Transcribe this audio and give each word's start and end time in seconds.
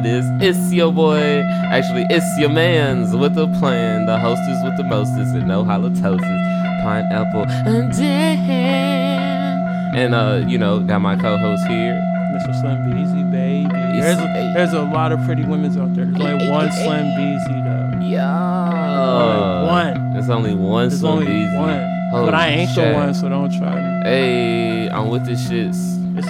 it 0.00 0.06
is. 0.06 0.24
It's 0.40 0.72
your 0.72 0.92
boy. 0.92 1.42
Actually, 1.70 2.06
it's 2.10 2.38
your 2.38 2.48
man's 2.48 3.14
with 3.14 3.36
a 3.36 3.46
plan. 3.58 4.06
The 4.06 4.18
hostess 4.18 4.64
with 4.64 4.76
the 4.76 4.84
mostest 4.84 5.34
and 5.34 5.46
no 5.46 5.64
halitosis. 5.64 6.38
Pineapple 6.82 7.44
and 7.48 7.92
Dan. 7.92 9.94
And, 9.94 10.14
uh, 10.14 10.42
you 10.46 10.56
know, 10.56 10.80
got 10.80 11.00
my 11.00 11.16
co 11.16 11.36
host 11.36 11.66
here. 11.66 12.00
Mr. 12.32 12.58
Slim 12.60 12.90
Beezy, 12.90 13.22
baby. 13.24 14.00
There's 14.00 14.18
a, 14.18 14.52
there's 14.54 14.72
a 14.72 14.82
lot 14.82 15.12
of 15.12 15.22
pretty 15.26 15.44
women's 15.44 15.76
out 15.76 15.94
there. 15.94 16.06
There's 16.06 16.32
only 16.32 16.48
one 16.48 16.72
Slim 16.72 17.06
Beezy, 17.16 17.62
though. 17.62 18.06
Yeah. 18.06 19.66
one. 19.66 20.12
There's 20.14 20.30
only 20.30 20.54
one 20.54 20.88
There's 20.88 21.00
Slim 21.00 21.12
only 21.12 21.26
Beezy. 21.26 21.56
one. 21.56 21.86
Holy 22.12 22.24
but 22.24 22.34
I 22.34 22.48
ain't 22.48 22.70
shit. 22.70 22.88
the 22.88 22.94
one, 22.94 23.12
so 23.14 23.28
don't 23.28 23.50
try 23.58 23.74
me. 23.74 24.08
Hey, 24.08 24.88
I'm 24.88 25.08
with 25.10 25.26
this 25.26 25.46
shit. 25.48 25.66
It's, 25.68 25.76
it's, 26.16 26.28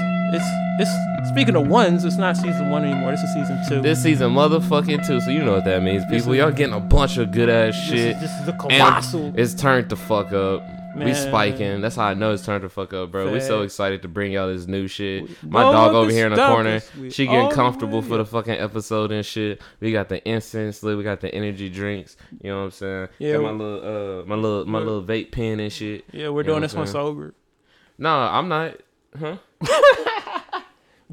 it's, 0.80 0.90
speaking 1.32 1.56
of 1.56 1.66
ones, 1.68 2.04
it's 2.04 2.16
not 2.16 2.36
season 2.36 2.70
one 2.70 2.84
anymore. 2.84 3.12
This 3.12 3.22
is 3.22 3.32
season 3.34 3.62
two. 3.68 3.80
This 3.82 4.02
season, 4.02 4.32
motherfucking 4.32 5.06
two. 5.06 5.20
So 5.20 5.30
you 5.30 5.42
know 5.42 5.52
what 5.54 5.64
that 5.64 5.82
means, 5.82 6.02
This 6.08 6.22
people. 6.22 6.32
is- 6.32 6.38
Y'all 6.38 6.50
getting 6.50 6.74
a 6.74 6.80
bunch 6.80 7.16
of 7.18 7.30
good 7.32 7.48
ass 7.48 7.74
This 7.74 7.84
shit. 7.88 8.16
is, 8.16 8.20
this 8.22 8.30
is 8.42 8.48
a 8.48 8.52
And 8.52 8.60
colossal. 8.60 9.32
it's 9.36 9.54
turned 9.54 9.88
the 9.88 9.96
fuck 9.96 10.32
up. 10.32 10.62
We 10.96 11.04
Man. 11.04 11.14
spiking. 11.14 11.80
That's 11.82 11.94
how 11.94 12.06
I 12.06 12.14
know 12.14 12.32
it's 12.32 12.44
turned 12.44 12.64
the 12.64 12.68
fuck 12.68 12.92
up, 12.92 13.12
bro. 13.12 13.32
We 13.32 13.38
so 13.38 13.60
Facts. 13.60 13.74
excited 13.74 14.02
to 14.02 14.08
bring 14.08 14.32
y'all 14.32 14.48
this 14.52 14.66
new 14.66 14.88
shit. 14.88 15.30
My 15.48 15.62
dog 15.62 15.94
over 15.94 16.08
the 16.08 16.12
here 16.16 16.26
in 16.26 16.32
the 16.34 16.44
corner, 16.44 16.82
we 17.00 17.10
she 17.10 17.26
getting 17.26 17.48
the 17.48 17.54
comfortable 17.54 18.00
way 18.00 18.08
for 18.08 18.16
the 18.16 18.22
up. 18.22 18.28
fucking 18.28 18.54
episode 18.54 19.12
and 19.12 19.24
shit. 19.24 19.62
We 19.78 19.92
got 19.92 20.08
the 20.08 20.20
incense 20.28 20.82
lit. 20.82 20.98
We 20.98 21.04
got 21.04 21.20
the 21.20 21.32
energy 21.32 21.68
drinks. 21.68 22.16
You 22.42 22.50
know 22.50 22.58
what 22.58 22.64
I'm 22.64 22.70
saying? 22.72 23.08
Yeah, 23.20 23.36
my 23.38 23.50
little, 23.52 24.20
uh, 24.20 24.24
my 24.26 24.34
little, 24.34 24.64
my 24.64 24.78
little 24.80 25.02
vape 25.04 25.30
pen 25.30 25.60
and 25.60 25.72
shit. 25.72 26.04
yeah, 26.12 26.28
we're 26.28 26.42
You 26.42 26.48
know 26.48 26.54
doing 26.54 26.54
what 26.54 26.60
this 26.62 26.72
I'm 26.72 26.78
one 26.80 26.86
saying? 26.88 26.92
sober. 27.06 27.34
No, 27.96 28.10
I'm 28.18 28.48
not. 28.48 28.74
Huh? 29.18 29.36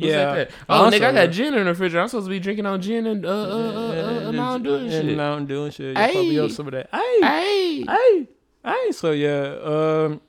Yeah. 0.05 0.35
that? 0.35 0.51
Oh, 0.69 0.85
I'm 0.85 0.91
nigga, 0.91 1.05
I 1.07 1.11
got 1.11 1.31
gin 1.31 1.53
in 1.53 1.63
the 1.63 1.65
refrigerator. 1.65 2.01
I'm 2.01 2.07
supposed 2.07 2.27
to 2.27 2.29
be 2.29 2.39
drinking 2.39 2.65
on 2.65 2.81
gin 2.81 3.07
and 3.07 3.25
uh, 3.25 3.29
uh, 3.29 3.33
uh, 3.33 4.25
uh, 4.25 4.29
uh, 4.29 4.31
Mountain 4.31 4.63
Dew 4.63 4.75
and 4.75 4.91
shit. 4.91 5.17
Mountain 5.17 5.47
Dew 5.47 5.63
and 5.65 5.73
shit. 5.73 5.95
Yeah, 5.97 6.11
probably 6.11 6.39
up 6.39 6.51
some 6.51 6.67
of 6.67 6.73
that. 6.73 6.89
Hey, 6.91 7.19
Hey, 7.21 7.85
hey, 7.87 8.27
hey. 8.63 8.91
So 8.91 9.11
yeah, 9.11 9.57
um, 9.63 10.21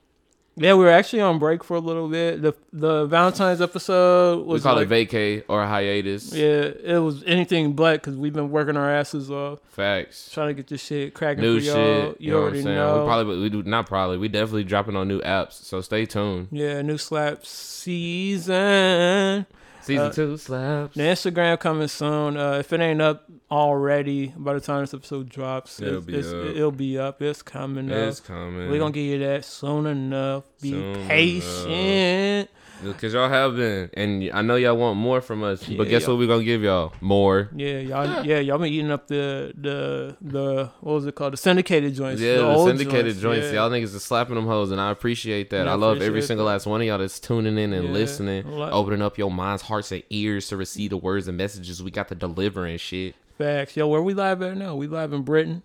yeah, 0.58 0.74
we 0.74 0.84
were 0.84 0.90
actually 0.90 1.22
on 1.22 1.38
break 1.38 1.64
for 1.64 1.76
a 1.76 1.80
little 1.80 2.08
bit. 2.08 2.42
The 2.42 2.54
the 2.72 3.06
Valentine's 3.06 3.60
episode 3.60 4.46
we 4.46 4.60
call 4.60 4.76
like, 4.76 4.90
it 4.90 5.10
vacay 5.10 5.44
or 5.48 5.64
hiatus. 5.64 6.34
Yeah, 6.34 6.70
it 6.82 7.02
was 7.02 7.22
anything 7.24 7.74
but 7.74 8.00
because 8.00 8.16
we've 8.16 8.32
been 8.32 8.50
working 8.50 8.76
our 8.76 8.90
asses 8.90 9.30
off 9.30 9.60
Facts. 9.68 10.30
trying 10.32 10.48
to 10.48 10.54
get 10.54 10.66
this 10.66 10.84
shit 10.84 11.14
cracking 11.14 11.42
New 11.42 11.60
for 11.60 11.66
y'all. 11.66 11.74
shit. 11.74 12.20
You, 12.20 12.30
know 12.32 12.36
what 12.36 12.40
I'm 12.40 12.44
already 12.44 12.62
saying? 12.62 12.76
know. 12.76 13.00
We 13.00 13.06
probably 13.06 13.38
we 13.40 13.48
do 13.48 13.62
not 13.62 13.86
probably. 13.86 14.18
We 14.18 14.28
definitely 14.28 14.64
dropping 14.64 14.96
on 14.96 15.08
new 15.08 15.20
apps. 15.20 15.52
So 15.52 15.80
stay 15.80 16.06
tuned. 16.06 16.48
yeah, 16.50 16.82
new 16.82 16.98
slap 16.98 17.46
season. 17.46 19.46
Season 19.88 20.06
Uh, 20.06 20.12
two 20.12 20.36
slaps. 20.36 20.94
The 20.94 21.02
Instagram 21.02 21.58
coming 21.58 21.88
soon. 21.88 22.36
Uh, 22.36 22.52
if 22.60 22.72
it 22.72 22.80
ain't 22.80 23.02
up 23.02 23.24
already 23.50 24.32
by 24.36 24.54
the 24.54 24.60
time 24.60 24.82
this 24.82 24.94
episode 24.94 25.28
drops, 25.28 25.80
It'll 25.80 25.96
it's, 25.98 26.06
be 26.06 26.14
it's, 26.16 26.28
up. 26.28 26.44
it'll 26.56 26.70
be 26.70 26.98
up. 26.98 27.20
It's 27.22 27.42
coming 27.42 27.90
It's 27.90 28.20
up. 28.20 28.26
coming. 28.26 28.70
We're 28.70 28.78
gonna 28.78 28.92
give 28.92 29.04
you 29.04 29.18
that 29.20 29.44
soon 29.44 29.86
enough. 29.86 30.44
Be 30.62 30.70
Soon 30.70 31.06
patient. 31.08 32.50
Because 32.82 33.12
y'all 33.14 33.28
have 33.28 33.56
been, 33.56 33.90
and 33.94 34.30
I 34.32 34.42
know 34.42 34.56
y'all 34.56 34.76
want 34.76 34.98
more 34.98 35.20
from 35.20 35.42
us. 35.42 35.66
Yeah, 35.68 35.76
but 35.78 35.88
guess 35.88 36.02
y'all- 36.02 36.12
what? 36.14 36.20
We're 36.20 36.26
gonna 36.28 36.44
give 36.44 36.62
y'all 36.62 36.92
more. 37.00 37.48
Yeah, 37.54 37.78
y'all. 37.78 38.24
Yeah, 38.24 38.38
y'all 38.40 38.58
been 38.58 38.72
eating 38.72 38.90
up 38.90 39.06
the 39.08 39.52
the 39.56 40.16
the 40.20 40.70
what 40.80 40.92
was 40.94 41.06
it 41.06 41.14
called? 41.14 41.32
The 41.32 41.36
syndicated 41.38 41.94
joints. 41.94 42.20
Yeah, 42.20 42.36
the, 42.36 42.46
old 42.48 42.68
syndicated 42.68 43.16
joints. 43.18 43.46
yeah. 43.46 43.52
Y'all 43.54 43.70
niggas 43.70 43.94
is 43.94 44.02
slapping 44.04 44.34
them 44.34 44.46
hoes, 44.46 44.70
and 44.70 44.80
I 44.80 44.90
appreciate 44.90 45.50
that. 45.50 45.66
Yeah, 45.66 45.72
I 45.72 45.74
love 45.76 46.00
every 46.02 46.22
single 46.22 46.46
that. 46.46 46.52
last 46.52 46.66
one 46.66 46.80
of 46.80 46.86
y'all 46.86 46.98
that's 46.98 47.18
tuning 47.20 47.58
in 47.58 47.72
and 47.72 47.92
listening, 47.92 48.44
opening 48.46 49.02
up 49.02 49.18
your 49.18 49.30
minds, 49.30 49.62
hearts, 49.62 49.92
and 49.92 50.02
ears 50.10 50.48
to 50.48 50.56
receive 50.56 50.90
the 50.90 50.96
words 50.96 51.28
and 51.28 51.36
messages 51.36 51.82
we 51.82 51.90
got 51.90 52.08
to 52.08 52.14
deliver 52.14 52.66
and 52.66 52.80
shit. 52.80 53.14
Facts. 53.38 53.76
Yo, 53.76 53.86
where 53.86 54.02
we 54.02 54.14
live 54.14 54.42
at 54.42 54.56
now? 54.56 54.74
We 54.74 54.86
live 54.88 55.12
in 55.12 55.22
Britain. 55.22 55.62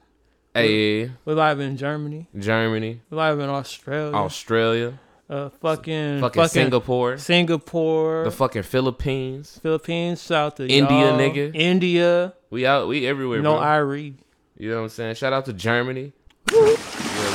Hey, 0.54 1.10
We 1.26 1.34
live 1.34 1.60
in 1.60 1.78
Germany. 1.78 2.28
Germany, 2.38 3.02
We 3.10 3.18
live 3.18 3.40
in 3.40 3.50
Australia. 3.50 4.16
Australia, 4.16 5.00
uh, 5.30 5.50
fucking 5.50 6.20
fucking, 6.20 6.48
Singapore, 6.48 7.18
Singapore, 7.18 8.24
the 8.26 8.32
fucking 8.32 8.64
Philippines. 8.64 9.60
Philippines, 9.62 10.22
South 10.22 10.60
of 10.60 10.70
India, 10.70 10.98
y'all. 10.98 11.18
nigga. 11.18 11.52
India. 11.56 12.34
We 12.50 12.66
out, 12.66 12.88
we 12.88 13.08
everywhere, 13.08 13.42
no 13.42 13.54
bro. 13.54 13.62
Irie. 13.62 14.16
You 14.58 14.70
know 14.70 14.78
what 14.78 14.84
I'm 14.84 14.90
saying? 14.90 15.16
Shout 15.16 15.34
out 15.34 15.46
to 15.46 15.54
Germany. 15.54 16.14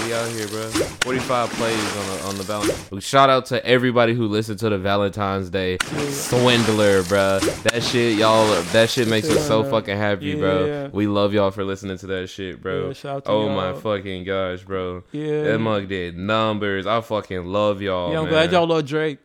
Yeah, 0.09 0.25
we 0.25 0.31
out 0.31 0.35
here, 0.35 0.49
bro. 0.49 0.69
45 1.03 1.51
plays 1.51 1.97
on 1.97 2.07
the 2.07 2.23
on 2.29 2.37
the 2.39 2.43
Valentine. 2.45 3.01
Shout 3.01 3.29
out 3.29 3.45
to 3.47 3.63
everybody 3.67 4.15
who 4.15 4.27
listened 4.27 4.59
to 4.61 4.71
the 4.71 4.79
Valentine's 4.79 5.51
Day 5.51 5.77
swindler, 6.09 7.03
bro. 7.03 7.39
That 7.41 7.83
shit, 7.83 8.17
y'all. 8.17 8.47
That 8.73 8.89
shit 8.89 9.07
makes 9.07 9.29
us 9.29 9.47
so 9.47 9.65
fucking 9.65 9.99
happy, 9.99 10.35
bro. 10.35 10.65
Yeah. 10.65 10.89
We 10.89 11.07
love 11.07 11.35
y'all 11.35 11.51
for 11.51 11.63
listening 11.63 11.99
to 11.99 12.07
that 12.07 12.31
shit, 12.31 12.63
bro. 12.63 12.87
Yeah, 12.87 12.93
shout 12.95 13.17
out 13.17 13.25
to 13.27 13.31
oh 13.31 13.49
my 13.51 13.79
fucking 13.79 14.25
gosh, 14.25 14.63
bro. 14.63 15.05
Yeah. 15.13 15.43
That 15.43 15.59
mug 15.59 15.89
did 15.89 16.17
numbers. 16.17 16.87
I 16.87 17.03
fucking 17.03 17.45
love 17.45 17.83
y'all. 17.83 18.13
yeah, 18.13 18.19
I'm 18.21 18.25
man. 18.25 18.33
glad 18.33 18.53
y'all 18.53 18.67
love 18.67 18.87
Drake. 18.87 19.19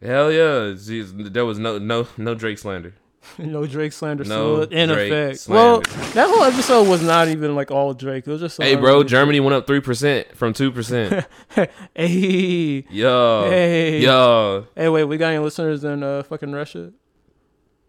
Hell 0.00 0.32
yeah. 0.32 0.72
Jeez, 0.72 1.34
There 1.34 1.44
was 1.44 1.58
no 1.58 1.76
no 1.78 2.06
no 2.16 2.34
Drake 2.34 2.58
slander. 2.58 2.94
no 3.38 3.66
Drake 3.66 3.92
slander 3.92 4.24
No 4.24 4.64
still 4.64 4.78
in 4.78 4.88
Drake 4.88 5.12
effect. 5.12 5.48
Well, 5.48 5.80
that 5.80 6.28
whole 6.28 6.42
episode 6.42 6.88
was 6.88 7.02
not 7.02 7.28
even 7.28 7.54
like 7.54 7.70
all 7.70 7.92
Drake. 7.94 8.26
It 8.26 8.30
was 8.30 8.40
just 8.40 8.60
Hey, 8.60 8.76
bro. 8.76 9.02
Germany 9.04 9.40
went 9.40 9.54
up 9.54 9.66
three 9.66 9.80
percent 9.80 10.36
from 10.36 10.52
two 10.52 10.70
percent. 10.72 11.26
Hey, 11.94 12.84
Yo. 12.90 13.46
Hey. 13.50 14.00
Yo. 14.00 14.66
hey, 14.74 14.88
wait, 14.88 15.04
we 15.04 15.16
got 15.16 15.28
any 15.28 15.38
listeners 15.38 15.84
in 15.84 16.02
uh 16.02 16.22
fucking 16.22 16.52
Russia? 16.52 16.92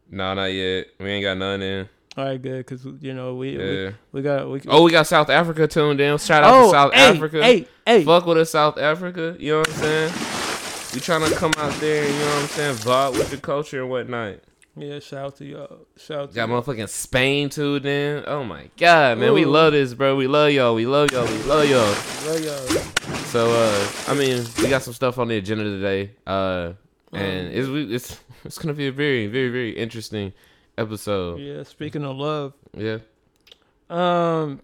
No, 0.10 0.34
not 0.34 0.46
yet. 0.46 0.88
We 1.00 1.10
ain't 1.10 1.24
got 1.24 1.38
none 1.38 1.62
in. 1.62 1.90
All 2.18 2.26
right, 2.26 2.42
good, 2.42 2.68
cause 2.68 2.86
you 3.00 3.14
know 3.14 3.36
we 3.36 3.58
we, 3.58 3.92
we 4.12 4.22
got 4.22 4.50
we. 4.50 4.62
Oh, 4.68 4.84
we 4.84 4.92
got 4.92 5.08
South 5.08 5.30
Africa 5.30 5.66
tuned 5.66 6.02
in. 6.02 6.18
Shout 6.18 6.44
out 6.44 6.54
Oh, 6.54 6.66
to 6.66 6.72
South 6.72 6.94
hey, 6.94 7.16
Africa. 7.16 7.42
Hey, 7.42 7.68
hey, 7.86 8.04
Fuck 8.04 8.26
with 8.26 8.38
us, 8.38 8.50
South 8.50 8.78
Africa. 8.78 9.38
You 9.40 9.54
know 9.54 9.60
what 9.60 9.70
I'm 9.70 9.76
saying? 9.76 10.14
We 10.94 11.00
trying 11.00 11.30
to 11.30 11.34
come 11.38 11.54
out 11.58 11.72
there, 11.80 12.04
you 12.04 12.20
know 12.20 12.26
what 12.26 12.42
I'm 12.42 12.48
saying? 12.50 12.76
Vibe 12.76 13.14
with 13.14 13.32
the 13.32 13.38
culture 13.38 13.80
and 13.82 13.90
whatnot. 13.90 14.40
Yeah, 14.76 15.00
shout 15.00 15.26
out 15.26 15.36
to 15.38 15.46
y'all. 15.46 15.86
Shout 15.98 16.18
out 16.20 16.30
to 16.30 16.36
Got 16.36 16.50
y'all. 16.50 16.62
motherfucking 16.62 16.90
Spain 16.90 17.50
tuned 17.50 17.86
then. 17.86 18.24
Oh 18.28 18.44
my 18.44 18.70
god, 18.78 19.18
man. 19.18 19.34
We 19.34 19.46
love 19.46 19.74
this, 19.74 19.94
bro. 19.94 20.16
We 20.16 20.28
love 20.28 20.52
y'all. 20.52 20.76
We 20.76 20.86
love 20.86 21.12
y'all. 21.12 21.26
We 21.26 21.38
love 21.44 21.70
y'all. 21.70 22.32
Love 22.32 22.44
y'all. 22.44 22.82
So 23.26 23.52
uh 23.52 23.92
I 24.08 24.14
mean, 24.14 24.44
we 24.62 24.70
got 24.70 24.82
some 24.84 24.94
stuff 24.94 25.18
on 25.18 25.28
the 25.28 25.38
agenda 25.38 25.64
today. 25.64 26.12
Uh 26.26 26.74
and 27.14 27.48
it's 27.54 27.68
it's 27.94 28.20
it's 28.46 28.58
gonna 28.58 28.74
be 28.74 28.88
a 28.88 28.92
very, 28.92 29.28
very, 29.28 29.50
very 29.50 29.72
interesting 29.72 30.34
episode. 30.78 31.40
Yeah, 31.40 31.64
speaking 31.64 32.04
of 32.06 32.16
love, 32.16 32.54
Yeah. 32.76 33.00
um, 33.90 34.62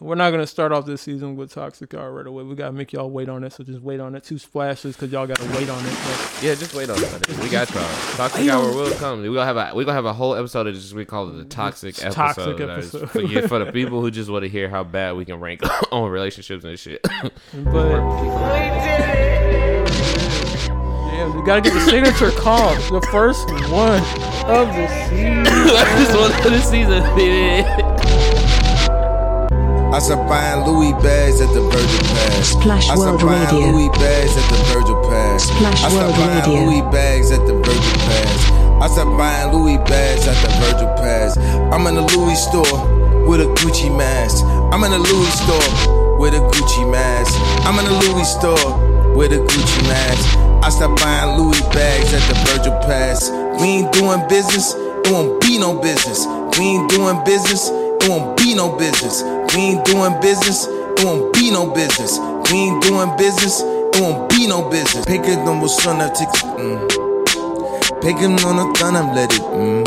we're 0.00 0.14
not 0.14 0.30
gonna 0.30 0.46
start 0.46 0.70
off 0.70 0.86
this 0.86 1.02
season 1.02 1.34
with 1.34 1.52
Toxic 1.52 1.92
Hour 1.92 2.12
right 2.12 2.26
away. 2.26 2.44
We 2.44 2.54
gotta 2.54 2.72
make 2.72 2.92
y'all 2.92 3.10
wait 3.10 3.28
on 3.28 3.42
it, 3.42 3.52
so 3.52 3.64
just 3.64 3.80
wait 3.82 3.98
on 3.98 4.14
it. 4.14 4.22
Two 4.22 4.38
splashes, 4.38 4.94
cause 4.96 5.10
y'all 5.10 5.26
gotta 5.26 5.44
wait 5.56 5.68
on 5.68 5.84
it. 5.84 5.90
But 6.04 6.38
Yeah, 6.42 6.54
just 6.54 6.72
wait 6.74 6.88
on 6.88 6.96
it. 7.02 7.28
We 7.40 7.48
got 7.48 7.68
y'all. 7.74 7.82
Toxic 8.16 8.48
hour 8.48 8.62
will 8.72 8.92
come. 8.94 9.22
We 9.22 9.28
gonna 9.28 9.44
have 9.44 9.56
a 9.56 9.74
we 9.74 9.84
gonna 9.84 9.94
have 9.96 10.04
a 10.04 10.12
whole 10.12 10.36
episode 10.36 10.68
of 10.68 10.74
just 10.74 10.92
we 10.94 11.04
call 11.04 11.28
it 11.30 11.32
the 11.38 11.44
toxic 11.46 11.96
episode. 12.00 12.14
toxic 12.14 12.60
episode. 12.60 13.10
For, 13.10 13.22
yeah, 13.22 13.46
for 13.48 13.58
the 13.58 13.72
people 13.72 14.00
who 14.00 14.10
just 14.12 14.30
want 14.30 14.44
to 14.44 14.48
hear 14.48 14.68
how 14.68 14.84
bad 14.84 15.16
we 15.16 15.24
can 15.24 15.40
rank 15.40 15.62
on 15.92 16.10
relationships 16.10 16.64
and 16.64 16.78
shit. 16.78 17.02
but 17.02 17.22
we 17.24 18.28
did. 18.28 19.86
damn, 20.68 21.34
we 21.36 21.42
gotta 21.44 21.60
get 21.60 21.74
the 21.74 21.80
signature 21.80 22.30
call. 22.30 22.74
The 22.92 23.04
first 23.10 23.48
one 23.70 24.00
of 24.46 24.68
the 24.76 24.86
season. 25.08 25.42
This 25.42 26.14
one 26.14 26.30
of 26.30 26.44
the 26.44 26.60
season. 26.60 27.87
I 29.88 29.98
said 30.00 30.20
buying 30.28 30.64
Louis 30.68 30.92
bags 31.02 31.40
at 31.40 31.48
the 31.54 31.62
Virgil 31.62 32.04
Pass. 32.12 32.52
Splash 32.52 32.88
I 32.90 32.96
World 32.96 33.20
buying 33.20 33.48
Radio. 33.48 33.72
Louis 33.72 33.88
bags 33.96 34.36
at 34.36 34.46
the 34.52 34.58
Virgil 34.68 35.00
Pass. 35.08 35.44
Splash 35.48 35.82
I 35.82 35.88
World 35.94 36.14
buying 36.14 36.44
Radio. 36.44 36.64
Louis 36.64 36.82
bags 36.92 37.30
at 37.32 37.46
the 37.46 37.54
Virgil 37.54 37.98
Pass. 38.04 38.40
I 38.84 38.86
said 38.88 39.08
buying 39.16 39.50
Louis 39.50 39.78
bags 39.88 40.28
at 40.28 40.36
the 40.44 40.50
Virgil 40.60 40.88
Pass. 41.00 41.38
I'm 41.72 41.86
in 41.86 41.94
the 41.96 42.04
Louis 42.14 42.36
store 42.36 42.78
with 43.26 43.40
a 43.40 43.48
Gucci 43.58 43.88
mask. 43.88 44.44
I'm 44.72 44.84
in 44.84 44.92
the 44.92 45.00
Louis 45.00 45.32
store 45.40 46.18
with 46.20 46.34
a 46.34 46.42
Gucci 46.52 46.84
mask. 46.90 47.32
I'm 47.64 47.78
in 47.80 47.86
the 47.88 47.96
Louis 48.12 48.28
store 48.28 49.16
with 49.16 49.32
a 49.32 49.40
Gucci 49.40 49.82
mask. 49.88 50.36
I 50.62 50.68
stopped 50.68 51.00
buying 51.00 51.38
Louis 51.40 51.60
bags 51.72 52.12
at 52.12 52.22
the 52.28 52.36
Virgil 52.52 52.76
Pass. 52.84 53.30
We 53.60 53.82
ain't 53.82 53.92
doing 53.92 54.20
business, 54.28 54.74
it 54.76 55.10
won't 55.10 55.40
be 55.40 55.58
no 55.58 55.80
business. 55.80 56.26
We 56.58 56.76
ain't 56.76 56.90
doing 56.90 57.24
business, 57.24 57.70
it 58.02 58.08
won't 58.08 58.36
be 58.36 58.54
no 58.54 58.76
business. 58.76 59.22
We 59.54 59.62
ain't 59.62 59.84
doing 59.84 60.20
business, 60.20 60.66
it 60.66 61.04
won't 61.04 61.32
be 61.34 61.50
no 61.50 61.70
business. 61.70 62.18
We 62.50 62.58
ain't 62.58 62.82
doing 62.82 63.16
business, 63.16 63.60
it 63.60 64.00
won't 64.00 64.30
be 64.30 64.46
no 64.46 64.68
business. 64.70 65.04
Peki 65.06 65.36
de 65.36 65.60
bu 65.60 65.68
sana 65.68 66.12
tık 66.12 66.28
mm. 66.58 66.78
Peki 68.02 68.26
onu 68.26 68.72
tanım 68.72 69.16
let 69.16 69.32
it 69.32 69.42
mm. 69.56 69.84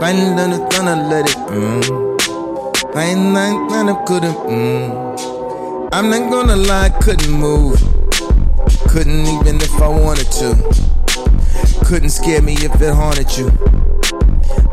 Ben 0.00 0.36
de 0.38 0.42
onu 0.42 0.68
tanım 0.68 0.98
mm. 0.98 1.98
Mm. 4.48 5.08
I'm 5.90 6.10
not 6.10 6.30
gonna 6.30 6.56
lie, 6.56 6.90
couldn't 7.00 7.30
move. 7.30 7.78
Couldn't 8.88 9.26
even 9.26 9.56
if 9.56 9.80
I 9.80 9.88
wanted 9.88 10.30
to. 10.32 10.54
Couldn't 11.86 12.10
scare 12.10 12.42
me 12.42 12.52
if 12.52 12.80
it 12.82 12.94
haunted 12.94 13.38
you. 13.38 13.50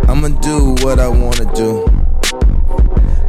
I'ma 0.10 0.28
do 0.42 0.76
what 0.84 1.00
I 1.00 1.08
wanna 1.08 1.46
do. 1.56 1.95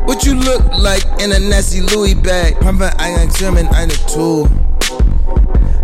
What 0.07 0.25
you 0.25 0.37
look 0.37 0.65
like 0.79 1.05
in 1.21 1.33
a 1.33 1.41
nasty 1.41 1.81
Louis 1.81 2.15
bag? 2.15 2.61
Private 2.61 2.95
eye 3.01 3.27
German 3.39 3.67
eine 3.75 3.91
tool. 4.07 4.47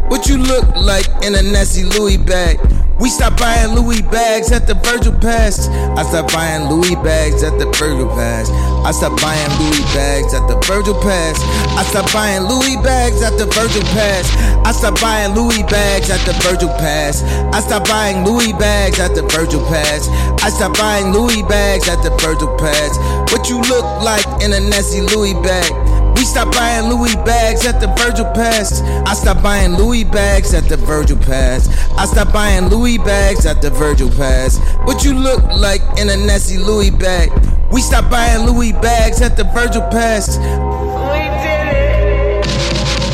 What 0.08 0.28
you 0.28 0.38
look 0.38 0.76
like 0.76 1.08
in 1.24 1.34
a 1.34 1.42
nasty 1.42 1.82
Louis 1.82 2.19
bag? 2.19 2.58
We 3.02 3.08
stopped 3.08 3.40
buying 3.40 3.75
Louis 3.75 4.00
bags 4.00 4.52
at 4.52 4.69
the 4.69 4.75
Virgil 4.75 5.12
Pass. 5.19 5.66
I 5.99 6.06
stopped 6.06 6.32
buying 6.32 6.70
Louis 6.70 6.94
bags 7.02 7.43
at 7.43 7.58
the 7.58 7.66
Virgil 7.75 8.06
Pass. 8.14 8.49
I 8.87 8.93
stopped 8.93 9.20
buying 9.20 9.50
Louis 9.58 9.82
bags 9.90 10.32
at 10.32 10.46
the 10.46 10.54
Virgil 10.70 10.94
Pass. 11.02 11.34
I 11.75 11.82
stopped 11.82 12.14
buying 12.14 12.46
Louis 12.46 12.76
bags 12.78 13.20
at 13.20 13.34
the 13.43 13.46
Virgil 13.50 13.82
Pass. 13.90 14.31
I 14.62 14.70
stopped 14.70 15.00
buying 15.02 15.34
Louis 15.34 15.64
bags 15.66 16.10
at 16.10 16.22
the 16.22 16.32
Virgil 16.46 16.70
Pass. 16.78 17.25
I 17.50 17.58
stopped 17.58 17.88
buying 17.90 18.22
Louis 18.22 18.52
bags 18.52 19.00
at 19.00 19.16
the 19.16 19.26
Virgil 19.34 19.66
Pass. 19.66 20.06
I 20.38 20.50
stopped 20.50 20.78
buying 20.78 21.10
Louis 21.12 21.43
bags 21.43 21.88
at 21.88 22.06
the 22.06 22.14
Virgil 22.22 22.55
Pass. 22.56 22.94
What 23.34 23.50
you 23.50 23.58
look 23.66 23.82
like 24.06 24.22
in 24.46 24.52
a 24.52 24.60
nasty 24.60 25.00
Louis 25.00 25.34
bag? 25.43 25.81
We 26.17 26.25
stopped 26.25 26.53
buying 26.53 26.88
Louis 26.88 27.14
bags 27.25 27.67
at 27.67 27.81
the 27.81 27.88
Virgil 27.99 28.26
Pass. 28.26 28.81
I 28.82 29.14
stopped 29.14 29.43
buying 29.43 29.75
Louis 29.75 30.05
bags 30.05 30.55
at 30.55 30.69
the 30.69 30.76
Virgil 30.76 31.17
Pass. 31.19 31.69
I 31.97 32.06
stopped 32.06 32.32
buying 32.32 32.69
Louis 32.69 32.99
bags 32.99 33.47
at 33.47 33.62
the 33.62 33.70
Virgil 33.70 34.11
Pass. 34.11 34.59
What 34.85 35.05
you 35.05 35.14
look 35.14 35.43
like 35.44 35.82
in 35.99 36.09
a 36.09 36.17
nasty 36.17 36.59
Louis 36.59 36.91
bag? 36.91 37.31
We 37.73 37.81
stopped 37.81 38.11
buying 38.11 38.47
Louis 38.47 38.73
bags 38.73 39.20
at 39.23 39.37
the 39.37 39.44
Virgil 39.44 39.82
Pass. 39.91 40.37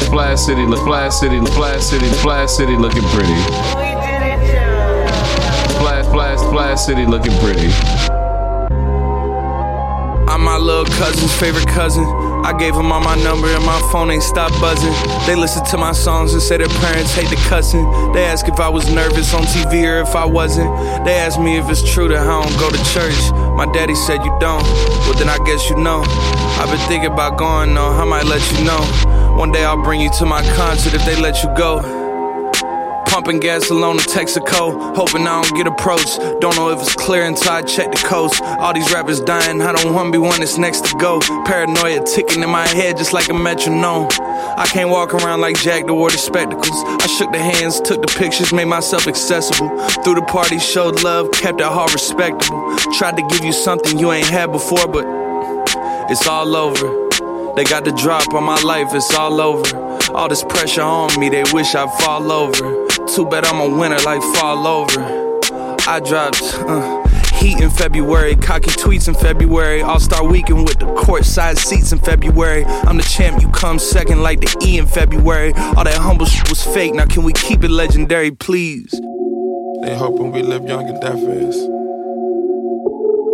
Splash 0.06 0.40
City, 0.40 0.66
La 0.66 0.76
Splash 0.76 1.14
City, 1.14 1.38
La 1.38 1.46
Splash 1.46 1.82
City, 1.82 2.06
La 2.06 2.12
Splash 2.14 2.50
City 2.50 2.76
looking 2.76 3.02
pretty. 3.14 3.88
Splash, 5.78 6.06
splash, 6.06 6.38
splash 6.40 6.80
city 6.80 7.06
looking 7.06 7.32
pretty. 7.38 7.68
I'm 10.26 10.42
my 10.42 10.56
little 10.56 10.86
cousin's 10.86 11.34
favorite 11.36 11.68
cousin. 11.68 12.04
I 12.44 12.56
gave 12.58 12.74
him 12.74 12.90
all 12.92 13.00
my 13.00 13.16
number 13.22 13.48
and 13.48 13.64
my 13.64 13.80
phone 13.92 14.10
ain't 14.10 14.22
stopped 14.22 14.58
buzzing. 14.60 14.92
They 15.26 15.34
listen 15.34 15.64
to 15.66 15.76
my 15.76 15.92
songs 15.92 16.32
and 16.32 16.42
say 16.42 16.56
their 16.56 16.68
parents 16.68 17.14
hate 17.14 17.28
the 17.30 17.36
cussing. 17.48 17.84
They 18.12 18.24
ask 18.24 18.48
if 18.48 18.60
I 18.60 18.68
was 18.68 18.90
nervous 18.92 19.34
on 19.34 19.42
TV 19.42 19.84
or 19.84 20.00
if 20.00 20.14
I 20.14 20.24
wasn't. 20.24 20.70
They 21.04 21.14
ask 21.14 21.38
me 21.38 21.58
if 21.58 21.68
it's 21.68 21.82
true 21.92 22.08
that 22.08 22.18
I 22.18 22.42
don't 22.42 22.58
go 22.58 22.70
to 22.70 22.84
church. 22.92 23.32
My 23.56 23.66
daddy 23.72 23.94
said 23.94 24.24
you 24.24 24.36
don't. 24.40 24.62
Well, 25.06 25.14
then 25.14 25.28
I 25.28 25.38
guess 25.44 25.68
you 25.68 25.76
know. 25.76 26.02
I've 26.60 26.70
been 26.70 26.88
thinking 26.88 27.12
about 27.12 27.38
going 27.38 27.74
though. 27.74 27.90
I 27.90 28.04
might 28.04 28.24
let 28.24 28.42
you 28.52 28.64
know. 28.64 28.82
One 29.36 29.52
day 29.52 29.64
I'll 29.64 29.82
bring 29.82 30.00
you 30.00 30.10
to 30.18 30.26
my 30.26 30.42
concert 30.54 30.94
if 30.94 31.04
they 31.04 31.20
let 31.20 31.42
you 31.42 31.54
go. 31.56 31.97
Pumping 33.18 33.40
gas 33.40 33.68
alone 33.68 33.96
in 33.96 34.04
Texaco, 34.04 34.94
hoping 34.94 35.26
I 35.26 35.42
don't 35.42 35.56
get 35.56 35.66
approached. 35.66 36.20
Don't 36.40 36.54
know 36.54 36.70
if 36.70 36.80
it's 36.80 36.94
clear 36.94 37.24
until 37.24 37.50
I 37.50 37.62
check 37.62 37.90
the 37.90 37.98
coast. 38.06 38.40
All 38.40 38.72
these 38.72 38.92
rappers 38.92 39.20
dying, 39.20 39.60
I 39.60 39.72
don't 39.72 39.92
wanna 39.92 40.12
be 40.12 40.18
one 40.18 40.38
that's 40.38 40.56
next 40.56 40.84
to 40.84 40.96
go. 40.98 41.18
Paranoia 41.44 42.04
ticking 42.04 42.44
in 42.44 42.48
my 42.48 42.68
head 42.68 42.96
just 42.96 43.12
like 43.12 43.28
a 43.28 43.34
metronome. 43.34 44.06
I 44.56 44.68
can't 44.70 44.88
walk 44.88 45.14
around 45.14 45.40
like 45.40 45.58
Jack 45.58 45.88
to 45.88 45.94
wear 45.94 46.12
the 46.12 46.16
spectacles. 46.16 46.70
I 46.70 47.08
shook 47.08 47.32
the 47.32 47.40
hands, 47.40 47.80
took 47.80 48.02
the 48.02 48.06
pictures, 48.06 48.52
made 48.52 48.66
myself 48.66 49.08
accessible. 49.08 49.68
Through 50.04 50.14
the 50.14 50.22
party, 50.22 50.60
showed 50.60 51.02
love, 51.02 51.32
kept 51.32 51.60
it 51.60 51.64
all 51.64 51.88
respectable. 51.88 52.76
Tried 52.98 53.16
to 53.16 53.26
give 53.26 53.44
you 53.44 53.52
something 53.52 53.98
you 53.98 54.12
ain't 54.12 54.28
had 54.28 54.52
before, 54.52 54.86
but 54.86 55.04
it's 56.08 56.28
all 56.28 56.54
over. 56.54 57.08
They 57.56 57.64
got 57.64 57.84
the 57.84 57.90
drop 57.90 58.32
on 58.32 58.44
my 58.44 58.60
life, 58.62 58.94
it's 58.94 59.12
all 59.12 59.40
over. 59.40 59.87
All 60.10 60.28
this 60.28 60.42
pressure 60.42 60.82
on 60.82 61.18
me, 61.20 61.28
they 61.28 61.44
wish 61.52 61.74
I'd 61.74 61.92
fall 62.02 62.32
over. 62.32 62.86
Too 63.06 63.26
bad 63.26 63.44
I'm 63.44 63.60
a 63.60 63.78
winner 63.78 63.98
like 64.04 64.22
fall 64.36 64.66
over. 64.66 65.00
I 65.86 66.00
dropped 66.00 66.42
uh, 66.42 67.06
heat 67.34 67.60
in 67.60 67.70
February, 67.70 68.34
cocky 68.36 68.70
tweets 68.70 69.08
in 69.08 69.14
February, 69.14 69.80
All 69.80 70.00
Star 70.00 70.26
weekend 70.26 70.64
with 70.64 70.78
the 70.78 70.86
courtside 70.86 71.56
seats 71.56 71.92
in 71.92 71.98
February. 71.98 72.64
I'm 72.64 72.96
the 72.96 73.02
champ, 73.02 73.40
you 73.40 73.48
come 73.50 73.78
second 73.78 74.22
like 74.22 74.40
the 74.40 74.64
E 74.66 74.78
in 74.78 74.86
February. 74.86 75.52
All 75.54 75.84
that 75.84 75.94
humble 75.94 76.26
shit 76.26 76.48
was 76.48 76.62
fake, 76.62 76.94
now 76.94 77.06
can 77.06 77.22
we 77.22 77.32
keep 77.32 77.64
it 77.64 77.70
legendary, 77.70 78.30
please? 78.30 78.90
They 79.82 79.94
hoping 79.96 80.32
we 80.32 80.42
live 80.42 80.64
young 80.64 80.88
and 80.88 81.00
die 81.00 81.12
fast. 81.12 81.70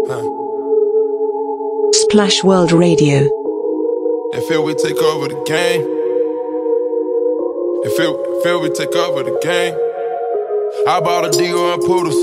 Huh. 0.06 0.40
Splash 1.92 2.44
World 2.44 2.72
Radio. 2.72 3.28
They 4.32 4.40
feel 4.48 4.64
we 4.64 4.74
take 4.74 4.96
over 4.96 5.28
the 5.28 5.42
game. 5.46 6.03
They 7.84 7.90
feel, 7.90 8.60
we 8.62 8.70
take 8.70 8.96
over 8.96 9.22
the 9.22 9.38
game. 9.42 9.76
I 10.88 11.00
bought 11.00 11.26
a 11.26 11.30
deal 11.30 11.74
and 11.74 11.82
poodles. 11.84 12.16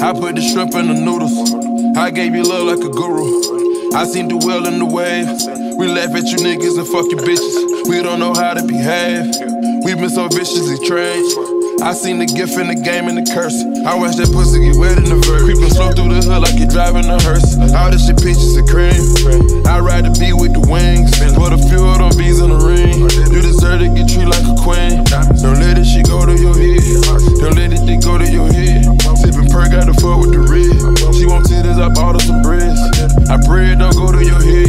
I 0.00 0.12
put 0.12 0.36
the 0.36 0.40
shrimp 0.40 0.76
in 0.76 0.86
the 0.86 0.94
noodles. 0.94 1.52
I 1.96 2.12
gave 2.12 2.36
you 2.36 2.44
love 2.44 2.68
like 2.68 2.86
a 2.86 2.88
guru. 2.88 3.26
I 3.94 4.04
seen 4.04 4.28
the 4.28 4.36
well 4.46 4.64
in 4.64 4.78
the 4.78 4.86
wave. 4.86 5.26
We 5.76 5.88
laugh 5.88 6.14
at 6.14 6.30
you 6.30 6.38
niggas 6.38 6.78
and 6.78 6.86
fuck 6.86 7.10
you 7.10 7.16
bitches. 7.18 7.90
We 7.90 8.00
don't 8.00 8.20
know 8.20 8.32
how 8.32 8.54
to 8.54 8.62
behave. 8.62 9.26
We've 9.82 9.98
been 9.98 10.08
so 10.08 10.28
viciously 10.28 10.78
trained. 10.86 11.51
I 11.82 11.94
seen 11.94 12.22
the 12.22 12.30
gift 12.30 12.54
in 12.54 12.70
the 12.70 12.78
game 12.78 13.10
and 13.10 13.18
the 13.18 13.26
curse. 13.26 13.58
I 13.82 13.98
watch 13.98 14.14
that 14.14 14.30
pussy 14.30 14.62
get 14.62 14.78
wet 14.78 15.02
in 15.02 15.10
the 15.10 15.18
verse. 15.18 15.42
Creeping 15.42 15.74
slow 15.74 15.90
through 15.90 16.14
the 16.14 16.22
hood 16.22 16.46
like 16.46 16.54
you 16.54 16.70
driving 16.70 17.10
a 17.10 17.18
hearse. 17.18 17.58
All 17.74 17.90
this 17.90 18.06
shit 18.06 18.22
peaches 18.22 18.54
and 18.54 18.62
cream. 18.70 19.02
I 19.66 19.82
ride 19.82 20.06
the 20.06 20.14
beat 20.14 20.38
with 20.38 20.54
the 20.54 20.62
wings. 20.62 21.10
Put 21.34 21.50
a 21.50 21.58
few 21.58 21.82
of 21.82 21.98
them 21.98 22.14
bees 22.14 22.38
in 22.38 22.54
the 22.54 22.60
ring. 22.62 23.02
You 23.34 23.42
deserve 23.42 23.82
to 23.82 23.90
get 23.90 24.06
treated 24.06 24.30
like 24.30 24.46
a 24.46 24.54
queen. 24.62 25.02
Don't 25.42 25.58
let 25.58 25.74
it 25.74 25.82
shit 25.82 26.06
go 26.06 26.22
to 26.22 26.38
your 26.38 26.54
head. 26.54 26.78
Don't 27.42 27.58
let 27.58 27.74
it 27.74 27.82
go 27.98 28.14
to 28.14 28.26
your 28.30 28.46
head. 28.46 28.86
Sipping 29.18 29.50
perk, 29.50 29.74
got 29.74 29.90
the 29.90 29.94
fuck 29.98 30.22
with 30.22 30.38
the 30.38 30.42
red. 30.46 30.70
She 31.18 31.26
want 31.26 31.50
titties, 31.50 31.82
I 31.82 31.90
bought 31.90 32.14
her 32.14 32.22
some 32.22 32.46
breads. 32.46 32.78
I 33.32 33.40
pray 33.48 33.72
it 33.72 33.80
don't 33.80 33.96
go 33.96 34.12
to 34.12 34.20
your 34.20 34.44
head. 34.44 34.68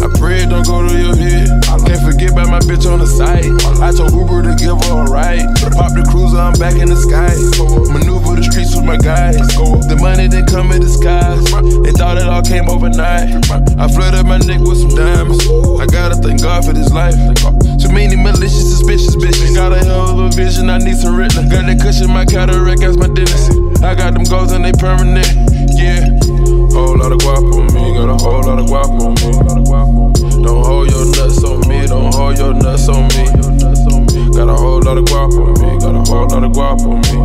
I 0.00 0.08
pray 0.16 0.40
it 0.40 0.48
don't 0.48 0.64
go 0.64 0.80
to 0.80 0.96
your 0.96 1.12
head. 1.12 1.44
Can't 1.84 2.00
forget 2.00 2.32
about 2.32 2.48
my 2.48 2.58
bitch 2.64 2.88
on 2.88 3.04
the 3.04 3.06
side. 3.06 3.44
I 3.84 3.92
told 3.92 4.16
Uber 4.16 4.48
to 4.48 4.56
give 4.56 4.80
her 4.88 5.04
a 5.04 5.12
ride. 5.12 5.44
Pop 5.76 5.92
the 5.92 6.08
cruiser, 6.08 6.40
I'm 6.40 6.56
back 6.56 6.80
in 6.80 6.88
the 6.88 6.96
sky. 6.96 7.36
Maneuver 7.92 8.40
the 8.40 8.48
streets 8.48 8.72
with 8.72 8.88
my 8.88 8.96
guys. 8.96 9.36
The 9.92 10.00
money 10.00 10.24
didn't 10.24 10.48
come 10.48 10.72
in 10.72 10.80
disguise. 10.80 11.52
They 11.84 11.92
thought 11.92 12.16
it 12.16 12.24
all 12.24 12.40
came 12.40 12.64
overnight. 12.72 13.44
I 13.76 13.84
flooded 13.92 14.24
my 14.24 14.40
neck 14.40 14.64
with 14.64 14.80
some 14.80 14.96
diamonds. 14.96 15.44
I 15.76 15.84
gotta 15.84 16.16
thank 16.16 16.40
God 16.40 16.64
for 16.64 16.72
this 16.72 16.88
life. 16.88 17.12
Too 17.76 17.92
many 17.92 18.16
malicious, 18.16 18.72
suspicious 18.72 19.20
bitches. 19.20 19.52
Got 19.52 19.76
a 19.76 19.84
hell 19.84 20.16
of 20.16 20.18
a 20.18 20.28
vision, 20.32 20.72
I 20.72 20.80
need 20.80 20.96
some 20.96 21.12
written. 21.12 21.52
Got 21.52 21.68
that 21.68 21.76
cushion, 21.76 22.08
my 22.08 22.24
cataract 22.24 22.80
as 22.80 22.96
my 22.96 23.12
dentist. 23.12 23.52
I 23.84 23.92
got 23.92 24.16
them 24.16 24.24
goals 24.24 24.56
and 24.56 24.64
they 24.64 24.72
permanent. 24.72 25.28
Yeah. 25.76 26.08
Whole 26.72 26.96
lot 26.96 27.12
of 27.12 27.18
guap 27.18 27.42
on 27.42 27.74
me, 27.74 27.97
got 27.98 28.10
a 28.10 28.22
whole 28.22 28.42
lot 28.42 28.58
of 28.58 28.66
guap 28.66 28.94
on 29.02 29.14
me. 29.18 30.44
Don't 30.44 30.64
hold 30.64 30.90
your 30.90 31.06
nuts 31.18 31.42
on 31.42 31.58
me, 31.68 31.86
don't 31.86 32.14
hold 32.14 32.38
your 32.38 32.54
nuts 32.54 32.88
on 32.88 33.08
me. 33.10 33.26
Got 34.30 34.48
a 34.48 34.54
whole 34.54 34.80
lot 34.80 34.98
of 34.98 35.04
guap 35.04 35.34
on 35.34 35.50
me. 35.58 35.78
Got 35.82 35.96
a 35.96 36.02
whole 36.06 36.28
lot 36.28 36.44
of 36.44 36.52
guap 36.52 36.78
on 36.86 37.02
me. 37.02 37.18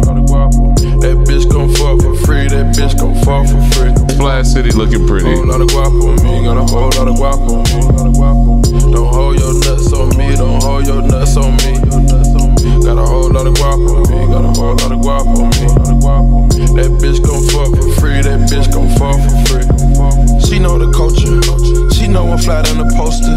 That 1.05 1.21
bitch 1.29 1.45
gon' 1.51 1.69
fuck 1.69 2.01
for 2.01 2.15
free. 2.25 2.47
That 2.49 2.73
bitch 2.73 2.97
gon' 2.97 3.13
fuck 3.21 3.45
for 3.45 3.61
free. 3.77 3.93
Flash 4.17 4.47
City 4.47 4.71
looking 4.71 5.05
pretty. 5.05 5.29
Got 5.29 5.37
a 5.37 5.37
whole 5.37 5.45
lot 5.45 5.61
of 5.61 5.69
guap 5.69 5.93
on 5.93 6.15
me. 6.25 6.41
Got 6.41 6.57
a 6.57 6.65
whole 6.65 6.89
lot 6.89 7.07
of 7.07 7.15
guap 7.21 7.37
on 7.53 7.61
me. 7.69 8.91
Don't 8.91 9.13
hold 9.13 9.37
your 9.37 9.53
nuts 9.53 9.93
on 9.93 10.09
me. 10.17 10.35
Don't 10.35 10.63
hold 10.63 10.87
your 10.87 11.01
nuts 11.03 11.37
on 11.37 11.53
me. 11.61 11.77
Got 12.81 12.97
a 12.97 13.05
whole 13.05 13.29
lot 13.29 13.45
of 13.45 13.53
guap 13.53 13.77
on 13.77 14.01
me. 14.09 14.25
Got 14.25 14.45
a 14.45 14.51
whole 14.57 14.73
lot 14.73 14.89
of 14.89 14.99
guap 15.05 15.29
on 15.37 15.53
me. 15.53 15.69
That 16.73 16.97
bitch 16.97 17.21
gon' 17.21 17.45
fuck 17.53 17.77
for 17.77 18.01
free. 18.01 18.25
That 18.25 18.49
bitch 18.49 18.73
gon' 18.73 18.89
fuck 18.97 19.21
for 19.21 19.37
free. 19.53 20.32
She 20.53 20.59
know 20.59 20.77
the 20.77 20.91
culture. 20.91 21.92
She 22.03 22.11
know 22.11 22.27
I'm 22.27 22.37
fly 22.37 22.61
than 22.61 22.83
the 22.83 22.87
poster. 22.99 23.31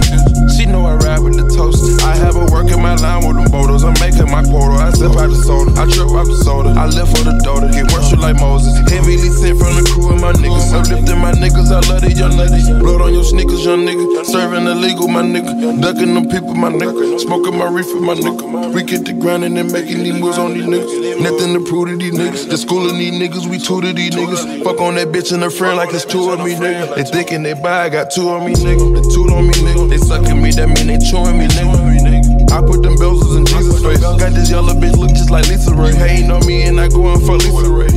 She 0.58 0.66
know 0.66 0.82
I 0.90 0.98
ride 0.98 1.22
with 1.22 1.38
the 1.38 1.46
toaster. 1.46 2.02
I 2.02 2.18
have 2.18 2.34
her 2.34 2.50
working 2.50 2.82
my 2.82 2.98
line 2.98 3.22
with 3.22 3.38
them 3.38 3.46
photos. 3.46 3.86
I'm 3.86 3.94
making 4.02 4.26
my 4.26 4.42
quota. 4.42 4.82
I 4.82 4.90
sip 4.90 5.14
out 5.14 5.30
the 5.30 5.38
soda. 5.38 5.70
I 5.78 5.86
trip 5.86 6.10
out 6.10 6.26
the 6.26 6.34
soda. 6.42 6.74
I 6.74 6.90
live 6.90 7.06
for 7.06 7.22
the 7.22 7.38
daughter. 7.46 7.70
Get 7.70 7.86
worship 7.94 8.18
like 8.18 8.42
Moses. 8.42 8.74
Heavily 8.90 9.30
sent 9.30 9.62
from 9.62 9.70
the 9.78 9.86
crew 9.86 10.10
and 10.10 10.18
my 10.18 10.34
niggas. 10.34 10.74
Uplifting 10.74 11.22
my 11.22 11.30
niggas. 11.38 11.70
I 11.70 11.78
love 11.86 12.02
the 12.02 12.10
young 12.10 12.34
ladies. 12.34 12.66
Blood 12.66 13.06
on 13.06 13.14
your 13.14 13.22
sneakers, 13.22 13.62
young 13.62 13.86
nigga. 13.86 14.26
Serving 14.26 14.66
illegal, 14.66 15.06
my 15.06 15.22
nigga. 15.22 15.54
Ducking 15.78 16.18
them 16.18 16.26
people, 16.26 16.58
my 16.58 16.66
nigga. 16.66 17.22
Smoking 17.22 17.54
my 17.54 17.70
reefer, 17.70 18.02
my 18.02 18.18
nigga. 18.18 18.74
We 18.74 18.82
get 18.82 19.06
the 19.06 19.14
grinding 19.14 19.54
and 19.62 19.70
making 19.70 20.02
these 20.02 20.18
moves 20.18 20.42
on 20.42 20.58
these 20.58 20.66
niggas. 20.66 21.22
Nothing 21.22 21.54
to 21.54 21.62
prove 21.62 21.86
to 21.86 21.96
these 21.96 22.18
niggas. 22.18 22.50
The 22.50 22.58
school 22.58 22.82
of 22.82 22.98
these 22.98 23.14
niggas. 23.14 23.46
We 23.46 23.62
to 23.62 23.78
these 23.94 24.10
niggas. 24.10 24.66
Fuck 24.66 24.82
on 24.82 24.98
that 24.98 25.14
bitch 25.14 25.30
and 25.30 25.46
her 25.46 25.54
friend 25.54 25.78
like 25.78 25.94
it's 25.94 26.04
two 26.04 26.34
of 26.34 26.42
me, 26.42 26.58
nigga. 26.58 26.96
They 26.96 27.04
thinking 27.04 27.44
they 27.44 27.54
buy, 27.54 27.86
I 27.86 27.88
got 27.88 28.10
two 28.10 28.28
of 28.30 28.42
me, 28.42 28.55
nigga. 28.60 28.94
They 28.94 29.04
two 29.12 29.24
on 29.32 29.48
me, 29.48 29.54
nigga. 29.54 29.88
They 29.88 29.98
sucking 29.98 30.42
me, 30.42 30.50
that 30.52 30.68
mean 30.68 30.86
they 30.86 30.98
chewing 30.98 31.38
me, 31.38 31.48
nigga. 31.48 32.52
I 32.52 32.60
put 32.60 32.82
them 32.82 32.96
bells 32.96 33.36
in 33.36 33.44
Jesus' 33.44 33.82
face. 33.82 34.00
Got 34.00 34.32
this 34.32 34.50
yellow 34.50 34.74
bitch 34.74 34.96
look 34.96 35.10
just 35.10 35.30
like 35.30 35.46
Lisa 35.48 35.74
Ray. 35.74 35.94
Hating 35.94 36.30
on 36.30 36.46
me 36.46 36.62
and 36.64 36.80
I 36.80 36.88
going 36.88 37.20
for 37.20 37.36
Lisa 37.36 37.68
Ray. 37.68 37.92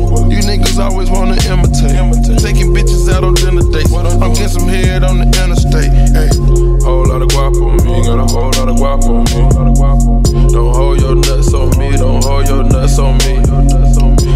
Niggas 0.50 0.80
always 0.80 1.12
wanna 1.12 1.38
imitate. 1.46 1.94
Taking 2.42 2.74
bitches 2.74 3.08
out 3.14 3.24
on 3.24 3.36
dinner 3.36 3.62
dates. 3.70 3.94
I'm 3.94 4.34
getting 4.34 4.48
some 4.50 4.68
head 4.68 5.04
on 5.04 5.20
the 5.20 5.30
interstate. 5.30 5.94
Hey, 6.10 6.34
whole 6.82 7.06
lot 7.06 7.22
of 7.22 7.30
guap 7.30 7.54
on 7.62 7.78
me. 7.86 8.02
Got 8.02 8.18
a 8.18 8.26
whole 8.26 8.50
lot 8.58 8.66
of 8.66 8.76
guap 8.82 9.06
on 9.06 9.30
me. 9.30 10.50
Don't 10.50 10.74
hold 10.74 11.00
your 11.02 11.14
nuts 11.14 11.54
on 11.54 11.70
me. 11.78 11.96
Don't 11.96 12.24
hold 12.24 12.48
your 12.48 12.64
nuts 12.64 12.98
on 12.98 13.18
me. 13.22 13.38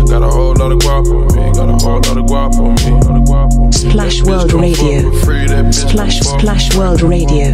Got 0.05 0.21
a 0.21 0.29
whole 0.29 0.53
lot 0.53 0.71
of 0.71 0.77
guap 0.85 1.09
on 1.09 1.25
me. 1.33 1.49
Got 1.57 1.69
a 1.69 1.77
whole 1.81 1.97
lot 1.97 2.17
of 2.17 2.25
guap 2.29 2.53
on 2.61 2.77
me. 2.77 3.71
Splash 3.71 4.21
World 4.21 4.53
Radio. 4.53 5.09
free. 5.25 5.47
Splash 5.71 6.19
Splash 6.19 6.75
World 6.75 7.01
Radio. 7.01 7.49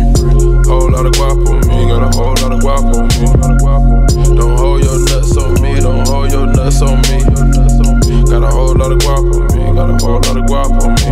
Whole 0.67 0.91
lot 0.91 1.05
of 1.05 1.13
guap 1.13 1.47
on 1.47 1.63
me, 1.67 1.87
got 1.87 2.03
a 2.03 2.11
whole 2.17 2.35
lot 2.43 2.51
of 2.51 2.59
guap 2.59 2.83
on 2.91 3.07
me. 3.07 4.35
Don't 4.35 4.57
hold 4.57 4.83
your 4.83 4.99
nuts 5.05 5.37
on 5.37 5.61
me, 5.61 5.79
don't 5.79 6.05
hold 6.05 6.31
your 6.31 6.45
nuts 6.45 6.81
on 6.81 6.99
me. 7.07 8.08
Got 8.29 8.43
a 8.43 8.47
whole 8.47 8.75
lot 8.75 8.91
of 8.91 8.99
guap 8.99 9.25
on 9.33 9.41
me, 9.57 9.73
got 9.75 9.89
a 9.89 9.97
whole 10.05 10.13
lot 10.13 10.37
of 10.37 10.43
guap 10.45 10.69
on 10.81 10.93
me. 10.93 11.09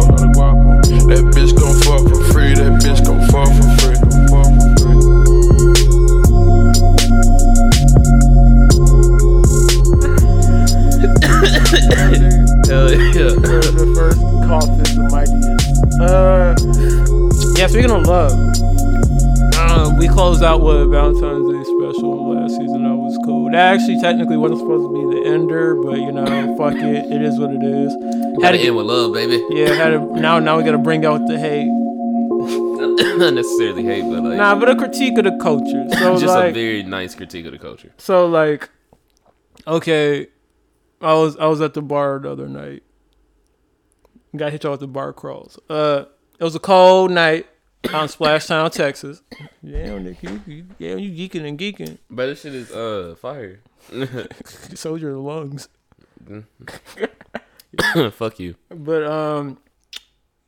That 1.08 1.24
bitch 1.34 1.54
gon' 1.58 1.76
fuck 1.82 2.04
for 2.08 2.22
free, 2.32 2.54
that 2.54 2.78
bitch 2.82 3.02
gon' 3.06 3.22
fuck 3.32 3.50
for 3.58 3.70
free. 3.82 3.98
Hell 12.68 12.92
yeah. 12.92 13.34
the, 13.34 13.60
the 13.76 13.88
first 13.96 14.20
cough 14.46 14.70
is 14.82 14.96
the 14.96 15.04
mightiest. 15.12 15.68
Uh, 16.02 16.56
yeah. 17.58 17.68
Speaking 17.68 17.92
of 17.92 18.06
love, 18.06 18.34
uh, 19.56 19.96
we 19.98 20.08
closed 20.08 20.44
out 20.44 20.62
with 20.62 20.90
Valentine's 20.92 21.50
Day 21.50 21.64
special 21.64 22.34
last 22.34 22.58
season. 22.58 22.84
That 22.84 22.96
was 22.96 23.18
cool. 23.26 23.50
That 23.52 23.74
actually 23.76 24.00
technically 24.02 24.38
wasn't 24.38 24.62
supposed 24.62 24.84
to 24.84 24.94
be 24.94 24.97
the 24.97 24.97
ender, 25.28 25.76
but 25.76 25.98
you 25.98 26.12
know, 26.12 26.56
fuck 26.58 26.74
it. 26.76 27.12
It 27.12 27.22
is 27.22 27.38
what 27.40 27.52
it 27.52 27.64
is. 27.64 27.94
Had 27.94 28.42
Gotta 28.42 28.58
to 28.58 28.64
end 28.64 28.76
with 28.76 28.86
love, 28.86 29.14
baby. 29.14 29.44
yeah, 29.50 29.74
had 29.74 29.90
to, 29.90 30.00
now 30.20 30.40
now 30.40 30.58
we 30.58 30.64
gotta 30.64 30.78
bring 30.78 31.06
out 31.06 31.28
the 31.28 31.38
hate. 31.40 31.68
Not 33.18 33.34
necessarily 33.34 33.84
hate, 33.84 34.04
but 34.04 34.24
like 34.24 34.38
Nah, 34.38 34.56
but 34.56 34.70
a 34.70 34.76
critique 34.76 35.18
of 35.18 35.24
the 35.26 35.38
culture. 35.42 35.86
So 35.98 36.18
just 36.20 36.28
like, 36.34 36.52
a 36.52 36.54
very 36.54 36.84
nice 36.84 37.16
critique 37.16 37.46
of 37.46 37.52
the 37.52 37.60
culture. 37.60 37.92
So 37.98 38.28
like, 38.28 38.70
okay, 39.66 40.28
I 41.02 41.14
was 41.14 41.36
I 41.38 41.48
was 41.48 41.62
at 41.62 41.74
the 41.74 41.82
bar 41.82 42.20
the 42.20 42.32
other 42.32 42.48
night. 42.48 42.84
Got 44.36 44.52
hit 44.52 44.64
y'all 44.64 44.72
with 44.72 44.82
the 44.82 44.88
bar 44.88 45.14
crawls. 45.14 45.58
Uh, 45.70 46.06
it 46.40 46.44
was 46.44 46.54
a 46.56 46.60
cold 46.60 47.12
night 47.12 47.48
on 47.94 48.04
in 48.04 48.10
Splashtown, 48.10 48.72
Texas. 48.72 49.22
Yeah, 49.64 49.98
Nick, 49.98 50.22
you, 50.22 50.42
you, 50.46 50.66
yeah, 50.78 50.96
you 50.96 51.12
geeking 51.12 51.48
and 51.48 51.58
geeking. 51.58 51.98
But 52.10 52.28
this 52.28 52.42
shit 52.42 52.54
is 52.54 52.72
uh 52.72 53.16
fire. 53.20 53.62
So 54.76 54.96
your 54.96 55.18
lungs. 55.18 55.70
Fuck 58.12 58.40
you. 58.40 58.56
But 58.70 59.04
um, 59.04 59.60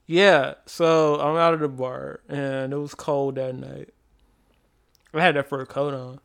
yeah. 0.06 0.56
So 0.66 1.20
I'm 1.20 1.38
out 1.38 1.54
of 1.54 1.60
the 1.60 1.68
bar 1.68 2.22
and 2.28 2.74
it 2.74 2.78
was 2.78 2.96
cold 2.96 3.36
that 3.36 3.56
night. 3.56 3.90
I 5.14 5.22
had 5.22 5.36
that 5.36 5.50
fur 5.50 5.66
coat 5.66 5.94
on. 5.94 6.20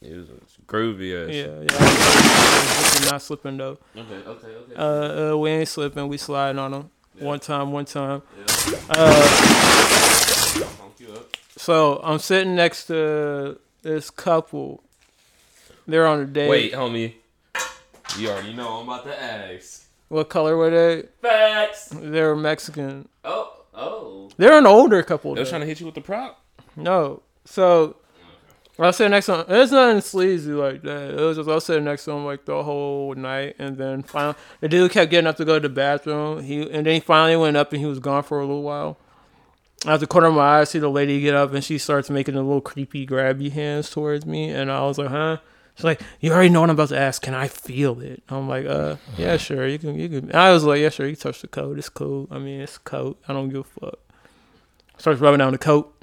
It 0.00 0.16
was 0.16 0.28
groovy 0.66 1.12
ass. 1.28 1.34
Yeah, 1.34 1.60
yeah. 1.60 1.76
I 1.80 2.98
was 3.00 3.10
not 3.10 3.22
slipping 3.22 3.56
though. 3.56 3.78
Okay, 3.96 4.14
okay, 4.26 4.46
okay. 4.46 4.74
Uh, 4.76 5.32
uh, 5.32 5.36
we 5.36 5.50
ain't 5.50 5.68
slipping. 5.68 6.06
We 6.08 6.18
sliding 6.18 6.58
on 6.58 6.70
them. 6.70 6.90
One 7.18 7.40
time, 7.40 7.72
one 7.72 7.84
time. 7.84 8.22
Uh, 8.90 9.22
Funk 9.22 10.94
you 10.98 11.08
up. 11.12 11.36
so 11.56 12.00
I'm 12.04 12.20
sitting 12.20 12.54
next 12.54 12.86
to 12.86 13.58
this 13.82 14.08
couple. 14.10 14.84
They're 15.88 16.06
on 16.06 16.20
a 16.20 16.26
date. 16.26 16.50
Wait, 16.50 16.72
homie. 16.74 17.14
You 18.18 18.28
already 18.28 18.52
know 18.52 18.68
I'm 18.76 18.88
about 18.88 19.04
to 19.06 19.22
ask. 19.22 19.86
What 20.08 20.28
color 20.28 20.56
were 20.56 20.70
they? 20.70 21.08
Facts. 21.22 21.88
They 21.88 22.20
were 22.20 22.36
Mexican. 22.36 23.08
Oh, 23.24 23.64
oh. 23.74 24.30
They're 24.36 24.58
an 24.58 24.66
older 24.66 25.02
couple. 25.02 25.34
They 25.34 25.40
was 25.40 25.48
though. 25.48 25.52
trying 25.52 25.62
to 25.62 25.66
hit 25.66 25.80
you 25.80 25.86
with 25.86 25.94
the 25.94 26.02
prop. 26.02 26.42
No. 26.76 27.22
So 27.46 27.96
I 28.78 28.82
was 28.86 28.96
sitting 28.96 29.10
next 29.12 29.26
to 29.26 29.40
him. 29.40 29.44
There's 29.48 29.72
nothing 29.72 30.02
sleazy 30.02 30.52
like 30.52 30.82
that. 30.82 31.10
It 31.10 31.20
was 31.20 31.38
just 31.38 31.48
I 31.48 31.54
was 31.54 31.64
sitting 31.64 31.84
next 31.84 32.04
to 32.04 32.12
him 32.12 32.24
like 32.26 32.44
the 32.44 32.62
whole 32.62 33.14
night, 33.14 33.56
and 33.58 33.76
then 33.76 34.02
finally 34.02 34.36
the 34.60 34.68
dude 34.68 34.90
kept 34.90 35.10
getting 35.10 35.26
up 35.26 35.36
to 35.38 35.44
go 35.44 35.54
to 35.54 35.68
the 35.68 35.74
bathroom. 35.74 36.42
He 36.42 36.62
and 36.62 36.86
then 36.86 36.94
he 36.94 37.00
finally 37.00 37.36
went 37.36 37.56
up 37.56 37.72
and 37.72 37.80
he 37.80 37.86
was 37.86 37.98
gone 37.98 38.22
for 38.22 38.40
a 38.40 38.46
little 38.46 38.62
while. 38.62 38.98
Out 39.86 39.94
of 39.94 40.00
the 40.00 40.06
corner 40.06 40.28
of 40.28 40.34
my 40.34 40.58
eye, 40.58 40.60
I 40.60 40.64
see 40.64 40.78
the 40.78 40.90
lady 40.90 41.20
get 41.20 41.34
up 41.34 41.52
and 41.52 41.64
she 41.64 41.78
starts 41.78 42.10
making 42.10 42.34
the 42.34 42.42
little 42.42 42.60
creepy 42.60 43.06
grabby 43.06 43.52
hands 43.52 43.90
towards 43.90 44.26
me, 44.26 44.50
and 44.50 44.70
I 44.70 44.82
was 44.82 44.98
like, 44.98 45.08
"Huh." 45.08 45.38
She's 45.78 45.84
like, 45.84 46.00
"You 46.18 46.32
already 46.32 46.48
know 46.48 46.60
what 46.60 46.70
I'm 46.70 46.74
about 46.74 46.88
to 46.88 46.98
ask. 46.98 47.22
Can 47.22 47.34
I 47.34 47.46
feel 47.46 48.00
it?" 48.00 48.20
I'm 48.28 48.48
like, 48.48 48.66
"Uh, 48.66 48.96
yeah, 49.16 49.36
sure. 49.36 49.64
You 49.64 49.78
can. 49.78 49.96
You 49.96 50.08
can." 50.08 50.34
I 50.34 50.50
was 50.50 50.64
like, 50.64 50.80
"Yeah, 50.80 50.88
sure. 50.88 51.06
You 51.06 51.14
can 51.14 51.22
touch 51.22 51.40
the 51.40 51.46
coat. 51.46 51.78
It's 51.78 51.88
cool. 51.88 52.26
I 52.32 52.40
mean, 52.40 52.62
it's 52.62 52.78
a 52.78 52.80
coat. 52.80 53.16
I 53.28 53.32
don't 53.32 53.48
give 53.48 53.60
a 53.60 53.80
fuck." 53.80 53.98
Starts 54.96 55.20
rubbing 55.20 55.38
down 55.38 55.52
the 55.52 55.58
coat. 55.58 55.94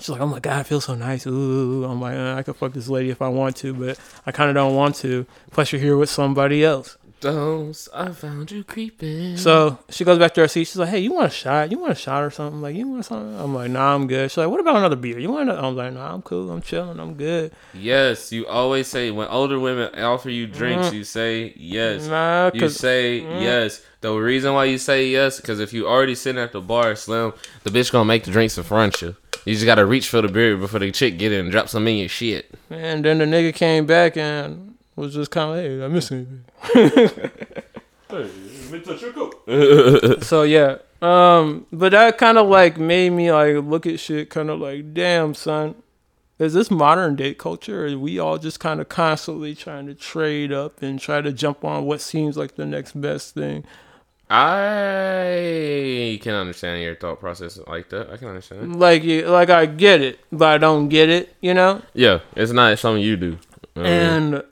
She's 0.00 0.08
like, 0.08 0.20
"Oh 0.20 0.26
my 0.26 0.40
god, 0.40 0.62
it 0.62 0.66
feels 0.66 0.86
so 0.86 0.96
nice." 0.96 1.24
Ooh, 1.24 1.84
I'm 1.84 2.00
like, 2.00 2.16
uh, 2.16 2.34
I 2.34 2.42
could 2.42 2.56
fuck 2.56 2.72
this 2.72 2.88
lady 2.88 3.10
if 3.10 3.22
I 3.22 3.28
want 3.28 3.54
to, 3.58 3.72
but 3.72 3.96
I 4.26 4.32
kind 4.32 4.50
of 4.50 4.56
don't 4.56 4.74
want 4.74 4.96
to. 4.96 5.24
Plus, 5.52 5.70
you're 5.70 5.80
here 5.80 5.96
with 5.96 6.10
somebody 6.10 6.64
else. 6.64 6.98
Those 7.32 7.88
I 7.94 8.10
found 8.10 8.50
you 8.50 8.64
creeping. 8.64 9.36
So 9.36 9.78
she 9.88 10.04
goes 10.04 10.18
back 10.18 10.34
to 10.34 10.40
her 10.42 10.48
seat. 10.48 10.64
She's 10.64 10.76
like, 10.76 10.88
"Hey, 10.88 11.00
you 11.00 11.12
want 11.12 11.26
a 11.26 11.34
shot? 11.34 11.70
You 11.70 11.78
want 11.78 11.92
a 11.92 11.96
shot 11.96 12.22
or 12.22 12.30
something? 12.30 12.60
Like, 12.62 12.74
you 12.76 12.88
want 12.88 13.04
something?" 13.04 13.38
I'm 13.38 13.54
like, 13.54 13.70
"Nah, 13.70 13.94
I'm 13.94 14.06
good." 14.06 14.30
She's 14.30 14.38
like, 14.38 14.48
"What 14.48 14.60
about 14.60 14.76
another 14.76 14.96
beer? 14.96 15.18
You 15.18 15.30
want?" 15.30 15.42
Another? 15.48 15.66
I'm 15.66 15.76
like, 15.76 15.92
"Nah, 15.92 16.14
I'm 16.14 16.22
cool. 16.22 16.50
I'm 16.50 16.62
chilling. 16.62 16.98
I'm 17.00 17.14
good." 17.14 17.52
yes, 17.74 18.32
you 18.32 18.46
always 18.46 18.86
say 18.86 19.10
when 19.10 19.28
older 19.28 19.58
women 19.60 19.94
offer 19.98 20.30
you 20.30 20.46
drinks, 20.46 20.92
you 20.92 21.04
say 21.04 21.52
yes. 21.56 22.06
Mm. 22.06 22.10
Nah, 22.10 22.50
You 22.54 22.60
cause 22.60 22.76
say 22.76 23.18
yes. 23.42 23.82
The 24.00 24.12
reason 24.12 24.54
why 24.54 24.66
you 24.66 24.78
say 24.78 25.08
yes, 25.08 25.40
because 25.40 25.58
if 25.58 25.72
you 25.72 25.88
already 25.88 26.14
sitting 26.14 26.40
at 26.40 26.52
the 26.52 26.60
bar, 26.60 26.94
Slim, 26.94 27.32
the 27.64 27.70
bitch 27.70 27.90
gonna 27.90 28.04
make 28.04 28.24
the 28.24 28.30
drinks 28.30 28.56
in 28.56 28.62
front 28.64 28.94
of 28.96 29.02
you. 29.02 29.16
You 29.44 29.54
just 29.54 29.66
gotta 29.66 29.86
reach 29.86 30.08
for 30.08 30.22
the 30.22 30.28
beer 30.28 30.56
before 30.56 30.80
the 30.80 30.90
chick 30.92 31.18
get 31.18 31.32
in 31.32 31.40
and 31.40 31.50
drop 31.52 31.68
some 31.68 31.86
in 31.88 31.96
your 31.98 32.08
shit. 32.08 32.52
and 32.70 33.04
then 33.04 33.18
the 33.18 33.24
nigga 33.24 33.54
came 33.54 33.86
back 33.86 34.16
and 34.16 34.75
was 34.96 35.14
just 35.14 35.30
kind 35.30 35.50
of, 35.50 35.56
"Hey, 35.64 35.84
I 35.84 35.88
miss 35.88 36.10
you." 36.10 36.26
so 40.22 40.42
yeah, 40.42 40.76
um, 41.02 41.66
but 41.72 41.92
that 41.92 42.18
kind 42.18 42.38
of 42.38 42.48
like 42.48 42.78
made 42.78 43.10
me 43.10 43.32
like 43.32 43.56
look 43.64 43.86
at 43.86 44.00
shit, 44.00 44.30
kind 44.30 44.50
of 44.50 44.60
like, 44.60 44.94
damn, 44.94 45.34
son, 45.34 45.74
is 46.38 46.54
this 46.54 46.70
modern 46.70 47.16
date 47.16 47.38
culture? 47.38 47.86
Or 47.86 47.92
are 47.92 47.98
we 47.98 48.18
all 48.18 48.38
just 48.38 48.60
kind 48.60 48.80
of 48.80 48.88
constantly 48.88 49.54
trying 49.54 49.86
to 49.86 49.94
trade 49.94 50.52
up 50.52 50.82
and 50.82 50.98
try 51.00 51.20
to 51.20 51.32
jump 51.32 51.64
on 51.64 51.84
what 51.84 52.00
seems 52.00 52.36
like 52.36 52.56
the 52.56 52.66
next 52.66 53.00
best 53.00 53.34
thing? 53.34 53.64
I 54.28 56.18
can 56.22 56.34
understand 56.34 56.82
your 56.82 56.96
thought 56.96 57.20
process 57.20 57.58
like 57.68 57.90
that. 57.90 58.10
I 58.10 58.16
can 58.16 58.28
understand. 58.28 58.80
Like, 58.80 59.04
you- 59.04 59.26
like 59.28 59.50
I 59.50 59.66
get 59.66 60.00
it, 60.00 60.18
but 60.32 60.48
I 60.48 60.58
don't 60.58 60.88
get 60.88 61.08
it, 61.08 61.34
you 61.40 61.54
know. 61.54 61.82
Yeah, 61.94 62.20
it's 62.34 62.52
not 62.52 62.78
something 62.78 63.02
you 63.02 63.16
do. 63.16 63.38
And 63.76 64.42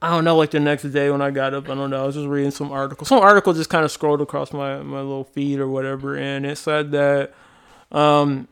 I 0.00 0.10
don't 0.10 0.24
know, 0.24 0.36
like 0.36 0.52
the 0.52 0.60
next 0.60 0.84
day 0.84 1.10
when 1.10 1.20
I 1.20 1.30
got 1.30 1.54
up, 1.54 1.68
I 1.68 1.74
don't 1.74 1.90
know, 1.90 2.02
I 2.02 2.06
was 2.06 2.14
just 2.14 2.28
reading 2.28 2.52
some 2.52 2.70
article. 2.70 3.04
Some 3.04 3.18
article 3.18 3.52
just 3.52 3.68
kind 3.68 3.84
of 3.84 3.90
scrolled 3.90 4.20
across 4.20 4.52
my, 4.52 4.78
my 4.78 5.00
little 5.00 5.24
feed 5.24 5.58
or 5.58 5.68
whatever, 5.68 6.16
and 6.16 6.46
it 6.46 6.56
said 6.56 6.92
that 6.92 7.34
um, 7.90 8.46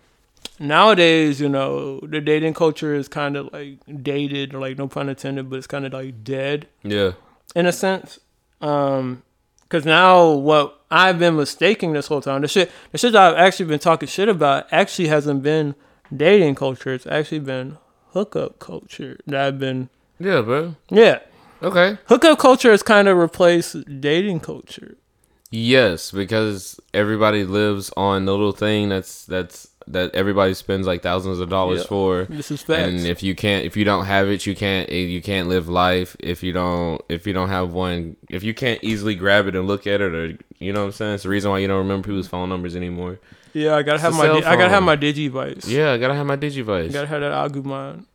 nowadays, 0.58 1.40
you 1.40 1.48
know, 1.48 2.00
the 2.00 2.20
dating 2.20 2.54
culture 2.54 2.94
is 2.94 3.06
kind 3.06 3.36
of 3.36 3.52
like 3.52 3.78
dated, 4.02 4.54
or 4.54 4.58
like 4.58 4.76
no 4.76 4.88
pun 4.88 5.08
intended, 5.08 5.48
but 5.48 5.56
it's 5.56 5.68
kind 5.68 5.86
of 5.86 5.92
like 5.92 6.24
dead 6.24 6.66
yeah, 6.82 7.12
in 7.54 7.66
a 7.66 7.72
sense. 7.72 8.18
Um, 8.60 9.22
cause 9.68 9.84
now 9.84 10.30
what 10.30 10.80
I've 10.90 11.18
been 11.18 11.36
mistaking 11.36 11.92
this 11.92 12.08
whole 12.08 12.22
time, 12.22 12.42
the 12.42 12.48
shit, 12.48 12.72
the 12.90 12.98
shit 12.98 13.12
that 13.12 13.34
I've 13.34 13.38
actually 13.38 13.66
been 13.66 13.78
talking 13.78 14.08
shit 14.08 14.28
about 14.28 14.66
actually 14.72 15.08
hasn't 15.08 15.44
been 15.44 15.76
dating 16.14 16.56
culture. 16.56 16.92
It's 16.92 17.06
actually 17.06 17.40
been 17.40 17.78
hookup 18.10 18.58
culture 18.58 19.18
that 19.26 19.40
I've 19.40 19.58
been, 19.60 19.90
yeah, 20.18 20.40
bro. 20.40 20.74
yeah. 20.90 21.20
Okay. 21.62 21.98
Hookup 22.06 22.38
culture 22.38 22.70
has 22.70 22.82
kind 22.82 23.08
of 23.08 23.16
replaced 23.16 23.76
dating 24.00 24.40
culture. 24.40 24.96
Yes, 25.50 26.10
because 26.10 26.78
everybody 26.92 27.44
lives 27.44 27.90
on 27.96 28.24
the 28.24 28.32
little 28.32 28.52
thing 28.52 28.88
that's 28.88 29.24
that's 29.26 29.68
that 29.88 30.12
everybody 30.16 30.52
spends 30.52 30.84
like 30.86 31.00
thousands 31.02 31.38
of 31.38 31.48
dollars 31.48 31.80
Yeah. 31.82 31.86
for. 31.86 32.24
This 32.24 32.50
is 32.50 32.60
facts. 32.62 32.80
And 32.88 33.06
if 33.06 33.22
you 33.22 33.36
can't, 33.36 33.64
if 33.64 33.76
you 33.76 33.84
don't 33.84 34.04
have 34.06 34.28
it, 34.28 34.44
you 34.44 34.56
can't, 34.56 34.90
eh, 34.90 34.94
you 34.96 35.22
can't 35.22 35.48
live 35.48 35.68
life. 35.68 36.16
If 36.18 36.42
you 36.42 36.52
don't, 36.52 37.00
if 37.08 37.24
you 37.26 37.32
don't 37.32 37.48
have 37.50 37.72
one, 37.72 38.16
if 38.28 38.42
you 38.42 38.52
can't 38.52 38.82
easily 38.82 39.14
grab 39.14 39.46
it 39.46 39.54
and 39.54 39.68
look 39.68 39.86
at 39.86 40.00
it, 40.00 40.12
or 40.12 40.36
you 40.58 40.72
know 40.72 40.80
what 40.80 40.86
I'm 40.86 40.92
saying, 40.92 41.14
it's 41.14 41.22
the 41.22 41.28
reason 41.28 41.52
why 41.52 41.58
you 41.60 41.68
don't 41.68 41.78
remember 41.78 42.04
people's 42.08 42.26
phone 42.26 42.48
numbers 42.48 42.74
anymore. 42.74 43.20
yeah, 43.52 43.76
I 43.76 43.82
gotta 43.82 44.00
have 44.00 44.12
my, 44.14 44.24
cell 44.24 44.40
di- 44.40 44.46
I 44.46 44.56
gotta 44.56 44.70
have 44.70 44.82
my 44.82 44.96
Digivice. 44.96 45.68
Yeah, 45.68 45.92
I 45.92 45.98
gotta 45.98 46.14
have 46.14 46.26
my 46.26 46.36
Digivice. 46.36 46.92
gotta 46.92 47.06
have 47.06 47.20
that 47.20 47.52
Agumon. 47.52 48.06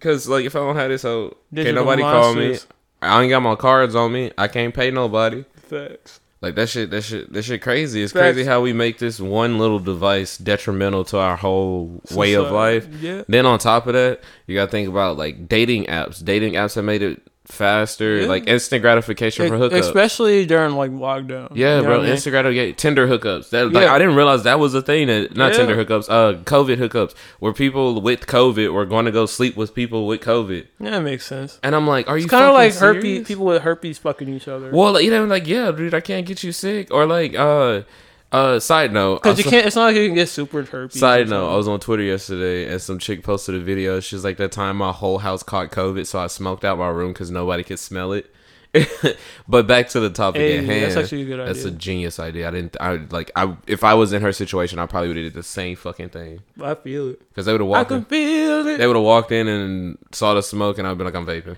Cause 0.00 0.28
like 0.28 0.44
if 0.44 0.54
I 0.54 0.60
don't 0.60 0.76
have 0.76 0.88
this, 0.88 1.02
so 1.02 1.36
Digital 1.52 1.84
can't 1.84 1.84
nobody 1.84 2.02
call 2.02 2.34
me. 2.34 2.56
I 3.00 3.22
ain't 3.22 3.30
got 3.30 3.40
my 3.40 3.54
cards 3.54 3.94
on 3.94 4.12
me. 4.12 4.32
I 4.36 4.48
can't 4.48 4.74
pay 4.74 4.90
nobody. 4.90 5.44
Facts. 5.56 6.20
Like 6.40 6.54
that 6.54 6.68
shit, 6.68 6.90
that 6.90 7.02
shit, 7.02 7.32
that 7.32 7.42
shit 7.42 7.62
crazy. 7.62 8.02
It's 8.02 8.12
Facts. 8.12 8.34
crazy 8.34 8.44
how 8.44 8.60
we 8.60 8.72
make 8.72 8.98
this 8.98 9.18
one 9.18 9.58
little 9.58 9.80
device 9.80 10.38
detrimental 10.38 11.04
to 11.06 11.18
our 11.18 11.36
whole 11.36 12.00
way 12.12 12.34
of 12.34 12.52
life. 12.52 12.86
yeah. 13.00 13.22
Then 13.28 13.44
on 13.44 13.58
top 13.58 13.88
of 13.88 13.94
that, 13.94 14.20
you 14.46 14.54
gotta 14.54 14.70
think 14.70 14.88
about 14.88 15.16
like 15.16 15.48
dating 15.48 15.86
apps. 15.86 16.24
Dating 16.24 16.52
apps 16.54 16.76
have 16.76 16.84
made 16.84 17.02
it 17.02 17.20
faster, 17.50 18.20
Yeah. 18.20 18.26
like 18.28 18.46
instant 18.48 18.82
gratification 18.82 19.48
for 19.48 19.56
hookups. 19.58 19.78
Especially 19.80 20.46
during 20.46 20.74
like 20.74 20.90
lockdown. 20.90 21.50
Yeah, 21.54 21.76
You 21.76 21.82
know 21.82 21.82
bro. 21.82 21.90
what 21.92 22.00
I 22.00 22.02
mean? 22.04 22.10
Instant 22.12 22.32
gratification, 22.32 22.74
Tinder 22.76 23.08
hookups. 23.08 23.50
That 23.50 23.72
like 23.72 23.84
Yeah. 23.84 23.94
I 23.94 23.98
didn't 23.98 24.14
realize 24.16 24.42
that 24.44 24.58
was 24.60 24.74
a 24.74 24.82
thing. 24.82 25.06
That 25.08 25.36
not 25.36 25.52
Yeah. 25.52 25.58
Tinder 25.58 25.84
hookups, 25.84 26.06
uh, 26.08 26.34
COVID 26.44 26.76
hookups, 26.76 27.14
where 27.38 27.52
people 27.52 28.00
with 28.00 28.26
COVID 28.26 28.72
were 28.72 28.84
going 28.86 29.06
to 29.06 29.10
go 29.12 29.26
sleep 29.26 29.56
with 29.56 29.74
people 29.74 30.06
with 30.06 30.20
COVID, 30.20 30.66
Yeah, 30.80 30.98
it 30.98 31.00
makes 31.00 31.24
sense. 31.26 31.58
and 31.62 31.74
I'm 31.74 31.86
like, 31.86 32.08
are 32.08 32.18
you 32.18 32.26
kind 32.28 32.44
of 32.44 32.54
like 32.54 32.74
herpes. 32.74 33.26
People 33.26 33.46
with 33.46 33.62
herpes 33.62 33.98
fucking 33.98 34.28
each 34.28 34.48
other. 34.48 34.70
Well, 34.72 34.92
like, 34.92 35.04
you 35.04 35.10
know, 35.10 35.24
like 35.24 35.46
yeah, 35.46 35.70
dude, 35.72 35.94
I 35.94 36.00
can't 36.00 36.26
get 36.26 36.42
you 36.44 36.52
sick, 36.52 36.88
or 36.92 37.06
like, 37.06 37.34
uh, 37.36 37.82
uh, 38.30 38.60
side 38.60 38.92
note, 38.92 39.22
Because 39.22 39.38
you 39.38 39.44
can't. 39.50 39.66
It's 39.66 39.76
not 39.76 39.84
like 39.86 39.96
you 39.96 40.06
can 40.06 40.14
get 40.14 40.28
super 40.28 40.62
herpes. 40.62 40.98
Side 41.00 41.28
note. 41.28 41.52
I 41.52 41.56
was 41.56 41.66
on 41.68 41.80
Twitter 41.80 42.02
yesterday 42.02 42.70
and 42.70 42.80
some 42.80 42.98
chick 42.98 43.22
posted 43.22 43.54
a 43.54 43.60
video. 43.60 44.00
She's 44.00 44.24
like, 44.24 44.36
that 44.36 44.52
time 44.52 44.76
my 44.76 44.92
whole 44.92 45.18
house 45.18 45.42
caught 45.42 45.70
COVID, 45.70 46.06
so 46.06 46.18
I 46.18 46.26
smoked 46.26 46.64
out 46.64 46.78
my 46.78 46.88
room 46.88 47.12
because 47.12 47.30
nobody 47.30 47.62
could 47.64 47.78
smell 47.78 48.12
it. 48.12 48.30
but 49.48 49.66
back 49.66 49.88
to 49.88 49.98
the 49.98 50.10
topic 50.10 50.42
Hey, 50.42 50.58
at 50.58 50.64
hand. 50.64 50.82
that's 50.84 50.96
actually 50.96 51.22
a 51.22 51.24
good 51.24 51.40
idea. 51.40 51.54
That's 51.54 51.64
a 51.64 51.70
genius 51.70 52.18
idea. 52.20 52.48
I 52.48 52.50
didn't. 52.50 52.76
I 52.78 52.96
like. 53.10 53.30
I 53.34 53.56
if 53.66 53.82
I 53.82 53.94
was 53.94 54.12
in 54.12 54.20
her 54.20 54.30
situation, 54.30 54.78
I 54.78 54.84
probably 54.84 55.08
would 55.08 55.16
have 55.16 55.24
did 55.24 55.32
the 55.34 55.42
same 55.42 55.74
fucking 55.74 56.10
thing 56.10 56.40
I 56.62 56.74
feel 56.74 57.08
it. 57.08 57.18
because 57.30 57.46
they 57.46 57.52
would 57.52 57.62
have 57.62 57.68
walked. 57.68 57.86
I 57.90 57.94
can 57.94 57.98
In, 58.00 58.04
feel 58.04 58.66
it. 58.66 58.76
they 58.76 58.86
would 58.86 58.94
have 58.96 59.04
walked 59.06 59.32
in 59.32 59.48
and 59.48 59.96
saw 60.12 60.34
the 60.34 60.42
smoke, 60.42 60.76
and 60.76 60.86
I'd 60.86 60.98
be 60.98 61.04
like, 61.04 61.14
I'm 61.14 61.24
vaping. 61.24 61.56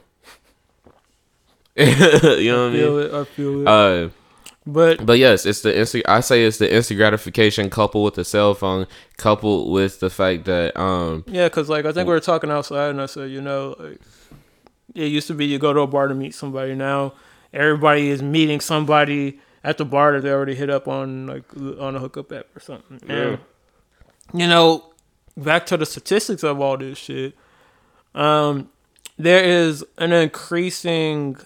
you 1.76 2.52
know 2.52 2.68
what 2.68 2.72
I 2.72 2.76
feel 2.76 2.96
mean? 2.96 3.06
it. 3.06 3.14
I 3.14 3.24
feel 3.24 3.60
it. 3.62 3.66
Uh, 3.66 4.08
but 4.66 5.04
but 5.04 5.18
yes, 5.18 5.46
it's 5.46 5.62
the 5.62 5.76
instant. 5.76 6.04
I 6.08 6.20
say 6.20 6.44
it's 6.44 6.58
the 6.58 6.72
instant 6.72 6.98
gratification 6.98 7.70
coupled 7.70 8.04
with 8.04 8.14
the 8.14 8.24
cell 8.24 8.54
phone, 8.54 8.86
coupled 9.16 9.72
with 9.72 10.00
the 10.00 10.10
fact 10.10 10.44
that 10.44 10.76
um 10.78 11.24
yeah, 11.26 11.48
because 11.48 11.68
like 11.68 11.84
I 11.84 11.92
think 11.92 12.06
we 12.06 12.12
were 12.12 12.20
talking 12.20 12.50
outside, 12.50 12.90
and 12.90 13.00
I 13.00 13.06
said, 13.06 13.30
you 13.30 13.40
know, 13.40 13.74
like 13.78 14.00
it 14.94 15.06
used 15.06 15.26
to 15.28 15.34
be 15.34 15.46
you 15.46 15.58
go 15.58 15.72
to 15.72 15.80
a 15.80 15.86
bar 15.86 16.08
to 16.08 16.14
meet 16.14 16.34
somebody. 16.34 16.74
Now 16.74 17.14
everybody 17.52 18.08
is 18.08 18.22
meeting 18.22 18.60
somebody 18.60 19.40
at 19.64 19.78
the 19.78 19.84
bar 19.84 20.12
that 20.12 20.22
they 20.22 20.30
already 20.30 20.54
hit 20.54 20.70
up 20.70 20.88
on 20.88 21.26
like 21.26 21.56
on 21.80 21.96
a 21.96 21.98
hookup 21.98 22.30
app 22.32 22.54
or 22.54 22.60
something. 22.60 23.00
And 23.08 23.38
you 24.34 24.46
know, 24.46 24.92
back 25.36 25.66
to 25.66 25.76
the 25.76 25.86
statistics 25.86 26.42
of 26.42 26.60
all 26.60 26.76
this 26.76 26.98
shit. 26.98 27.34
Um, 28.14 28.70
there 29.18 29.44
is 29.44 29.84
an 29.98 30.12
increasing 30.12 31.36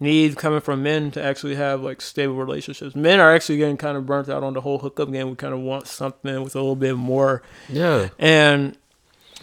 need 0.00 0.36
coming 0.36 0.60
from 0.60 0.82
men 0.82 1.10
to 1.12 1.22
actually 1.22 1.54
have 1.56 1.82
like 1.82 2.00
stable 2.00 2.34
relationships. 2.34 2.96
Men 2.96 3.20
are 3.20 3.34
actually 3.34 3.58
getting 3.58 3.76
kind 3.76 3.96
of 3.96 4.06
burnt 4.06 4.28
out 4.28 4.42
on 4.42 4.54
the 4.54 4.62
whole 4.62 4.78
hookup 4.78 5.12
game. 5.12 5.28
We 5.30 5.36
kind 5.36 5.54
of 5.54 5.60
want 5.60 5.86
something 5.86 6.42
with 6.42 6.54
a 6.56 6.58
little 6.58 6.74
bit 6.76 6.96
more. 6.96 7.42
yeah. 7.68 8.08
And 8.18 8.76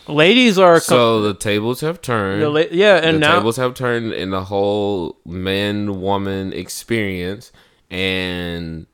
ladies 0.08 0.58
are 0.58 0.76
com- 0.76 0.80
So 0.82 1.22
the 1.22 1.34
tables 1.36 1.82
have 1.82 2.02
turned. 2.02 2.42
the 2.42 2.50
la- 2.50 2.62
yeah, 2.72 2.96
and 2.98 3.18
the 3.18 3.20
now 3.20 3.36
tables 3.38 3.58
have 3.58 3.74
turned 3.76 4.14
in 4.14 4.32
the 4.32 4.44
whole 4.46 5.18
man 5.26 6.02
woman 6.02 6.54
experience, 6.54 7.52
and 7.92 8.88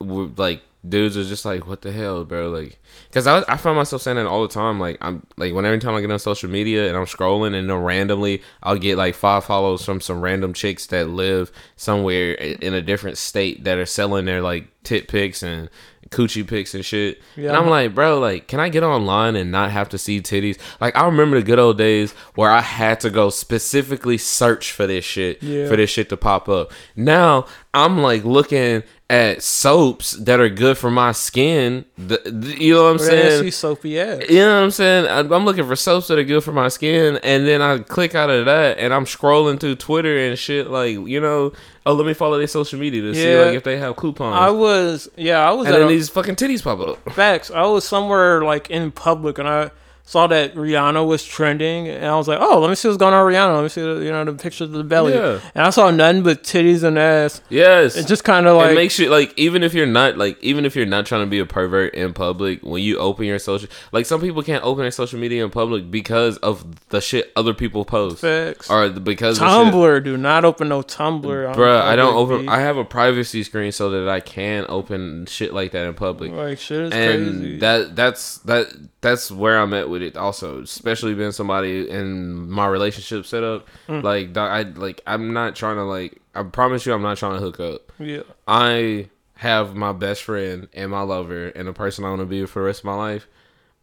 we're 0.00 0.30
like 0.36 0.62
dudes 0.86 1.16
are 1.16 1.24
just 1.24 1.44
like, 1.44 1.66
what 1.66 1.82
the 1.82 1.90
hell, 1.92 2.24
bro? 2.24 2.50
Like, 2.50 2.78
because 3.08 3.26
I 3.26 3.42
I 3.48 3.56
find 3.56 3.76
myself 3.76 4.02
saying 4.02 4.16
that 4.16 4.26
all 4.26 4.42
the 4.42 4.52
time. 4.52 4.78
Like 4.78 4.98
I'm 5.00 5.26
like 5.36 5.54
when 5.54 5.64
every 5.64 5.78
time 5.78 5.94
I 5.94 6.00
get 6.00 6.10
on 6.10 6.18
social 6.18 6.50
media 6.50 6.88
and 6.88 6.96
I'm 6.96 7.04
scrolling 7.06 7.54
and 7.54 7.68
then 7.68 7.76
randomly 7.78 8.42
I'll 8.62 8.78
get 8.78 8.96
like 8.98 9.14
five 9.14 9.44
follows 9.44 9.84
from 9.84 10.00
some 10.00 10.20
random 10.20 10.52
chicks 10.52 10.86
that 10.86 11.08
live 11.08 11.50
somewhere 11.76 12.32
in 12.32 12.74
a 12.74 12.82
different 12.82 13.18
state 13.18 13.64
that 13.64 13.78
are 13.78 13.86
selling 13.86 14.24
their 14.26 14.40
like 14.42 14.68
tit 14.84 15.08
pics 15.08 15.42
and 15.42 15.68
coochie 16.10 16.46
pics 16.46 16.74
and 16.74 16.84
shit. 16.84 17.20
Yeah. 17.36 17.48
And 17.48 17.56
I'm 17.58 17.68
like, 17.68 17.94
bro, 17.94 18.18
like, 18.18 18.48
can 18.48 18.60
I 18.60 18.70
get 18.70 18.82
online 18.82 19.36
and 19.36 19.52
not 19.52 19.70
have 19.72 19.90
to 19.90 19.98
see 19.98 20.22
titties? 20.22 20.58
Like, 20.80 20.96
I 20.96 21.04
remember 21.04 21.36
the 21.38 21.44
good 21.44 21.58
old 21.58 21.76
days 21.76 22.12
where 22.34 22.50
I 22.50 22.62
had 22.62 23.00
to 23.00 23.10
go 23.10 23.28
specifically 23.28 24.16
search 24.16 24.72
for 24.72 24.86
this 24.86 25.04
shit, 25.04 25.42
Yeah. 25.42 25.68
for 25.68 25.76
this 25.76 25.90
shit 25.90 26.08
to 26.08 26.16
pop 26.16 26.48
up. 26.48 26.72
Now 26.96 27.44
I'm 27.74 27.98
like 28.00 28.24
looking 28.24 28.84
at 29.10 29.42
soaps 29.42 30.12
that 30.12 30.38
are 30.38 30.50
good 30.50 30.76
for 30.76 30.90
my 30.90 31.12
skin. 31.12 31.84
The, 31.96 32.20
the- 32.26 32.62
you 32.62 32.74
know 32.74 32.82
what 32.84 32.88
I'm 32.90 32.96
we're 32.98 33.06
saying? 33.06 33.42
see 33.42 33.50
soapy 33.50 33.98
ass. 33.98 34.22
You 34.28 34.40
know 34.40 34.56
what 34.58 34.64
I'm 34.64 34.70
saying? 34.70 35.06
I- 35.06 35.34
I'm 35.34 35.44
looking 35.46 35.66
for 35.66 35.76
soaps 35.76 36.08
that 36.08 36.18
are 36.18 36.24
good 36.24 36.44
for 36.44 36.52
my 36.52 36.68
skin, 36.68 37.18
and 37.22 37.46
then 37.46 37.62
I 37.62 37.78
click 37.78 38.14
out 38.14 38.28
of 38.28 38.44
that, 38.44 38.78
and 38.78 38.92
I'm 38.92 39.06
scrolling 39.06 39.58
through 39.58 39.76
Twitter 39.76 40.16
and 40.18 40.38
shit. 40.38 40.68
Like, 40.68 40.92
you 40.92 41.20
know, 41.20 41.52
oh, 41.86 41.94
let 41.94 42.06
me 42.06 42.12
follow 42.12 42.36
their 42.36 42.46
social 42.46 42.78
media 42.78 43.00
to 43.00 43.14
see 43.14 43.38
like 43.38 43.54
if 43.54 43.64
they 43.64 43.78
have 43.78 43.96
coupons. 43.96 44.36
I 44.36 44.50
was 44.50 45.08
yeah, 45.16 45.38
I 45.38 45.52
was 45.52 45.66
and 45.66 45.74
then 45.76 45.82
a, 45.84 45.88
these 45.88 46.10
fucking 46.10 46.36
titties 46.36 46.62
pop 46.62 46.78
up. 46.80 47.12
facts. 47.12 47.50
I 47.50 47.62
was 47.64 47.84
somewhere 47.88 48.44
like 48.44 48.68
in 48.70 48.90
public 48.90 49.38
and 49.38 49.48
I 49.48 49.70
saw 50.08 50.26
that 50.26 50.54
Rihanna 50.54 51.06
was 51.06 51.22
trending 51.22 51.86
and 51.86 52.06
I 52.06 52.16
was 52.16 52.26
like, 52.26 52.38
oh, 52.40 52.60
let 52.60 52.70
me 52.70 52.76
see 52.76 52.88
what's 52.88 52.96
going 52.96 53.12
on 53.12 53.26
with 53.26 53.34
Rihanna. 53.34 53.54
Let 53.56 53.62
me 53.62 53.68
see 53.68 53.82
the, 53.82 54.02
you 54.02 54.10
know 54.10 54.24
the 54.24 54.32
pictures 54.32 54.68
of 54.68 54.72
the 54.72 54.82
belly. 54.82 55.12
Yeah. 55.12 55.38
And 55.54 55.66
I 55.66 55.68
saw 55.68 55.90
nothing 55.90 56.22
but 56.22 56.42
titties 56.42 56.82
and 56.82 56.98
ass. 56.98 57.42
Yes, 57.50 57.94
It 57.94 58.06
just 58.06 58.24
kind 58.24 58.46
of 58.46 58.56
like 58.56 58.70
it 58.70 58.74
makes 58.74 58.98
you 58.98 59.10
like 59.10 59.34
even 59.36 59.62
if 59.62 59.74
you're 59.74 59.84
not 59.86 60.16
like 60.16 60.42
even 60.42 60.64
if 60.64 60.74
you're 60.74 60.86
not 60.86 61.04
trying 61.04 61.20
to 61.20 61.26
be 61.26 61.40
a 61.40 61.44
pervert 61.44 61.92
in 61.92 62.14
public 62.14 62.62
when 62.62 62.82
you 62.82 62.96
open 62.96 63.26
your 63.26 63.38
social 63.38 63.68
like 63.92 64.06
some 64.06 64.22
people 64.22 64.42
can't 64.42 64.64
open 64.64 64.84
their 64.84 64.90
social 64.90 65.20
media 65.20 65.44
in 65.44 65.50
public 65.50 65.90
because 65.90 66.38
of 66.38 66.88
the 66.88 67.02
shit 67.02 67.30
other 67.36 67.52
people 67.52 67.84
post 67.84 68.22
facts. 68.22 68.70
or 68.70 68.88
because 68.88 69.38
of. 69.38 69.46
Tumblr, 69.46 70.04
do 70.04 70.16
not 70.16 70.46
open 70.46 70.70
no 70.70 70.80
Tumblr. 70.80 71.54
Bruh, 71.54 71.82
I 71.82 71.96
don't 71.96 72.14
open. 72.14 72.48
I 72.48 72.60
have 72.60 72.78
a 72.78 72.84
privacy 72.84 73.42
screen 73.42 73.72
so 73.72 73.90
that 73.90 74.08
I 74.08 74.20
can 74.20 74.64
open 74.70 75.26
shit 75.26 75.52
like 75.52 75.72
that 75.72 75.86
in 75.86 75.92
public. 75.92 76.32
like 76.32 76.58
shit 76.58 76.84
is 76.84 76.92
and 76.92 77.40
crazy. 77.40 77.58
that 77.58 77.94
that's 77.94 78.38
that 78.38 78.68
that's 79.02 79.30
where 79.30 79.58
I'm 79.58 79.74
at 79.74 79.90
with 79.90 79.97
it. 80.02 80.16
Also, 80.16 80.62
especially 80.62 81.14
being 81.14 81.32
somebody 81.32 81.88
in 81.88 82.48
my 82.50 82.66
relationship 82.66 83.26
setup, 83.26 83.66
Mm. 83.88 84.02
like 84.02 84.36
I 84.36 84.62
like 84.62 85.00
I'm 85.06 85.32
not 85.32 85.54
trying 85.56 85.76
to 85.76 85.84
like. 85.84 86.20
I 86.34 86.42
promise 86.44 86.86
you, 86.86 86.92
I'm 86.92 87.02
not 87.02 87.16
trying 87.18 87.34
to 87.34 87.40
hook 87.40 87.58
up. 87.60 87.92
yeah. 87.98 88.22
I 88.46 89.08
have 89.34 89.74
my 89.76 89.92
best 89.92 90.22
friend 90.22 90.68
and 90.74 90.90
my 90.90 91.02
lover 91.02 91.48
and 91.48 91.68
the 91.68 91.72
person 91.72 92.04
I 92.04 92.08
want 92.10 92.20
to 92.20 92.26
be 92.26 92.40
with 92.40 92.50
for 92.50 92.60
the 92.60 92.66
rest 92.66 92.80
of 92.80 92.84
my 92.86 92.94
life. 92.94 93.26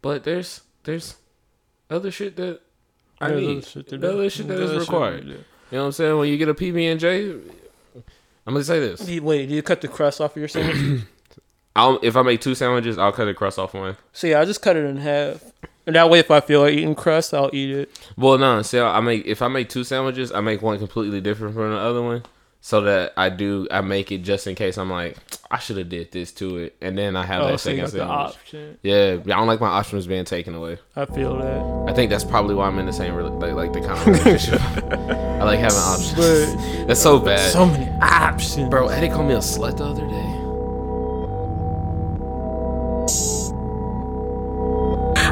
But 0.02 0.24
there's 0.24 0.60
there's 0.84 1.16
other 1.90 2.10
shit 2.10 2.36
that 2.36 2.60
I 3.20 3.28
There's 3.28 3.40
need. 3.40 3.56
other 3.58 3.66
shit 3.66 3.88
to 3.88 3.96
other 4.10 4.30
shit 4.30 4.48
that 4.48 4.54
is 4.60 4.70
other 4.70 4.80
shit 4.80 4.88
required. 4.88 5.24
You 5.26 5.32
know 5.72 5.80
what 5.80 5.84
I'm 5.86 5.92
saying? 5.92 6.18
When 6.18 6.28
you 6.28 6.36
get 6.36 6.48
a 6.48 6.54
PB 6.54 6.92
and 6.92 7.00
J, 7.00 7.30
I'm 8.46 8.52
gonna 8.54 8.62
say 8.64 8.78
this. 8.80 9.00
Wait, 9.20 9.46
do 9.48 9.54
you 9.54 9.62
cut 9.62 9.80
the 9.80 9.88
crust 9.88 10.20
off 10.20 10.32
of 10.32 10.36
your 10.36 10.48
sandwich? 10.48 11.02
I'll 11.76 11.98
if 12.02 12.16
I 12.16 12.22
make 12.22 12.40
two 12.40 12.54
sandwiches, 12.54 12.96
I'll 12.98 13.12
cut 13.12 13.24
the 13.26 13.34
crust 13.34 13.58
off 13.58 13.74
one. 13.74 13.96
See, 14.12 14.32
I 14.34 14.44
just 14.44 14.62
cut 14.62 14.76
it 14.76 14.84
in 14.84 14.96
half. 14.98 15.42
And 15.86 15.94
that 15.96 16.10
way, 16.10 16.18
if 16.18 16.30
I 16.30 16.40
feel 16.40 16.62
like 16.62 16.72
eating 16.74 16.94
crust, 16.96 17.32
I'll 17.32 17.50
eat 17.52 17.70
it. 17.70 18.00
Well, 18.16 18.38
no, 18.38 18.60
see, 18.62 18.80
I 18.80 19.00
make 19.00 19.24
if 19.26 19.40
I 19.42 19.48
make 19.48 19.68
two 19.68 19.84
sandwiches, 19.84 20.32
I 20.32 20.40
make 20.40 20.60
one 20.62 20.78
completely 20.78 21.20
different 21.20 21.54
from 21.54 21.70
the 21.70 21.78
other 21.78 22.02
one, 22.02 22.24
so 22.60 22.80
that 22.80 23.12
I 23.16 23.28
do 23.28 23.68
I 23.70 23.82
make 23.82 24.10
it 24.10 24.18
just 24.18 24.48
in 24.48 24.56
case 24.56 24.78
I'm 24.78 24.90
like 24.90 25.16
I 25.48 25.58
should 25.60 25.76
have 25.76 25.88
did 25.88 26.10
this 26.10 26.32
to 26.32 26.56
it, 26.58 26.76
and 26.80 26.98
then 26.98 27.14
I 27.14 27.24
have 27.24 27.42
Oh, 27.44 27.46
that 27.52 27.58
so 27.60 27.70
you 27.70 27.76
second 27.76 27.84
got 27.84 27.92
the 27.92 27.98
sandwich. 27.98 28.36
option. 28.36 28.78
Yeah, 28.82 29.12
I 29.22 29.38
don't 29.38 29.46
like 29.46 29.60
my 29.60 29.68
options 29.68 30.08
being 30.08 30.24
taken 30.24 30.56
away. 30.56 30.78
I 30.96 31.04
feel 31.04 31.36
that. 31.38 31.88
I 31.88 31.94
think 31.94 32.10
that's 32.10 32.24
probably 32.24 32.56
why 32.56 32.66
I'm 32.66 32.80
in 32.80 32.86
the 32.86 32.92
same 32.92 33.14
like, 33.14 33.52
like 33.54 33.72
the 33.72 33.80
kind 33.80 33.92
of 33.92 34.06
relationship. 34.24 34.60
I 34.92 35.44
like 35.44 35.60
having 35.60 35.78
options. 35.78 36.14
But 36.14 36.86
That's 36.88 37.00
so 37.00 37.20
bad, 37.20 37.52
so 37.52 37.64
many 37.66 37.88
options. 38.02 38.68
bro. 38.68 38.88
Eddie 38.88 39.08
called 39.08 39.28
me 39.28 39.34
a 39.34 39.38
slut 39.38 39.76
the 39.78 39.84
other 39.84 40.04
day. 40.04 40.35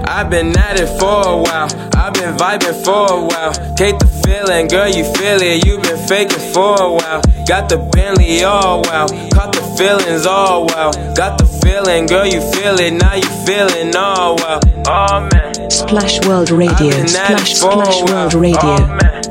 I've 0.06 0.30
been 0.30 0.56
at 0.56 0.78
it 0.78 0.88
for 0.98 1.20
a 1.26 1.36
while. 1.36 1.68
I've 1.96 2.14
been 2.14 2.36
vibing 2.36 2.84
for 2.84 3.06
a 3.12 3.20
while. 3.20 3.52
Hate 3.76 3.98
the 3.98 4.06
feeling, 4.24 4.68
girl, 4.68 4.88
you 4.88 5.04
feel 5.14 5.40
it. 5.40 5.64
You've 5.66 5.82
been 5.82 5.98
faking 6.06 6.52
for 6.52 6.80
a 6.80 6.92
while. 6.92 7.22
Got 7.46 7.68
the 7.68 7.78
Bentley 7.92 8.44
all 8.44 8.82
wow. 8.82 9.06
Caught 9.32 9.54
the 9.54 9.62
feelings 9.76 10.26
all 10.26 10.66
wow. 10.66 10.90
Got 11.14 11.38
the 11.38 11.46
feeling, 11.62 12.06
girl, 12.06 12.26
you 12.26 12.40
feel 12.52 12.78
it. 12.80 12.92
Now 12.92 13.14
you 13.14 13.28
feeling 13.46 13.94
all 13.96 14.36
wow. 14.36 14.60
Oh 14.86 15.28
man. 15.32 15.70
Splash 15.70 16.24
World 16.26 16.50
Radio. 16.50 16.72
I've 16.72 16.78
been 16.78 17.16
at 17.16 17.40
it 17.40 17.46
Splash 17.46 17.54
Splash. 17.56 18.10
World 18.10 18.34
Radio. 18.34 18.60
Oh 18.60 18.98
man. 19.02 19.24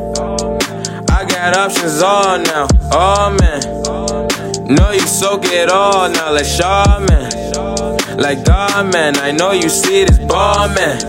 I 1.10 1.26
got 1.26 1.56
options 1.58 2.02
all 2.02 2.40
now. 2.40 2.68
Oh 2.92 3.36
man. 3.40 3.62
Know 4.68 4.92
you 4.92 5.00
soak 5.02 5.46
it 5.46 5.70
all 5.70 6.10
now, 6.10 6.32
Let's 6.32 6.60
like 6.60 6.62
Shaw 6.62 7.00
man. 7.00 7.53
Like 8.18 8.46
God 8.46 8.94
man, 8.94 9.18
I 9.18 9.32
know 9.32 9.52
you 9.52 9.70
see 9.70 10.06
this 10.06 10.20
ball 10.20 10.70
man. 10.70 11.00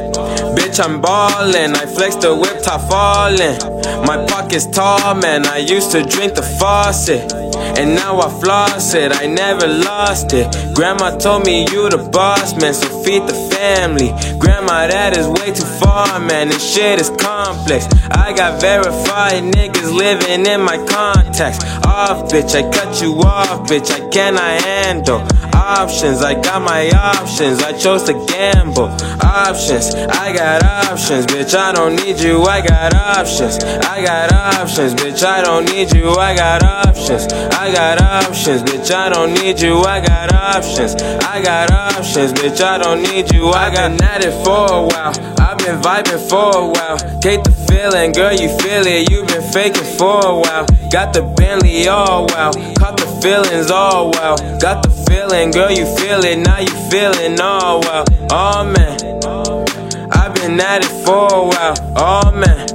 Bitch, 0.57 0.83
I'm 0.83 1.01
ballin'. 1.01 1.75
I 1.75 1.87
flex 1.87 2.17
the 2.17 2.35
whip 2.35 2.63
top 2.63 2.89
fallin'. 2.89 3.59
My 4.07 4.25
pocket's 4.27 4.67
tall, 4.67 5.15
man. 5.15 5.47
I 5.47 5.59
used 5.59 5.91
to 5.93 6.03
drink 6.05 6.35
the 6.35 6.43
faucet. 6.43 7.33
And 7.77 7.95
now 7.95 8.21
I 8.21 8.29
floss 8.41 8.95
it, 8.95 9.13
I 9.13 9.27
never 9.27 9.67
lost 9.67 10.33
it. 10.33 10.47
Grandma 10.75 11.17
told 11.17 11.45
me 11.45 11.67
you 11.73 11.89
the 11.89 11.99
boss, 11.99 12.55
man, 12.61 12.75
so 12.75 12.87
feed 13.03 13.23
the 13.23 13.35
family. 13.51 14.11
Grandma, 14.39 14.87
that 14.87 15.17
is 15.17 15.27
way 15.27 15.53
too 15.53 15.67
far, 15.81 16.21
man, 16.21 16.49
this 16.49 16.63
shit 16.63 17.01
is 17.01 17.11
complex. 17.11 17.87
I 18.11 18.33
got 18.33 18.61
verified 18.61 19.43
niggas 19.55 19.93
living 19.93 20.47
in 20.47 20.61
my 20.61 20.77
contacts. 20.87 21.65
Off, 21.87 22.31
bitch, 22.31 22.55
I 22.55 22.63
cut 22.71 23.01
you 23.03 23.15
off, 23.23 23.69
bitch, 23.69 23.91
I 23.91 24.09
cannot 24.11 24.63
handle 24.63 25.21
options. 25.55 26.23
I 26.23 26.35
got 26.35 26.63
my 26.63 26.91
options. 26.91 27.63
I 27.63 27.73
chose 27.73 28.03
to 28.05 28.15
gamble. 28.27 28.91
Options. 29.23 29.95
I 29.95 30.33
got 30.33 30.63
options, 30.63 31.27
bitch. 31.27 31.55
I 31.55 31.73
don't 31.73 31.97
need 31.97 32.21
you. 32.21 32.43
I 32.43 32.61
got 32.61 32.95
options. 32.95 33.59
I 33.63 34.05
got 34.05 34.33
options, 34.33 34.95
bitch. 34.95 35.23
I 35.23 35.43
don't 35.43 35.65
need 35.67 35.95
you. 35.95 36.11
I 36.11 36.35
got 36.37 36.63
options. 36.63 37.33
I 37.33 37.73
got 37.73 38.03
options, 38.03 38.63
bitch. 38.63 38.91
I 38.91 39.09
don't 39.09 39.33
need 39.35 39.61
you. 39.61 39.79
I 39.79 40.01
got 40.01 40.33
options. 40.33 40.95
I 40.95 41.43
got 41.43 41.71
options, 41.71 42.33
bitch. 42.33 42.61
I 42.61 42.79
don't 42.79 43.03
need 43.03 43.33
you. 43.33 43.49
I 43.49 43.73
got 43.73 44.03
at 44.03 44.25
it 44.25 44.33
for 44.45 44.73
a 44.73 44.83
while. 44.83 45.34
Been 45.65 45.81
vibing 45.81 46.29
for 46.29 46.51
a 46.57 46.67
while. 46.69 47.21
Get 47.21 47.43
the 47.45 47.51
feeling, 47.69 48.13
girl. 48.13 48.33
You 48.33 48.49
feel 48.59 48.87
it. 48.87 49.11
You've 49.11 49.27
been 49.27 49.43
faking 49.53 49.89
for 49.97 50.21
a 50.25 50.37
while. 50.37 50.67
Got 50.91 51.13
the 51.15 51.23
Bentley 51.23 51.89
all 51.89 52.27
wow. 52.27 52.53
Caught 52.79 52.99
the 52.99 53.07
feelings 53.23 53.71
all 53.71 54.11
wow. 54.11 54.37
Got 54.61 54.83
the 54.83 54.95
feeling, 55.09 55.51
girl, 55.51 55.71
you 55.71 55.87
feel 55.97 56.25
it, 56.25 56.39
now 56.39 56.59
you 56.59 56.75
feeling 56.91 57.41
all 57.41 57.81
well. 57.81 58.05
Oh 58.31 58.65
man, 58.65 58.99
I've 60.13 60.35
been 60.35 60.61
at 60.61 60.85
it 60.85 61.05
for 61.05 61.27
a 61.33 61.45
while. 61.47 61.75
Oh 61.97 62.31
man, 62.31 62.69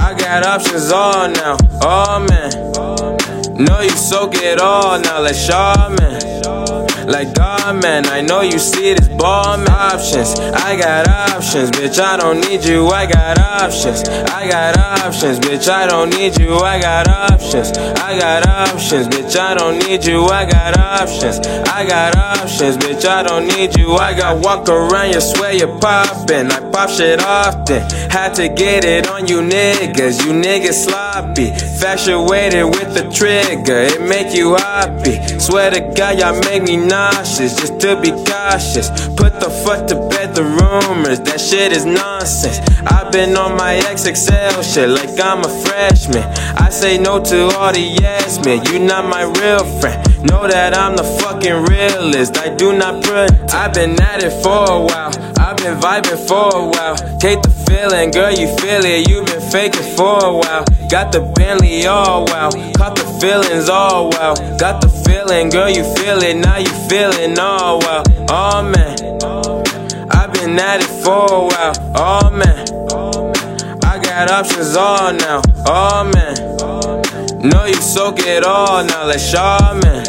I 0.00 0.14
got 0.18 0.44
options 0.44 0.90
all 0.90 1.28
now. 1.28 1.56
Oh 1.82 2.26
man, 2.28 3.64
know 3.64 3.80
you 3.80 3.90
soak 3.90 4.34
it 4.34 4.60
all 4.60 5.00
now, 5.00 5.20
Let's 5.20 5.48
like 5.48 5.50
Shaw 5.50 5.88
man. 5.90 6.87
Like 7.08 7.32
God, 7.34 7.82
man, 7.82 8.06
I 8.06 8.20
know 8.20 8.42
you 8.42 8.58
see 8.58 8.92
this 8.92 9.08
ball, 9.08 9.56
man. 9.56 9.68
Options, 9.88 10.38
I 10.38 10.76
got 10.76 11.08
options, 11.08 11.70
bitch. 11.70 11.98
I 11.98 12.18
don't 12.18 12.40
need 12.40 12.62
you, 12.64 12.86
I 12.88 13.06
got 13.06 13.38
options. 13.38 14.06
I 14.06 14.46
got 14.46 14.76
options, 14.76 15.38
bitch. 15.40 15.68
I 15.68 15.86
don't 15.86 16.10
need 16.10 16.38
you, 16.38 16.54
I 16.56 16.78
got 16.78 17.08
options. 17.08 17.70
I 17.72 18.18
got 18.18 18.46
options, 18.46 19.08
bitch. 19.08 19.36
I 19.36 19.54
don't 19.54 19.78
need 19.78 20.04
you, 20.04 20.24
I 20.26 20.44
got 20.44 20.78
options. 20.78 21.38
I 21.38 21.86
got 21.86 22.14
options, 22.14 22.76
bitch. 22.76 23.06
I 23.06 23.22
don't 23.22 23.46
need 23.46 23.78
you, 23.78 23.94
I 23.94 24.12
got 24.12 24.44
walk 24.44 24.68
around, 24.68 25.14
you 25.14 25.20
swear 25.22 25.54
you're 25.54 25.78
popping. 25.80 26.52
I 26.52 26.60
pop 26.70 26.90
shit 26.90 27.22
often. 27.22 27.80
Had 28.10 28.34
to 28.34 28.48
get 28.48 28.84
it 28.84 29.08
on 29.08 29.26
you 29.26 29.40
niggas, 29.40 30.26
you 30.26 30.32
niggas 30.32 30.84
sloppy. 30.84 31.48
Infatuated 31.48 32.66
with 32.66 32.92
the 32.92 33.08
trigger, 33.10 33.80
it 33.94 34.02
make 34.02 34.36
you 34.36 34.54
happy. 34.56 35.16
Swear 35.38 35.70
to 35.70 35.80
God, 35.96 36.18
y'all 36.18 36.38
make 36.40 36.62
me 36.62 36.76
not 36.76 36.97
nauseous, 36.98 37.54
just 37.54 37.78
to 37.80 38.00
be 38.00 38.10
cautious. 38.10 38.88
Put 39.20 39.32
the 39.38 39.50
fuck 39.62 39.86
to 39.88 39.96
bed 40.10 40.34
the 40.34 40.44
rumors, 40.58 41.20
that 41.20 41.40
shit 41.40 41.70
is 41.72 41.84
nonsense. 41.84 42.58
I've 42.86 43.12
been 43.12 43.36
on 43.36 43.56
my 43.56 43.72
XXL 43.94 44.62
shit 44.70 44.88
like 44.88 45.14
I'm 45.20 45.40
a 45.44 45.52
freshman. 45.64 46.24
I 46.64 46.68
say 46.70 46.98
no 46.98 47.22
to 47.30 47.38
all 47.56 47.72
the 47.72 47.86
yes 48.02 48.44
men, 48.44 48.64
you 48.66 48.78
not 48.80 49.04
my 49.08 49.22
real 49.40 49.64
friend. 49.80 49.98
Know 50.24 50.48
that 50.48 50.76
I'm 50.76 50.96
the 50.96 51.04
fucking 51.22 51.64
realist, 51.70 52.38
I 52.38 52.54
do 52.54 52.76
not 52.76 53.04
pretend. 53.04 53.50
I've 53.52 53.72
been 53.72 54.00
at 54.02 54.24
it 54.24 54.34
for 54.42 54.66
a 54.66 54.80
while, 54.82 55.14
I've 55.38 55.56
been 55.56 55.78
vibing 55.78 56.18
for 56.26 56.50
a 56.50 56.66
while. 56.66 56.96
Take 57.18 57.40
the 57.42 57.50
feeling, 57.70 58.10
girl, 58.10 58.32
you 58.32 58.48
feel 58.58 58.82
it, 58.84 59.08
You've 59.08 59.26
been 59.26 59.40
faking 59.40 59.86
for 59.96 60.18
a 60.18 60.32
while. 60.34 60.64
Got 60.90 61.12
the 61.12 61.20
Bentley 61.36 61.86
all 61.86 62.24
wow, 62.26 62.50
caught 62.76 62.96
the 62.96 63.06
feelings 63.20 63.68
all 63.68 64.10
wow. 64.10 64.34
Got 64.58 64.80
the 64.80 64.88
feeling, 65.06 65.50
girl, 65.50 65.70
you 65.70 65.84
feel 65.94 66.18
it, 66.18 66.34
now 66.34 66.58
you 66.58 66.72
feeling 66.88 67.38
all 67.38 67.78
well. 67.78 68.02
Oh 68.28 68.62
man, 68.62 68.98
I've 70.10 70.32
been 70.32 70.58
at 70.58 70.82
it 70.82 70.90
for 71.04 71.30
a 71.30 71.46
while. 71.46 71.74
Oh 71.94 72.30
man, 72.30 72.66
I 73.84 74.02
got 74.02 74.32
options 74.32 74.74
all 74.74 75.12
now. 75.12 75.42
Oh 75.66 76.10
man, 76.12 76.57
know 77.42 77.64
you 77.66 77.74
soak 77.74 78.20
it 78.20 78.44
all 78.44 78.84
now, 78.84 79.06
like 79.06 79.20
Shaw 79.20 79.74
man. 79.82 80.04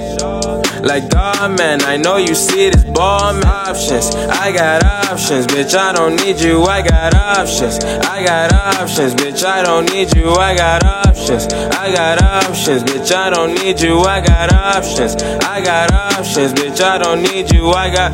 Like 0.83 1.09
God, 1.09 1.57
man, 1.57 1.81
I 1.81 1.97
know 1.97 2.15
you 2.15 2.33
see 2.33 2.69
this 2.69 2.85
ball, 2.85 3.33
man. 3.33 3.45
Options, 3.45 4.15
I 4.15 4.53
got 4.53 4.83
options, 5.11 5.45
bitch. 5.47 5.75
I 5.75 5.91
don't 5.91 6.15
need 6.15 6.39
you, 6.39 6.63
I 6.63 6.81
got 6.81 7.13
options. 7.13 7.83
I 7.83 8.23
got 8.25 8.53
options, 8.53 9.13
bitch. 9.15 9.43
I 9.43 9.61
don't 9.61 9.91
need 9.91 10.15
you, 10.15 10.31
I 10.31 10.55
got 10.55 10.85
options. 10.85 11.47
I 11.47 11.93
got 11.93 12.23
options, 12.23 12.83
bitch. 12.83 13.11
I 13.13 13.29
don't 13.29 13.53
need 13.55 13.81
you, 13.81 13.99
I 13.99 14.21
got 14.21 14.53
options. 14.53 15.15
I 15.15 15.61
got 15.61 15.91
options, 15.91 16.53
bitch. 16.53 16.81
I 16.81 16.97
don't 16.97 17.23
need 17.23 17.51
you, 17.53 17.69
I 17.71 17.89
got. 17.93 18.13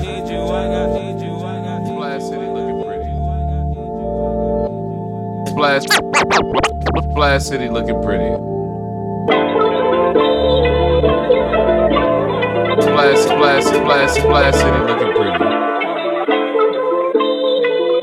Splash 1.88 2.24
City 2.24 2.48
looking 2.48 2.84
pretty. 2.84 3.10
Splash, 5.52 5.84
Splash 7.12 7.44
City 7.44 7.70
looking 7.70 8.02
pretty. 8.02 8.55
Splash, 12.86 13.18
splash, 13.18 13.64
splash, 13.64 14.12
splash 14.14 14.54
city 14.54 14.78
looking 14.86 15.12
pretty. 15.18 15.46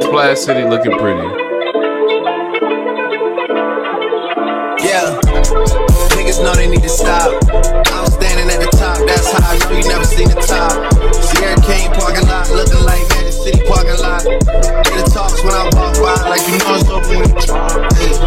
Splash 0.03 0.39
city 0.39 0.65
looking 0.69 0.99
pretty. 0.99 1.23
Yeah, 4.83 5.15
niggas 6.19 6.43
know 6.43 6.55
they 6.55 6.67
need 6.67 6.83
to 6.83 6.89
stop. 6.89 7.31
I'm 7.95 8.11
standing 8.11 8.51
at 8.51 8.59
the 8.59 8.71
top, 8.77 8.99
that's 9.07 9.31
how 9.31 9.53
I 9.53 9.55
you 9.71 9.87
never 9.87 10.05
seen 10.05 10.29
the 10.29 10.43
top. 10.43 10.75
Sierra 11.15 11.55
Kane 11.63 11.93
parking 11.93 12.27
lot, 12.27 12.51
looking 12.51 12.83
like 12.83 13.07
Magic 13.11 13.33
City 13.33 13.63
parking 13.69 14.03
lot. 14.03 14.27
Hear 14.27 14.99
the 14.99 15.11
talks 15.15 15.45
when 15.45 15.55
I 15.55 15.71
walk 15.79 15.95
by, 16.03 16.29
like 16.29 16.43
you 16.51 16.59
know 16.59 16.75
it's 16.75 16.91
open 16.91 17.23
when 17.23 17.31
drop. 17.39 17.71
Hey, 17.95 18.19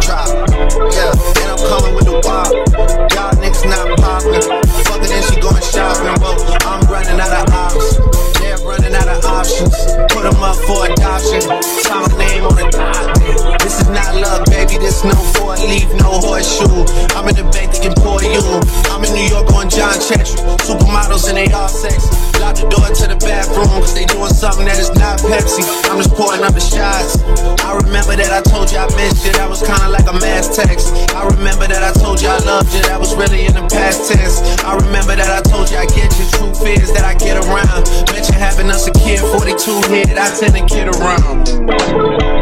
drop. 0.00 0.28
Yeah, 0.88 1.12
and 1.12 1.52
I'm 1.52 1.60
coming 1.68 1.94
with 1.94 2.06
the 2.08 2.16
wop. 2.24 2.48
Y'all 3.12 3.36
niggas 3.36 3.68
not 3.68 3.98
popping. 4.00 4.67
Shopping. 6.20 6.66
I'm 6.66 6.80
running 6.90 7.20
out 7.20 7.48
of 7.48 7.54
options. 7.54 7.96
They're 8.40 8.58
running 8.58 8.94
out 8.94 9.08
of 9.08 9.24
options. 9.24 9.74
Put 10.12 10.22
them 10.24 10.42
up 10.42 10.56
for 10.66 10.86
adoption. 10.90 11.48
My 11.48 11.60
on 12.40 12.54
the. 12.56 12.66
This 13.62 13.80
is 13.80 13.88
not 13.88 14.14
love, 14.14 14.44
baby. 14.46 14.78
This 14.78 15.04
no 15.04 15.14
for 15.36 15.56
leave, 15.56 15.90
no 15.98 16.18
horseshoe. 16.22 16.86
I'm 17.16 17.28
in 17.28 17.36
the 17.36 17.44
bank 17.52 17.68
thinking 17.72 17.94
pour 18.02 18.22
you. 18.22 18.42
I'm 18.90 19.04
in 19.04 19.12
New 19.14 19.28
York 19.28 19.50
on 19.54 19.68
John 19.70 19.94
Chantry. 20.00 20.40
Supermodels 20.64 21.28
and 21.28 21.36
they 21.38 21.50
all 21.52 21.68
sexy. 21.68 22.08
Lock 22.40 22.54
the 22.54 22.66
door 22.70 22.86
to 22.86 23.04
the 23.10 23.18
bathroom, 23.18 23.82
cause 23.82 23.94
they 23.94 24.06
doing 24.06 24.30
something 24.30 24.66
that 24.66 24.78
is 24.78 24.90
not 24.94 25.18
Pepsi. 25.18 25.66
I'm 25.90 25.98
just 25.98 26.14
pouring 26.14 26.42
up 26.42 26.54
the 26.54 26.62
shots. 26.62 27.18
I 27.66 27.74
remember 27.74 28.14
that 28.14 28.30
I 28.30 28.40
told 28.46 28.70
you 28.70 28.78
I 28.78 28.86
missed 28.94 29.26
you. 29.26 29.32
That 29.34 29.50
was 29.50 29.62
kinda 29.62 29.88
like 29.90 30.06
a 30.06 30.16
mass 30.22 30.54
text. 30.54 30.94
I 31.14 31.26
remember 31.26 31.66
that 31.66 31.82
I 31.82 31.92
told 31.98 32.22
you 32.22 32.28
I 32.28 32.38
loved 32.46 32.72
you. 32.74 32.82
That 32.86 32.98
was 33.00 33.14
really 33.14 33.46
in 33.46 33.54
the 33.54 33.66
past 33.66 34.10
tense. 34.10 34.38
I 34.62 34.76
remember 34.76 35.16
that 35.16 35.30
I 35.30 35.42
told 35.50 35.70
you 35.70 35.78
I 35.78 35.86
get 35.86 36.14
you. 36.18 36.26
Truth 36.38 36.62
is 36.66 36.92
that 36.94 37.04
I 37.04 37.14
get 37.14 37.36
around. 37.42 37.90
Mention 38.14 38.34
having 38.34 38.70
us 38.70 38.86
a 38.86 38.92
kid, 38.92 39.18
42 39.18 39.82
head. 39.90 40.14
I 40.16 40.30
tend 40.38 40.54
to 40.54 40.64
kid 40.66 40.86
around. 40.94 42.37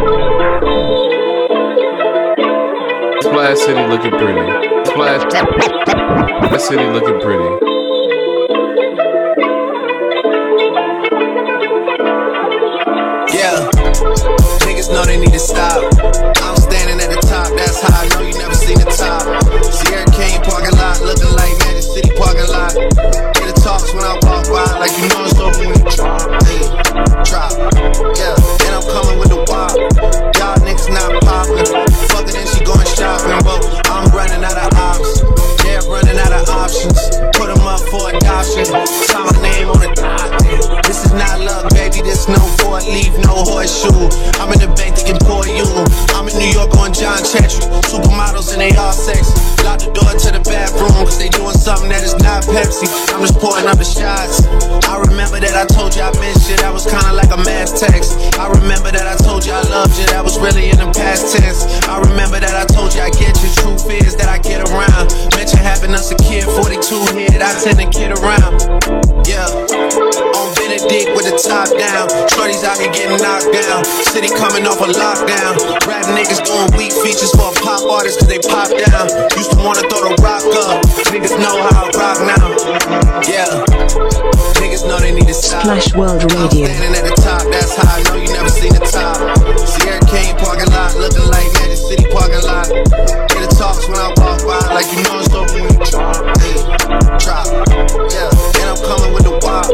Splash 3.37 3.59
city 3.59 3.87
looking 3.87 4.13
pretty. 4.13 4.87
Splash, 4.87 5.21
Splash 5.31 6.63
city 6.63 6.85
looking 6.85 7.21
pretty. 7.21 7.66
I 67.67 67.75
tend 67.75 67.91
kid 67.91 68.15
around. 68.23 68.63
Yeah. 69.27 69.43
On 70.39 70.47
Benedict 70.55 71.11
with 71.19 71.27
the 71.27 71.35
top 71.35 71.67
down. 71.75 72.07
Shorties 72.31 72.63
out 72.63 72.79
here 72.79 72.95
getting 72.95 73.19
knocked 73.19 73.51
down. 73.51 73.83
City 74.07 74.31
coming 74.39 74.63
off 74.71 74.79
a 74.79 74.87
lockdown. 74.87 75.59
Rap 75.83 76.07
niggas 76.15 76.47
doing 76.47 76.71
weak 76.79 76.95
features 76.95 77.35
for 77.35 77.51
a 77.51 77.55
pop 77.59 77.83
artist 77.91 78.23
cause 78.23 78.31
they 78.31 78.39
pop 78.39 78.71
down. 78.71 79.11
Used 79.35 79.51
to 79.51 79.59
wanna 79.67 79.83
throw 79.91 79.99
the 80.07 80.15
rock 80.23 80.47
up. 80.63 80.79
Niggas 81.11 81.35
know 81.43 81.59
how 81.59 81.91
I 81.91 81.99
rock 81.99 82.19
now. 82.23 82.47
Yeah. 83.27 83.51
Niggas 84.63 84.87
know 84.87 85.03
they 85.03 85.11
need 85.11 85.27
to 85.27 85.35
stop. 85.35 85.67
Splash 85.67 85.91
World 85.99 86.23
I'm 86.23 86.47
Radio. 86.47 86.71
standing 86.71 86.95
at 86.95 87.03
the 87.03 87.19
top, 87.19 87.43
that's 87.51 87.75
how 87.75 87.91
I 87.91 87.99
know 88.07 88.23
you 88.23 88.31
never 88.31 88.49
seen 88.49 88.79
the 88.79 88.87
top. 88.87 89.19
Sierra 89.59 89.99
Kane 90.07 90.39
parking 90.39 90.71
lot, 90.71 90.95
looking 91.03 91.27
like 91.35 91.51
Magic 91.59 91.83
City 91.83 92.07
parking 92.15 92.47
lot. 92.47 92.71
Hear 92.71 93.43
the 93.43 93.51
talks 93.59 93.91
when 93.91 93.99
I 93.99 94.15
walk 94.23 94.39
by, 94.47 94.63
like 94.71 94.87
you 94.95 95.03
know 95.03 95.19
it's 95.19 95.35
drop. 97.19 97.47
Yeah, 98.13 98.31
and 98.61 98.67
I'm 98.73 98.81
coming 98.85 99.13
with 99.15 99.25
the 99.25 99.39
wop. 99.43 99.67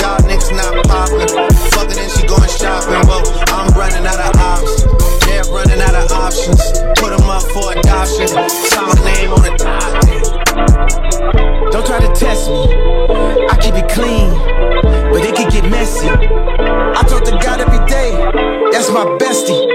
Y'all 0.00 0.20
niggas 0.24 0.52
not 0.52 0.72
popping. 0.86 1.28
Fuck 1.72 1.90
it, 1.90 1.98
and 1.98 2.10
she 2.12 2.26
going 2.26 2.48
shopping. 2.48 3.00
Well, 3.08 3.22
I'm 3.52 3.72
running 3.74 4.06
out 4.06 4.20
of 4.20 4.36
options. 4.36 4.84
Yeah, 5.28 5.42
running 5.50 5.80
out 5.80 5.94
of 5.94 6.10
options. 6.12 6.60
Put 7.00 7.12
'em 7.12 7.28
up 7.28 7.42
for 7.52 7.72
adoption. 7.72 8.28
Sign 8.28 8.86
my 8.86 8.94
name 9.04 9.32
on 9.32 9.42
the 9.42 9.52
dot. 9.56 9.92
Don't 11.72 11.86
try 11.86 11.98
to 12.00 12.12
test 12.14 12.48
me. 12.48 12.62
I 13.50 13.56
keep 13.60 13.74
it 13.74 13.88
clean, 13.88 14.30
but 15.10 15.24
it 15.24 15.34
could 15.36 15.50
get 15.50 15.64
messy. 15.70 16.08
I 16.08 17.02
talk 17.08 17.24
to 17.24 17.36
God 17.42 17.60
every 17.60 17.84
day, 17.86 18.14
that's 18.70 18.90
my 18.90 19.04
bestie. 19.18 19.66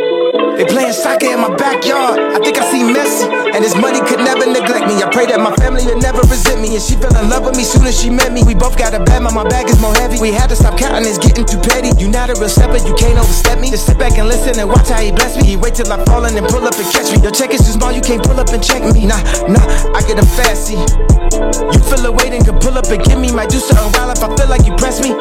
They 0.57 0.65
playing 0.65 0.93
soccer 0.93 1.27
in 1.27 1.39
my 1.39 1.53
backyard. 1.55 2.19
I 2.19 2.39
think 2.43 2.57
I 2.57 2.63
see 2.71 2.83
Messi, 2.83 3.27
and 3.53 3.63
his 3.63 3.75
money 3.75 4.01
could 4.01 4.19
never 4.19 4.45
me. 4.45 4.68
Pray 5.11 5.25
that 5.25 5.41
my 5.41 5.51
family 5.57 5.83
would 5.89 6.01
never 6.01 6.21
resent 6.29 6.61
me, 6.61 6.77
and 6.77 6.83
she 6.83 6.95
fell 6.95 7.11
in 7.17 7.29
love 7.29 7.43
with 7.43 7.57
me 7.57 7.63
soon 7.63 7.83
as 7.89 7.97
she 7.97 8.09
met 8.09 8.31
me. 8.31 8.43
We 8.45 8.53
both 8.53 8.77
got 8.77 8.93
a 8.93 9.01
bad, 9.01 9.25
but 9.25 9.33
my 9.33 9.43
bag 9.43 9.67
is 9.67 9.81
more 9.81 9.93
heavy. 9.97 10.21
We 10.21 10.31
had 10.31 10.47
to 10.53 10.55
stop 10.55 10.77
counting, 10.77 11.03
it's 11.03 11.17
getting 11.17 11.45
too 11.45 11.59
petty. 11.59 11.91
You 11.97 12.07
not 12.07 12.29
a 12.29 12.37
real 12.37 12.47
stepper, 12.47 12.77
you 12.85 12.93
can't 12.93 13.17
overstep 13.17 13.59
me. 13.59 13.73
Just 13.73 13.87
sit 13.87 13.97
back 13.97 14.17
and 14.17 14.29
listen 14.29 14.55
and 14.61 14.69
watch 14.69 14.87
how 14.87 15.01
he 15.01 15.11
bless 15.11 15.35
me. 15.35 15.43
He 15.43 15.55
wait 15.57 15.75
till 15.75 15.91
I 15.91 15.97
fall 16.05 16.25
in 16.25 16.37
and 16.37 16.47
pull 16.47 16.63
up 16.63 16.77
and 16.77 16.87
catch 16.93 17.09
me. 17.09 17.19
Your 17.19 17.33
check 17.33 17.51
is 17.51 17.65
too 17.65 17.73
small, 17.73 17.91
you 17.91 18.01
can't 18.01 18.23
pull 18.23 18.39
up 18.39 18.53
and 18.53 18.61
check 18.63 18.85
me. 18.85 19.09
Nah, 19.09 19.19
nah, 19.49 19.65
I 19.97 20.05
get 20.05 20.21
a 20.21 20.25
fancy. 20.37 20.77
You 20.77 21.79
feel 21.89 22.05
a 22.05 22.11
weight 22.13 22.31
and 22.31 22.45
can 22.45 22.57
pull 22.61 22.77
up 22.77 22.87
and 22.93 23.01
give 23.03 23.17
me. 23.17 23.33
Might 23.33 23.49
do 23.49 23.57
something 23.57 23.89
wild 23.97 24.13
if 24.13 24.23
I 24.23 24.29
feel 24.37 24.49
like 24.49 24.65
you 24.65 24.75
press 24.77 25.01
me. 25.01 25.17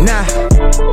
Nah, 0.00 0.24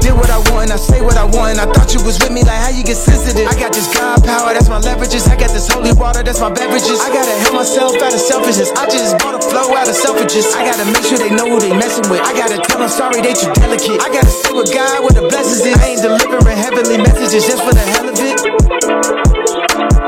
did 0.04 0.14
what 0.14 0.30
I 0.30 0.40
want 0.52 0.70
and 0.70 0.74
I 0.74 0.80
say 0.80 1.02
what 1.02 1.18
I 1.18 1.26
want. 1.26 1.56
And 1.56 1.60
I 1.60 1.68
thought 1.72 1.94
you 1.96 2.04
was 2.04 2.20
with 2.20 2.32
me, 2.32 2.44
like 2.44 2.60
how 2.60 2.70
you 2.70 2.84
get 2.84 3.00
sensitive. 3.00 3.48
I 3.48 3.56
got 3.56 3.74
this 3.74 3.88
God 3.94 4.24
power, 4.24 4.54
that's 4.54 4.70
my 4.70 4.80
leverages. 4.80 5.28
I 5.32 5.36
got 5.36 5.52
this 5.52 5.68
holy 5.68 5.94
water, 5.94 6.24
that's 6.24 6.40
my 6.40 6.52
beverages. 6.52 7.00
I 7.00 7.10
gotta 7.12 7.36
help 7.44 7.56
myself 7.56 8.01
out 8.02 8.14
of 8.14 8.20
selfishness. 8.20 8.72
I 8.74 8.90
just 8.90 9.18
bought 9.20 9.38
a 9.38 9.42
flow 9.42 9.78
out 9.78 9.88
of 9.88 9.96
selfishness. 9.96 10.54
I 10.58 10.66
gotta 10.66 10.86
make 10.90 11.06
sure 11.06 11.18
they 11.18 11.30
know 11.30 11.46
who 11.46 11.60
they 11.62 11.70
messing 11.70 12.10
with. 12.10 12.22
I 12.22 12.34
gotta 12.34 12.58
tell 12.58 12.80
them 12.82 12.90
sorry 12.90 13.22
they 13.22 13.34
too 13.34 13.54
delicate. 13.54 14.02
I 14.02 14.10
gotta 14.10 14.30
sit 14.30 14.54
with 14.54 14.74
God 14.74 15.06
with 15.06 15.16
the 15.16 15.30
blessings 15.30 15.62
is. 15.62 15.78
I 15.78 15.94
ain't 15.94 16.02
delivering 16.02 16.58
heavenly 16.58 16.98
messages 16.98 17.46
just 17.46 17.62
for 17.62 17.74
the 17.74 17.86
hell 17.94 18.10
of 18.10 18.18
it. 18.18 18.38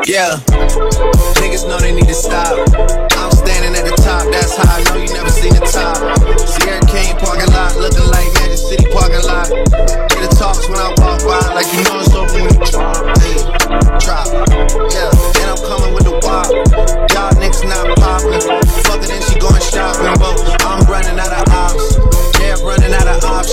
Yeah, 0.09 0.35
niggas 1.39 1.63
know 1.69 1.77
they 1.79 1.93
need 1.93 2.09
to 2.09 2.17
stop. 2.17 2.57
I'm 3.15 3.31
standing 3.31 3.77
at 3.77 3.85
the 3.85 3.95
top, 4.01 4.25
that's 4.33 4.57
how 4.57 4.67
I 4.67 4.83
know 4.89 4.97
you 4.99 5.13
never 5.13 5.31
seen 5.31 5.53
the 5.53 5.63
top. 5.63 5.95
Sierra 6.43 6.81
Kane 6.89 7.15
parking 7.21 7.53
lot, 7.53 7.77
looking 7.77 8.09
like 8.09 8.27
Magic 8.41 8.57
City 8.57 8.85
parking 8.91 9.23
lot. 9.23 9.47
Hear 9.47 10.21
the 10.25 10.33
talks 10.35 10.65
when 10.67 10.81
I 10.81 10.91
walk 10.97 11.21
by, 11.23 11.39
like 11.53 11.69
you 11.71 11.85
know 11.87 12.01
it's 12.01 12.11
open 12.11 12.41
when 12.41 12.51
you 12.51 12.67
drop. 12.67 12.99
Hey, 13.21 13.37
drop. 14.01 14.27
Yeah, 14.91 15.12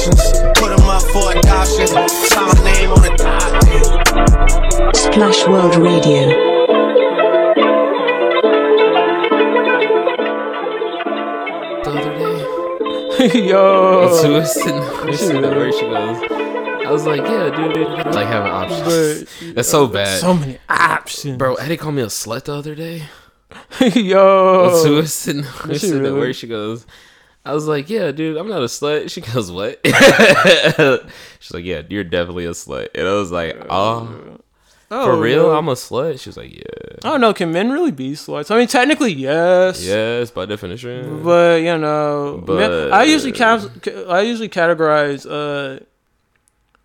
options. 0.01 0.33
Put 0.59 0.73
'em 0.73 0.89
up 0.89 1.03
for 1.13 1.33
adoption. 1.33 1.87
Sign 1.87 2.47
my 2.47 2.55
name 2.65 2.91
on 2.91 3.03
the 3.03 3.11
dot. 3.17 4.97
Splash 4.97 5.47
World 5.47 5.77
Radio. 5.77 6.49
The 11.83 11.91
other 11.91 13.29
day, 13.29 13.49
Yo. 13.49 14.19
she 14.23 14.29
was 14.31 14.53
sitting, 14.55 14.81
we 15.07 15.17
sitting 15.17 15.43
where 15.43 15.73
she 15.73 15.81
goes. 15.83 16.19
I 16.87 16.91
was 16.91 17.07
like, 17.07 17.21
yeah, 17.23 17.51
dude, 17.55 17.75
dude, 17.75 17.89
like 18.15 18.27
having 18.27 18.51
options. 18.51 19.25
But 19.41 19.55
That's 19.55 19.69
so 19.69 19.87
bad, 19.87 20.21
so 20.21 20.35
many 20.35 20.59
options. 20.69 21.37
bro. 21.39 21.55
Eddie 21.57 21.77
called 21.77 21.95
me 21.95 22.03
a 22.03 22.07
slut 22.07 22.45
the 22.45 22.55
other 22.55 22.75
day. 22.75 23.05
Yo. 23.95 24.81
So 24.83 24.93
we're 24.95 25.07
sitting, 25.07 25.45
we're 25.67 25.75
she 25.75 25.79
sitting 25.81 26.03
there 26.03 26.13
really? 26.13 26.21
where 26.21 26.33
she 26.33 26.47
goes. 26.47 26.87
I 27.45 27.55
was 27.55 27.67
like, 27.67 27.89
yeah, 27.89 28.11
dude, 28.13 28.37
I'm 28.37 28.49
not 28.49 28.61
a 28.61 28.67
slut. 28.67 29.11
She 29.11 29.21
goes, 29.23 29.51
what? 29.51 29.81
She's 31.41 31.53
like, 31.55 31.65
yeah, 31.65 31.83
you're 31.89 32.05
definitely 32.05 32.45
a 32.47 32.51
slut. 32.51 32.89
And 32.95 33.07
I 33.09 33.13
was 33.15 33.33
like, 33.33 33.57
oh, 33.71 34.39
Oh, 34.93 35.05
for 35.05 35.17
real? 35.23 35.45
no. 35.51 35.57
I'm 35.57 35.69
a 35.69 35.75
slut. 35.75 36.21
She 36.21 36.29
was 36.29 36.37
like, 36.37 36.53
yeah, 36.53 36.63
I 37.05 37.11
don't 37.11 37.21
know. 37.21 37.33
Can 37.33 37.53
men 37.53 37.71
really 37.71 37.93
be 37.93 38.13
sluts? 38.13 38.51
I 38.51 38.59
mean, 38.59 38.67
technically, 38.67 39.13
yes. 39.13 39.85
yes, 39.85 40.33
by 40.33 40.47
definition. 40.47 41.23
But 41.23 41.63
you 41.63 41.79
know, 41.79 42.43
men- 42.47 42.93
I 42.93 43.05
usually 43.05 43.31
But- 43.33 43.83
ca- 43.85 44.05
I 44.09 44.23
usually 44.23 44.49
categorize 44.49 45.25
uh, 45.31 45.85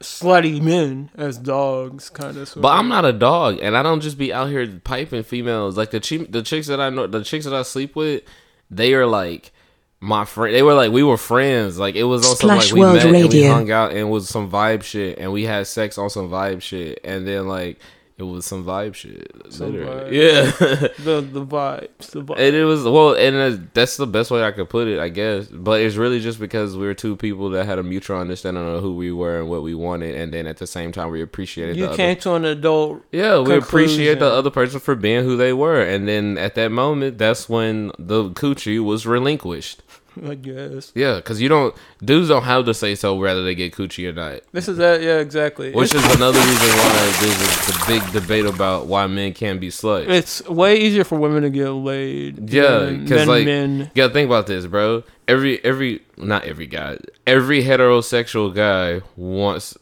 slutty 0.02 0.62
men 0.62 1.10
as 1.15 1.39
dogs, 1.39 2.12
kind 2.12 2.38
of. 2.38 2.54
But 2.56 2.70
I'm 2.78 2.88
not 2.89 3.06
a 3.06 3.13
dog, 3.13 3.58
and 3.60 3.76
I 3.76 3.82
don't 3.82 4.02
just 4.02 4.20
be 4.20 4.32
out 4.32 4.50
here 4.50 4.68
piping 4.84 5.24
females. 5.24 5.76
Like 5.76 5.89
the 5.89 6.00
chi- 6.00 6.28
the 6.30 6.44
chicks 6.44 6.68
that 6.68 6.80
I 6.80 6.91
know, 6.91 7.08
the 7.08 7.24
chicks 7.24 7.46
that 7.46 7.56
I 7.56 7.63
sleep 7.63 7.96
with, 7.96 8.22
they 8.70 8.94
are 8.94 9.08
like 9.08 9.52
my 10.00 10.26
friend. 10.26 10.54
They 10.56 10.62
were 10.64 10.74
like 10.74 10.92
we 10.92 11.04
were 11.04 11.18
friends. 11.18 11.80
Like 11.80 11.96
it 11.96 12.04
was 12.04 12.22
on 12.26 12.36
some 12.36 12.50
Splash 12.50 12.66
like 12.72 12.74
we 12.74 12.80
World 12.82 12.96
met 12.96 13.06
and 13.06 13.16
we 13.16 13.24
Radio. 13.24 13.52
hung 13.52 13.72
out 13.72 13.92
and 13.92 14.00
it 14.00 14.04
was 14.04 14.30
some 14.30 14.50
vibe 14.52 14.84
shit, 14.84 15.18
and 15.20 15.32
we 15.32 15.44
had 15.44 15.68
sex 15.68 15.98
on 15.98 16.10
some 16.10 16.30
vibe 16.30 16.62
shit, 16.62 17.00
and 17.04 17.28
then 17.28 17.48
like 17.48 17.80
it 18.18 18.24
was 18.24 18.46
some 18.46 18.64
vibe 18.64 18.94
shit. 18.96 19.30
Some 19.50 19.74
literally. 19.74 20.12
vibe. 20.12 20.12
Yeah. 20.14 20.88
the 21.04 21.20
the 21.20 21.46
vibes. 21.46 22.12
The 22.12 22.24
vibes. 22.24 22.40
And 22.40 22.56
it 22.56 22.64
was 22.64 22.84
well, 22.86 23.14
and 23.14 23.36
uh, 23.36 23.62
that's 23.74 23.98
the 23.98 24.08
best 24.08 24.32
way 24.32 24.42
I 24.42 24.52
could 24.52 24.70
put 24.70 24.88
it, 24.88 25.00
I 25.00 25.10
guess. 25.10 25.48
But 25.48 25.82
it's 25.82 25.98
really 25.98 26.22
just 26.22 26.40
because 26.40 26.78
we 26.78 26.86
were 26.86 26.94
two 26.94 27.18
people 27.18 27.50
that 27.50 27.66
had 27.66 27.78
a 27.78 27.84
mutual 27.84 28.18
understanding 28.18 28.66
of 28.66 28.82
who 28.82 28.96
we 28.96 29.12
were 29.12 29.40
and 29.40 29.50
what 29.50 29.64
we 29.64 29.76
wanted, 29.76 30.16
and 30.16 30.32
then 30.34 30.48
at 30.48 30.58
the 30.58 30.68
same 30.68 30.94
time 30.94 31.12
we 31.12 31.22
appreciated. 31.22 31.76
you 31.76 31.84
the 31.84 31.88
other 31.90 31.98
came 31.98 32.16
to 32.18 32.36
an 32.36 32.46
adult. 32.46 33.02
yeah, 33.12 33.40
we 33.40 33.56
appreciate 33.56 34.20
the 34.20 34.32
other 34.32 34.50
person 34.50 34.80
for 34.80 34.96
being 34.96 35.26
who 35.26 35.36
they 35.36 35.52
were, 35.52 35.82
and 35.82 36.08
then 36.08 36.38
at 36.38 36.56
that 36.56 36.72
moment, 36.72 37.18
that's 37.18 37.50
when 37.50 37.92
the 38.00 38.30
coochie 38.30 38.82
was 38.82 39.06
relinquished. 39.06 39.82
I 40.28 40.36
guess 40.36 40.91
Yeah, 40.95 41.15
because 41.15 41.41
you 41.41 41.49
don't 41.49 41.75
dudes 42.04 42.30
don't 42.30 42.43
have 42.43 42.65
to 42.65 42.73
say 42.73 42.95
so 42.95 43.15
whether 43.15 43.43
they 43.43 43.56
get 43.56 43.73
coochie 43.73 44.10
or 44.10 44.13
not, 44.13 44.41
this 44.51 44.67
is 44.67 44.78
that. 44.78 45.01
Yeah, 45.01 45.19
exactly. 45.19 45.71
which 45.71 45.93
it's, 45.93 46.06
is 46.06 46.15
another 46.15 46.39
reason 46.39 46.69
why 46.78 47.17
there's 47.21 47.41
a, 47.41 47.71
the 47.71 47.84
big 47.88 48.12
debate 48.12 48.45
about 48.45 48.88
why 48.88 49.08
men 49.08 49.34
can't 49.34 49.60
be 49.60 49.69
sluts. 49.69 50.08
it's 50.10 50.47
way 50.47 50.78
easier 50.78 51.04
for 51.04 51.17
women 51.17 51.43
to 51.43 51.49
get 51.49 51.69
laid. 51.69 52.49
Yeah, 52.49 52.91
because 52.91 53.28
like 53.28 53.45
men. 53.45 53.80
you 53.80 53.89
gotta 53.95 54.13
think 54.13 54.28
about 54.28 54.47
this, 54.47 54.65
bro. 54.65 55.04
Every 55.28 55.63
every 55.65 56.01
not 56.17 56.45
every 56.45 56.67
guy, 56.67 56.97
every 57.25 57.63
heterosexual 57.63 58.54
guy 58.54 59.01
wants. 59.15 59.78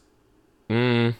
Mm, 0.70 1.14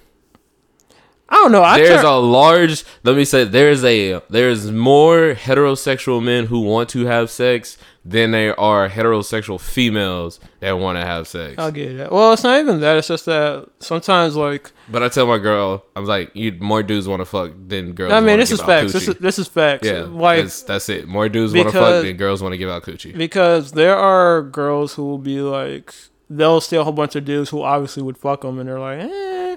I 1.29 1.35
don't 1.37 1.53
know. 1.53 1.63
I 1.63 1.79
there's 1.79 2.03
turn- 2.03 2.05
a 2.07 2.19
large 2.19 2.85
let 3.03 3.17
me 3.17 3.25
say 3.25 3.45
there's 3.45 3.85
a 3.85 4.21
there's 4.31 4.71
more 4.71 5.35
heterosexual 5.35 6.23
men 6.23 6.47
who 6.47 6.61
want 6.61 6.89
to 6.91 7.07
have 7.07 7.31
sex 7.31 7.77
than 8.05 8.33
they 8.33 8.51
are 8.51 8.89
heterosexual 8.89 9.59
females 9.59 10.39
that 10.61 10.73
want 10.73 10.99
to 10.99 11.05
have 11.05 11.27
sex 11.27 11.55
I'll 11.59 11.73
get 11.73 11.93
it. 11.93 12.13
Well, 12.13 12.35
it's 12.35 12.43
not 12.43 12.61
even 12.61 12.81
that. 12.81 12.99
It's 12.99 13.09
just 13.09 13.25
that 13.27 13.69
sometimes, 13.79 14.37
like, 14.37 14.73
but 14.91 15.03
i 15.03 15.09
tell 15.09 15.27
my 15.27 15.39
girl 15.39 15.85
i'm 15.97 16.05
like 16.05 16.31
you 16.35 16.53
more 16.61 16.83
dudes 16.83 17.09
want 17.09 17.21
to 17.21 17.25
fuck 17.25 17.53
than 17.67 17.93
girls 17.93 18.13
I 18.13 18.21
mean, 18.21 18.39
this 18.39 18.51
is 18.51 18.61
facts. 18.61 18.93
This 18.93 19.09
is 19.09 19.17
this 19.17 19.39
is 19.39 19.49
facts. 19.49 19.87
yeah 19.87 20.01
like 20.03 20.43
that's, 20.43 20.63
that's 20.63 20.89
it 20.89 21.09
more 21.09 21.29
dudes 21.29 21.55
want 21.55 21.69
to 21.69 21.73
fuck 21.73 22.03
than 22.05 22.17
girls 22.17 22.43
want 22.43 22.53
to 22.53 22.59
give 22.59 22.69
out 22.69 22.83
coochie 22.83 23.17
because 23.17 23.73
there 23.73 23.97
are 23.97 24.43
girls 24.43 24.95
who 24.95 25.05
will 25.05 25.19
be 25.19 25.41
like, 25.41 25.95
they'll 26.29 26.61
see 26.61 26.77
a 26.77 26.85
whole 26.85 26.93
bunch 26.93 27.17
of 27.17 27.25
dudes 27.25 27.51
who 27.51 27.63
obviously 27.63 28.03
would 28.03 28.19
fuck 28.19 28.43
them, 28.43 28.59
and 28.59 28.69
they're 28.69 28.79
like, 28.79 28.99
eh. 29.01 29.57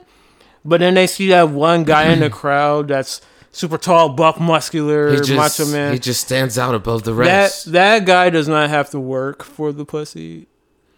But 0.66 0.80
then 0.80 0.96
they 0.96 1.08
see 1.08 1.28
that 1.30 1.50
one 1.50 1.84
guy 1.84 2.12
in 2.12 2.20
the 2.20 2.30
crowd 2.42 2.90
that's 2.90 3.22
super 3.52 3.78
tall, 3.78 4.10
buff, 4.10 4.40
muscular, 4.40 5.12
he 5.12 5.18
just, 5.18 5.32
macho 5.32 5.66
man. 5.72 5.94
he 5.94 6.00
just 6.00 6.22
stands 6.22 6.58
out 6.58 6.76
above 6.76 7.04
the 7.04 7.14
rest 7.14 7.66
that 7.66 7.72
that 7.72 8.06
guy 8.06 8.30
does 8.30 8.48
not 8.48 8.70
have 8.70 8.90
to 8.92 9.00
work 9.00 9.44
for 9.44 9.72
the 9.72 9.86
pussy. 9.86 10.48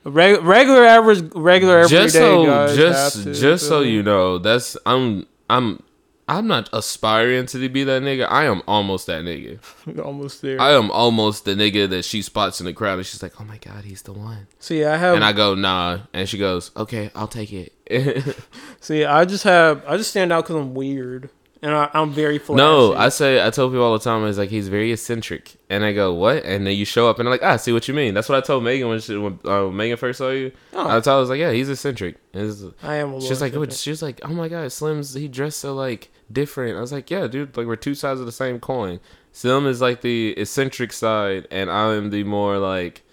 Reg- 0.04 0.42
regular 0.44 0.86
average, 0.86 1.32
regular 1.36 1.80
everyday 1.80 2.04
just 2.04 2.16
so 2.16 2.46
guys 2.46 2.76
just 2.76 3.24
to, 3.24 3.34
just 3.34 3.68
so 3.68 3.82
you 3.82 4.02
know 4.02 4.38
that's 4.38 4.78
i'm 4.86 5.28
i'm 5.50 5.84
i'm 6.30 6.48
not 6.48 6.70
aspiring 6.72 7.46
to 7.48 7.68
be 7.68 7.84
that 7.84 8.02
nigga 8.02 8.26
i 8.30 8.46
am 8.46 8.62
almost 8.66 9.08
that 9.08 9.24
nigga 9.24 9.60
almost 10.04 10.42
there. 10.42 10.60
I 10.60 10.72
am 10.72 10.90
almost 10.90 11.44
the 11.44 11.54
nigga 11.54 11.90
that 11.90 12.06
she 12.06 12.22
spots 12.22 12.62
in 12.62 12.66
the 12.66 12.74
crowd 12.74 12.98
and 13.00 13.06
she's 13.06 13.22
like, 13.22 13.40
"Oh 13.42 13.44
my 13.44 13.58
god, 13.58 13.84
he's 13.84 14.04
the 14.04 14.14
one." 14.14 14.48
See, 14.60 14.86
I 14.86 14.96
have 14.98 15.16
And 15.16 15.24
I 15.24 15.34
go, 15.34 15.54
"Nah," 15.54 16.00
and 16.14 16.30
she 16.30 16.38
goes, 16.38 16.72
"Okay, 16.78 17.12
I'll 17.14 17.28
take 17.28 17.52
it." 17.52 17.74
See, 18.80 19.04
I 19.04 19.26
just 19.26 19.44
have 19.44 19.84
I 19.88 19.98
just 19.98 20.12
stand 20.12 20.32
out 20.32 20.46
because 20.46 20.56
I'm 20.56 20.74
weird 20.74 21.30
and 21.62 21.74
I, 21.76 21.90
I'm 21.94 22.12
very 22.12 22.38
flashy. 22.38 22.58
no, 22.58 22.94
I 22.96 23.10
say 23.10 23.46
I 23.46 23.50
tell 23.50 23.68
people 23.68 23.84
all 23.84 23.94
the 23.94 24.00
time. 24.04 24.26
It's 24.28 24.38
like 24.38 24.50
he's 24.50 24.68
very 24.70 24.92
eccentric, 24.92 25.56
and 25.70 25.84
I 25.84 25.94
go 25.94 26.14
what? 26.14 26.44
And 26.46 26.66
then 26.66 26.76
you 26.76 26.86
show 26.86 27.10
up, 27.10 27.20
and 27.20 27.26
they're 27.26 27.34
like, 27.34 27.44
ah, 27.44 27.54
I 27.54 27.58
see 27.58 27.72
what 27.74 27.88
you 27.88 27.94
mean. 27.94 28.14
That's 28.14 28.30
what 28.30 28.38
I 28.38 28.42
told 28.42 28.64
Megan 28.64 28.88
when 28.90 29.00
she, 29.00 29.16
when 29.18 29.40
uh, 29.46 29.68
Megan 29.70 29.98
first 29.98 30.18
saw 30.20 30.30
you. 30.30 30.52
Oh. 30.74 30.88
I 30.88 30.92
told 30.94 31.06
her, 31.06 31.12
I 31.14 31.20
was 31.20 31.30
like, 31.30 31.40
yeah, 31.40 31.52
he's 31.52 31.70
eccentric. 31.70 32.16
It's- 32.34 32.64
I 32.84 32.96
am 32.96 33.20
She's 33.22 33.42
like, 33.42 33.54
what- 33.56 33.74
she 33.74 33.90
was 33.90 34.02
like, 34.02 34.22
oh 34.24 34.30
my 34.30 34.48
god, 34.48 34.72
Slim's 34.72 35.14
he 35.14 35.28
dressed 35.28 35.60
so 35.60 35.74
like 35.74 36.10
different. 36.32 36.78
I 36.78 36.82
was 36.82 36.92
like, 36.92 37.10
yeah, 37.12 37.28
dude, 37.28 37.56
like 37.58 37.68
we're 37.68 37.76
two 37.76 37.96
sides 37.96 38.20
of 38.20 38.26
the 38.26 38.32
same 38.32 38.60
coin. 38.60 39.00
Slim 39.32 39.68
is 39.68 39.80
like 39.82 40.02
the 40.02 40.32
eccentric 40.38 40.92
side, 40.94 41.48
and 41.52 41.70
I 41.70 41.94
am 41.94 42.10
the 42.10 42.24
more 42.24 42.58
like 42.58 43.04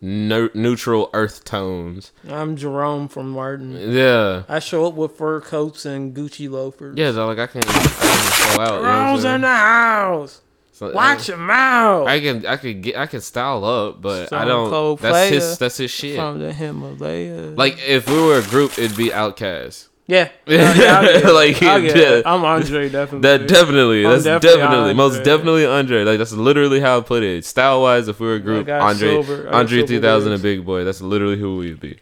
no- 0.00 0.50
neutral 0.54 1.10
earth 1.12 1.44
tones. 1.44 2.12
I'm 2.28 2.56
Jerome 2.56 3.08
from 3.08 3.30
Martin. 3.30 3.72
Yeah, 3.92 4.44
I 4.48 4.58
show 4.58 4.86
up 4.86 4.94
with 4.94 5.16
fur 5.16 5.40
coats 5.40 5.84
and 5.84 6.14
Gucci 6.14 6.48
loafers. 6.50 6.96
yeah, 6.96 7.12
so, 7.12 7.26
like 7.26 7.38
I 7.38 7.46
can, 7.46 7.62
I 7.66 7.72
can 7.72 8.56
go 8.56 8.62
out. 8.62 8.76
you 8.76 8.82
know 8.82 8.82
what 8.82 8.90
I'm 8.90 9.06
Jerome's 9.06 9.22
saying? 9.22 9.34
in 9.36 9.40
the 9.42 9.48
house. 9.48 10.40
So, 10.72 10.92
Watch 10.92 11.28
your 11.28 11.38
mouth. 11.38 12.06
I 12.06 12.20
can, 12.20 12.44
I 12.44 12.56
could 12.58 12.82
get, 12.82 12.96
I 12.98 13.06
can 13.06 13.22
style 13.22 13.64
up, 13.64 14.02
but 14.02 14.30
I 14.30 14.44
don't. 14.44 14.68
Cold 14.68 14.98
that's 14.98 15.30
his, 15.30 15.58
that's 15.58 15.78
his 15.78 15.90
shit. 15.90 16.16
from 16.16 16.38
the 16.38 16.52
Himalayas. 16.52 17.56
Like 17.56 17.78
if 17.86 18.06
we 18.10 18.20
were 18.20 18.38
a 18.38 18.42
group, 18.42 18.78
it'd 18.78 18.94
be 18.96 19.08
OutKast. 19.08 19.88
Yeah, 20.08 20.28
yeah, 20.46 21.02
yeah. 21.02 21.28
Like, 21.30 21.60
yeah. 21.60 22.22
I'm 22.24 22.44
Andre 22.44 22.88
definitely. 22.88 23.20
That 23.20 23.48
definitely, 23.48 24.06
I'm 24.06 24.12
that's 24.12 24.24
definitely 24.24 24.58
definitely, 24.58 24.94
most 24.94 25.24
definitely 25.24 25.66
Andre. 25.66 26.04
Like 26.04 26.18
that's 26.18 26.32
literally 26.32 26.80
how 26.80 26.98
I 26.98 27.00
put 27.02 27.24
it. 27.24 27.44
Style 27.44 27.82
wise, 27.82 28.06
if 28.06 28.20
we 28.20 28.26
were 28.28 28.34
a 28.34 28.40
group, 28.40 28.68
Andre, 28.68 29.22
got 29.22 29.52
Andre 29.52 29.78
silver 29.78 29.86
3000 29.88 30.32
and. 30.32 30.42
Big 30.42 30.64
Boi. 30.64 30.84
That's 30.84 31.00
literally 31.00 31.38
who 31.38 31.56
we'd 31.56 31.80
be. 31.80 31.98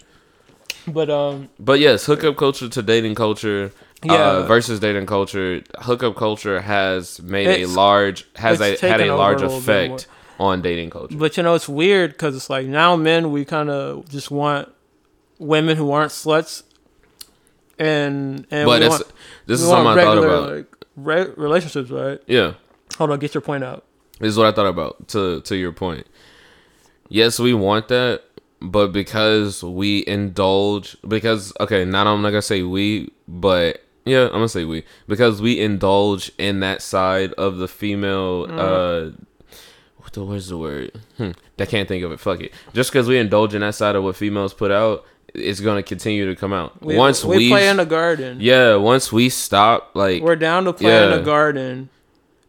But 0.87 1.09
um, 1.09 1.49
But 1.59 1.81
yes, 1.81 2.05
hookup 2.05 2.37
culture 2.37 2.69
to 2.69 2.83
dating 2.83 3.15
culture. 3.15 3.73
Yeah. 4.03 4.13
Uh, 4.13 4.43
versus 4.47 4.81
dating 4.81 5.07
culture, 5.07 5.63
hookup 5.79 6.15
culture 6.15 6.61
has 6.61 7.23
made 7.23 7.49
a 7.49 7.65
large 7.67 8.27
has 8.37 8.61
a 8.61 8.77
had 8.77 9.01
a 9.01 9.17
large 9.17 9.41
a 9.41 9.47
effect 9.47 10.09
on 10.39 10.61
dating 10.61 10.91
culture. 10.91 11.17
but 11.17 11.39
you 11.39 11.43
know 11.43 11.55
it's 11.55 11.71
weird 11.71 12.11
because 12.11 12.37
it's 12.37 12.51
like 12.51 12.67
now 12.67 12.97
men 12.97 13.31
we 13.33 13.47
kind 13.47 13.71
of 13.71 14.07
just 14.11 14.31
want 14.31 14.69
women 15.39 15.79
who 15.79 15.91
aren't 15.91 16.13
sluts, 16.13 16.65
and 17.79 18.47
and 18.51 18.67
But 18.67 18.81
we 18.83 18.89
want, 18.89 19.03
this 19.47 19.61
we 19.61 19.65
is 19.65 19.69
something 19.69 19.87
I 19.99 20.05
thought 20.05 20.17
regular, 20.17 20.27
about. 20.29 20.57
Like, 20.57 20.77
re- 20.97 21.33
relationships, 21.37 21.91
right? 21.91 22.21
Yeah. 22.27 22.55
Hold 22.99 23.11
on, 23.11 23.19
get 23.19 23.35
your 23.35 23.41
point 23.41 23.65
out. 23.65 23.85
This 24.21 24.29
is 24.31 24.39
what 24.39 24.47
I 24.47 24.53
thought 24.53 24.67
about 24.67 25.09
to 25.09 25.41
to 25.43 25.57
your 25.57 25.73
point. 25.73 26.07
Yes, 27.09 27.39
we 27.39 27.53
want 27.55 27.89
that, 27.89 28.23
but 28.61 28.89
because 28.93 29.63
we 29.63 30.05
indulge 30.07 30.97
because 31.07 31.53
okay, 31.61 31.85
not 31.85 32.07
I'm 32.07 32.23
not 32.23 32.31
gonna 32.31 32.43
say 32.43 32.63
we, 32.63 33.11
but 33.27 33.83
yeah, 34.05 34.27
I'm 34.27 34.33
gonna 34.33 34.49
say 34.49 34.65
we. 34.65 34.85
Because 35.09 35.43
we 35.43 35.61
indulge 35.61 36.31
in 36.39 36.61
that 36.61 36.83
side 36.83 37.33
of 37.35 37.57
the 37.57 37.69
female 37.69 38.47
uh 38.51 39.11
what 39.99 40.13
the 40.13 40.23
where's 40.25 40.49
the 40.49 40.59
word? 40.59 40.93
Hmm. 41.17 41.31
I 41.59 41.65
can't 41.67 41.89
think 41.89 42.05
of 42.05 42.13
it. 42.13 42.21
Fuck 42.21 42.41
it. 42.41 42.53
Just 42.75 42.93
because 42.93 43.09
we 43.09 43.19
indulge 43.19 43.55
in 43.55 43.63
that 43.63 43.75
side 43.75 43.97
of 43.97 44.05
what 44.05 44.17
females 44.17 44.53
put 44.53 44.71
out, 44.71 45.05
it's 45.35 45.61
gonna 45.61 45.83
continue 45.83 46.27
to 46.27 46.37
come 46.37 46.53
out. 46.53 46.81
We, 46.83 46.97
once 46.97 47.25
we 47.25 47.37
we, 47.37 47.49
play 47.49 47.69
in 47.69 47.77
the 47.77 47.85
garden, 47.87 48.39
yeah, 48.41 48.77
once 48.77 49.13
we 49.13 49.29
stop, 49.29 49.91
like 49.95 50.23
we're 50.23 50.37
down 50.37 50.65
to 50.65 50.73
play 50.73 51.05
in 51.05 51.11
Yeah. 51.11 51.17
the 51.17 51.23
garden. 51.23 51.89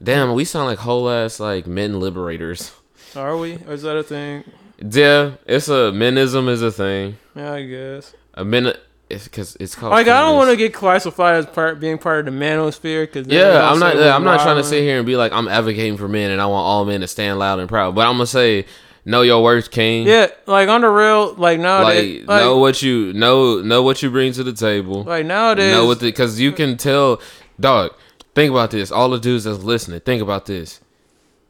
damn, 0.02 0.34
we 0.34 0.46
sound 0.46 0.68
like 0.68 0.80
whole 0.80 1.10
ass 1.10 1.40
like 1.40 1.66
men 1.68 2.00
liberators. 2.00 2.72
Are 3.16 3.38
we? 3.38 3.56
Or 3.68 3.74
is 3.74 3.82
that 3.84 3.96
a 3.98 4.04
thing? 4.04 4.44
Yeah, 4.78 5.32
it's 5.46 5.68
a 5.70 5.92
menism 5.94 6.50
is 6.50 6.62
a 6.62 6.72
thing. 6.72 7.18
Yeah, 7.36 7.54
I 7.54 7.64
guess. 7.66 8.14
A 8.34 8.44
men, 8.44 8.74
because 9.08 9.56
it's 9.60 9.74
called. 9.74 9.92
Like 9.92 10.08
I 10.08 10.22
don't 10.22 10.36
want 10.36 10.50
to 10.50 10.58
get 10.58 10.74
classified 10.74 11.36
as 11.36 11.46
part 11.46 11.80
being 11.80 11.98
part 11.98 12.28
of 12.28 12.34
the 12.34 12.40
manosphere 12.40 13.04
because 13.06 13.28
Yeah, 13.28 13.70
I'm 13.72 13.80
not. 13.80 13.96
Yeah, 13.96 14.16
I'm 14.16 14.24
not 14.24 14.42
trying 14.42 14.58
to 14.58 14.64
sit 14.64 14.82
here 14.82 14.98
and 14.98 15.06
be 15.06 15.16
like 15.16 15.32
I'm 15.32 15.48
advocating 15.48 15.98
for 15.98 16.08
men 16.08 16.32
and 16.32 16.42
I 16.42 16.46
want 16.46 16.66
all 16.66 16.86
men 16.86 17.02
to 17.02 17.08
stand 17.08 17.40
loud 17.40 17.60
and 17.60 17.70
proud. 17.70 17.96
But 17.96 18.08
I'm 18.08 18.16
gonna 18.16 18.28
say, 18.28 18.66
know 19.06 19.22
your 19.22 19.42
worth, 19.44 19.72
king. 19.72 20.08
Yeah, 20.08 20.28
like 20.46 20.68
on 20.68 20.82
the 20.82 20.90
real, 20.90 21.34
like 21.36 21.60
nowadays, 21.60 22.22
Like, 22.22 22.28
like, 22.28 22.42
know 22.44 22.58
what 22.58 22.82
you 22.82 23.14
know. 23.14 23.62
Know 23.62 23.84
what 23.84 24.02
you 24.04 24.10
bring 24.10 24.34
to 24.34 24.44
the 24.44 24.54
table. 24.54 25.04
like 25.04 25.26
nowadays, 25.26 25.72
know 25.72 25.86
what 25.86 26.00
because 26.00 26.40
you 26.40 26.52
can 26.52 26.76
tell, 26.78 27.22
dog. 27.60 27.94
Think 28.34 28.52
about 28.52 28.72
this. 28.72 28.92
All 28.92 29.10
the 29.10 29.18
dudes 29.20 29.46
that's 29.46 29.64
listening, 29.64 30.02
think 30.02 30.22
about 30.22 30.46
this. 30.46 30.82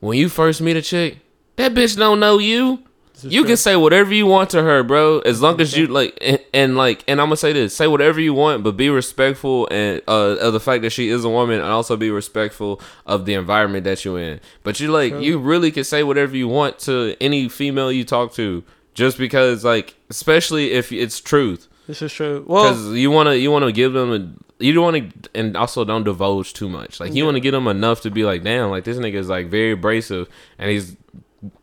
When 0.01 0.17
you 0.19 0.29
first 0.29 0.61
meet 0.61 0.75
a 0.77 0.81
chick, 0.83 1.17
that 1.55 1.73
bitch 1.73 1.97
don't 1.97 2.19
know 2.19 2.37
you. 2.37 2.83
You 3.21 3.43
can 3.43 3.57
say 3.57 3.75
whatever 3.75 4.13
you 4.13 4.25
want 4.25 4.49
to 4.51 4.63
her, 4.63 4.83
bro. 4.83 5.19
As 5.19 5.41
long 5.41 5.59
as 5.61 5.77
you 5.77 5.87
like, 5.87 6.17
and, 6.21 6.39
and 6.53 6.77
like, 6.77 7.03
and 7.07 7.21
I'm 7.21 7.27
gonna 7.27 7.37
say 7.37 7.53
this: 7.53 7.75
say 7.75 7.87
whatever 7.87 8.19
you 8.19 8.33
want, 8.33 8.63
but 8.63 8.77
be 8.77 8.89
respectful 8.89 9.67
and 9.71 10.01
uh, 10.07 10.35
of 10.35 10.53
the 10.53 10.59
fact 10.59 10.81
that 10.83 10.91
she 10.91 11.09
is 11.09 11.23
a 11.23 11.29
woman, 11.29 11.59
and 11.59 11.69
also 11.69 11.95
be 11.97 12.11
respectful 12.11 12.81
of 13.05 13.25
the 13.25 13.33
environment 13.33 13.83
that 13.85 14.03
you're 14.03 14.19
in. 14.19 14.39
But 14.63 14.79
you 14.79 14.91
like, 14.91 15.13
you 15.13 15.39
really 15.39 15.71
can 15.71 15.83
say 15.83 16.03
whatever 16.03 16.35
you 16.35 16.47
want 16.47 16.79
to 16.79 17.15
any 17.21 17.49
female 17.49 17.91
you 17.91 18.03
talk 18.03 18.33
to, 18.33 18.63
just 18.93 19.17
because, 19.17 19.63
like, 19.63 19.95
especially 20.09 20.71
if 20.73 20.91
it's 20.91 21.19
truth 21.19 21.67
this 21.87 22.01
is 22.01 22.11
true. 22.11 22.43
Well, 22.47 22.63
because 22.63 22.93
you 22.93 23.11
want 23.11 23.27
to 23.27 23.37
you 23.37 23.51
want 23.51 23.65
to 23.65 23.71
give 23.71 23.93
them 23.93 24.11
a, 24.11 24.63
you 24.63 24.73
don't 24.73 24.83
want 24.83 25.23
to 25.23 25.29
and 25.39 25.55
also 25.55 25.85
don't 25.85 26.03
divulge 26.03 26.53
too 26.53 26.69
much 26.69 26.99
like 26.99 27.13
you 27.13 27.25
want 27.25 27.35
to 27.35 27.41
get 27.41 27.51
them 27.51 27.67
enough 27.67 28.01
to 28.01 28.09
be 28.09 28.23
like 28.23 28.43
damn 28.43 28.69
like 28.69 28.85
this 28.85 28.97
nigga 28.97 29.15
is 29.15 29.27
like 29.27 29.47
very 29.47 29.71
abrasive 29.71 30.29
and 30.57 30.71
he's 30.71 30.95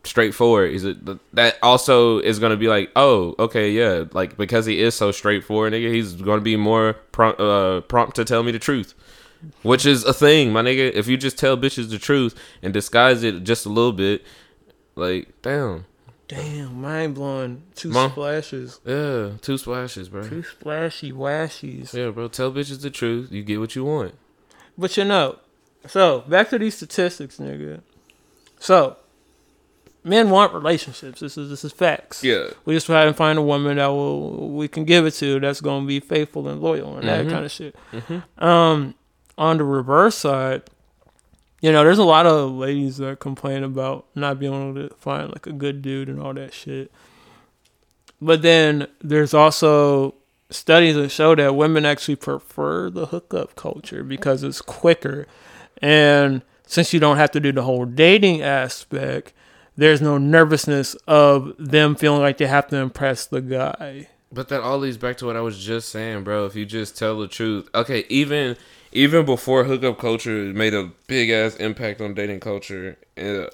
straightforward 0.03 0.71
he's 0.71 0.85
a, 0.85 0.95
that 1.33 1.57
also 1.63 2.19
is 2.19 2.39
gonna 2.39 2.57
be 2.57 2.67
like 2.67 2.91
oh 2.95 3.35
okay 3.39 3.71
yeah 3.71 4.03
like 4.13 4.37
because 4.37 4.65
he 4.65 4.79
is 4.79 4.95
so 4.95 5.11
straightforward 5.11 5.73
nigga 5.73 5.91
he's 5.93 6.13
gonna 6.13 6.41
be 6.41 6.55
more 6.55 6.93
prompt 7.11 7.39
uh 7.39 7.81
prompt 7.81 8.15
to 8.15 8.25
tell 8.25 8.43
me 8.43 8.51
the 8.51 8.59
truth 8.59 8.93
which 9.61 9.85
is 9.85 10.03
a 10.05 10.13
thing 10.13 10.51
my 10.53 10.61
nigga 10.61 10.91
if 10.93 11.07
you 11.07 11.17
just 11.17 11.37
tell 11.37 11.57
bitches 11.57 11.89
the 11.89 11.99
truth 11.99 12.35
and 12.61 12.73
disguise 12.73 13.23
it 13.23 13.43
just 13.43 13.65
a 13.65 13.69
little 13.69 13.93
bit 13.93 14.23
like 14.95 15.29
damn 15.41 15.85
damn, 16.27 16.81
mind 16.81 17.13
blowing. 17.13 17.61
Two 17.75 17.89
Mom. 17.89 18.09
splashes, 18.11 18.79
yeah 18.85 19.31
two 19.41 19.57
splashes 19.57 20.09
bro 20.09 20.27
two 20.27 20.43
splashy 20.43 21.11
washies. 21.11 21.93
yeah 21.93 22.09
bro 22.09 22.27
tell 22.27 22.51
bitches 22.51 22.81
the 22.81 22.89
truth 22.89 23.31
you 23.31 23.43
get 23.43 23.59
what 23.59 23.75
you 23.75 23.83
want 23.83 24.15
But 24.77 24.97
you 24.97 25.05
know, 25.05 25.37
so 25.85 26.21
back 26.21 26.49
to 26.49 26.57
these 26.57 26.75
statistics, 26.75 27.37
nigga. 27.37 27.81
So, 28.59 28.97
men 30.03 30.29
want 30.29 30.53
relationships. 30.53 31.19
This 31.19 31.37
is 31.37 31.49
this 31.49 31.63
is 31.63 31.71
facts. 31.71 32.23
Yeah. 32.23 32.47
We 32.65 32.73
just 32.73 32.85
try 32.87 33.05
to 33.05 33.13
find 33.13 33.37
a 33.39 33.41
woman 33.41 33.77
that 33.77 33.87
will 33.87 34.49
we 34.49 34.67
can 34.67 34.83
give 34.85 35.05
it 35.05 35.11
to 35.15 35.39
that's 35.39 35.61
gonna 35.61 35.85
be 35.85 35.99
faithful 35.99 36.47
and 36.47 36.61
loyal 36.61 36.95
and 36.97 37.05
Mm-hmm. 37.05 37.27
that 37.27 37.33
kind 37.33 37.45
of 37.45 37.51
shit. 37.51 37.75
Um, 38.37 38.95
on 39.37 39.57
the 39.57 39.63
reverse 39.63 40.15
side, 40.15 40.63
you 41.61 41.71
know, 41.71 41.83
there's 41.83 41.97
a 41.99 42.03
lot 42.03 42.25
of 42.25 42.51
ladies 42.51 42.97
that 42.97 43.19
complain 43.19 43.63
about 43.63 44.05
not 44.15 44.39
being 44.39 44.53
able 44.53 44.89
to 44.89 44.93
find 44.95 45.29
like 45.31 45.47
a 45.47 45.53
good 45.53 45.81
dude 45.81 46.09
and 46.09 46.19
all 46.21 46.33
that 46.33 46.53
shit. 46.53 46.91
But 48.21 48.41
then 48.41 48.87
there's 49.01 49.33
also 49.33 50.15
studies 50.49 50.95
that 50.95 51.09
show 51.09 51.35
that 51.35 51.55
women 51.55 51.85
actually 51.85 52.15
prefer 52.15 52.89
the 52.89 53.07
hookup 53.07 53.55
culture 53.55 54.03
because 54.03 54.43
it's 54.43 54.61
quicker. 54.61 55.25
And 55.81 56.41
since 56.65 56.93
you 56.93 56.99
don't 56.99 57.17
have 57.17 57.31
to 57.31 57.39
do 57.39 57.51
the 57.51 57.63
whole 57.63 57.85
dating 57.85 58.41
aspect, 58.41 59.33
there's 59.75 60.01
no 60.01 60.17
nervousness 60.17 60.95
of 61.07 61.53
them 61.57 61.95
feeling 61.95 62.21
like 62.21 62.37
they 62.37 62.47
have 62.47 62.67
to 62.67 62.77
impress 62.77 63.25
the 63.25 63.41
guy. 63.41 64.07
But 64.31 64.49
that 64.49 64.61
all 64.61 64.79
leads 64.79 64.97
back 64.97 65.17
to 65.17 65.25
what 65.25 65.35
I 65.35 65.41
was 65.41 65.63
just 65.63 65.89
saying, 65.89 66.23
bro. 66.23 66.45
If 66.45 66.55
you 66.55 66.65
just 66.65 66.97
tell 66.97 67.19
the 67.19 67.27
truth, 67.27 67.69
okay. 67.75 68.05
Even 68.09 68.57
even 68.91 69.25
before 69.25 69.63
hookup 69.63 69.99
culture 69.99 70.51
made 70.53 70.73
a 70.73 70.91
big 71.07 71.29
ass 71.29 71.55
impact 71.55 72.01
on 72.01 72.13
dating 72.13 72.39
culture, 72.39 72.97
uh, 73.17 73.45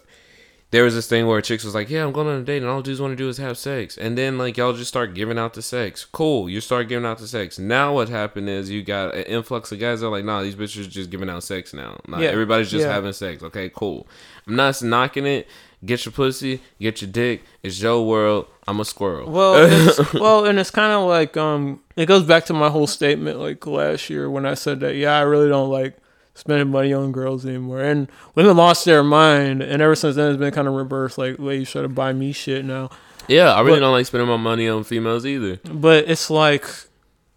there 0.72 0.84
was 0.84 0.94
this 0.94 1.08
thing 1.08 1.26
where 1.26 1.42
chicks 1.42 1.64
was 1.64 1.74
like, 1.74 1.90
"Yeah, 1.90 2.06
I'm 2.06 2.12
going 2.12 2.28
on 2.28 2.42
a 2.42 2.44
date, 2.44 2.62
and 2.62 2.68
all 2.68 2.82
dudes 2.82 3.02
want 3.02 3.12
to 3.12 3.16
do 3.16 3.28
is 3.28 3.38
have 3.40 3.58
sex," 3.58 3.98
and 3.98 4.18
then 4.18 4.38
like 4.38 4.56
y'all 4.56 4.74
just 4.74 4.88
start 4.88 5.14
giving 5.16 5.40
out 5.40 5.54
the 5.54 5.62
sex. 5.62 6.06
Cool, 6.06 6.50
you 6.50 6.62
start 6.62 6.88
giving 6.88 7.06
out 7.06 7.18
the 7.18 7.28
sex. 7.28 7.58
Now 7.58 7.94
what 7.96 8.08
happened 8.08 8.50
is 8.50 8.70
you 8.70 8.84
got 8.84 9.16
an 9.16 9.24
influx 9.24 9.72
of 9.72 9.80
guys 9.80 10.00
that 10.02 10.08
are 10.08 10.12
like, 10.12 10.24
"Nah, 10.26 10.44
these 10.44 10.56
bitches 10.56 10.88
just 10.90 11.10
giving 11.10 11.30
out 11.30 11.44
sex 11.44 11.74
now. 11.74 12.00
Nah, 12.08 12.20
Yeah, 12.20 12.30
everybody's 12.30 12.70
just 12.70 12.86
yeah. 12.86 12.94
having 12.94 13.14
sex." 13.14 13.42
Okay, 13.44 13.70
cool. 13.74 14.08
I'm 14.48 14.56
not 14.56 14.82
knocking 14.84 15.26
it. 15.26 15.48
Get 15.86 16.06
your 16.06 16.12
pussy, 16.12 16.60
get 16.80 17.02
your 17.02 17.10
dick. 17.10 17.44
It's 17.64 17.82
your 17.82 18.06
world. 18.06 18.48
I'm 18.68 18.80
a 18.82 18.86
squirrel. 18.86 19.32
Well, 19.32 19.94
well, 20.14 20.46
and 20.46 20.60
it's 20.60 20.72
kind 20.72 20.92
of 20.92 21.08
like 21.08 21.38
um, 21.38 21.82
it 21.96 22.06
goes 22.06 22.24
back 22.24 22.46
to 22.48 22.54
my 22.54 22.70
whole 22.70 22.86
statement 22.88 23.40
like 23.40 23.66
last 23.66 24.10
year 24.10 24.30
when 24.30 24.46
I 24.46 24.56
said 24.56 24.82
that 24.82 24.96
yeah, 24.96 25.18
I 25.18 25.22
really 25.22 25.48
don't 25.48 25.70
like 25.70 25.96
spending 26.36 26.68
money 26.70 26.92
on 26.94 27.12
girls 27.14 27.46
anymore, 27.46 27.82
and 27.82 28.10
women 28.36 28.58
lost 28.58 28.84
their 28.86 29.04
mind, 29.04 29.62
and 29.64 29.82
ever 29.82 29.96
since 29.96 30.16
then 30.18 30.32
it's 30.32 30.40
been 30.40 30.54
kind 30.54 30.68
of 30.68 30.74
reversed. 30.74 31.18
Like 31.18 31.40
ladies 31.40 31.72
try 31.72 31.82
to 31.82 31.88
buy 31.90 32.12
me 32.14 32.34
shit 32.34 32.66
now, 32.66 32.90
Yeah, 33.30 33.54
I 33.54 33.62
really 33.62 33.76
But- 33.78 33.86
don't 33.86 33.92
like 33.94 34.06
spending 34.06 34.28
my 34.30 34.38
money 34.38 34.68
on 34.68 34.84
females 34.84 35.26
either. 35.26 35.60
but 35.64 36.10
it's 36.10 36.30
like 36.30 36.66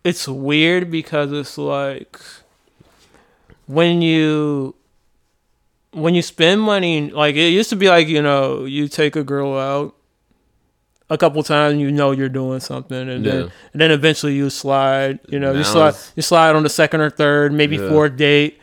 it's 0.03 0.27
weird 0.27 0.91
because 0.91 1.31
it's 1.31 1.57
like 1.57 2.19
when 3.67 4.03
you 4.03 4.75
when 5.93 6.15
you 6.15 6.23
spend 6.23 6.61
money 6.61 7.11
like 7.11 7.37
it 7.37 7.49
used 7.51 7.71
to 7.71 7.77
be 7.77 7.89
like 7.89 8.09
you 8.09 8.23
know 8.23 8.65
you 8.65 8.89
take 8.89 9.15
a 9.17 9.23
girl 9.25 9.57
out 9.59 9.95
a 11.11 11.19
couple 11.19 11.43
times, 11.43 11.79
you 11.79 11.91
know 11.93 12.11
you're 12.13 12.29
doing 12.31 12.61
something, 12.61 13.09
and 13.09 13.25
Yeah. 13.25 13.33
then 13.33 13.53
and 13.75 13.81
then 13.83 13.91
eventually 13.91 14.35
you 14.35 14.49
slide. 14.49 15.19
You 15.29 15.39
know, 15.39 15.53
you 15.53 15.65
slide 15.65 15.95
you 16.17 16.23
slide 16.23 16.57
on 16.57 16.63
the 16.63 16.71
second 16.71 17.01
or 17.03 17.11
third, 17.11 17.53
maybe 17.53 17.77
Yeah. 17.77 17.89
fourth 17.91 18.17
date, 18.17 18.59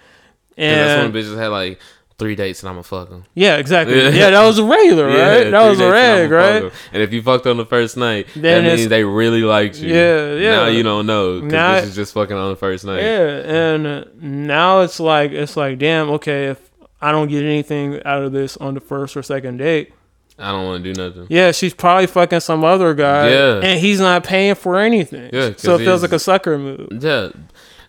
And 0.58 0.80
that's 0.80 1.04
when 1.04 1.14
bitches 1.24 1.38
had 1.38 1.48
like 1.50 1.80
three 2.18 2.36
dates 2.36 2.62
and 2.64 2.70
I'ma 2.70 2.82
fuck 2.82 3.10
them. 3.10 3.24
yeah, 3.36 3.58
exactly. 3.58 3.96
Yeah. 3.98 4.32
that 4.32 4.44
was 4.46 4.58
a 4.58 4.64
regular, 4.64 5.06
right? 5.08 5.52
That 5.52 5.70
was 5.70 5.80
a 5.80 5.90
reg, 5.92 6.32
right? 6.32 6.64
And 6.92 7.02
if 7.04 7.14
you 7.14 7.22
fucked 7.22 7.46
on 7.48 7.56
the 7.58 7.66
first 7.66 7.96
night, 7.96 8.28
Then 8.36 8.64
that 8.66 8.76
means 8.78 8.90
they 8.90 9.04
really 9.06 9.44
liked 9.44 9.78
you. 9.80 9.94
Yeah, 9.94 10.34
yeah. 10.34 10.52
Now 10.56 10.68
you 10.68 10.82
don't 10.84 11.06
know 11.06 11.42
because 11.42 11.82
this 11.84 11.90
is 11.92 11.96
just 11.96 12.14
fucking 12.16 12.36
on 12.36 12.50
the 12.50 12.58
first 12.58 12.84
night. 12.84 13.02
Yeah, 13.04 13.28
and 13.74 14.08
now 14.22 14.82
it's 14.82 15.00
like 15.00 15.32
it's 15.32 15.56
like 15.56 15.78
damn. 15.78 16.10
Okay, 16.10 16.48
if 16.48 16.58
I 17.02 17.12
don't 17.12 17.28
get 17.30 17.44
anything 17.44 18.02
out 18.06 18.24
of 18.24 18.32
this 18.32 18.58
on 18.58 18.74
the 18.74 18.80
first 18.82 19.16
or 19.16 19.24
second 19.24 19.58
date, 19.58 19.94
I 20.38 20.52
don't 20.52 20.66
want 20.66 20.84
to 20.84 20.94
do 20.94 21.02
nothing. 21.02 21.28
yeah, 21.30 21.52
she's 21.52 21.74
probably 21.74 22.08
fucking 22.08 22.40
some 22.42 22.64
other 22.64 22.94
guy, 22.94 23.30
Yeah. 23.30 23.60
and 23.64 23.80
he's 23.80 24.00
not 24.00 24.24
paying 24.24 24.56
for 24.56 24.78
anything. 24.80 25.30
Yeah. 25.34 25.52
so 25.58 25.76
it 25.76 25.80
feels 25.80 26.02
like 26.02 26.12
a 26.14 26.20
sucker 26.20 26.58
move. 26.58 26.88
Yeah. 26.92 27.30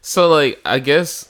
So 0.00 0.28
like, 0.28 0.60
I 0.64 0.78
guess, 0.80 1.28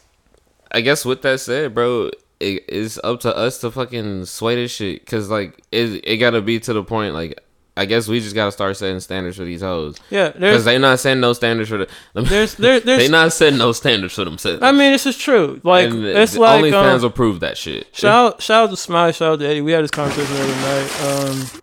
I 0.72 0.80
guess 0.80 1.04
with 1.04 1.22
that 1.22 1.40
said, 1.40 1.74
bro, 1.74 2.10
it, 2.38 2.64
it's 2.68 2.98
up 3.04 3.20
to 3.20 3.36
us 3.36 3.58
to 3.60 3.70
fucking 3.70 4.24
sway 4.26 4.54
this 4.56 4.70
shit. 4.72 5.04
Cause 5.06 5.28
like, 5.28 5.60
it 5.72 6.02
it 6.04 6.16
gotta 6.18 6.40
be 6.40 6.58
to 6.60 6.72
the 6.72 6.82
point. 6.84 7.12
Like, 7.14 7.38
I 7.80 7.86
guess 7.86 8.06
we 8.08 8.20
just 8.20 8.34
gotta 8.34 8.52
start 8.52 8.76
setting 8.76 9.00
standards 9.00 9.38
for 9.38 9.44
these 9.44 9.62
hoes. 9.62 9.96
Yeah, 10.10 10.32
Cause 10.32 10.40
there's, 10.40 10.64
they 10.66 10.76
not 10.76 11.00
setting 11.00 11.22
no 11.22 11.32
standards 11.32 11.70
for 11.70 11.78
the. 11.78 11.88
there's, 12.12 12.54
there, 12.56 12.78
they 12.80 12.96
there's. 12.98 13.08
not 13.08 13.32
setting 13.32 13.58
no 13.58 13.72
standards 13.72 14.12
for 14.12 14.26
themselves. 14.26 14.62
I 14.62 14.70
mean, 14.70 14.92
this 14.92 15.06
is 15.06 15.16
true. 15.16 15.62
Like 15.64 15.88
and 15.88 16.04
it's 16.04 16.34
the 16.34 16.40
like 16.40 16.62
OnlyFans 16.62 16.96
um, 16.96 17.02
will 17.02 17.10
prove 17.10 17.40
that 17.40 17.56
shit. 17.56 17.86
Shout 17.96 18.42
shout 18.42 18.64
out 18.64 18.70
to 18.70 18.76
Smiley, 18.76 19.14
shout 19.14 19.32
out 19.32 19.38
to 19.38 19.48
Eddie. 19.48 19.62
We 19.62 19.72
had 19.72 19.82
this 19.82 19.90
conversation 19.90 20.34
the 20.34 20.42
other 20.42 21.30
night. 21.30 21.30
Um, 21.30 21.60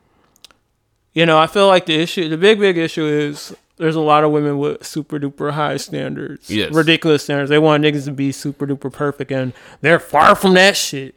you 1.13 1.28
know, 1.28 1.38
I 1.38 1.45
feel 1.45 1.68
like 1.68 1.86
the 1.86 1.99
issue, 1.99 2.28
the 2.30 2.38
big 2.38 2.59
big 2.59 2.80
issue 2.80 3.05
is 3.05 3.55
there's 3.78 3.95
a 3.95 4.01
lot 4.01 4.24
of 4.24 4.32
women 4.32 4.57
with 4.57 4.84
super 4.84 5.20
duper 5.20 5.51
high 5.51 5.78
standards, 5.78 6.49
Yes. 6.49 6.74
ridiculous 6.74 7.24
standards. 7.26 7.51
They 7.51 7.59
want 7.59 7.84
niggas 7.84 8.05
to 8.05 8.11
be 8.11 8.32
super 8.32 8.65
duper 8.65 8.91
perfect, 8.91 9.32
and 9.32 9.53
they're 9.82 9.99
far 9.99 10.36
from 10.36 10.55
that 10.55 10.76
shit. 10.76 11.13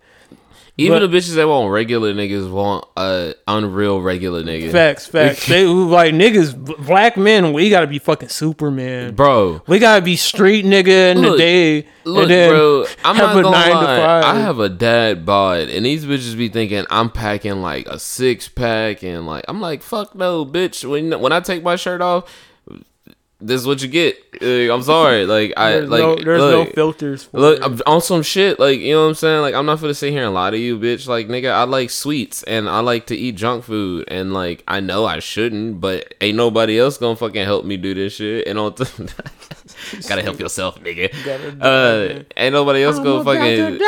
Even 0.80 0.98
but- 1.00 1.10
the 1.10 1.16
bitches 1.16 1.34
that 1.36 1.46
want 1.48 1.70
regular 1.70 2.12
niggas 2.14 2.50
want 2.50 2.84
uh 2.96 3.32
unreal 3.46 4.00
regular 4.00 4.42
niggas. 4.42 4.72
Facts, 4.72 5.06
facts. 5.06 5.46
they 5.46 5.64
like 5.66 6.14
niggas, 6.14 6.54
black 6.86 7.16
men. 7.16 7.52
We 7.52 7.70
gotta 7.70 7.86
be 7.86 7.98
fucking 7.98 8.28
Superman, 8.28 9.14
Bro, 9.14 9.62
We 9.66 9.78
gotta 9.78 10.02
be 10.02 10.16
street 10.16 10.64
nigga 10.64 11.14
in 11.14 11.22
the 11.22 11.36
day, 11.36 11.86
Look, 12.04 12.22
and 12.22 12.30
then 12.30 12.50
bro, 12.50 12.86
I'm 13.04 13.16
have 13.16 13.34
not 13.34 13.38
a 13.38 13.42
gonna 13.42 13.56
nine 13.56 13.70
to 13.70 13.74
lie. 13.74 13.96
five. 13.98 14.24
I 14.24 14.40
have 14.40 14.58
a 14.58 14.68
dad 14.68 15.26
bod, 15.26 15.68
and 15.68 15.84
these 15.86 16.04
bitches 16.04 16.36
be 16.36 16.48
thinking 16.48 16.84
I'm 16.90 17.10
packing 17.10 17.60
like 17.62 17.86
a 17.86 17.98
six 17.98 18.48
pack, 18.48 19.02
and 19.02 19.26
like 19.26 19.44
I'm 19.48 19.60
like, 19.60 19.82
fuck 19.82 20.14
no, 20.14 20.44
bitch. 20.46 20.88
When 20.88 21.20
when 21.20 21.32
I 21.32 21.40
take 21.40 21.62
my 21.62 21.76
shirt 21.76 22.00
off, 22.00 22.24
this 23.40 23.60
is 23.60 23.66
what 23.66 23.82
you 23.82 23.88
get. 23.88 24.16
Uh, 24.42 24.72
I'm 24.72 24.82
sorry, 24.82 25.26
like 25.36 25.52
I 25.56 25.72
there's 25.72 25.90
like 25.90 26.00
no, 26.00 26.16
there's 26.16 26.40
look, 26.40 26.68
no 26.68 26.74
filters. 26.74 27.24
For 27.24 27.38
Look, 27.40 27.58
it. 27.58 27.64
I'm 27.64 27.80
on 27.86 28.00
some 28.00 28.22
shit, 28.22 28.58
like 28.60 28.80
you 28.80 28.92
know 28.92 29.02
what 29.02 29.08
I'm 29.08 29.14
saying. 29.14 29.40
Like 29.40 29.54
I'm 29.54 29.66
not 29.66 29.80
gonna 29.80 29.94
sit 29.94 30.12
here 30.12 30.24
and 30.24 30.34
lie 30.34 30.50
to 30.50 30.58
you, 30.58 30.78
bitch. 30.78 31.06
Like 31.06 31.28
nigga, 31.28 31.50
I 31.50 31.64
like 31.64 31.90
sweets 31.90 32.42
and 32.44 32.68
I 32.68 32.80
like 32.80 33.06
to 33.06 33.16
eat 33.16 33.36
junk 33.36 33.64
food, 33.64 34.04
and 34.08 34.32
like 34.32 34.62
I 34.68 34.80
know 34.80 35.06
I 35.06 35.20
shouldn't, 35.20 35.80
but 35.80 36.14
ain't 36.20 36.36
nobody 36.36 36.78
else 36.78 36.98
gonna 36.98 37.16
fucking 37.16 37.44
help 37.44 37.64
me 37.64 37.76
do 37.76 37.94
this 37.94 38.14
shit. 38.14 38.46
And 38.46 38.58
on, 38.58 38.74
gotta 40.08 40.22
help 40.22 40.38
yourself, 40.38 40.80
nigga. 40.80 41.10
Uh, 41.60 42.22
ain't 42.36 42.52
nobody 42.52 42.82
else 42.82 42.98
gonna 42.98 43.24
fucking 43.24 43.80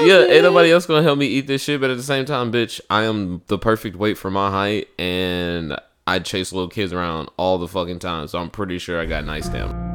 yeah, 0.00 0.24
ain't 0.24 0.42
nobody 0.42 0.72
else 0.72 0.86
gonna 0.86 1.02
help 1.02 1.18
me 1.18 1.26
eat 1.26 1.46
this 1.46 1.62
shit. 1.62 1.80
But 1.80 1.90
at 1.90 1.96
the 1.96 2.02
same 2.02 2.24
time, 2.24 2.52
bitch, 2.52 2.80
I 2.90 3.04
am 3.04 3.42
the 3.46 3.58
perfect 3.58 3.96
weight 3.96 4.18
for 4.18 4.30
my 4.30 4.50
height, 4.50 4.88
and 4.98 5.78
I 6.06 6.18
chase 6.18 6.52
little 6.52 6.68
kids 6.68 6.92
around 6.92 7.30
all 7.36 7.58
the 7.58 7.68
fucking 7.68 8.00
time. 8.00 8.26
So 8.26 8.38
I'm 8.38 8.50
pretty 8.50 8.78
sure 8.78 9.00
I 9.00 9.06
got 9.06 9.24
nice 9.24 9.46
stamina. 9.46 9.90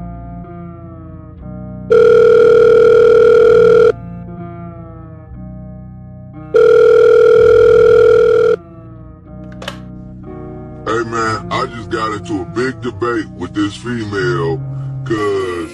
Hey 10.86 11.04
man, 11.04 11.52
I 11.52 11.66
just 11.76 11.90
got 11.90 12.14
into 12.14 12.42
a 12.42 12.46
big 12.46 12.82
debate 12.82 13.30
with 13.32 13.54
this 13.54 13.76
female 13.76 14.58
cause 15.04 15.72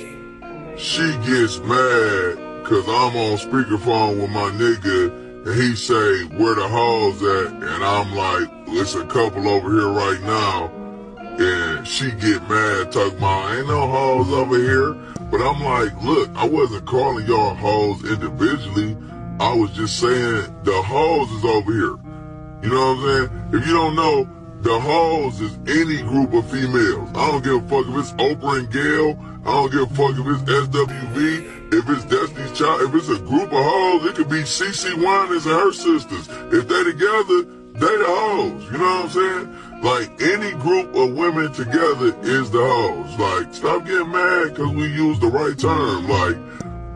she 0.82 1.12
gets 1.28 1.60
mad 1.60 2.66
cause 2.66 2.88
I'm 2.88 3.16
on 3.16 3.38
speakerphone 3.38 4.20
with 4.20 4.32
my 4.32 4.50
nigga 4.52 5.22
and 5.46 5.56
he 5.56 5.76
say 5.76 6.24
where 6.38 6.56
the 6.56 6.68
hoes 6.68 7.22
at 7.22 7.54
and 7.54 7.84
I'm 7.84 8.14
like, 8.16 8.50
it's 8.68 8.96
a 8.96 9.06
couple 9.06 9.48
over 9.48 9.70
here 9.70 9.89
right 9.89 10.22
now 10.22 10.72
and 11.39 11.88
she 11.88 12.12
get 12.12 12.48
mad 12.48 12.91
talking 12.91 13.18
about 13.18 13.58
ain't 13.58 13.68
no 13.68 13.88
hoes 13.88 14.32
over 14.32 14.58
here. 14.58 14.94
But 15.32 15.41
I'm 15.41 15.64
like, 15.64 15.91
look, 16.04 16.30
I 16.36 16.48
wasn't 16.48 16.86
calling 16.86 17.26
y'all 17.26 17.56
hoes 17.56 18.04
individually. 18.04 18.96
I 19.39 19.54
was 19.56 19.72
just 19.72 20.00
saying 20.00 20.56
the 20.64 20.82
hoes 20.84 21.32
is 21.32 21.44
over 21.44 21.72
here. 21.72 21.98
You 22.62 22.70
know 22.70 22.94
what 22.94 22.98
I'm 22.98 23.30
saying? 23.30 23.50
If 23.54 23.68
you 23.68 23.74
don't 23.74 23.96
know, 23.96 24.30
the 24.62 24.80
hoes 24.80 25.41
is 25.41 25.58
any 25.68 26.02
group 26.04 26.34
of 26.34 26.50
females. 26.50 27.10
I 27.16 27.32
don't 27.32 27.44
give 27.44 27.66
a 27.66 27.68
fuck 27.68 27.86
if 27.88 27.98
it's 27.98 28.12
Oprah 28.14 28.60
and 28.60 28.72
Gayle. 28.72 29.18
I 29.46 29.52
don't 29.52 29.72
give 29.72 29.91
a 29.91 29.96
fuck 29.96 30.12
if 30.12 30.26
it's 30.26 30.70
SWV, 30.70 31.62
if 31.74 31.89
it's 31.89 32.05
Destiny's 32.05 32.57
Child, 32.57 32.82
if 32.82 32.95
it's 32.95 33.09
a 33.09 33.19
group 33.19 33.51
of 33.51 33.63
hoes, 33.63 34.05
it 34.05 34.15
could 34.15 34.30
be 34.30 34.43
CeCe 34.43 34.93
Winans 34.95 35.45
and 35.45 35.55
her 35.55 35.74
sisters. 35.74 36.28
If 36.53 36.67
they 36.67 36.84
together, 36.84 37.43
they 37.74 37.97
the 37.97 38.05
hoes. 38.07 38.63
You 38.71 38.78
know 38.78 39.01
what 39.01 39.05
I'm 39.05 39.09
saying? 39.09 39.82
Like 39.82 40.21
any 40.21 40.51
group 40.61 40.95
of 40.95 41.13
women 41.13 41.51
together 41.51 42.15
is 42.21 42.51
the 42.51 42.61
hoes. 42.61 43.17
Like 43.17 43.53
stop 43.53 43.86
getting 43.86 44.11
mad 44.11 44.49
because 44.49 44.71
we 44.71 44.86
use 44.88 45.19
the 45.19 45.28
right 45.28 45.57
term. 45.57 46.07
Like 46.07 46.38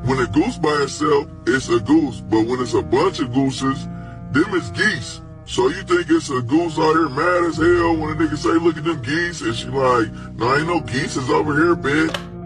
when 0.05 0.19
a 0.19 0.28
goose 0.28 0.57
by 0.57 0.84
itself, 0.84 1.28
it's 1.47 1.69
a 1.69 1.80
goose. 1.80 2.21
But 2.21 2.45
when 2.45 2.61
it's 2.61 2.75
a 2.75 2.84
bunch 2.84 3.19
of 3.19 3.34
gooses, 3.34 3.88
them 4.32 4.53
is 4.53 4.69
geese. 4.71 5.21
So 5.45 5.69
you 5.69 5.82
think 5.84 6.07
it's 6.09 6.30
a 6.30 6.41
goose 6.41 6.78
out 6.78 6.93
here 6.93 7.09
mad 7.09 7.45
as 7.45 7.57
hell 7.57 7.95
when 7.95 8.11
a 8.11 8.15
nigga 8.15 8.38
say, 8.38 8.49
look 8.49 8.78
at 8.78 8.84
them 8.84 9.01
geese? 9.01 9.41
And 9.41 9.55
she 9.55 9.67
like, 9.67 10.11
no, 10.36 10.55
ain't 10.55 10.67
no 10.67 10.82
geese 10.82 11.15
is 11.15 11.30
over 11.30 11.55
here, 11.55 11.75
bitch. 11.75 12.37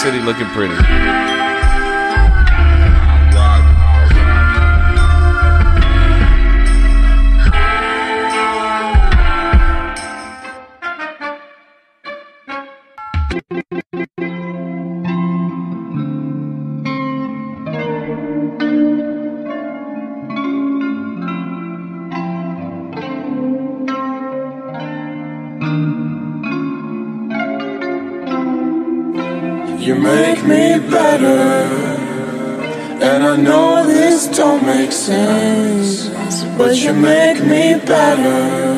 City 0.00 0.18
looking 0.20 0.46
pretty. 0.54 1.29
But 36.70 36.78
you 36.78 36.92
make 36.92 37.42
me 37.42 37.74
better. 37.84 38.69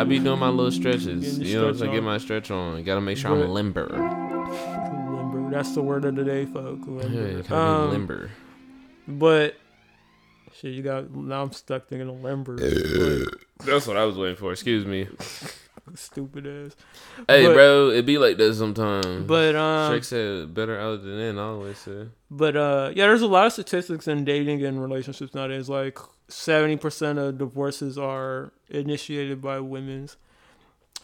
I 0.00 0.04
be 0.04 0.18
doing 0.18 0.38
my 0.38 0.48
little 0.48 0.72
stretches. 0.72 1.38
You 1.38 1.56
know 1.58 1.64
what 1.66 1.70
I'm 1.72 1.78
saying? 1.78 1.92
Get 1.92 2.02
my 2.02 2.18
stretch 2.18 2.50
on. 2.50 2.82
Gotta 2.84 3.00
make 3.00 3.16
sure 3.18 3.32
Right. 3.34 3.44
I'm 3.44 3.50
limber. 3.50 3.86
limber. 3.88 5.50
That's 5.50 5.74
the 5.74 5.82
word 5.82 6.04
of 6.04 6.14
the 6.16 6.24
day, 6.24 6.46
folks. 6.46 6.86
Yeah, 6.86 6.92
Limber. 7.08 7.42
gotta 7.42 7.54
Um, 7.56 7.90
limber. 7.90 8.30
But 9.08 9.56
shit, 10.54 10.72
you 10.74 10.82
got 10.82 11.10
now. 11.14 11.42
I'm 11.42 11.52
stuck 11.52 11.88
thinking 11.88 12.08
of 12.08 12.22
limber. 12.22 12.56
That's 13.64 13.86
what 13.86 13.96
I 13.96 14.04
was 14.04 14.16
waiting 14.16 14.36
for. 14.36 14.52
Excuse 14.52 14.86
me. 14.86 15.08
Stupid 16.12 16.46
ass. 16.46 16.76
Hey, 17.28 17.46
But- 17.46 17.54
bro, 17.54 17.90
it 17.90 18.04
be 18.04 18.18
like 18.18 18.36
that 18.38 18.54
sometimes. 18.54 19.26
But 19.26 19.54
um, 19.54 19.92
Shrek 19.92 20.04
said 20.04 20.52
better 20.54 20.78
out 20.78 21.02
than 21.02 21.18
in. 21.18 21.38
I 21.38 21.42
always 21.42 21.78
say. 21.78 22.08
But 22.30 22.56
uh, 22.56 22.90
yeah, 22.94 23.06
there's 23.06 23.22
a 23.22 23.28
lot 23.28 23.46
of 23.46 23.52
statistics 23.52 24.08
in 24.08 24.24
dating 24.24 24.64
and 24.64 24.82
relationships 24.82 25.34
nowadays. 25.34 25.68
Like 25.68 25.98
seventy 26.28 26.76
percent 26.76 27.18
of 27.18 27.38
divorces 27.38 27.96
are 27.96 28.52
initiated 28.68 29.40
by 29.40 29.60
women's. 29.60 30.16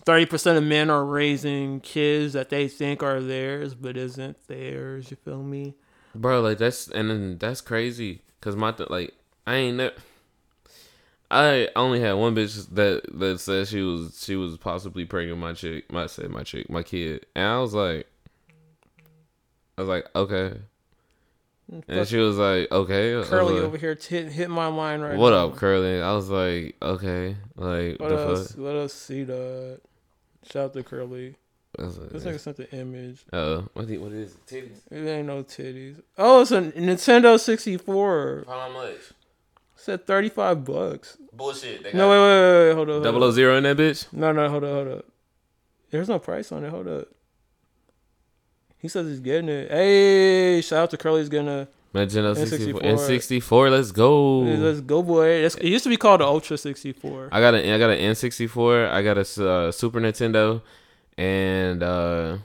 Thirty 0.05 0.27
percent 0.27 0.59
of 0.59 0.65
men 0.65 0.91
are 0.91 1.05
raising 1.05 1.81
kids 1.81 2.33
that 2.33 2.49
they 2.51 2.67
think 2.69 3.03
are 3.03 3.21
theirs, 3.21 3.75
but 3.75 3.97
isn't 3.97 4.37
theirs. 4.49 5.11
You 5.11 5.17
feel 5.25 5.43
me? 5.43 5.75
Bro, 6.15 6.41
like 6.43 6.59
that's 6.59 6.89
and 6.89 7.11
then 7.11 7.39
that's 7.39 7.61
crazy. 7.61 8.23
Cause 8.41 8.57
my 8.57 8.73
th- 8.73 8.91
like 8.91 9.15
I 9.47 9.55
ain't 9.57 9.77
never. 9.77 9.95
I 11.31 11.69
only 11.75 12.01
had 12.01 12.13
one 12.15 12.35
bitch 12.37 12.69
that 12.75 13.03
that 13.19 13.41
said 13.41 13.67
she 13.69 13.83
was 13.83 14.23
she 14.25 14.37
was 14.37 14.57
possibly 14.59 15.05
pregnant 15.05 15.39
my 15.39 15.53
chick. 15.55 15.91
My 15.93 16.07
said 16.07 16.31
my 16.31 16.43
chick, 16.45 16.71
my 16.71 16.83
kid, 16.83 17.27
and 17.35 17.45
I 17.47 17.59
was 17.59 17.75
like, 17.75 18.07
I 19.77 19.83
was 19.83 19.89
like, 19.89 20.07
okay, 20.15 20.53
and 21.89 22.07
she 22.07 22.19
was 22.19 22.37
like, 22.39 22.71
okay. 22.71 23.21
Curly 23.25 23.55
like, 23.55 23.63
over 23.65 23.77
here 23.77 23.95
t- 23.97 24.23
hit 24.23 24.49
my 24.51 24.71
mind 24.71 25.03
right 25.03 25.17
What 25.17 25.31
now. 25.31 25.49
up, 25.49 25.57
Curly? 25.57 26.01
I 26.01 26.13
was 26.13 26.31
like, 26.31 26.77
okay, 26.81 27.37
like 27.57 27.99
Let 28.01 28.09
the 28.11 28.17
us 28.19 28.53
fuck. 28.53 28.59
let 28.61 28.77
us 28.77 28.93
see 28.93 29.25
that. 29.25 29.81
Shout 30.51 30.67
out 30.67 30.73
to 30.75 30.83
Curly. 30.85 31.35
Was 31.77 31.99
like, 31.99 32.11
This 32.11 32.25
nigga 32.25 32.41
sent 32.41 32.57
the 32.57 32.71
image. 32.75 33.25
Oh, 33.33 33.67
what 33.75 33.89
the- 33.89 33.99
what 33.99 34.13
is 34.13 34.33
it? 34.35 34.47
Titties? 34.47 34.79
It 34.93 35.07
ain't 35.09 35.27
no 35.27 35.43
titties. 35.43 36.01
Oh, 36.17 36.41
it's 36.43 36.53
a 36.53 36.63
Nintendo 36.63 37.39
64. 37.39 38.45
How 38.47 38.71
much? 38.73 38.95
Said 39.77 40.07
35 40.07 40.65
bucks. 40.65 41.17
Bullshit. 41.33 41.83
They 41.85 41.93
No, 41.93 42.09
got 42.09 42.11
wait, 42.11 42.19
wait, 42.19 42.41
wait, 42.41 42.69
wait, 42.69 42.75
hold 42.75 42.89
up. 42.89 42.93
hold 42.95 43.05
Double 43.05 43.25
up. 43.25 43.35
zero 43.35 43.57
in 43.57 43.63
that 43.65 43.77
bitch. 43.77 44.07
No, 44.13 44.33
no, 44.33 44.49
hold 44.49 44.65
up, 44.65 44.71
hold 44.73 44.89
up. 44.89 45.05
There's 45.91 46.09
no 46.09 46.19
price 46.19 46.51
on 46.51 46.65
it. 46.65 46.71
Hold 46.71 46.89
up. 46.89 47.09
He 48.79 48.89
says 48.89 49.07
he's 49.09 49.21
getting 49.21 49.49
it. 49.49 49.71
Hey, 49.71 50.61
shout 50.63 50.85
out 50.85 50.91
to 50.91 50.97
Curly's 50.97 51.29
getting 51.29 51.49
a 51.49 51.69
Nintendo 51.95 52.35
N64. 52.35 52.47
64. 52.49 52.81
N64. 52.83 53.71
Let's 53.71 53.93
go. 53.93 54.39
Let's 54.41 54.81
go, 54.81 55.03
boy. 55.03 55.27
It's, 55.29 55.55
it 55.57 55.67
used 55.69 55.85
to 55.85 55.91
be 55.91 55.97
called 55.97 56.21
the 56.21 56.25
Ultra 56.27 56.59
64. 56.59 57.29
I 57.33 57.41
got 57.41 57.55
an 57.55 57.71
I 57.73 57.79
got 57.79 57.91
an 57.91 57.99
N64. 57.99 58.91
I 58.91 59.03
got 59.03 59.17
a 59.19 59.21
uh, 59.49 59.73
Super 59.73 60.01
Nintendo, 60.01 60.63
and 61.17 61.83
uh, 61.83 62.39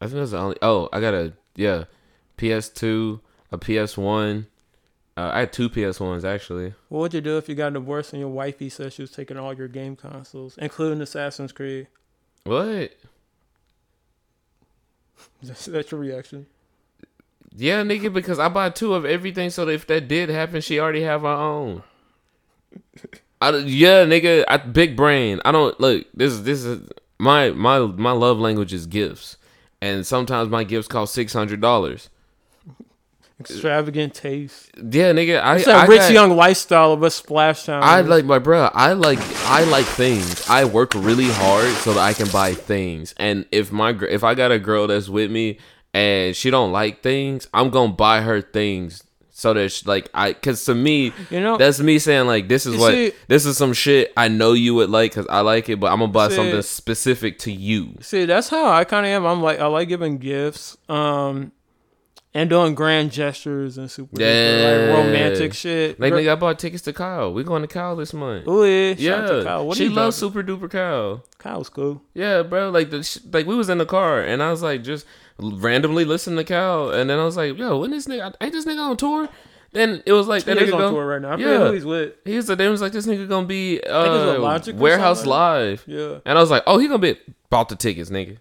I 0.00 0.06
think 0.06 0.14
that's 0.18 0.30
the 0.30 0.38
only. 0.38 0.56
Oh, 0.62 0.88
I 0.92 1.00
got 1.00 1.14
a 1.14 1.32
yeah, 1.56 1.84
PS2, 2.38 3.20
a 3.52 3.58
PS1. 3.58 4.46
Uh, 5.16 5.30
I 5.34 5.40
had 5.40 5.52
two 5.52 5.68
PS1s 5.68 6.24
actually. 6.24 6.74
What 6.88 7.00
would 7.00 7.14
you 7.14 7.20
do 7.20 7.36
if 7.36 7.48
you 7.48 7.54
got 7.54 7.74
divorced 7.74 8.12
and 8.12 8.20
your 8.20 8.30
wifey 8.30 8.68
said 8.68 8.92
she 8.92 9.02
was 9.02 9.10
taking 9.10 9.36
all 9.36 9.52
your 9.52 9.68
game 9.68 9.94
consoles, 9.94 10.56
including 10.58 11.00
Assassin's 11.00 11.52
Creed? 11.52 11.88
What? 12.44 12.92
That's, 15.42 15.66
that's 15.66 15.90
your 15.90 16.00
reaction. 16.00 16.46
Yeah, 17.54 17.82
nigga, 17.82 18.12
because 18.12 18.38
I 18.38 18.48
bought 18.48 18.74
two 18.74 18.94
of 18.94 19.04
everything, 19.04 19.50
so 19.50 19.64
that 19.64 19.72
if 19.72 19.86
that 19.88 20.08
did 20.08 20.30
happen, 20.30 20.60
she 20.60 20.80
already 20.80 21.02
have 21.02 21.22
her 21.22 21.28
own. 21.28 21.82
I, 23.40 23.56
yeah, 23.58 24.04
nigga, 24.04 24.44
I, 24.48 24.56
big 24.56 24.96
brain. 24.96 25.40
I 25.44 25.52
don't 25.52 25.78
look. 25.78 26.06
This 26.14 26.32
is 26.32 26.44
this 26.44 26.64
is 26.64 26.88
my 27.18 27.50
my 27.50 27.80
my 27.80 28.12
love 28.12 28.38
language 28.38 28.72
is 28.72 28.86
gifts, 28.86 29.36
and 29.80 30.06
sometimes 30.06 30.48
my 30.48 30.64
gifts 30.64 30.88
cost 30.88 31.12
six 31.12 31.32
hundred 31.32 31.60
dollars. 31.60 32.08
Extravagant 33.50 34.14
taste. 34.14 34.70
Yeah, 34.76 35.12
nigga, 35.12 35.40
I 35.42 35.56
It's 35.56 35.64
that 35.66 35.76
I 35.76 35.86
rich 35.86 36.00
got- 36.00 36.12
young 36.12 36.36
lifestyle 36.36 36.92
of 36.92 37.02
a 37.02 37.10
splash 37.10 37.64
town. 37.64 37.82
I 37.82 38.00
like 38.02 38.24
my 38.24 38.38
bro. 38.38 38.70
I 38.72 38.92
like 38.92 39.18
I 39.46 39.64
like 39.64 39.86
things. 39.86 40.48
I 40.48 40.64
work 40.64 40.94
really 40.94 41.28
hard 41.28 41.68
so 41.76 41.94
that 41.94 42.00
I 42.00 42.12
can 42.12 42.28
buy 42.28 42.54
things. 42.54 43.14
And 43.18 43.44
if 43.52 43.72
my 43.72 43.90
if 44.08 44.24
I 44.24 44.34
got 44.34 44.52
a 44.52 44.58
girl 44.58 44.86
that's 44.86 45.08
with 45.08 45.30
me 45.30 45.58
and 45.94 46.34
she 46.34 46.50
don't 46.50 46.72
like 46.72 47.02
things, 47.02 47.48
I'm 47.52 47.70
gonna 47.70 47.92
buy 47.92 48.22
her 48.22 48.40
things 48.40 49.02
so 49.34 49.52
that 49.54 49.70
she, 49.70 49.84
like 49.86 50.08
I 50.14 50.32
because 50.34 50.64
to 50.66 50.74
me, 50.74 51.12
You 51.30 51.40
know- 51.40 51.56
that's 51.56 51.80
me 51.80 51.98
saying 51.98 52.26
like 52.26 52.48
this 52.48 52.64
is 52.66 52.76
what 52.76 52.92
see- 52.92 53.12
this 53.28 53.44
is 53.44 53.56
some 53.56 53.72
shit 53.72 54.12
I 54.16 54.28
know 54.28 54.52
you 54.52 54.74
would 54.76 54.88
like 54.90 55.10
because 55.12 55.26
I 55.28 55.40
like 55.40 55.68
it, 55.68 55.80
but 55.80 55.90
I'm 55.90 55.98
gonna 56.00 56.12
buy 56.12 56.28
See- 56.28 56.36
something 56.36 56.62
specific 56.62 57.38
to 57.40 57.52
you. 57.52 57.96
See, 58.00 58.24
that's 58.24 58.48
how 58.50 58.70
I 58.70 58.84
kind 58.84 59.04
of 59.06 59.10
am. 59.12 59.24
I'm 59.26 59.42
like, 59.42 59.58
I 59.58 59.66
like 59.66 59.88
giving 59.88 60.18
gifts, 60.18 60.76
um, 60.88 61.50
and 62.34 62.48
doing 62.48 62.74
grand 62.74 63.12
gestures 63.12 63.76
and 63.78 63.90
super 63.90 64.20
Yeah, 64.20 64.88
like 64.88 64.98
romantic 64.98 65.54
shit. 65.54 66.00
Like 66.00 66.12
nigga, 66.12 66.32
I 66.32 66.34
bought 66.34 66.58
tickets 66.58 66.82
to 66.84 66.92
Kyle. 66.92 67.32
We 67.32 67.44
going 67.44 67.62
to 67.62 67.68
Kyle 67.68 67.96
this 67.96 68.12
month. 68.12 68.48
Ooh, 68.48 68.64
yeah, 68.64 68.94
shout 68.94 69.24
out 69.24 69.28
to 69.28 69.36
yeah. 69.38 69.44
Kyle. 69.44 69.66
What 69.66 69.76
are 69.76 69.78
she 69.78 69.88
loves? 69.88 70.16
Super 70.16 70.42
Duper 70.42 70.70
Kyle. 70.70 71.24
Kyle's 71.38 71.68
cool. 71.68 72.02
Yeah, 72.14 72.42
bro. 72.42 72.70
Like 72.70 72.90
the 72.90 73.02
sh- 73.02 73.18
like 73.30 73.46
we 73.46 73.54
was 73.54 73.68
in 73.68 73.78
the 73.78 73.86
car 73.86 74.20
and 74.20 74.42
I 74.42 74.50
was 74.50 74.62
like 74.62 74.82
just 74.82 75.06
randomly 75.38 76.04
listening 76.04 76.36
to 76.38 76.44
Kyle 76.44 76.90
and 76.90 77.10
then 77.10 77.18
I 77.18 77.24
was 77.24 77.36
like, 77.36 77.58
yo, 77.58 77.78
when 77.80 77.90
this 77.90 78.06
nigga 78.06 78.34
ain't 78.40 78.52
this 78.52 78.64
nigga 78.64 78.80
on 78.80 78.96
tour? 78.96 79.28
Then 79.72 80.02
it 80.04 80.12
was 80.12 80.28
like 80.28 80.44
that 80.44 80.58
He 80.58 80.64
nigga 80.64 80.74
on 80.74 80.92
tour 80.92 81.06
right 81.06 81.22
now. 81.22 81.32
I 81.32 81.36
forget 81.36 81.60
who 81.60 81.72
he's 81.72 81.84
with. 81.84 82.12
He 82.26 82.36
was, 82.36 82.46
then 82.46 82.60
it 82.60 82.68
was 82.68 82.82
like 82.82 82.92
this 82.92 83.06
nigga 83.06 83.26
gonna 83.28 83.46
be 83.46 83.76
think 83.76 83.84
it's 83.86 84.66
with 84.66 84.76
uh, 84.76 84.78
warehouse 84.78 85.24
live. 85.24 85.82
Yeah. 85.86 86.18
And 86.26 86.36
I 86.36 86.40
was 86.40 86.50
like, 86.50 86.62
oh, 86.66 86.78
he 86.78 86.88
gonna 86.88 86.98
be 86.98 87.18
bought 87.48 87.70
the 87.70 87.76
tickets, 87.76 88.10
nigga. 88.10 88.38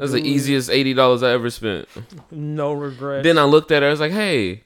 That's 0.00 0.12
the 0.12 0.20
mm. 0.20 0.26
easiest 0.26 0.70
eighty 0.70 0.94
dollars 0.94 1.22
I 1.22 1.30
ever 1.32 1.50
spent. 1.50 1.88
No 2.30 2.72
regret. 2.72 3.22
Then 3.22 3.38
I 3.38 3.44
looked 3.44 3.70
at 3.70 3.82
her. 3.82 3.88
I 3.88 3.90
was 3.90 4.00
like, 4.00 4.12
"Hey, 4.12 4.64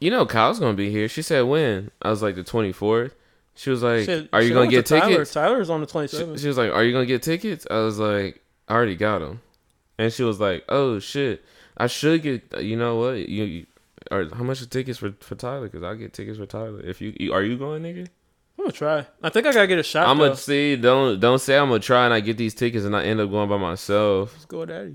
you 0.00 0.10
know 0.10 0.26
Kyle's 0.26 0.58
gonna 0.58 0.74
be 0.74 0.90
here." 0.90 1.08
She 1.08 1.22
said, 1.22 1.42
"When?" 1.42 1.90
I 2.00 2.10
was 2.10 2.22
like, 2.22 2.34
"The 2.34 2.44
24th." 2.44 3.12
She 3.54 3.70
was 3.70 3.82
like, 3.82 4.06
Shit, 4.06 4.28
"Are 4.32 4.42
you 4.42 4.54
gonna 4.54 4.70
get 4.70 4.86
to 4.86 4.98
Tyler. 4.98 5.10
tickets?" 5.12 5.32
Tyler's 5.34 5.70
on 5.70 5.80
the 5.80 5.86
She, 5.86 5.92
27th. 5.92 6.40
she 6.40 6.48
was 6.48 6.56
like, 6.56 6.72
"Are 6.72 6.82
you 6.82 6.92
gonna 6.92 7.06
get 7.06 7.22
tickets?" 7.22 7.66
I 7.70 7.80
was 7.80 7.98
like, 7.98 8.42
"I 8.68 8.74
already 8.74 8.96
got 8.96 9.18
them." 9.18 9.40
And 9.98 10.12
she 10.12 10.22
was 10.22 10.40
like, 10.40 10.64
"Oh 10.68 10.98
shit, 10.98 11.44
I 11.76 11.86
should 11.86 12.22
get. 12.22 12.62
You 12.62 12.76
know 12.76 12.96
what? 12.96 13.28
You, 13.28 13.44
you 13.44 13.66
or 14.10 14.28
how 14.32 14.42
much 14.42 14.62
are 14.62 14.66
tickets 14.66 14.98
for 14.98 15.12
for 15.20 15.34
Tyler? 15.34 15.68
Because 15.68 15.82
I 15.82 15.94
get 15.94 16.12
tickets 16.12 16.38
for 16.38 16.46
Tyler. 16.46 16.80
If 16.80 17.00
you, 17.00 17.14
you 17.18 17.32
are 17.32 17.42
you 17.42 17.56
going, 17.56 17.82
nigga? 17.82 18.08
I'm 18.62 18.68
gonna 18.68 18.72
try. 18.72 19.06
I 19.20 19.28
think 19.28 19.44
I 19.44 19.52
gotta 19.52 19.66
get 19.66 19.80
a 19.80 19.82
shot. 19.82 20.06
I'm 20.06 20.18
gonna 20.18 20.36
see. 20.36 20.76
Don't 20.76 21.18
don't 21.18 21.40
say 21.40 21.58
I'm 21.58 21.66
gonna 21.66 21.80
try 21.80 22.04
and 22.04 22.14
I 22.14 22.20
get 22.20 22.36
these 22.36 22.54
tickets 22.54 22.84
and 22.84 22.94
I 22.94 23.02
end 23.02 23.18
up 23.18 23.28
going 23.28 23.48
by 23.48 23.56
myself. 23.56 24.32
Let's 24.34 24.44
go, 24.44 24.64
daddy. 24.64 24.94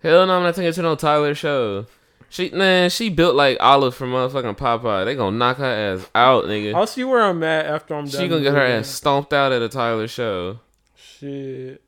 Hell 0.00 0.26
no, 0.26 0.36
I'm 0.36 0.44
not 0.44 0.54
taking 0.54 0.72
to 0.72 0.82
no 0.82 0.94
Tyler 0.94 1.34
show. 1.34 1.86
She 2.28 2.50
man, 2.50 2.88
she 2.88 3.08
built 3.08 3.34
like 3.34 3.56
Olive 3.58 3.96
from 3.96 4.12
motherfucking 4.12 4.56
Popeye. 4.56 5.04
They 5.04 5.16
gonna 5.16 5.36
knock 5.36 5.56
her 5.56 5.64
ass 5.64 6.08
out, 6.14 6.44
nigga. 6.44 6.72
I'll 6.72 6.86
see 6.86 7.02
where 7.02 7.20
I'm 7.22 7.42
at 7.42 7.66
after 7.66 7.96
I'm 7.96 8.04
done. 8.04 8.20
She 8.20 8.28
gonna 8.28 8.42
get 8.42 8.54
her 8.54 8.62
ass 8.62 8.86
stomped 8.86 9.32
out 9.32 9.50
at 9.50 9.60
a 9.60 9.68
Tyler 9.68 10.06
show. 10.06 10.60
Shit. 10.94 11.82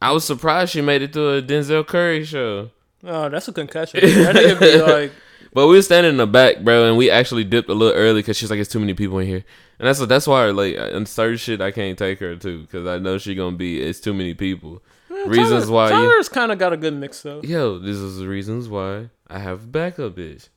I 0.00 0.12
was 0.12 0.24
surprised 0.24 0.72
she 0.72 0.80
made 0.80 1.02
it 1.02 1.12
to 1.12 1.34
a 1.34 1.42
Denzel 1.42 1.86
Curry 1.86 2.24
show. 2.24 2.70
Oh, 3.04 3.28
that's 3.28 3.46
a 3.48 3.52
concussion. 3.52 4.00
that 4.02 4.36
nigga 4.36 4.58
be 4.58 4.80
like, 4.80 5.12
But 5.52 5.66
we 5.66 5.76
were 5.76 5.82
standing 5.82 6.12
in 6.12 6.16
the 6.16 6.26
back, 6.26 6.60
bro, 6.60 6.88
and 6.88 6.96
we 6.96 7.10
actually 7.10 7.44
dipped 7.44 7.68
a 7.68 7.74
little 7.74 7.94
early 7.94 8.22
because 8.22 8.38
she's 8.38 8.50
like, 8.50 8.58
"It's 8.58 8.72
too 8.72 8.80
many 8.80 8.94
people 8.94 9.18
in 9.18 9.26
here," 9.26 9.44
and 9.78 9.88
that's 9.88 10.04
that's 10.06 10.26
why 10.26 10.46
like 10.50 10.76
uh, 10.76 10.90
and 10.92 11.08
certain 11.08 11.36
shit 11.36 11.60
I 11.60 11.70
can't 11.70 11.98
take 11.98 12.20
her 12.20 12.36
to 12.36 12.60
because 12.62 12.86
I 12.86 12.98
know 12.98 13.18
she 13.18 13.34
gonna 13.34 13.56
be 13.56 13.80
it's 13.80 14.00
too 14.00 14.14
many 14.14 14.34
people. 14.34 14.82
reasons 15.26 15.64
Tyler, 15.64 15.72
why 15.72 15.90
Tyler's 15.90 16.28
kind 16.28 16.52
of 16.52 16.58
got 16.58 16.72
a 16.72 16.76
good 16.76 16.94
mix 16.94 17.22
though. 17.22 17.40
Yo, 17.42 17.78
this 17.78 17.96
is 17.96 18.18
the 18.18 18.28
reasons 18.28 18.68
why 18.68 19.10
I 19.28 19.38
have 19.38 19.70
backup 19.72 20.16
bitch. 20.16 20.48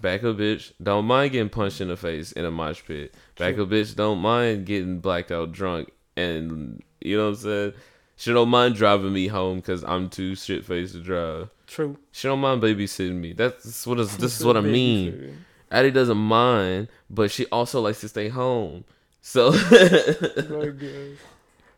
Backup 0.00 0.36
bitch 0.36 0.72
don't 0.82 1.06
mind 1.06 1.32
getting 1.32 1.48
punched 1.48 1.80
in 1.80 1.88
the 1.88 1.96
face 1.96 2.32
in 2.32 2.44
a 2.44 2.50
mosh 2.50 2.82
pit. 2.86 3.14
Backup 3.36 3.68
bitch 3.68 3.94
don't 3.96 4.18
mind 4.18 4.66
getting 4.66 5.00
blacked 5.00 5.32
out 5.32 5.52
drunk 5.52 5.90
and 6.16 6.82
you 7.00 7.16
know 7.16 7.24
what 7.24 7.30
I'm 7.30 7.36
saying. 7.36 7.72
She 8.16 8.32
don't 8.32 8.48
mind 8.48 8.74
driving 8.74 9.12
me 9.12 9.28
home 9.28 9.58
because 9.58 9.84
I'm 9.84 10.10
too 10.10 10.34
shit 10.34 10.64
faced 10.64 10.94
to 10.94 11.00
drive. 11.00 11.50
True. 11.68 11.96
She 12.10 12.26
don't 12.26 12.40
mind 12.40 12.60
babysitting 12.60 13.14
me. 13.14 13.32
That's 13.32 13.86
what 13.86 14.00
is 14.00 14.16
this 14.16 14.40
is 14.40 14.44
what 14.44 14.56
I 14.56 14.60
mean. 14.60 15.44
Addie 15.70 15.92
doesn't 15.92 16.16
mind, 16.16 16.88
but 17.10 17.30
she 17.30 17.46
also 17.46 17.80
likes 17.80 18.00
to 18.00 18.08
stay 18.08 18.28
home. 18.28 18.84
So 19.20 19.52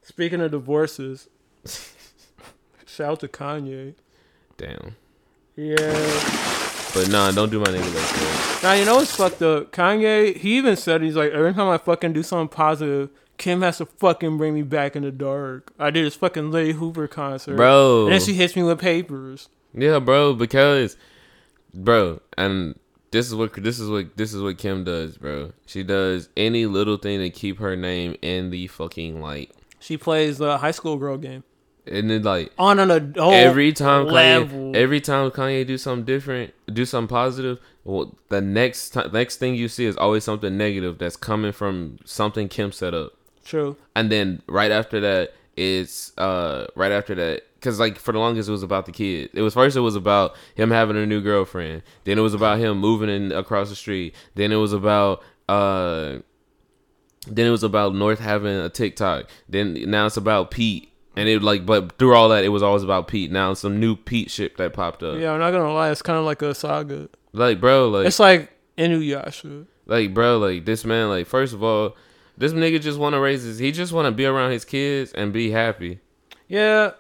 Speaking 0.03 0.41
of 0.41 0.51
divorces, 0.51 1.29
shout 2.87 3.13
out 3.13 3.21
to 3.21 3.29
Kanye. 3.29 3.95
damn. 4.57 4.97
Yeah. 5.57 5.77
But 6.95 7.09
nah, 7.11 7.31
don't 7.33 7.51
do 7.51 7.61
my 7.61 7.67
nigga 7.67 7.95
like 7.95 8.03
that. 8.09 8.61
Now 8.63 8.73
you 8.73 8.85
know 8.85 8.97
what's 8.97 9.15
fucked 9.15 9.43
up. 9.43 9.73
Kanye, 9.73 10.37
he 10.37 10.57
even 10.59 10.77
said 10.77 11.03
he's 11.03 11.17
like 11.17 11.33
every 11.33 11.53
time 11.55 11.69
I 11.69 11.79
fucking 11.79 12.13
do 12.13 12.23
something 12.23 12.49
positive, 12.49 13.11
Kim 13.37 13.63
has 13.63 13.79
to 13.79 13.87
fucking 13.87 14.37
bring 14.39 14.55
me 14.55 14.63
back 14.63 14.97
in 14.97 15.03
the 15.03 15.13
dark. 15.13 15.73
I 15.79 15.91
did 15.91 16.05
this 16.05 16.17
fucking 16.17 16.51
Larry 16.51 16.73
Hoover 16.73 17.09
concert, 17.09 17.57
Bro. 17.57 18.05
and 18.05 18.13
then 18.13 18.21
she 18.21 18.35
hits 18.35 18.57
me 18.57 18.63
with 18.63 18.81
papers. 18.81 19.49
Yeah, 19.73 19.99
bro, 20.01 20.35
because 20.35 20.97
bro, 21.73 22.21
and 22.37 22.79
this 23.11 23.27
is 23.27 23.35
what 23.35 23.55
this 23.55 23.79
is 23.79 23.89
what 23.89 24.17
this 24.17 24.33
is 24.33 24.43
what 24.43 24.59
Kim 24.59 24.85
does, 24.85 25.17
bro. 25.17 25.53
She 25.67 25.83
does 25.83 26.29
any 26.37 26.67
little 26.67 26.97
thing 26.97 27.21
to 27.21 27.31
keep 27.31 27.59
her 27.59 27.77
name 27.77 28.17
in 28.23 28.51
the 28.51 28.67
fucking 28.69 29.21
light. 29.21 29.53
She 29.79 29.97
plays 29.97 30.39
the 30.39 30.59
high 30.59 30.73
school 30.73 30.99
girl 30.99 31.17
game 31.17 31.43
And 31.87 32.11
then 32.11 32.23
like 32.23 32.53
on 32.59 32.79
an 32.79 32.91
adult 32.91 33.35
every 33.35 33.73
time 33.73 34.07
level. 34.07 34.73
Kanye, 34.73 34.77
every 34.77 35.01
time 35.01 35.31
Kanye 35.31 35.67
do 35.67 35.79
something 35.79 36.05
different, 36.05 36.55
do 36.73 36.85
something 36.85 37.09
positive, 37.09 37.59
well, 37.85 38.15
the 38.29 38.41
next 38.41 38.91
time, 38.91 39.11
next 39.13 39.37
thing 39.37 39.55
you 39.55 39.69
see 39.69 39.87
is 39.87 39.97
always 39.97 40.23
something 40.25 40.57
negative 40.57 40.99
that's 40.99 41.17
coming 41.17 41.53
from 41.53 41.99
something 42.05 42.49
Kim 42.49 42.73
set 42.73 42.95
up. 42.95 43.15
True. 43.45 43.77
And 43.97 44.13
then 44.13 44.43
right 44.47 44.71
after 44.71 45.01
that, 45.01 45.33
it's 45.57 46.17
uh 46.17 46.67
right 46.77 46.93
after 46.93 47.15
that 47.17 47.43
because 47.61 47.79
like 47.79 47.99
for 47.99 48.13
the 48.13 48.19
longest 48.19 48.49
it 48.49 48.53
was 48.53 48.63
about 48.63 48.87
the 48.87 48.93
kid. 48.93 49.31
It 49.35 49.43
was 49.43 49.55
first 49.55 49.77
it 49.77 49.81
was 49.81 49.95
about 49.97 50.35
him 50.55 50.71
having 50.71 50.97
a 50.97 51.05
new 51.07 51.21
girlfriend. 51.21 51.83
Then 52.05 52.19
it 52.19 52.23
was 52.23 52.35
about 52.35 52.59
him 52.59 52.79
moving 52.79 53.11
in 53.11 53.33
across 53.33 53.69
the 53.69 53.77
street. 53.77 54.15
Then 54.35 54.51
it 54.51 54.57
was 54.57 54.73
about 54.73 55.23
uh 55.49 56.19
then 57.27 57.47
it 57.47 57.51
was 57.51 57.63
about 57.63 57.95
North 57.95 58.19
having 58.19 58.57
a 58.57 58.69
TikTok. 58.71 59.29
Then 59.49 59.75
now 59.91 60.07
it's 60.07 60.17
about 60.17 60.51
Pete. 60.51 60.89
And 61.17 61.29
it 61.29 61.43
like 61.43 61.67
but 61.67 61.99
through 61.99 62.15
all 62.15 62.31
that 62.31 62.45
it 62.45 62.49
was 62.49 62.63
always 62.63 62.83
about 62.83 63.09
Pete. 63.09 63.31
Now 63.31 63.51
it's 63.51 63.61
some 63.61 63.79
new 63.79 63.95
Pete 63.95 64.31
shit 64.31 64.57
that 64.57 64.73
popped 64.73 65.03
up. 65.03 65.19
Yeah, 65.19 65.33
I'm 65.33 65.41
not 65.41 65.51
gonna 65.51 65.73
lie, 65.73 65.91
it's 65.91 66.03
kind 66.03 66.19
of 66.19 66.25
like 66.25 66.41
a 66.41 66.55
saga. 66.55 67.09
Like 67.33 67.61
bro, 67.61 67.89
like 67.91 68.07
It's 68.07 68.19
like 68.19 68.51
Inuyasha. 68.79 69.67
like 69.87 70.15
bro, 70.15 70.39
like 70.39 70.65
this 70.65 70.85
man, 70.85 71.09
like 71.11 71.27
first 71.27 71.53
of 71.53 71.63
all, 71.63 71.95
this 72.39 72.53
nigga 72.53 72.81
just 72.81 72.99
want 72.99 73.13
to 73.15 73.21
raise 73.21 73.43
his. 73.43 73.59
He 73.59 73.71
just 73.71 73.93
want 73.93 74.07
to 74.07 74.13
be 74.13 74.25
around 74.25 74.53
his 74.53 74.65
kids 74.65 75.13
and 75.13 75.31
be 75.33 75.51
happy. 75.51 76.01
Yeah, 76.49 76.93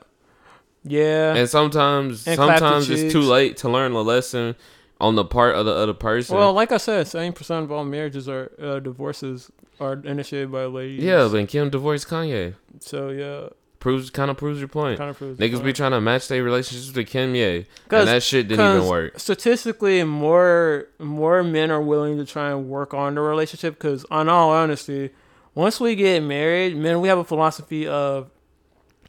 yeah. 0.85 1.35
And 1.35 1.49
sometimes, 1.49 2.26
And 2.26 2.37
sometimes 2.37 2.89
it's 2.91 3.12
too 3.12 3.22
late 3.22 3.57
to 3.59 3.68
learn 3.68 3.93
a 3.93 4.01
lesson 4.03 4.57
on 5.01 5.14
the 5.14 5.24
part 5.24 5.55
of 5.55 5.64
the 5.66 5.72
other 5.72 5.95
person. 5.95 6.37
Well, 6.37 6.53
like 6.53 6.72
I 6.72 6.76
said, 6.76 7.07
seventy 7.09 7.33
percent 7.33 7.64
of 7.64 7.72
all 7.72 7.85
marriages 7.85 8.28
are 8.28 8.51
uh, 8.61 8.81
divorces 8.81 9.51
are 9.81 9.95
initiated 10.05 10.53
by 10.53 10.64
ladies. 10.66 11.03
yeah, 11.03 11.26
but 11.31 11.49
Kim 11.49 11.70
divorced 11.70 12.07
Kanye. 12.09 12.55
So 12.81 13.09
yeah, 13.09 13.49
Proves 13.78 14.11
kind 14.11 14.31
of 14.31 14.37
proves 14.37 14.59
your 14.59 14.68
point. 14.68 14.99
Kinda 14.99 15.14
proves 15.14 15.39
the 15.39 15.45
Niggas 15.49 15.53
be 15.53 15.59
point. 15.62 15.76
trying 15.76 15.91
to 15.93 16.01
match 16.03 16.28
their 16.28 16.43
relationships 16.43 16.93
to 16.93 17.03
Kimye, 17.05 17.64
and 17.91 18.09
that 18.09 18.22
shit 18.22 18.47
didn't 18.49 18.76
even 18.76 18.87
work. 18.89 19.18
Statistically, 19.18 20.05
more 20.05 20.87
more 20.99 21.43
men 21.43 21.70
are 21.70 21.81
willing 21.81 22.18
to 22.18 22.26
try 22.26 22.51
and 22.51 22.68
work 22.68 22.93
on 22.93 23.14
the 23.14 23.22
relationship 23.22 23.74
because, 23.78 24.05
on 24.11 24.28
all 24.28 24.51
honesty, 24.51 25.09
once 25.55 25.81
we 25.81 25.95
get 25.95 26.22
married, 26.22 26.76
men, 26.76 27.01
we 27.01 27.09
have 27.09 27.16
a 27.16 27.24
philosophy 27.24 27.87
of 27.89 28.31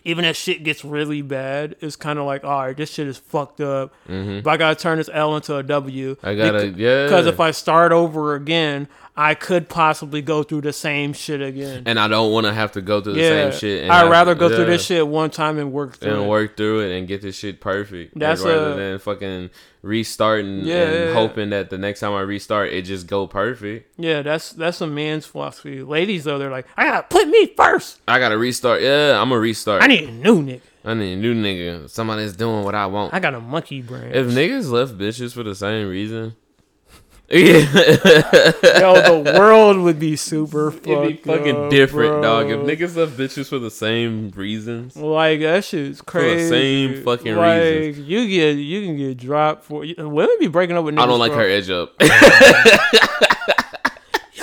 even 0.03 0.25
if 0.25 0.35
shit 0.35 0.63
gets 0.63 0.83
really 0.83 1.21
bad, 1.21 1.75
it's 1.81 1.95
kind 1.95 2.17
of 2.19 2.25
like, 2.25 2.43
all 2.43 2.65
right, 2.65 2.75
this 2.77 2.91
shit 2.93 3.07
is 3.07 3.17
fucked 3.17 3.61
up, 3.61 3.93
Mhm. 4.09 4.43
but 4.43 4.51
I 4.51 4.57
gotta 4.57 4.75
turn 4.79 4.97
this 4.97 5.09
L 5.13 5.35
into 5.35 5.55
a 5.55 5.63
W. 5.63 6.15
I 6.23 6.35
gotta- 6.35 6.67
yeah. 6.69 7.05
Because 7.05 7.27
if 7.27 7.39
I 7.39 7.51
start 7.51 7.91
over 7.91 8.33
again, 8.35 8.87
I 9.21 9.35
could 9.35 9.69
possibly 9.69 10.23
go 10.23 10.41
through 10.41 10.61
the 10.61 10.73
same 10.73 11.13
shit 11.13 11.43
again. 11.43 11.83
And 11.85 11.99
I 11.99 12.07
don't 12.07 12.31
want 12.31 12.47
to 12.47 12.53
have 12.53 12.71
to 12.71 12.81
go 12.81 13.01
through 13.01 13.13
the 13.13 13.19
same 13.19 13.51
shit. 13.51 13.83
And 13.83 13.91
I'd 13.91 14.09
rather 14.09 14.33
go 14.33 14.49
through 14.49 14.65
this 14.65 14.83
shit 14.83 15.07
one 15.07 15.29
time 15.29 15.59
and 15.59 15.71
work 15.71 15.97
through 15.97 16.13
and 16.13 16.23
it. 16.23 16.27
work 16.27 16.57
through 16.57 16.79
it 16.89 16.97
and 16.97 17.07
get 17.07 17.21
this 17.21 17.37
shit 17.37 17.61
perfect. 17.61 18.17
That's 18.17 18.41
rather 18.41 18.71
a- 18.71 18.75
than 18.75 18.99
fucking 18.99 19.51
restarting 19.83 20.61
Yeah, 20.61 20.75
and 20.83 20.93
yeah, 20.93 21.05
yeah. 21.05 21.13
hoping 21.13 21.51
that 21.51 21.69
the 21.69 21.77
next 21.77 21.99
time 21.99 22.13
I 22.13 22.21
restart 22.21 22.69
it 22.73 22.81
just 22.83 23.05
go 23.05 23.27
perfect. 23.27 23.93
Yeah, 23.99 24.23
that's 24.23 24.53
that's 24.53 24.81
a 24.81 24.87
man's 24.87 25.27
philosophy. 25.27 25.83
Ladies 25.83 26.23
though, 26.23 26.39
they're 26.39 26.49
like, 26.51 26.65
I 26.75 26.85
gotta 26.85 27.07
put 27.07 27.27
me 27.27 27.53
first. 27.55 27.99
I 28.07 28.17
gotta 28.17 28.37
restart. 28.39 28.81
Yeah, 28.81 29.21
I'm 29.21 29.29
gonna 29.29 29.39
restart. 29.41 29.83
I 29.83 29.87
need 29.87 30.09
a 30.09 30.11
new 30.11 30.41
nigga. 30.41 30.61
I 30.83 30.95
need 30.95 31.13
a 31.13 31.17
new 31.17 31.35
nigga. 31.35 31.87
Somebody 31.91 32.23
that's 32.23 32.35
doing 32.35 32.63
what 32.63 32.73
I 32.73 32.87
want. 32.87 33.13
I 33.13 33.19
got 33.19 33.35
a 33.35 33.39
monkey 33.39 33.83
brain. 33.83 34.11
If 34.15 34.25
niggas 34.27 34.71
left 34.71 34.97
bitches 34.97 35.31
for 35.31 35.43
the 35.43 35.53
same 35.53 35.87
reason, 35.87 36.35
yeah, 37.31 38.79
Yo, 38.79 39.21
the 39.23 39.33
world 39.37 39.77
would 39.79 39.99
be 39.99 40.15
super 40.15 40.69
It'd 40.69 40.83
be 41.07 41.13
fucking 41.17 41.55
up, 41.65 41.69
different, 41.69 42.21
dog. 42.21 42.49
If 42.49 42.59
niggas 42.59 42.95
love 42.95 43.11
bitches 43.11 43.47
for 43.47 43.59
the 43.59 43.71
same 43.71 44.29
reasons, 44.35 44.95
Like 44.95 45.39
that 45.41 45.63
shit's 45.63 45.99
For 45.99 46.21
the 46.21 46.27
crazy. 46.35 46.49
same 46.49 47.03
fucking 47.03 47.35
like, 47.35 47.61
reasons. 47.61 48.07
You 48.07 48.27
get 48.27 48.57
you 48.57 48.85
can 48.85 48.97
get 48.97 49.17
dropped 49.17 49.63
for 49.63 49.85
women 49.97 50.35
be 50.39 50.47
breaking 50.47 50.77
up 50.77 50.83
with 50.85 50.95
niggas. 50.95 51.03
I 51.03 51.05
don't 51.05 51.19
like 51.19 51.31
bro. 51.31 51.41
her 51.41 51.47
edge 51.47 51.69
up. 51.69 51.93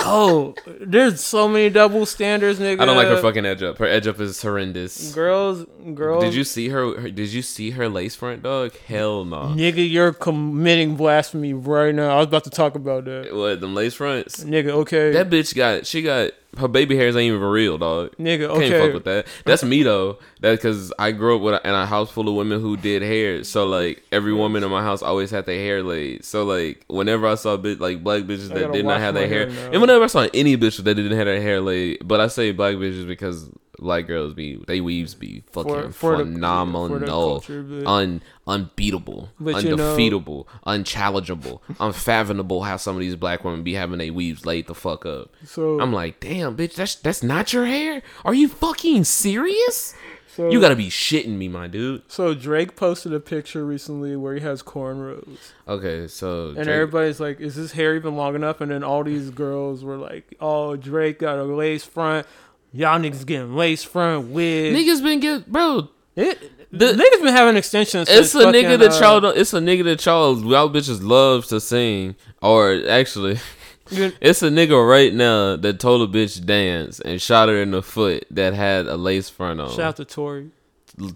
Yo, 0.09 0.55
there's 0.81 1.23
so 1.23 1.47
many 1.47 1.69
double 1.69 2.05
standards, 2.05 2.59
nigga. 2.59 2.81
I 2.81 2.85
don't 2.85 2.95
like 2.97 3.07
her 3.07 3.21
fucking 3.21 3.45
edge 3.45 3.61
up. 3.63 3.77
Her 3.77 3.85
edge 3.85 4.07
up 4.07 4.19
is 4.19 4.41
horrendous. 4.41 5.13
girls. 5.13 5.65
Girls, 5.93 6.23
Did 6.23 6.33
you 6.33 6.43
see 6.43 6.69
her, 6.69 6.99
her? 6.99 7.09
Did 7.11 7.31
you 7.31 7.41
see 7.41 7.71
her 7.71 7.87
lace 7.89 8.15
front, 8.15 8.43
dog? 8.43 8.73
Hell 8.87 9.25
no. 9.25 9.53
nigga? 9.55 9.89
You're 9.89 10.13
committing 10.13 10.95
blasphemy 10.95 11.53
right 11.53 11.93
now. 11.93 12.09
I 12.11 12.17
was 12.17 12.27
about 12.27 12.43
to 12.45 12.49
talk 12.49 12.75
about 12.75 13.05
that, 13.05 13.33
What 13.33 13.61
them 13.61 13.75
lace 13.75 13.93
fronts? 13.93 14.43
nigga. 14.43 14.69
Okay, 14.69 15.11
That 15.11 15.29
bitch 15.29 15.55
got. 15.55 15.85
She 15.85 16.01
got 16.01 16.31
her 16.57 16.67
baby 16.67 16.95
hairs 16.95 17.15
ain't 17.15 17.33
even 17.33 17.47
real, 17.47 17.77
dog. 17.77 18.15
Nigga, 18.17 18.53
Can't 18.59 18.83
fuck 18.83 18.93
with 18.93 19.03
that. 19.05 19.27
That's 19.45 19.63
me 19.63 19.83
though. 19.83 20.17
That's 20.41 20.57
because 20.57 20.91
I 20.97 21.11
grew 21.11 21.35
up 21.35 21.41
with 21.41 21.53
a, 21.55 21.67
in 21.67 21.73
a 21.73 21.85
house 21.85 22.09
full 22.09 22.27
of 22.27 22.35
women 22.35 22.59
who 22.61 22.75
did 22.75 23.01
hair. 23.01 23.43
So 23.43 23.65
like 23.65 24.03
every 24.11 24.33
woman 24.33 24.63
in 24.63 24.71
my 24.71 24.81
house 24.81 25.01
always 25.01 25.29
had 25.29 25.45
their 25.45 25.59
hair 25.59 25.83
laid. 25.83 26.25
So 26.25 26.43
like 26.43 26.83
whenever 26.87 27.27
I 27.27 27.35
saw 27.35 27.55
bit 27.57 27.79
like 27.79 28.03
black 28.03 28.23
bitches 28.23 28.49
that 28.49 28.71
did 28.71 28.85
not 28.85 28.99
have 28.99 29.13
their 29.13 29.27
hair, 29.27 29.49
hair 29.49 29.71
and 29.71 29.81
whenever 29.81 30.03
I 30.03 30.07
saw 30.07 30.27
any 30.33 30.57
bitch 30.57 30.77
that 30.83 30.95
didn't 30.95 31.17
have 31.17 31.25
their 31.25 31.41
hair 31.41 31.61
laid, 31.61 32.07
but 32.07 32.19
I 32.19 32.27
say 32.27 32.51
black 32.51 32.75
bitches 32.75 33.07
because 33.07 33.49
black 33.79 34.07
girls 34.07 34.33
be 34.33 34.61
they 34.67 34.81
weaves 34.81 35.15
be 35.15 35.43
fucking 35.51 35.91
for 35.91 36.17
the- 36.17 36.23
phenomenal, 36.23 36.87
for 36.89 36.99
the 36.99 37.05
culture, 37.07 37.83
un 37.85 38.21
unbeatable, 38.47 39.29
But 39.39 39.63
you 39.63 39.75
know- 39.75 39.91
undefeatable, 39.91 40.47
unchallengeable, 40.65 41.61
unfathomable. 41.79 42.63
How 42.63 42.77
some 42.77 42.95
of 42.95 42.99
these 43.01 43.15
black 43.15 43.43
women 43.43 43.63
be 43.63 43.73
having 43.73 43.99
their 43.99 44.13
weaves 44.13 44.45
laid 44.45 44.67
the 44.67 44.75
fuck 44.75 45.05
up. 45.05 45.33
So- 45.45 45.79
I'm 45.79 45.93
like, 45.93 46.19
damn, 46.19 46.55
bitch, 46.57 46.75
that's 46.75 46.95
that's 46.95 47.23
not 47.23 47.53
your 47.53 47.65
hair. 47.65 48.01
Are 48.25 48.33
you 48.33 48.47
fucking 48.47 49.03
serious? 49.03 49.93
So- 50.35 50.49
you 50.51 50.61
gotta 50.61 50.75
be 50.75 50.89
shitting 50.89 51.37
me, 51.37 51.47
my 51.47 51.67
dude. 51.67 52.03
So 52.07 52.33
Drake 52.33 52.75
posted 52.75 53.13
a 53.13 53.19
picture 53.19 53.65
recently 53.65 54.15
where 54.15 54.35
he 54.35 54.41
has 54.41 54.63
cornrows. 54.63 55.37
Okay, 55.67 56.07
so 56.07 56.49
And 56.49 56.55
Drake- 56.57 56.67
everybody's 56.69 57.19
like, 57.19 57.39
"Is 57.41 57.55
his 57.55 57.73
hair 57.73 57.95
even 57.95 58.15
long 58.15 58.35
enough?" 58.35 58.61
And 58.61 58.71
then 58.71 58.83
all 58.83 59.03
these 59.03 59.31
girls 59.31 59.83
were 59.83 59.97
like, 59.97 60.35
"Oh, 60.39 60.75
Drake 60.75 61.19
got 61.19 61.39
a 61.39 61.43
lace 61.43 61.83
front. 61.83 62.25
Y'all 62.71 62.99
niggas 62.99 63.25
getting 63.25 63.55
lace 63.55 63.83
front 63.83 64.29
wigs. 64.29 64.77
niggas 64.77 65.03
been 65.03 65.19
get 65.19 65.51
bro. 65.51 65.89
It, 66.15 66.69
the 66.71 66.93
niggas 66.93 67.23
been 67.23 67.33
having 67.33 67.57
extensions. 67.57 68.07
It's 68.09 68.35
a 68.35 68.45
nigga 68.45 68.77
that 68.79 68.91
uh, 68.91 68.99
y'all 68.99 69.19
don't, 69.19 69.37
it's 69.37 69.53
a 69.53 69.59
nigga 69.59 69.83
that 69.85 70.05
y'all 70.05 70.39
y'all 70.39 70.69
bitches 70.69 71.01
love 71.01 71.45
to 71.47 71.59
sing 71.59 72.15
or 72.41 72.81
actually 72.87 73.39
it's 73.91 74.43
a 74.43 74.49
nigga 74.49 74.87
right 74.87 75.13
now 75.13 75.55
that 75.55 75.79
told 75.79 76.07
a 76.07 76.11
bitch 76.19 76.45
dance 76.45 76.99
and 76.99 77.19
shot 77.19 77.49
her 77.49 77.59
in 77.59 77.71
the 77.71 77.81
foot 77.81 78.23
that 78.29 78.53
had 78.53 78.85
a 78.85 78.95
lace 78.97 79.29
front 79.29 79.59
on. 79.59 79.69
Shout 79.71 79.79
out 79.79 79.95
to 79.97 80.05
Tori. 80.05 80.51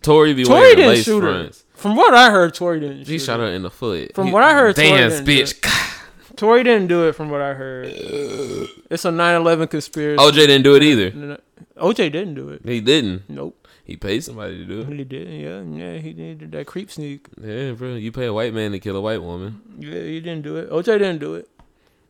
Tory 0.02 0.34
be 0.34 0.44
Tory 0.44 0.60
wearing 0.60 0.76
didn't 0.78 0.90
lace 0.92 1.04
shoot 1.06 1.20
fronts. 1.22 1.60
her. 1.60 1.78
From 1.78 1.96
what 1.96 2.14
I 2.14 2.32
heard, 2.32 2.54
Tori 2.56 2.80
didn't. 2.80 3.06
She 3.06 3.20
shoot 3.20 3.26
shot 3.26 3.40
her 3.42 3.48
in 3.48 3.62
the 3.62 3.70
foot. 3.70 4.16
From 4.16 4.28
He- 4.28 4.34
what 4.34 4.42
I 4.42 4.54
heard, 4.54 4.76
Tory 4.76 4.88
dance, 4.90 5.22
bitch. 5.22 5.62
Tory 6.36 6.64
didn't 6.64 6.88
do 6.88 7.08
it. 7.08 7.14
From 7.14 7.30
what 7.30 7.42
I 7.42 7.54
heard, 7.54 7.88
it's 8.90 9.06
a 9.06 9.12
9/11 9.12 9.70
conspiracy. 9.70 10.18
OJ 10.24 10.34
didn't 10.48 10.64
do 10.64 10.76
it 10.76 10.84
either. 10.84 11.38
OJ 11.78 12.12
didn't 12.12 12.36
do 12.36 12.50
it. 12.50 12.62
He 12.66 12.82
didn't. 12.82 13.30
Nope. 13.30 13.60
He 13.86 13.98
paid 13.98 14.24
somebody 14.24 14.58
to 14.60 14.66
do 14.66 14.82
it. 14.82 14.88
He 14.98 15.04
did. 15.04 15.28
Yeah, 15.28 15.62
yeah. 15.62 15.98
He 16.00 16.14
did 16.14 16.52
that 16.54 16.66
creep 16.68 16.90
sneak. 16.90 17.28
Yeah, 17.42 17.72
bro. 17.74 17.96
You 17.96 18.12
pay 18.12 18.26
a 18.26 18.34
white 18.34 18.54
man 18.54 18.72
to 18.72 18.80
kill 18.80 18.96
a 18.96 19.02
white 19.02 19.22
woman. 19.22 19.62
Yeah, 19.78 20.00
he 20.00 20.20
didn't 20.22 20.44
do 20.44 20.56
it. 20.58 20.70
OJ 20.70 20.86
didn't 21.00 21.20
do 21.20 21.36
it. 21.36 21.50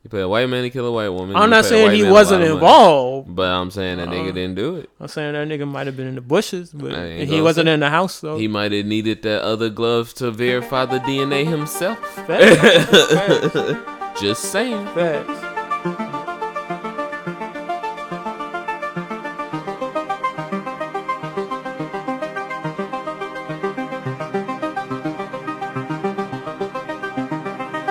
You 0.03 0.09
pay 0.09 0.19
a 0.19 0.27
white 0.27 0.49
man 0.49 0.63
to 0.63 0.69
kill 0.69 0.85
a 0.85 0.91
white 0.91 1.07
woman. 1.09 1.35
I'm 1.37 1.49
not 1.49 1.63
saying 1.63 1.91
he 1.91 2.03
wasn't 2.03 2.43
of 2.43 2.49
money. 2.49 2.53
involved. 2.55 3.33
But 3.35 3.47
I'm 3.49 3.71
saying 3.71 3.97
that 3.99 4.09
nigga 4.09 4.29
Uh, 4.29 4.33
didn't 4.33 4.55
do 4.55 4.75
it. 4.75 4.89
I'm 4.99 5.07
saying 5.07 5.31
that 5.33 5.47
nigga 5.47 5.65
might 5.65 5.87
have 5.87 5.95
been 5.95 6.07
in 6.07 6.15
the 6.15 6.21
bushes, 6.21 6.71
but 6.73 6.91
he 7.21 7.39
wasn't 7.41 7.69
in 7.69 7.79
the 7.79 7.89
house 7.89 8.19
though. 8.19 8.37
He 8.37 8.47
might 8.49 8.73
have 8.73 8.85
needed 8.85 9.21
that 9.23 9.41
other 9.43 9.69
glove 9.69 10.13
to 10.15 10.29
verify 10.29 10.85
the 10.85 10.99
DNA 10.99 11.45
himself. 11.45 11.97
Facts. 12.27 13.79
Just 14.19 14.51
saying. 14.51 14.85
Facts. 14.93 15.27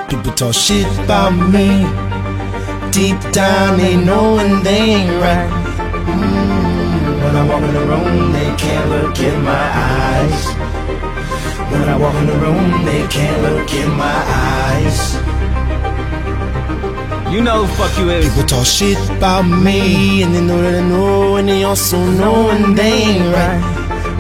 People 0.09 0.33
talk 0.33 0.55
shit 0.55 0.87
about 1.05 1.31
me. 1.31 1.85
Deep 2.93 3.19
down, 3.33 3.79
they 3.79 3.97
knowing 3.97 4.63
they 4.63 4.79
ain't 4.79 5.21
right. 5.21 5.51
Mm, 6.07 7.23
when 7.23 7.37
I 7.37 7.49
walk 7.49 7.63
in 7.63 7.75
the 7.75 7.81
room, 7.81 8.33
they 8.33 8.55
can't 8.57 8.89
look 8.91 9.19
in 9.19 9.43
my 9.43 9.53
eyes. 9.53 10.47
When 11.73 11.89
I 11.89 11.97
walk 11.99 12.15
in 12.15 12.27
the 12.27 12.37
room, 12.37 12.85
they 12.85 13.07
can't 13.09 13.43
look 13.43 13.73
in 13.75 13.91
my 13.91 14.23
eyes. 14.27 15.32
You 17.33 17.41
know 17.41 17.65
who 17.65 17.75
fuck 17.77 17.99
you 17.99 18.11
is. 18.11 18.29
People 18.29 18.45
talk 18.45 18.67
shit 18.67 18.99
about 19.09 19.45
me, 19.45 20.23
and 20.23 20.35
they 20.35 20.43
know 20.43 20.61
that 20.61 20.75
I 20.75 20.87
know, 20.87 21.37
and 21.37 21.49
they 21.49 21.65
also 21.65 21.97
know 21.97 22.49
when 22.49 22.75
they 22.75 22.93
ain't 22.93 23.35
right. 23.35 23.63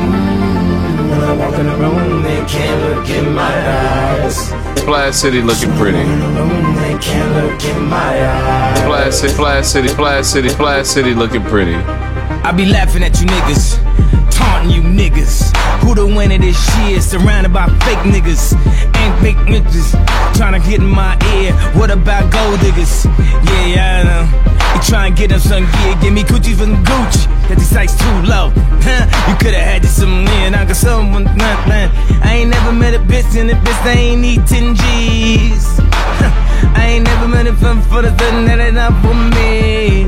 Mm, 0.00 1.10
when 1.10 1.20
I 1.20 1.36
walk 1.36 1.54
in 1.60 1.66
the 1.66 1.76
room, 1.76 2.22
they 2.22 2.42
can't 2.46 2.80
look 2.80 3.06
in 3.10 3.34
my 3.34 3.54
eyes. 3.68 4.36
Splash 4.80 5.16
City 5.16 5.42
looking 5.42 5.70
pretty. 5.76 5.98
They 5.98 6.96
can't 7.02 7.34
look 7.36 7.62
in 7.62 7.84
my 7.84 8.26
eyes. 8.26 8.78
Splash 8.78 9.14
City, 9.14 9.34
Splash 9.34 9.66
City, 9.66 9.88
Splash 9.88 10.26
City, 10.26 10.48
Splash 10.48 10.86
City 10.86 11.14
looking 11.14 11.42
pretty. 11.42 11.74
I 11.74 12.50
be 12.52 12.64
laughing 12.64 13.02
at 13.02 13.20
you 13.20 13.26
niggas, 13.26 14.30
taunting 14.30 14.70
you 14.70 14.80
niggas. 14.80 15.61
Who 15.82 15.94
the 15.94 16.06
winner 16.06 16.38
this 16.38 16.56
shit? 16.56 17.02
Surrounded 17.02 17.52
by 17.52 17.66
fake 17.84 18.04
niggas 18.06 18.54
and 18.54 19.20
fake 19.20 19.36
niggas 19.50 19.92
trying 20.36 20.60
to 20.60 20.68
get 20.68 20.80
in 20.80 20.88
my 20.88 21.18
ear. 21.34 21.52
What 21.78 21.90
about 21.90 22.32
gold 22.32 22.60
diggers? 22.60 23.04
Yeah, 23.04 23.66
yeah, 23.66 23.98
I 23.98 24.02
know. 24.08 24.52
You 24.74 24.80
try 24.82 25.06
and 25.08 25.16
get 25.16 25.30
them 25.30 25.40
some 25.40 25.64
gear, 25.64 25.94
give 26.00 26.12
me 26.12 26.22
coochie 26.22 26.54
from 26.54 26.82
Gucci. 26.84 27.26
That 27.48 27.58
these 27.58 27.68
sights 27.68 27.94
too 27.98 28.16
low. 28.24 28.52
Huh? 28.86 29.04
You 29.28 29.34
coulda 29.38 29.58
had 29.58 29.82
this 29.82 29.96
some 29.96 30.26
in. 30.26 30.54
I 30.54 30.64
got 30.64 30.76
someone, 30.76 31.24
nah. 31.24 31.90
I 32.22 32.38
ain't 32.40 32.50
never 32.50 32.72
met 32.72 32.94
a 32.94 32.98
bitch 32.98 33.36
in 33.36 33.50
a 33.50 33.54
bitch 33.54 33.80
that 33.84 33.96
ain't 33.96 34.22
need 34.22 34.46
10 34.46 34.74
G's. 34.74 35.66
Huh. 36.18 36.72
I 36.76 36.86
ain't 36.94 37.04
never 37.04 37.28
met 37.28 37.46
a 37.46 37.54
fun 37.54 37.82
for 37.82 38.02
the 38.02 38.10
thing 38.12 38.46
that 38.46 38.58
ain't 38.60 38.78
for 39.02 39.14
me. 39.36 40.06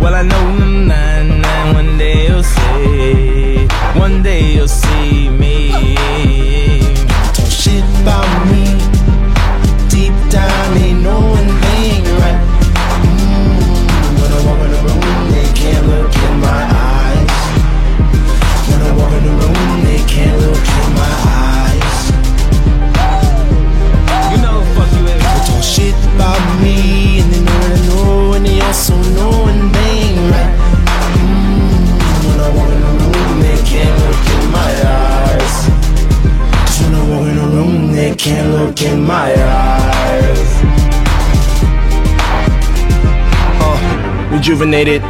Well, 0.00 0.14
I 0.14 0.22
know 0.22 0.42
mm, 0.58 0.86
nah, 0.86 1.72
nah, 1.72 1.98
day 1.98 2.28
you'll 2.28 2.42
see. 2.42 3.43
One 4.04 4.22
day 4.22 4.56
you'll 4.56 4.68
see 4.68 5.30
me. 5.30 5.96
Talk 7.32 7.50
shit 7.50 7.82
about 8.02 8.28
me. 8.52 8.64
Deep 9.88 10.12
down, 10.28 10.74
they 10.74 10.92
knowing 10.92 11.48
they 11.64 11.78
ain't 11.96 12.08
right. 12.20 12.40
Mm, 13.00 14.20
when 14.20 14.30
I 14.30 14.40
walk 14.44 14.60
in 14.60 14.70
the 14.76 14.80
room, 14.84 15.32
they 15.32 15.48
can't 15.56 15.86
look 15.86 16.14
in 16.26 16.34
my 16.38 16.62
eyes. 16.92 17.32
When 18.68 18.80
I 18.82 18.92
walk 18.98 19.12
in 19.16 19.24
the 19.24 19.34
room, 19.40 19.84
they 19.88 20.02
can't 20.06 20.38
look 20.38 20.66
in 20.80 20.88
my 21.00 21.14
eyes. 21.48 21.96
You 24.32 24.38
know 24.44 24.60
fuck 24.76 24.92
you. 24.98 25.04
They 25.06 25.16
talk 25.48 25.62
shit 25.64 25.96
about 26.12 26.44
me, 26.60 27.20
and 27.20 27.32
they 27.32 27.40
know 27.40 27.58
that 27.62 27.72
I 27.72 27.86
know, 27.88 28.32
and 28.34 28.44
they 28.44 28.60
also 28.60 28.96
know 29.16 29.43
can't 38.24 38.54
look 38.54 38.80
in 38.80 39.02
my 39.02 39.34
eyes. 39.34 40.62
Uh, 43.60 44.30
rejuvenated, 44.32 45.02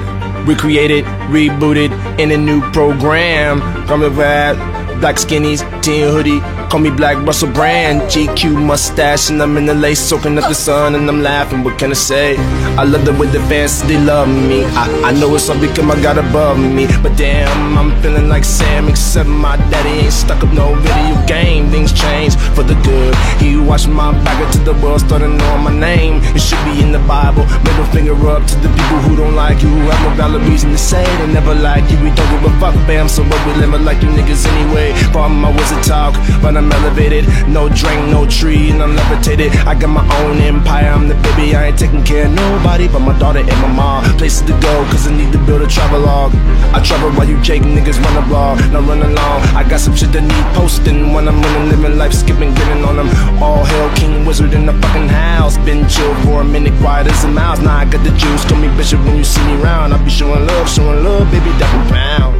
recreated, 0.49 1.05
rebooted 1.31 1.93
in 2.19 2.33
a 2.33 2.37
new 2.37 2.61
program. 2.73 3.61
Coming 3.87 4.17
back, 4.17 4.57
black 4.99 5.15
skinnies, 5.15 5.63
teen 5.81 6.09
hoodie. 6.09 6.41
Call 6.75 6.81
me 6.81 6.91
Black 6.91 7.25
Russell 7.25 7.53
Brand, 7.53 8.01
GQ 8.11 8.61
mustache, 8.61 9.31
and 9.31 9.41
I'm 9.41 9.57
in 9.57 9.65
the 9.65 9.75
lace 9.77 10.01
soaking 10.01 10.37
up 10.39 10.49
the 10.49 10.57
sun, 10.57 10.97
and 10.97 11.09
I'm 11.09 11.23
laughing. 11.23 11.63
What 11.63 11.79
can 11.79 11.93
I 11.93 11.95
say? 11.95 12.35
I 12.75 12.83
love 12.83 13.05
the 13.05 13.13
way 13.13 13.29
the 13.29 13.39
fans 13.47 13.81
they 13.85 13.97
love 13.97 14.27
me. 14.27 14.65
I, 14.75 14.91
I 15.05 15.13
know 15.13 15.33
it's 15.37 15.49
all 15.49 15.61
because 15.61 15.85
my 15.85 15.95
God 16.03 16.19
above 16.19 16.59
me, 16.59 16.89
but 17.01 17.17
damn, 17.17 17.79
I'm 17.79 17.95
feeling 18.03 18.29
like 18.29 18.43
Sam, 18.43 18.89
except 18.89 19.29
my 19.29 19.57
daddy 19.71 20.03
ain't 20.03 20.13
stuck 20.13 20.43
up 20.43 20.53
no 20.53 20.75
video 20.75 21.27
game. 21.29 21.71
Things 21.71 21.93
change 21.93 22.35
for 22.57 22.65
the 22.65 22.75
good. 22.83 23.15
He 23.41 23.57
watched 23.57 23.87
my 23.87 24.11
back 24.25 24.45
until 24.45 24.75
the 24.75 24.85
world 24.85 24.99
started 24.99 25.29
knowing 25.29 25.63
my 25.63 25.79
name. 25.79 26.25
It 26.35 26.41
should 26.41 26.59
be 26.65 26.83
in 26.83 26.91
the 26.91 26.99
Bible. 27.07 27.47
Middle 27.63 27.87
finger 27.95 28.19
up 28.27 28.49
to 28.49 28.55
the 28.57 28.69
people 28.75 28.99
who 29.07 29.15
don't 29.15 29.37
like 29.37 29.63
you, 29.63 29.69
who 29.69 29.79
have 29.91 30.11
no 30.11 30.17
valid 30.17 30.43
reason 30.51 30.73
to 30.73 30.79
say 30.79 31.05
they 31.19 31.33
never 31.33 31.55
like 31.55 31.89
you. 31.89 31.97
We 32.03 32.11
don't 32.19 32.29
give 32.35 32.51
a 32.51 32.59
fuck, 32.59 32.75
bam. 32.89 33.09
So 33.09 33.23
what 33.23 33.39
we 33.47 33.63
living 33.63 33.85
like 33.85 34.03
you 34.03 34.09
niggas 34.09 34.45
anyway. 34.45 34.91
Problem 35.13 35.41
my 35.41 35.55
wizard 35.55 35.85
talk, 35.85 36.15
but 36.43 36.57
I'm 36.57 36.64
elevated. 36.73 37.25
No 37.49 37.69
drink, 37.69 38.09
no 38.09 38.27
tree, 38.29 38.71
and 38.71 38.83
I'm 38.83 38.95
levitated. 38.97 39.53
I 39.67 39.75
got 39.75 39.89
my 39.89 40.05
own 40.23 40.39
empire. 40.39 40.89
I'm 40.89 41.09
the 41.09 41.15
baby. 41.15 41.55
I 41.55 41.67
ain't 41.69 41.79
taking 41.79 42.05
care 42.05 42.27
of 42.27 42.33
nobody 42.33 42.89
but 42.89 43.01
my 43.01 43.17
daughter 43.19 43.41
and 43.41 43.61
my 43.63 43.69
mom. 43.69 44.05
Places 44.19 44.43
to 44.43 44.53
go, 44.61 44.75
cause 44.91 45.07
I 45.07 45.17
need 45.17 45.33
to 45.33 45.39
build 45.47 45.63
a 45.63 45.67
travel 45.67 46.01
log. 46.01 46.33
I 46.75 46.83
travel 46.83 47.11
while 47.13 47.29
you 47.29 47.41
Jake 47.43 47.63
niggas 47.63 48.03
run 48.03 48.23
a 48.23 48.27
blog. 48.27 48.59
Now 48.73 48.81
run 48.81 49.03
along. 49.03 49.41
I 49.55 49.67
got 49.69 49.81
some 49.81 49.95
shit 49.95 50.13
that 50.13 50.23
need 50.23 50.47
posting 50.55 51.13
when 51.13 51.29
I'm 51.29 51.41
running, 51.41 51.69
living 51.71 51.99
life, 51.99 52.13
skipping, 52.13 52.55
grinning 52.55 52.85
on 52.85 52.97
them. 52.97 53.09
All 53.43 53.65
hell, 53.65 53.97
king 53.97 54.25
wizard 54.25 54.55
in 54.55 54.67
the 54.67 54.73
fucking 54.73 55.09
house. 55.09 55.57
Been 55.59 55.89
chill 55.89 56.15
for 56.25 56.41
a 56.41 56.45
minute, 56.45 56.75
quiet 56.81 57.07
as 57.07 57.25
a 57.25 57.29
mouse. 57.29 57.61
Now 57.61 57.77
I 57.77 57.85
got 57.85 58.05
the 58.05 58.11
juice. 58.17 58.45
Call 58.45 58.59
me 58.59 58.69
bishop 58.77 59.01
when 59.05 59.17
you 59.17 59.25
see 59.25 59.45
me 59.45 59.57
round. 59.57 59.95
I 59.95 60.03
be 60.03 60.11
showing 60.11 60.47
love, 60.47 60.69
showing 60.69 61.05
love, 61.05 61.31
baby, 61.31 61.51
double 61.59 61.85
pound. 61.91 62.35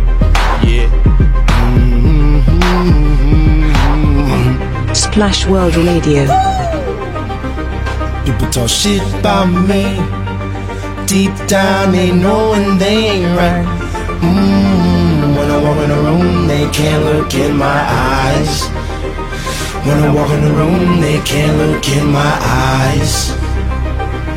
Yeah. 0.65 0.89
Mm-hmm, 1.75 2.37
mm-hmm, 2.37 2.59
mm-hmm. 2.59 3.34
Splash 4.95 5.47
World 5.47 5.75
Radio. 5.75 6.23
People 8.25 8.49
talk 8.51 8.69
shit 8.69 9.03
about 9.19 9.47
me. 9.47 9.85
Deep 11.07 11.35
down, 11.47 11.93
they 11.93 12.13
knowing 12.13 12.79
they 12.79 13.11
ain't 13.11 13.37
right. 13.37 13.67
Mm, 14.23 15.37
when 15.37 15.51
I 15.51 15.63
walk 15.63 15.79
in 15.83 15.91
the 15.91 16.01
room, 16.07 16.47
they 16.47 16.69
can't 16.71 17.05
look 17.05 17.35
in 17.35 17.57
my 17.57 17.81
eyes. 17.91 18.63
When 19.85 19.99
I 19.99 20.15
walk 20.15 20.31
in 20.31 20.45
the 20.45 20.53
room, 20.53 21.01
they 21.01 21.21
can't 21.23 21.59
look 21.59 21.89
in 21.89 22.07
my 22.13 22.35
eyes. 22.41 23.31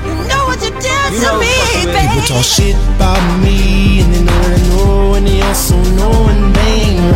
You 0.06 0.16
know 0.28 0.44
what 0.50 0.60
you 0.64 0.72
did? 0.72 1.14
You 1.14 1.22
know, 1.22 1.40
people 1.40 2.22
talk 2.28 2.44
shit 2.44 2.76
about 2.96 3.22
me, 3.44 4.02
and 4.02 4.12
they 4.14 4.24
know 4.26 4.42
that 4.42 4.60
I 4.60 4.70
know, 4.70 5.14
and 5.14 5.28
they 5.28 5.42
also 5.42 5.78
know 5.96 6.12
when 6.26 6.52
they 6.54 6.74
ain't 6.92 7.07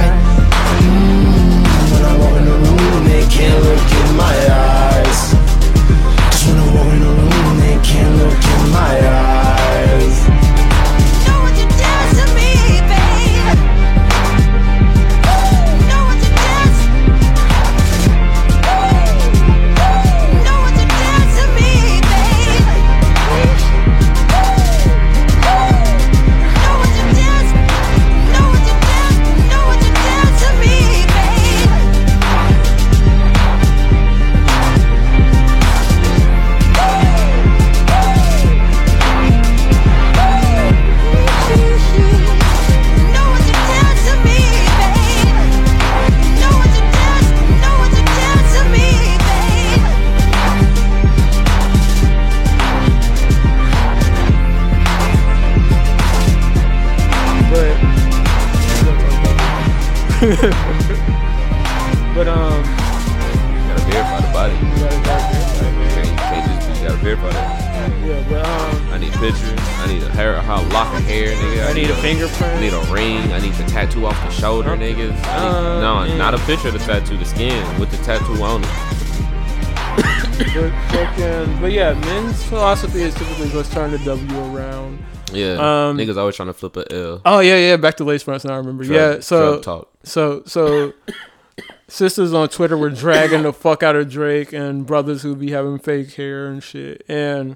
is 83.62 83.70
typically 83.70 83.98
let's 83.98 84.06
turn 84.06 84.16
the 84.16 84.26
W 84.28 84.58
around. 84.58 85.04
Yeah, 85.34 85.54
Um, 85.90 85.98
niggas 85.98 86.18
always 86.18 86.36
trying 86.36 86.48
to 86.50 86.54
flip 86.54 86.76
a 86.78 86.92
L. 86.94 87.22
Oh 87.26 87.40
yeah, 87.40 87.58
yeah. 87.58 87.78
Back 87.78 87.96
to 87.98 88.04
lace 88.04 88.24
fronts. 88.24 88.44
Now 88.46 88.56
I 88.56 88.58
remember. 88.58 88.84
Drug- 88.84 88.96
yeah. 89.16 89.20
So 89.22 89.52
drug 89.54 89.64
talk. 89.64 89.90
so 90.04 90.44
so 90.46 90.94
sisters 91.88 92.34
on 92.34 92.50
Twitter 92.50 92.78
were 92.78 92.90
dragging 92.90 93.44
the 93.44 93.54
fuck 93.54 93.84
out 93.84 93.96
of 93.96 94.10
Drake 94.10 94.52
and 94.54 94.86
brothers 94.86 95.22
who 95.22 95.36
be 95.36 95.52
having 95.52 95.80
fake 95.80 96.14
hair 96.14 96.48
and 96.48 96.62
shit. 96.62 97.04
And 97.08 97.56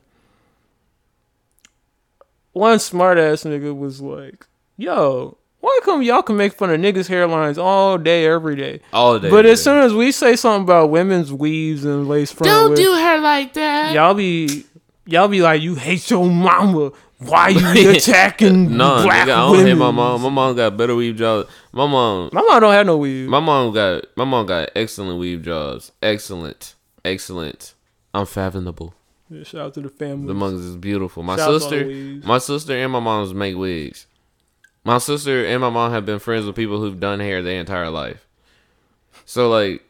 one 2.54 2.80
smart 2.80 3.18
ass 3.18 3.44
nigga 3.44 3.78
was 3.78 4.02
like, 4.02 4.46
"Yo." 4.78 5.38
Why 5.62 5.80
come 5.84 6.04
y'all 6.04 6.22
can 6.22 6.38
make 6.38 6.54
fun 6.54 6.70
of 6.70 6.80
niggas' 6.80 7.10
hairlines 7.10 7.58
all 7.58 7.98
day, 7.98 8.28
every 8.28 8.56
day? 8.56 8.82
All 8.94 9.18
day, 9.18 9.32
But 9.32 9.40
every 9.40 9.52
as 9.54 9.64
soon 9.64 9.80
as 9.80 9.96
we 9.96 10.12
say 10.12 10.36
something 10.36 10.62
about 10.62 10.92
women's 10.92 11.34
weaves 11.34 11.84
and 11.84 12.08
lace 12.08 12.32
front, 12.32 12.46
Don't 12.52 12.70
wigs, 12.70 12.82
do 12.82 12.94
her 12.94 13.18
like 13.18 13.54
that. 13.56 13.92
Y'all 13.96 14.14
be, 14.14 14.64
y'all 15.06 15.28
be 15.28 15.42
like, 15.42 15.62
you 15.62 15.76
hate 15.76 16.10
your 16.10 16.30
mama. 16.30 16.92
Why 17.20 17.50
you 17.50 17.92
attacking 17.96 18.76
no, 18.78 19.04
black 19.04 19.28
nigga, 19.28 19.34
I 19.34 19.54
don't 19.54 19.66
hate 19.66 19.74
my 19.76 19.92
mom. 19.92 20.22
My 20.22 20.30
mom 20.30 20.56
got 20.56 20.76
better 20.76 20.96
weave 20.96 21.16
jobs. 21.16 21.50
My 21.72 21.88
mom, 21.88 22.30
My 22.34 22.42
mom 22.42 22.60
don't 22.60 22.74
have 22.74 22.86
no 22.86 22.98
weave. 22.98 23.30
my 23.30 23.40
mom 23.40 23.74
got, 23.74 24.06
my 24.18 24.26
mom 24.26 24.46
got 24.46 24.70
excellent 24.76 25.18
weave 25.20 25.42
jobs. 25.42 25.94
Excellent, 26.02 26.76
excellent, 27.06 27.74
unfathomable. 28.14 28.94
Yeah, 29.30 29.44
shout 29.44 29.62
out 29.62 29.74
to 29.76 29.82
the 29.82 29.90
family. 29.90 30.28
The 30.28 30.34
mugs 30.34 30.60
is 30.60 30.76
beautiful. 30.76 31.24
My 31.24 31.38
Shout 31.38 31.42
out 31.42 31.48
to 31.48 31.52
all 31.54 31.60
the 31.60 31.78
sister, 32.20 32.28
my 32.28 32.38
sister 32.38 32.74
and 32.74 32.92
my 32.92 33.00
mom's 33.00 33.34
make 33.34 33.56
wigs. 33.56 34.08
My 34.84 34.98
sister 35.00 35.46
and 35.46 35.62
my 35.62 35.70
mom 35.70 35.92
have 35.94 36.06
been 36.06 36.20
friends 36.20 36.46
with 36.46 36.56
people 36.56 36.80
who've 36.80 37.00
done 37.00 37.20
hair 37.20 37.42
their 37.42 37.60
entire 37.60 37.90
life. 37.90 38.28
So 39.26 39.50
like, 39.50 39.82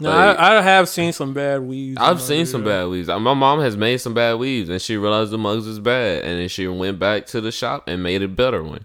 No, 0.00 0.10
like, 0.10 0.38
I, 0.38 0.58
I 0.58 0.62
have 0.62 0.88
seen 0.88 1.12
some 1.12 1.34
bad 1.34 1.62
weaves. 1.62 1.98
I've 2.00 2.20
seen 2.22 2.46
some 2.46 2.62
bad 2.64 2.86
weaves. 2.88 3.08
My 3.08 3.18
mom 3.34 3.60
has 3.60 3.76
made 3.76 3.98
some 3.98 4.14
bad 4.14 4.34
weaves, 4.34 4.68
and 4.68 4.80
she 4.80 4.96
realized 4.96 5.32
the 5.32 5.38
mugs 5.38 5.66
was 5.66 5.80
bad, 5.80 6.22
and 6.24 6.38
then 6.38 6.48
she 6.48 6.68
went 6.68 6.98
back 7.00 7.26
to 7.26 7.40
the 7.40 7.50
shop 7.50 7.88
and 7.88 8.02
made 8.02 8.22
a 8.22 8.28
better 8.28 8.62
one. 8.62 8.84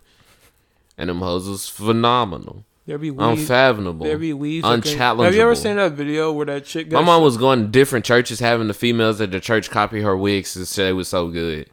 And 0.98 1.10
them 1.10 1.20
hoes 1.20 1.48
was 1.48 1.68
phenomenal, 1.70 2.66
There 2.88 2.98
be 2.98 3.12
weaves. 3.12 3.42
unfathomable, 3.42 4.06
There 4.06 4.18
be 4.18 4.34
weaves. 4.34 4.66
unchallengeable. 4.66 5.24
Have 5.26 5.36
you 5.36 5.42
ever 5.42 5.54
seen 5.56 5.76
that 5.76 5.92
video 5.94 6.32
where 6.32 6.48
that 6.48 6.66
chick? 6.66 6.92
My 6.92 7.02
mom 7.02 7.22
was 7.22 7.38
going 7.38 7.62
to 7.62 7.68
different 7.68 8.06
churches, 8.06 8.40
having 8.40 8.68
the 8.68 8.74
females 8.74 9.22
at 9.22 9.32
the 9.32 9.40
church 9.40 9.70
copy 9.70 10.02
her 10.02 10.18
wigs 10.18 10.56
and 10.56 10.68
say 10.68 10.90
it 10.90 10.94
was 10.94 11.08
so 11.08 11.28
good. 11.30 11.70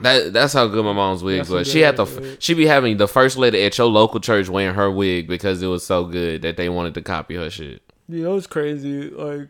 That 0.00 0.32
that's 0.34 0.52
how 0.52 0.66
good 0.66 0.84
my 0.84 0.92
mom's 0.92 1.22
wigs 1.22 1.48
was. 1.48 1.66
She 1.70 1.80
had 1.80 1.96
the 1.96 2.04
wig. 2.04 2.36
she 2.38 2.52
be 2.52 2.66
having 2.66 2.98
the 2.98 3.08
first 3.08 3.38
lady 3.38 3.62
at 3.62 3.78
your 3.78 3.86
local 3.86 4.20
church 4.20 4.48
wearing 4.48 4.74
her 4.74 4.90
wig 4.90 5.26
because 5.26 5.62
it 5.62 5.68
was 5.68 5.86
so 5.86 6.04
good 6.04 6.42
that 6.42 6.56
they 6.58 6.68
wanted 6.68 6.92
to 6.94 7.00
copy 7.02 7.36
her 7.36 7.48
shit. 7.48 7.80
You 8.08 8.22
know, 8.22 8.36
it's 8.36 8.46
crazy. 8.46 9.10
Like, 9.10 9.48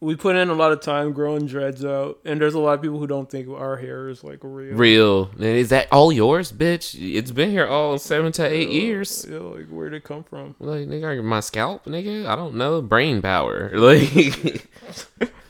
we 0.00 0.16
put 0.16 0.36
in 0.36 0.50
a 0.50 0.54
lot 0.54 0.72
of 0.72 0.80
time 0.80 1.12
growing 1.12 1.46
dreads 1.46 1.84
out, 1.84 2.18
and 2.24 2.40
there's 2.40 2.54
a 2.54 2.58
lot 2.58 2.74
of 2.74 2.82
people 2.82 2.98
who 2.98 3.06
don't 3.06 3.30
think 3.30 3.48
our 3.48 3.76
hair 3.76 4.08
is 4.08 4.22
like 4.22 4.40
real. 4.42 4.74
Real. 4.74 5.30
And 5.34 5.44
is 5.44 5.70
that 5.70 5.88
all 5.90 6.12
yours, 6.12 6.52
bitch? 6.52 6.94
It's 7.00 7.30
been 7.30 7.50
here 7.50 7.66
all 7.66 7.96
seven 7.98 8.30
to 8.32 8.44
eight 8.44 8.68
years. 8.68 9.26
Yeah, 9.28 9.38
like 9.38 9.68
where'd 9.68 9.94
it 9.94 10.04
come 10.04 10.22
from? 10.24 10.56
Like 10.58 10.88
nigga, 10.88 11.24
my 11.24 11.40
scalp, 11.40 11.84
nigga. 11.86 12.26
I 12.26 12.36
don't 12.36 12.56
know. 12.56 12.82
Brain 12.82 13.22
power. 13.22 13.70
Like 13.84 14.68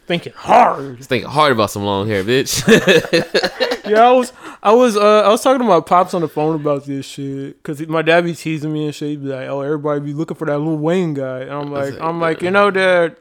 Thinking 0.06 0.32
hard. 0.36 0.98
just 0.98 1.08
thinking 1.08 1.30
hard 1.30 1.52
about 1.52 1.70
some 1.70 1.82
long 1.84 2.06
hair, 2.06 2.22
bitch. 2.22 2.62
yeah, 3.90 4.06
I 4.06 4.12
was, 4.12 4.32
I 4.62 4.72
was, 4.72 4.96
uh, 4.96 5.22
I 5.22 5.28
was 5.28 5.42
talking 5.42 5.60
to 5.60 5.64
my 5.64 5.80
pops 5.80 6.12
on 6.12 6.20
the 6.20 6.28
phone 6.28 6.56
about 6.56 6.84
this 6.84 7.06
shit 7.06 7.62
because 7.62 7.86
my 7.88 8.02
dad 8.02 8.24
be 8.24 8.34
teasing 8.34 8.72
me 8.72 8.86
and 8.86 8.94
shit. 8.94 9.08
He'd 9.10 9.22
be 9.22 9.28
like, 9.28 9.48
"Oh, 9.48 9.62
everybody 9.62 10.00
be 10.00 10.12
looking 10.12 10.36
for 10.36 10.46
that 10.46 10.58
Lil 10.58 10.76
Wayne 10.76 11.14
guy," 11.14 11.40
and 11.40 11.52
I'm 11.52 11.72
like, 11.72 11.98
I'm 12.00 12.20
like, 12.20 12.42
you 12.42 12.50
know, 12.50 12.70
Dad. 12.70 13.16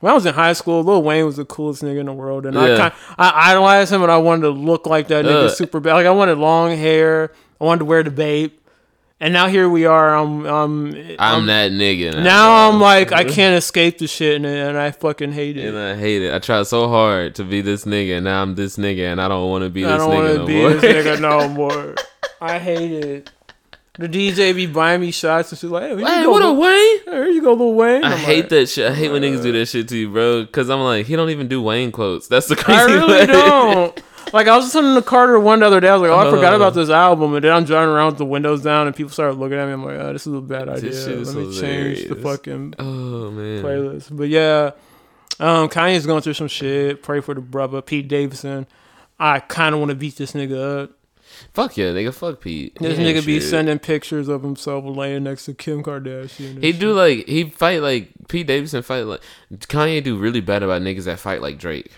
When 0.00 0.12
I 0.12 0.14
was 0.14 0.26
in 0.26 0.34
high 0.34 0.52
school, 0.52 0.84
Lil 0.84 1.02
Wayne 1.02 1.24
was 1.26 1.38
the 1.38 1.44
coolest 1.44 1.82
nigga 1.82 1.98
in 2.00 2.06
the 2.06 2.12
world, 2.12 2.46
and 2.46 2.56
I 2.56 2.76
kind, 2.76 2.94
I 3.18 3.50
idolized 3.50 3.92
him, 3.92 4.02
and 4.02 4.12
I 4.12 4.18
wanted 4.18 4.42
to 4.42 4.50
look 4.50 4.86
like 4.86 5.08
that 5.08 5.24
nigga 5.24 5.46
Ugh. 5.46 5.50
super 5.50 5.80
bad. 5.80 5.94
Like 5.94 6.06
I 6.06 6.10
wanted 6.12 6.38
long 6.38 6.76
hair, 6.76 7.32
I 7.60 7.64
wanted 7.64 7.80
to 7.80 7.84
wear 7.86 8.02
the 8.04 8.10
babe, 8.12 8.52
and 9.20 9.32
now 9.32 9.48
here 9.48 9.68
we 9.68 9.84
are. 9.84 10.16
I'm, 10.16 10.46
I'm, 10.46 11.16
I'm 11.18 11.46
that 11.46 11.72
nigga. 11.72 12.12
Now, 12.14 12.22
now. 12.22 12.68
I'm 12.68 12.80
like, 12.80 13.12
I 13.12 13.24
can't 13.36 13.56
escape 13.56 13.98
the 13.98 14.06
shit, 14.06 14.36
and, 14.36 14.46
and 14.46 14.78
I 14.78 14.90
fucking 14.92 15.32
hate 15.32 15.56
it. 15.56 15.66
And 15.66 15.78
I 15.78 15.96
hate 15.96 16.22
it. 16.22 16.32
I 16.34 16.38
tried 16.38 16.66
so 16.66 16.88
hard 16.88 17.34
to 17.36 17.44
be 17.44 17.60
this 17.60 17.84
nigga, 17.84 18.16
and 18.18 18.24
now 18.24 18.42
I'm 18.42 18.54
this 18.54 18.76
nigga, 18.76 19.10
and 19.10 19.20
I 19.20 19.28
don't 19.28 19.50
want 19.50 19.64
to 19.64 19.70
be 19.70 19.82
this 19.82 19.92
I 19.92 19.96
don't 19.98 20.10
nigga 20.10 20.36
no 20.36 20.46
be 20.46 20.60
more. 20.60 20.70
this 20.74 21.06
nigga 21.06 21.20
no 21.20 21.48
more. 21.54 21.94
I 22.40 22.58
hate 22.58 22.92
it. 22.92 23.30
The 23.98 24.08
DJ 24.08 24.54
be 24.54 24.66
buying 24.66 25.00
me 25.00 25.10
shots 25.10 25.50
and 25.50 25.58
shit 25.58 25.70
like, 25.70 25.82
hey, 25.82 25.96
Hey, 25.96 26.20
you 26.20 26.26
go, 26.26 26.30
what 26.30 26.42
a 26.42 26.52
Wayne? 26.52 27.00
Here 27.12 27.26
you 27.30 27.42
go, 27.42 27.54
Lil 27.54 27.74
Wayne. 27.74 28.04
I 28.04 28.12
I'm 28.12 28.18
hate 28.18 28.42
like, 28.42 28.48
that 28.50 28.66
shit. 28.68 28.88
I 28.88 28.94
hate 28.94 29.10
when 29.10 29.22
niggas 29.22 29.42
do 29.42 29.50
that 29.50 29.66
shit 29.66 29.88
to 29.88 29.96
you, 29.96 30.08
bro. 30.10 30.46
Cause 30.46 30.70
I'm 30.70 30.78
like, 30.78 31.06
he 31.06 31.16
don't 31.16 31.30
even 31.30 31.48
do 31.48 31.60
Wayne 31.60 31.90
quotes. 31.90 32.28
That's 32.28 32.46
the 32.46 32.54
crazy. 32.54 32.80
I 32.80 32.84
really 32.84 33.08
way. 33.12 33.26
don't. 33.26 34.02
Like 34.32 34.46
I 34.46 34.56
was 34.56 34.66
listening 34.66 34.94
to 34.94 35.02
Carter 35.02 35.38
one 35.38 35.60
the 35.60 35.66
other 35.66 35.80
day. 35.80 35.88
I 35.88 35.94
was 35.94 36.02
like, 36.02 36.10
oh, 36.10 36.28
I 36.28 36.30
forgot 36.30 36.54
about 36.54 36.74
this 36.74 36.90
album, 36.90 37.34
and 37.34 37.44
then 37.44 37.52
I'm 37.52 37.64
driving 37.64 37.94
around 37.94 38.06
with 38.08 38.18
the 38.18 38.24
windows 38.24 38.62
down, 38.62 38.86
and 38.86 38.94
people 38.94 39.10
started 39.10 39.34
looking 39.38 39.58
at 39.58 39.66
me. 39.66 39.72
I'm 39.72 39.84
like, 39.84 39.98
oh, 39.98 40.12
this 40.12 40.26
is 40.26 40.34
a 40.34 40.40
bad 40.40 40.68
idea. 40.68 40.92
Shit 40.92 41.26
Let 41.26 41.34
me 41.36 41.58
change 41.60 42.08
the 42.08 42.16
fucking 42.16 42.74
Oh 42.78 43.30
man. 43.30 43.62
playlist. 43.62 44.16
But 44.16 44.28
yeah, 44.28 44.72
um, 45.40 45.68
Kanye's 45.68 46.06
going 46.06 46.22
through 46.22 46.34
some 46.34 46.48
shit. 46.48 47.02
Pray 47.02 47.20
for 47.20 47.34
the 47.34 47.40
brother 47.40 47.80
Pete 47.82 48.08
Davidson. 48.08 48.66
I 49.18 49.40
kind 49.40 49.74
of 49.74 49.80
want 49.80 49.90
to 49.90 49.96
beat 49.96 50.16
this 50.16 50.32
nigga 50.32 50.82
up. 50.84 50.90
Fuck 51.52 51.76
yeah, 51.76 51.86
nigga. 51.86 52.12
Fuck 52.14 52.40
Pete. 52.40 52.76
This 52.80 52.98
ain't 52.98 53.16
nigga 53.16 53.24
be 53.24 53.40
sending 53.40 53.78
pictures 53.78 54.28
of 54.28 54.42
himself 54.42 54.84
laying 54.84 55.24
next 55.24 55.44
to 55.44 55.54
Kim 55.54 55.82
Kardashian. 55.82 56.62
He 56.62 56.72
shit. 56.72 56.80
do 56.80 56.92
like 56.92 57.26
he 57.26 57.50
fight 57.50 57.82
like 57.82 58.10
Pete 58.28 58.46
Davidson 58.46 58.82
fight 58.82 59.02
like 59.02 59.20
Kanye 59.52 60.02
do 60.02 60.16
really 60.16 60.40
bad 60.40 60.62
about 60.62 60.82
niggas 60.82 61.04
that 61.04 61.18
fight 61.18 61.42
like 61.42 61.58
Drake. 61.58 61.90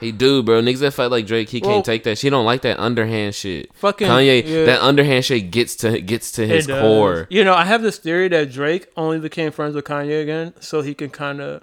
He 0.00 0.12
do, 0.12 0.42
bro. 0.42 0.62
Niggas 0.62 0.78
that 0.80 0.92
fight 0.94 1.10
like 1.10 1.26
Drake, 1.26 1.48
he 1.50 1.60
Well- 1.60 1.72
can't 1.74 1.84
take 1.84 2.04
that. 2.04 2.16
She 2.18 2.30
don't 2.30 2.44
like 2.46 2.62
that 2.62 2.78
underhand 2.80 3.34
shit. 3.34 3.70
Fucking- 3.74 4.08
Kanye, 4.08 4.42
yeah. 4.46 4.64
that 4.64 4.80
underhand 4.82 5.24
shit 5.24 5.50
gets 5.50 5.76
to 5.76 6.00
gets 6.00 6.32
to 6.32 6.46
his 6.46 6.66
core. 6.66 7.26
You 7.30 7.44
know, 7.44 7.54
I 7.54 7.64
have 7.64 7.82
this 7.82 7.98
theory 7.98 8.28
that 8.28 8.50
Drake 8.50 8.88
only 8.96 9.18
became 9.18 9.52
friends 9.52 9.74
with 9.74 9.84
Kanye 9.84 10.22
again, 10.22 10.54
so 10.60 10.80
he 10.82 10.94
can 10.94 11.10
kind 11.10 11.40
of 11.40 11.62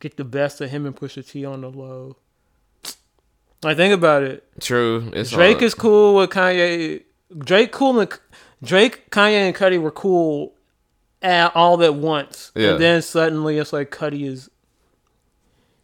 get 0.00 0.16
the 0.16 0.24
best 0.24 0.60
of 0.60 0.70
him 0.70 0.84
and 0.86 0.94
Pusha 0.94 1.26
T 1.28 1.44
on 1.46 1.62
the 1.62 1.70
low. 1.70 2.16
I 3.64 3.74
think 3.74 3.94
about 3.94 4.22
it. 4.22 4.44
True. 4.60 5.10
It's 5.14 5.30
Drake 5.30 5.56
all- 5.58 5.62
is 5.64 5.74
cool 5.74 6.14
with 6.16 6.30
Kanye. 6.30 7.02
Drake 7.38 7.72
cool 7.72 7.98
and 7.98 8.12
Drake, 8.62 9.10
Kanye, 9.10 9.46
and 9.48 9.54
Cudi 9.56 9.80
were 9.80 9.90
cool 9.90 10.52
at 11.22 11.54
all 11.56 11.82
at 11.82 11.94
once, 11.94 12.52
Yeah. 12.54 12.72
and 12.72 12.80
then 12.80 13.00
suddenly 13.02 13.56
it's 13.58 13.72
like 13.72 13.90
Cudi 13.90 14.26
is 14.26 14.50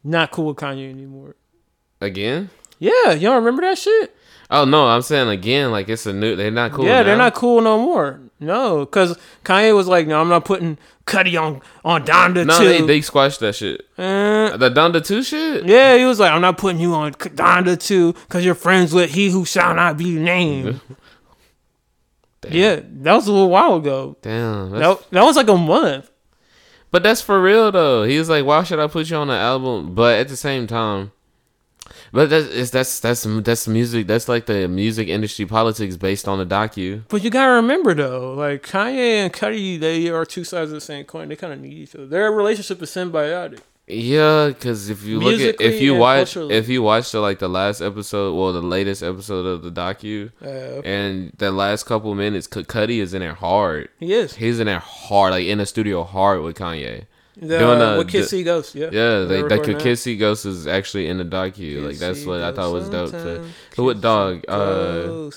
not 0.05 0.31
cool 0.31 0.47
with 0.47 0.57
Kanye 0.59 0.91
anymore. 0.91 1.37
Again? 2.01 2.51
Yeah, 2.79 3.13
y'all 3.13 3.37
remember 3.37 3.63
that 3.63 3.79
shit? 3.79 4.17
Oh 4.51 4.65
no, 4.65 4.87
I'm 4.89 5.03
saying 5.03 5.29
again, 5.29 5.71
like 5.71 5.89
it's 5.89 6.07
a 6.07 6.13
new. 6.13 6.35
They're 6.35 6.51
not 6.51 6.73
cool. 6.73 6.85
yeah, 6.85 7.03
they're 7.05 7.17
not 7.17 7.35
cool 7.35 7.61
no 7.61 7.79
more. 7.79 8.21
No, 8.41 8.81
because 8.81 9.17
Kanye 9.45 9.75
was 9.77 9.87
like, 9.87 10.07
"No, 10.09 10.21
I'm 10.21 10.29
not 10.29 10.45
putting 10.45 10.77
Cudi 11.07 11.41
on 11.41 11.61
on 11.85 12.05
Donda 12.05 12.47
No, 12.47 12.59
too." 12.59 12.65
they, 12.65 12.81
they 12.81 13.01
squashed 13.01 13.39
that 13.41 13.55
shit. 13.55 13.83
Uh, 13.97 14.57
the 14.57 14.71
Donda 14.71 15.05
two 15.05 15.23
shit. 15.23 15.67
yeah, 15.67 15.97
he 15.97 16.05
was 16.05 16.19
like, 16.19 16.33
"I'm 16.33 16.41
not 16.41 16.59
putting 16.59 16.81
you 16.81 16.95
on 16.95 17.13
Donda 17.13 17.79
two 17.79 18.15
because 18.15 18.45
you're 18.45 18.55
friends 18.57 18.93
with 18.93 19.11
he 19.11 19.29
who 19.31 19.45
shall 19.45 19.75
not 19.75 19.97
be 19.99 20.19
named." 20.19 20.81
yeah, 22.49 22.81
that 22.83 23.13
was 23.15 23.29
a 23.29 23.33
little 23.33 23.51
while 23.51 23.77
ago. 23.77 24.17
Damn. 24.23 24.71
That, 24.71 25.11
that 25.11 25.23
was 25.23 25.37
like 25.37 25.49
a 25.49 25.57
month. 25.57 26.11
But 26.91 27.03
that's 27.05 27.21
for 27.21 27.41
real 27.41 27.71
though. 27.71 28.03
He 28.05 28.19
was 28.19 28.29
like, 28.29 28.45
"Why 28.45 28.65
should 28.65 28.81
I 28.81 28.89
put 28.89 29.11
you 29.11 29.17
on 29.17 29.29
the 29.29 29.35
album?" 29.35 29.95
But 29.95 30.19
at 30.19 30.29
the 30.29 30.37
same 30.37 30.67
time, 30.67 31.13
but 32.13 32.31
that's 32.31 32.71
that's 32.71 33.01
that's 33.01 33.23
that's 33.43 33.69
music. 33.69 34.07
That's 34.07 34.29
like 34.29 34.47
the 34.47 34.69
music 34.69 35.09
industry 35.09 35.47
politics 35.47 35.97
based 35.97 36.27
on 36.29 36.39
the 36.39 36.47
docu. 36.47 37.03
But 37.09 37.23
you 37.25 37.31
gotta 37.31 37.53
remember 37.53 37.95
though, 37.95 38.35
like 38.35 38.63
Kanye 38.63 39.25
and 39.25 39.33
Cudi, 39.33 39.79
they 39.79 40.09
are 40.09 40.25
two 40.25 40.45
sides 40.45 40.71
of 40.71 40.75
the 40.75 40.81
same 40.81 41.05
coin. 41.05 41.29
They 41.29 41.37
kind 41.37 41.53
of 41.53 41.61
need 41.61 41.73
each 41.75 41.95
other. 41.95 42.07
Their 42.07 42.31
relationship 42.33 42.83
is 42.83 42.91
symbiotic. 42.91 43.61
Yeah, 43.93 44.49
because 44.49 44.89
if 44.89 45.03
you 45.05 45.19
look 45.19 45.41
at 45.41 45.61
if 45.61 45.81
you 45.83 45.97
watch 45.97 46.35
culturally. 46.35 46.55
if 46.55 46.69
you 46.69 46.81
watch 46.81 47.11
the 47.11 47.19
like 47.19 47.41
the 47.41 47.49
last 47.49 47.81
episode, 47.81 48.37
well, 48.37 48.53
the 48.53 48.63
latest 48.63 49.03
episode 49.03 49.47
of 49.47 49.63
the 49.63 49.71
docu, 49.73 50.31
Uh, 50.41 50.47
okay. 50.79 50.89
and 51.09 51.33
the 51.39 51.51
last 51.51 51.87
couple 51.87 52.15
minutes, 52.15 52.49
C- 52.53 52.63
Cudi 52.63 52.99
is 53.01 53.15
in 53.15 53.21
there 53.21 53.35
hard. 53.35 53.89
He 53.99 54.13
is. 54.13 54.37
He's 54.37 54.61
in 54.61 54.67
there 54.67 54.79
hard, 54.79 55.33
like 55.33 55.45
in 55.47 55.59
the 55.59 55.67
studio 55.67 56.05
hard 56.05 56.41
with 56.43 56.57
Kanye. 56.57 57.07
The- 57.41 57.97
with 57.99 58.09
Kids 58.09 58.29
See 58.29 58.43
Ghosts, 58.43 58.75
yeah. 58.75 58.87
Yeah, 58.87 58.91
They're 58.91 59.27
they, 59.27 59.43
like 59.43 59.49
that. 59.67 59.81
Kids 59.81 60.03
See 60.03 60.17
Ghosts 60.17 60.45
is 60.47 60.67
actually 60.67 61.07
in 61.09 61.19
the 61.19 61.25
docu. 61.25 61.85
like 61.87 61.97
that's 61.99 62.25
what 62.25 62.41
I 62.43 62.53
thought 62.53 62.73
was 62.73 62.89
dope. 62.89 63.11
So, 63.11 63.19
sometimes, 63.19 63.53
who 63.77 63.85
dog? 64.01 64.45
Uh, 64.49 65.31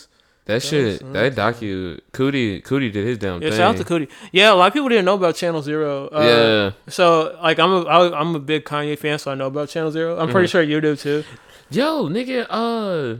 that 0.45 0.61
shit, 0.61 0.99
Ghosts 0.99 1.13
that 1.13 1.35
docu, 1.35 2.01
Cudi, 2.11 2.61
Cudi 2.61 2.91
did 2.91 3.07
his 3.07 3.17
damn 3.17 3.41
Yeah, 3.41 3.49
thing. 3.49 3.57
shout 3.57 3.75
out 3.79 3.85
to 3.85 3.85
Cudi. 3.93 4.09
Yeah, 4.33 4.51
a 4.51 4.55
lot 4.55 4.67
of 4.67 4.73
people 4.73 4.89
didn't 4.89 5.05
know 5.05 5.13
about 5.15 5.35
Channel 5.35 5.61
Zero. 5.61 6.07
Uh, 6.09 6.21
Yeah. 6.21 6.71
So 6.91 7.37
like, 7.41 7.59
I'm 7.59 7.71
a 7.71 7.81
I, 7.83 8.19
I'm 8.19 8.35
a 8.35 8.39
big 8.39 8.65
Kanye 8.65 8.97
fan, 8.99 9.17
so 9.19 9.31
I 9.31 9.35
know 9.35 9.47
about 9.47 9.69
Channel 9.69 9.91
Zero. 9.91 10.17
I'm 10.19 10.29
pretty 10.29 10.47
Mhm. 10.47 10.51
sure 10.51 10.61
you 10.61 10.81
do 10.81 10.95
too. 10.97 11.23
Yo, 11.71 12.09
nigga, 12.09 12.45
uh, 12.49 13.19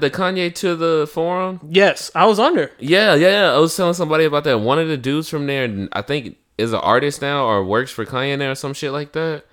the 0.00 0.10
Kanye 0.10 0.52
to 0.56 0.74
the 0.74 1.08
forum. 1.10 1.60
Yes, 1.70 2.10
I 2.16 2.26
was 2.26 2.40
under. 2.40 2.72
Yeah, 2.80 3.14
yeah, 3.14 3.28
yeah. 3.28 3.52
I 3.54 3.58
was 3.58 3.76
telling 3.76 3.94
somebody 3.94 4.24
about 4.24 4.42
that. 4.44 4.58
One 4.58 4.80
of 4.80 4.88
the 4.88 4.96
dudes 4.96 5.28
from 5.28 5.46
there, 5.46 5.88
I 5.92 6.02
think, 6.02 6.36
is 6.58 6.72
an 6.72 6.80
artist 6.80 7.22
now 7.22 7.46
or 7.46 7.64
works 7.64 7.90
for 7.90 8.04
Kanye 8.04 8.50
or 8.50 8.54
some 8.54 8.74
shit 8.74 8.92
like 8.92 9.12
that. 9.12 9.44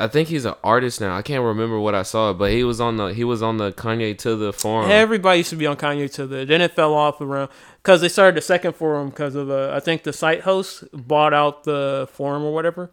I 0.00 0.06
think 0.06 0.28
he's 0.28 0.44
an 0.44 0.54
artist 0.62 1.00
now. 1.00 1.16
I 1.16 1.22
can't 1.22 1.42
remember 1.42 1.80
what 1.80 1.94
I 1.94 2.02
saw, 2.04 2.32
but 2.32 2.52
he 2.52 2.62
was 2.62 2.80
on 2.80 2.98
the 2.98 3.06
he 3.08 3.24
was 3.24 3.42
on 3.42 3.56
the 3.56 3.72
Kanye 3.72 4.16
to 4.18 4.36
the 4.36 4.52
forum. 4.52 4.90
Everybody 4.90 5.38
used 5.38 5.50
to 5.50 5.56
be 5.56 5.66
on 5.66 5.76
Kanye 5.76 6.12
to 6.14 6.26
the. 6.26 6.44
Then 6.44 6.60
it 6.60 6.72
fell 6.72 6.94
off 6.94 7.20
around 7.20 7.48
because 7.82 8.00
they 8.00 8.08
started 8.08 8.36
the 8.36 8.42
second 8.42 8.74
forum 8.74 9.08
because 9.08 9.34
of 9.34 9.50
uh, 9.50 9.72
I 9.74 9.80
think 9.80 10.04
the 10.04 10.12
site 10.12 10.42
host 10.42 10.84
bought 10.92 11.34
out 11.34 11.64
the 11.64 12.08
forum 12.12 12.44
or 12.44 12.54
whatever, 12.54 12.92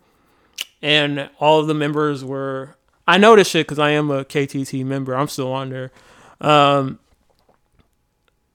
and 0.81 1.29
all 1.39 1.59
of 1.59 1.67
the 1.67 1.75
members 1.75 2.25
were. 2.25 2.75
I 3.07 3.19
know 3.19 3.35
this 3.35 3.49
shit 3.49 3.67
because 3.67 3.77
I 3.77 3.91
am 3.91 4.09
a 4.09 4.25
KTT 4.25 4.83
member. 4.83 5.15
I'm 5.15 5.27
still 5.27 5.53
on 5.53 5.69
there. 5.69 5.91
Um, 6.41 6.97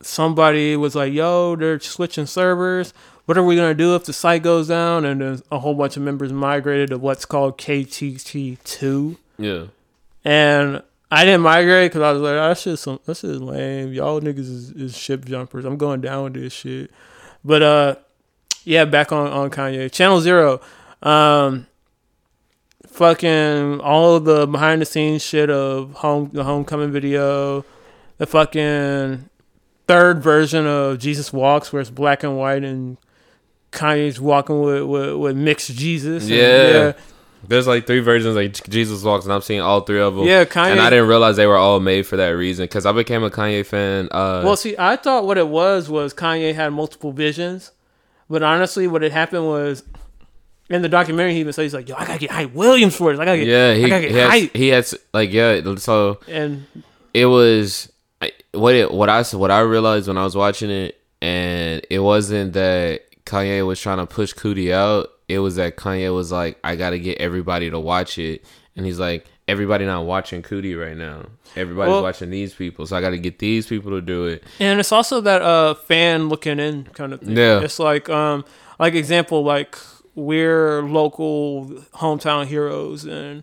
somebody 0.03 0.77
was 0.77 0.97
like, 0.97 1.13
"Yo, 1.13 1.55
they're 1.55 1.79
switching 1.79 2.27
servers. 2.27 2.93
What 3.31 3.39
are 3.39 3.45
we 3.45 3.55
gonna 3.55 3.75
do 3.75 3.95
if 3.95 4.07
the 4.07 4.13
site 4.13 4.43
goes 4.43 4.67
down?" 4.67 5.05
And 5.05 5.41
a 5.53 5.61
whole 5.61 5.75
bunch 5.75 5.97
of 5.97 6.03
members 6.03 6.33
migrated 6.33 6.91
to 6.91 6.99
what's 6.99 7.25
called 7.25 7.59
KTT 7.59 8.59
two. 8.65 9.19
Yeah. 9.39 9.67
And 10.25 10.83
I 11.13 11.25
didn't 11.25 11.43
migrate 11.43 11.93
because 11.93 12.03
I 12.03 12.11
was 12.11 12.23
like, 12.23 12.35
that 12.35 12.59
shit's 12.59 12.81
some, 12.81 12.99
that 13.05 13.19
shit 13.19 13.31
is 13.31 13.41
lame. 13.41 13.93
Y'all 13.93 14.21
niggas 14.21 14.39
is, 14.41 14.71
is 14.73 14.99
ship 14.99 15.27
jumpers. 15.27 15.65
I'm 15.65 15.77
going 15.77 16.01
down 16.01 16.25
with 16.25 16.35
this 16.35 16.53
shit. 16.53 16.91
But 17.45 17.63
uh, 17.63 17.95
yeah, 18.65 18.85
back 18.85 19.13
on 19.13 19.29
on 19.29 19.49
Kanye 19.49 19.93
Channel 19.93 20.21
Zero. 20.21 20.61
Um, 21.01 21.69
fucking 22.89 23.79
all 23.79 24.17
of 24.17 24.25
the 24.25 24.49
behind 24.49 24.83
the 24.83 24.87
scenes 24.87 25.23
shit 25.23 25.51
of 25.51 25.93
home 25.93 26.31
the 26.33 26.43
homecoming 26.43 26.91
video, 26.91 27.65
the 28.19 28.27
fucking 28.27 29.31
third 29.87 30.21
version 30.21 30.67
of 30.67 30.99
Jesus 30.99 31.33
Walks 31.33 31.73
where 31.73 31.81
it's 31.81 31.91
black 31.91 32.25
and 32.25 32.37
white 32.37 32.65
and 32.65 32.97
Kanye's 33.73 34.21
walking 34.21 34.61
with 34.63 34.83
with, 34.85 35.15
with 35.17 35.37
mixed 35.37 35.75
Jesus. 35.75 36.25
and- 36.25 36.33
Yeah. 36.33 36.93
There's 37.49 37.67
like 37.67 37.87
three 37.87 38.01
versions 38.01 38.37
like 38.37 38.53
Jesus 38.69 39.03
Walks, 39.03 39.25
and 39.25 39.33
I'm 39.33 39.41
seeing 39.41 39.63
all 39.63 39.81
three 39.81 39.99
of 40.01 40.15
them. 40.15 40.27
Yeah, 40.27 40.45
Kanye- 40.45 40.73
And 40.73 40.81
I 40.81 40.91
didn't 40.91 41.09
realize 41.09 41.37
they 41.37 41.47
were 41.47 41.57
all 41.57 41.81
made 41.81 42.07
for 42.07 42.19
that 42.19 42.29
reason 42.33 42.65
because 42.65 42.85
I 42.85 42.93
became 42.93 43.25
a 43.25 43.31
Kanye 43.31 43.65
fan. 43.65 44.09
Uh, 44.11 44.43
Well, 44.45 44.57
see, 44.57 44.75
I 44.79 44.97
thought 44.97 45.25
what 45.25 45.39
it 45.39 45.49
was 45.49 45.89
was 45.89 46.13
Kanye 46.13 46.55
had 46.55 46.75
multiple 46.75 47.13
visions, 47.13 47.71
but 48.29 48.43
honestly, 48.43 48.87
what 48.87 49.01
had 49.01 49.13
happened 49.13 49.47
was 49.47 49.83
in 50.69 50.83
the 50.83 50.89
documentary 50.91 51.33
he 51.33 51.41
even 51.41 51.55
said 51.55 51.63
he's 51.63 51.73
like, 51.73 51.89
"Yo, 51.89 51.95
I 51.97 52.05
gotta 52.05 52.19
get 52.19 52.31
Hype 52.31 52.53
Williams 52.53 52.95
for 52.95 53.11
this. 53.11 53.19
I 53.19 53.25
gotta 53.25 53.39
get, 53.39 53.47
yeah, 53.47 53.73
he 53.75 53.85
I 53.87 53.89
gotta 53.89 54.03
he 54.03 54.09
get 54.13 54.31
has, 54.31 54.51
he 54.53 54.69
has 54.69 54.95
like 55.15 55.33
yeah. 55.33 55.63
So 55.77 56.19
And 56.29 56.67
it 57.15 57.25
was 57.25 57.91
I- 58.21 58.33
what 58.53 58.75
it 58.75 58.93
what 58.93 59.09
I 59.09 59.23
what 59.23 59.51
I 59.51 59.61
realized 59.61 60.09
when 60.09 60.19
I 60.19 60.25
was 60.25 60.37
watching 60.37 60.69
it, 60.71 61.01
and 61.23 61.81
it 61.89 62.01
wasn't 62.01 62.53
that 62.53 63.01
Kanye 63.31 63.65
was 63.67 63.81
trying 63.81 63.99
to 63.99 64.07
push 64.07 64.33
Cudi 64.35 64.73
out. 64.73 65.09
It 65.29 65.39
was 65.39 65.55
that 65.57 65.77
Kanye 65.77 66.13
was 66.15 66.33
like, 66.33 66.59
I 66.65 66.75
gotta 66.75 66.99
get 66.99 67.19
everybody 67.19 67.71
to 67.71 67.79
watch 67.79 68.19
it, 68.19 68.45
and 68.75 68.85
he's 68.85 68.99
like, 68.99 69.27
everybody 69.47 69.85
not 69.87 70.05
watching 70.05 70.43
Cudi 70.43 70.79
right 70.81 70.97
now. 70.97 71.27
Everybody's 71.57 71.91
Well- 71.93 72.03
watching 72.03 72.31
these 72.31 72.53
people, 72.55 72.87
so 72.87 72.97
I 72.97 73.01
gotta 73.01 73.19
get 73.19 73.39
these 73.39 73.67
people 73.67 73.93
to 73.93 74.01
do 74.01 74.25
it. 74.27 74.43
and 74.59 74.81
it's 74.81 74.93
also 74.93 75.21
that 75.21 75.43
uh 75.43 75.75
fan 75.75 76.29
looking 76.29 76.59
in 76.59 76.85
kind 76.93 77.13
of 77.13 77.21
thing. 77.21 77.37
Yeah. 77.37 77.61
It's 77.61 77.79
like 77.79 78.09
um 78.09 78.45
like 78.81 78.95
example 78.95 79.45
like 79.45 79.77
we're 80.17 80.83
local 80.83 81.67
hometown 81.95 82.47
heroes 82.47 83.05
and 83.05 83.43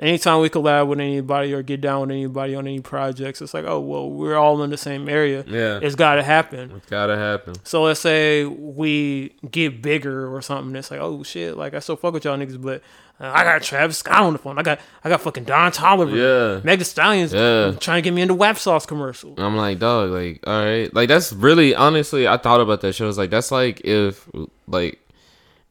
anytime 0.00 0.40
we 0.40 0.48
collab 0.48 0.88
with 0.88 0.98
anybody 0.98 1.52
or 1.52 1.62
get 1.62 1.80
down 1.80 2.00
with 2.00 2.10
anybody 2.10 2.54
on 2.56 2.66
any 2.66 2.80
projects, 2.80 3.40
it's 3.40 3.54
like, 3.54 3.64
oh 3.66 3.78
well, 3.80 4.10
we're 4.10 4.36
all 4.36 4.62
in 4.62 4.70
the 4.70 4.76
same 4.76 5.08
area. 5.08 5.44
Yeah. 5.46 5.78
It's 5.82 5.94
gotta 5.94 6.22
happen. 6.22 6.72
It's 6.76 6.86
gotta 6.86 7.16
happen. 7.16 7.54
So 7.64 7.82
let's 7.84 8.00
say 8.00 8.44
we 8.44 9.34
get 9.50 9.82
bigger 9.82 10.34
or 10.34 10.42
something. 10.42 10.74
It's 10.74 10.90
like, 10.90 11.00
oh 11.00 11.22
shit, 11.22 11.56
like 11.56 11.74
I 11.74 11.78
still 11.78 11.96
fuck 11.96 12.14
with 12.14 12.24
y'all 12.24 12.36
niggas, 12.36 12.60
but 12.60 12.82
uh, 13.20 13.30
I 13.34 13.44
got 13.44 13.62
Travis 13.62 13.98
Scott 13.98 14.22
on 14.22 14.32
the 14.32 14.38
phone. 14.38 14.58
I 14.58 14.62
got 14.62 14.80
I 15.04 15.10
got 15.10 15.20
fucking 15.20 15.44
Don 15.44 15.70
Toliver. 15.72 16.16
Yeah. 16.56 16.64
Meg 16.64 16.78
Thee 16.78 16.84
Stallions 16.84 17.32
Yeah. 17.34 17.72
trying 17.78 17.98
to 17.98 18.02
get 18.02 18.14
me 18.14 18.22
into 18.22 18.34
WAP 18.34 18.56
sauce 18.58 18.86
commercial. 18.86 19.34
I'm 19.38 19.56
like, 19.56 19.78
dog, 19.78 20.10
like, 20.10 20.40
all 20.46 20.64
right, 20.64 20.92
like 20.94 21.08
that's 21.08 21.32
really 21.32 21.74
honestly, 21.74 22.26
I 22.26 22.38
thought 22.38 22.60
about 22.60 22.80
that 22.80 22.94
shit. 22.94 23.04
I 23.04 23.08
was 23.08 23.18
like, 23.18 23.30
that's 23.30 23.50
like 23.52 23.82
if, 23.84 24.28
like, 24.66 24.98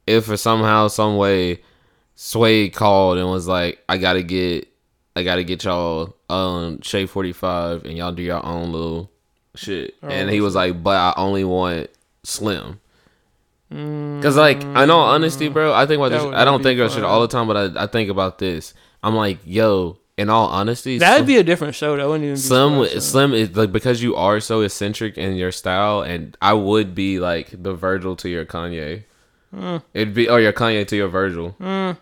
if 0.06 0.26
for 0.26 0.36
somehow, 0.36 0.86
some 0.88 1.16
way, 1.16 1.60
Sway 2.22 2.68
called 2.68 3.16
and 3.16 3.30
was 3.30 3.48
like, 3.48 3.82
I 3.88 3.96
gotta 3.96 4.22
get, 4.22 4.68
I 5.16 5.22
gotta 5.22 5.42
get 5.42 5.64
y'all 5.64 6.14
um 6.28 6.82
Shade 6.82 7.08
45 7.08 7.86
and 7.86 7.96
y'all 7.96 8.12
do 8.12 8.22
your 8.22 8.44
own 8.44 8.72
little 8.72 9.10
shit, 9.54 9.94
Oh, 10.02 10.08
and 10.08 10.28
he 10.28 10.42
was 10.42 10.54
like, 10.54 10.82
but 10.82 10.96
I 10.96 11.14
only 11.16 11.44
want 11.44 11.88
Slim. 12.22 12.78
Mm, 13.72 14.20
Cause 14.22 14.36
like, 14.36 14.60
in 14.62 14.90
all 14.90 15.06
honesty, 15.06 15.48
bro, 15.48 15.72
I 15.72 15.86
think 15.86 15.98
about 15.98 16.10
this. 16.10 16.22
I 16.22 16.44
don't 16.44 16.62
think 16.62 16.78
about 16.78 16.92
shit 16.92 17.04
all 17.04 17.22
the 17.22 17.28
time, 17.28 17.46
but 17.46 17.56
I, 17.78 17.84
I 17.84 17.86
think 17.86 18.10
about 18.10 18.38
this. 18.38 18.74
I'm 19.02 19.14
like, 19.14 19.38
yo, 19.46 19.96
in 20.18 20.28
all 20.28 20.48
honesty, 20.48 20.98
That'd 20.98 21.18
Slim- 21.20 21.26
be 21.26 21.36
a 21.38 21.42
different 21.42 21.74
show. 21.74 21.96
That 21.96 22.06
wouldn't 22.06 22.24
even 22.24 22.34
be 22.34 22.40
Slim, 22.40 22.84
Slim. 22.84 23.00
Slim 23.00 23.32
is 23.32 23.56
like 23.56 23.72
because 23.72 24.02
you 24.02 24.14
are 24.16 24.40
so 24.40 24.60
eccentric 24.60 25.16
in 25.16 25.36
your 25.36 25.52
style, 25.52 26.02
and 26.02 26.36
I 26.42 26.52
would 26.52 26.94
be 26.94 27.18
like 27.18 27.50
the 27.50 27.72
Virgil 27.72 28.14
to 28.16 28.28
your 28.28 28.44
Kanye. 28.44 29.04
Mm. 29.56 29.82
It'd 29.94 30.12
be 30.14 30.28
or 30.28 30.38
your 30.40 30.52
Kanye 30.52 30.86
to 30.88 30.96
your 30.96 31.08
Virgil, 31.08 31.56
Mm. 31.58 31.96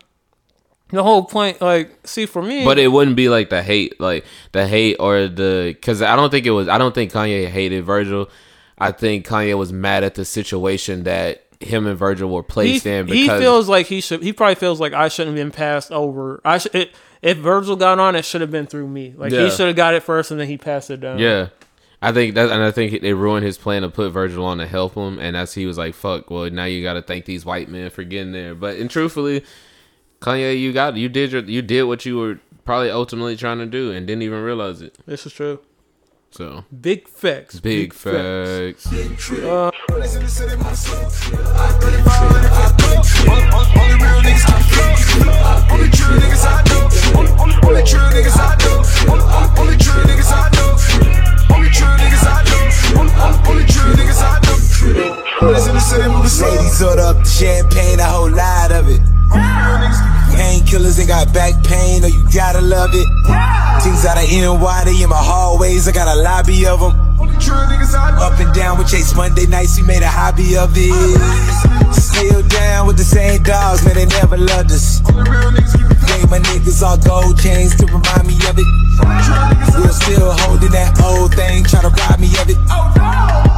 The 0.91 1.03
whole 1.03 1.23
point, 1.23 1.61
like, 1.61 1.91
see, 2.07 2.25
for 2.25 2.41
me, 2.41 2.65
but 2.65 2.79
it 2.79 2.87
wouldn't 2.87 3.15
be 3.15 3.29
like 3.29 3.49
the 3.49 3.61
hate, 3.61 3.99
like 3.99 4.25
the 4.53 4.67
hate 4.67 4.95
or 4.99 5.27
the 5.27 5.75
because 5.75 6.01
I 6.01 6.15
don't 6.15 6.31
think 6.31 6.45
it 6.45 6.51
was. 6.51 6.67
I 6.67 6.77
don't 6.77 6.95
think 6.95 7.11
Kanye 7.11 7.47
hated 7.47 7.85
Virgil. 7.85 8.29
I 8.77 8.91
think 8.91 9.27
Kanye 9.27 9.57
was 9.57 9.71
mad 9.71 10.03
at 10.03 10.15
the 10.15 10.25
situation 10.25 11.03
that 11.03 11.43
him 11.59 11.85
and 11.85 11.97
Virgil 11.97 12.29
were 12.29 12.41
he, 12.41 12.47
placed 12.47 12.85
in 12.85 13.07
he 13.07 13.27
feels 13.27 13.67
like 13.67 13.87
he 13.87 14.01
should. 14.01 14.23
He 14.23 14.33
probably 14.33 14.55
feels 14.55 14.79
like 14.79 14.93
I 14.93 15.09
shouldn't 15.09 15.37
have 15.37 15.45
been 15.45 15.51
passed 15.51 15.91
over. 15.91 16.41
I 16.43 16.57
should. 16.57 16.73
It, 16.73 16.95
if 17.21 17.37
Virgil 17.37 17.75
got 17.75 17.99
on, 17.99 18.15
it 18.15 18.23
should 18.25 18.41
have 18.41 18.51
been 18.51 18.65
through 18.65 18.87
me. 18.87 19.13
Like 19.17 19.31
Yeah. 19.31 19.43
he 19.43 19.49
should 19.51 19.67
have 19.67 19.75
got 19.75 19.93
it 19.93 20.03
first, 20.03 20.31
and 20.31 20.39
then 20.39 20.47
he 20.47 20.57
passed 20.57 20.89
it 20.89 21.01
down. 21.01 21.19
Yeah. 21.19 21.49
I 22.01 22.13
think 22.13 22.35
that, 22.35 22.49
and 22.49 22.63
I 22.63 22.71
think 22.71 22.93
it 22.93 23.13
ruined 23.15 23.45
his 23.45 23.57
plan 23.57 23.81
to 23.81 23.89
put 23.89 24.11
Virgil 24.11 24.45
on 24.45 24.59
to 24.59 24.65
help 24.65 24.95
him, 24.95 25.19
and 25.19 25.35
that's 25.35 25.53
he 25.53 25.65
was 25.65 25.77
like, 25.77 25.93
"Fuck." 25.93 26.31
Well, 26.31 26.49
now 26.49 26.63
you 26.63 26.81
got 26.81 26.93
to 26.93 27.01
thank 27.01 27.25
these 27.25 27.45
white 27.45 27.67
men 27.67 27.89
for 27.89 28.05
getting 28.05 28.31
there. 28.31 28.55
But 28.55 28.77
and 28.77 28.89
truthfully, 28.89 29.43
Kanye, 30.21 30.59
you 30.59 30.73
got 30.73 30.95
it. 30.95 30.99
you 30.99 31.09
did 31.09 31.31
your 31.31 31.43
you 31.43 31.61
did 31.61 31.83
what 31.83 32.05
you 32.05 32.17
were 32.17 32.39
probably 32.65 32.91
ultimately 32.91 33.35
trying 33.35 33.59
to 33.59 33.65
do 33.65 33.91
and 33.91 34.05
didn't 34.05 34.21
even 34.23 34.41
realize 34.41 34.81
it. 34.81 34.97
This 35.05 35.25
is 35.25 35.33
true. 35.33 35.59
So 36.31 36.65
big 36.79 37.07
facts. 37.07 37.59
Big, 37.59 37.89
big 37.89 37.93
facts. 37.93 38.87
facts. 38.87 39.31
Uh, 39.31 39.71
Ladies 56.39 56.81
order 56.81 57.01
up 57.01 57.17
the 57.17 57.25
champagne, 57.25 57.99
a 57.99 58.03
whole 58.03 58.29
lot 58.29 58.58
got 61.09 61.33
back 61.33 61.57
pain, 61.63 62.05
or 62.05 62.07
you 62.07 62.23
gotta 62.31 62.61
love 62.61 62.91
it. 62.93 63.09
Things 63.81 64.05
out 64.05 64.21
of 64.21 64.29
NY, 64.29 64.83
they 64.85 65.01
in 65.01 65.09
my 65.09 65.17
hallways, 65.17 65.87
I 65.87 65.91
got 65.91 66.07
a 66.07 66.21
lobby 66.21 66.67
of 66.67 66.81
them. 66.81 66.93
Up 68.21 68.39
and 68.39 68.53
down 68.53 68.77
with 68.77 68.89
Chase 68.89 69.15
Monday 69.15 69.47
nights, 69.47 69.75
we 69.81 69.87
made 69.87 70.03
a 70.03 70.07
hobby 70.07 70.55
of 70.55 70.69
it. 70.77 70.93
Still 71.95 72.47
down 72.47 72.85
with 72.85 72.97
the 72.97 73.03
same 73.03 73.41
dogs, 73.41 73.83
man, 73.83 73.95
they 73.95 74.05
never 74.05 74.37
loved 74.37 74.71
us. 74.71 74.99
Gave 75.01 76.29
my 76.29 76.37
niggas 76.45 76.83
all 76.85 76.97
gold 76.97 77.39
chains 77.39 77.75
to 77.77 77.87
remind 77.87 78.27
me 78.27 78.37
of 78.45 78.53
it. 78.59 78.69
We're 79.81 79.89
still 79.89 80.31
holding 80.45 80.69
that 80.77 80.93
old 81.03 81.33
thing, 81.33 81.63
try 81.63 81.81
to 81.81 81.89
rob 81.89 82.19
me 82.19 82.29
of 82.37 82.49
it. 82.53 83.48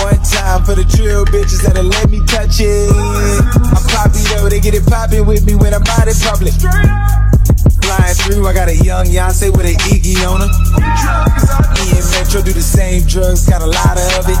One 0.00 0.16
time 0.24 0.64
for 0.64 0.74
the 0.74 0.84
drill 0.84 1.26
bitches 1.26 1.60
that'll 1.60 1.84
let 1.84 2.08
me 2.08 2.24
touch 2.24 2.56
it. 2.60 2.88
I'm 2.88 3.84
poppy 3.92 4.24
though, 4.32 4.48
they 4.48 4.60
get 4.60 4.74
it 4.74 4.86
poppin' 4.86 5.26
with 5.26 5.44
me 5.44 5.54
when 5.54 5.74
I'm 5.74 5.84
out 5.92 6.08
in 6.08 6.16
public. 6.24 6.54
Flying 7.84 8.16
through, 8.24 8.46
I 8.46 8.52
got 8.54 8.68
a 8.68 8.76
young 8.76 9.06
Yonsei 9.06 9.52
with 9.52 9.66
an 9.66 9.76
Iggy 9.92 10.24
on 10.24 10.40
her. 10.40 10.50
Me 11.76 11.84
and 11.92 12.06
Metro 12.16 12.40
do 12.40 12.52
the 12.52 12.64
same 12.64 13.02
drugs, 13.04 13.44
got 13.48 13.60
a 13.60 13.66
lot 13.66 14.00
of 14.00 14.24
it. 14.24 14.40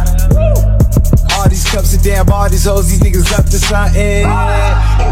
All 1.36 1.48
these 1.48 1.64
cups 1.68 1.94
of 1.94 2.02
damn, 2.02 2.30
all 2.30 2.48
these 2.48 2.64
hoes, 2.64 2.88
these 2.88 3.00
niggas 3.00 3.32
up 3.36 3.44
to 3.46 3.58
something. 3.58 4.24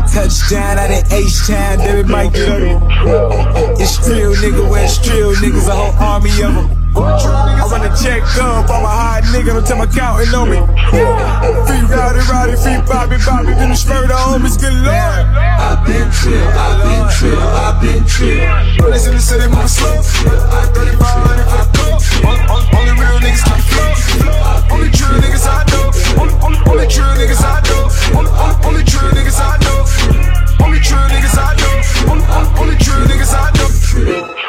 Touchdown 0.09 0.79
out 0.79 0.91
in 0.91 1.05
H-Town, 1.13 1.79
David 1.79 2.09
Mike 2.09 2.33
up. 2.37 3.81
It's 3.81 4.01
real 4.09 4.33
nigga, 4.35 4.71
West 4.71 5.05
real 5.11 5.35
niggas, 5.35 5.69
a 5.69 5.75
whole 5.75 5.93
army 6.01 6.31
of 6.43 6.55
them. 6.55 6.88
I 7.05 7.67
run 7.71 7.87
a 7.87 7.91
check 7.95 8.23
up, 8.43 8.71
I'm 8.71 8.85
a 8.85 8.89
hot 8.89 9.23
nigga, 9.31 9.55
don't 9.55 9.67
tell 9.67 9.79
my 9.79 9.85
accountant 9.85 10.35
on 10.35 10.51
me. 10.51 10.59
Free 10.91 11.85
rowdy, 11.87 12.23
rowdy, 12.27 12.57
free 12.59 12.81
Bobby, 12.87 13.17
Bobby, 13.25 13.55
then 13.55 13.71
the 13.71 13.77
spur 13.77 14.07
the 14.07 14.15
homies, 14.15 14.59
good 14.59 14.75
lord. 14.75 14.95
I've 14.95 15.85
been 15.87 16.11
trill, 16.11 16.49
I've 16.49 16.83
been 16.83 17.07
trill, 17.13 17.39
I've 17.39 17.81
been 17.83 18.05
trill. 18.07 18.91
Listen 18.91 19.15
to 19.15 19.39
they 19.39 19.49
move 19.49 19.71
slow. 19.71 20.03
3500 20.03 21.47
for 21.47 21.59
the 21.59 21.69
coke. 21.77 22.03
Only, 22.75 22.95
real 22.99 23.19
niggas 23.21 23.45
keep 23.47 23.63
flow. 23.69 24.75
Only 24.75 24.91
true 24.91 25.19
niggas 25.23 25.47
I 25.47 25.63
know. 25.71 25.91
Only, 26.21 26.35
only, 26.43 26.59
only 26.67 26.87
true 26.89 27.05
niggas 27.15 27.43
I 27.43 27.61
know. 27.69 27.91
Only, 28.17 28.31
only, 28.31 28.67
only 28.67 28.85
true 28.85 29.09
niggas 29.11 29.39
I 29.41 29.57
know. 29.57 29.58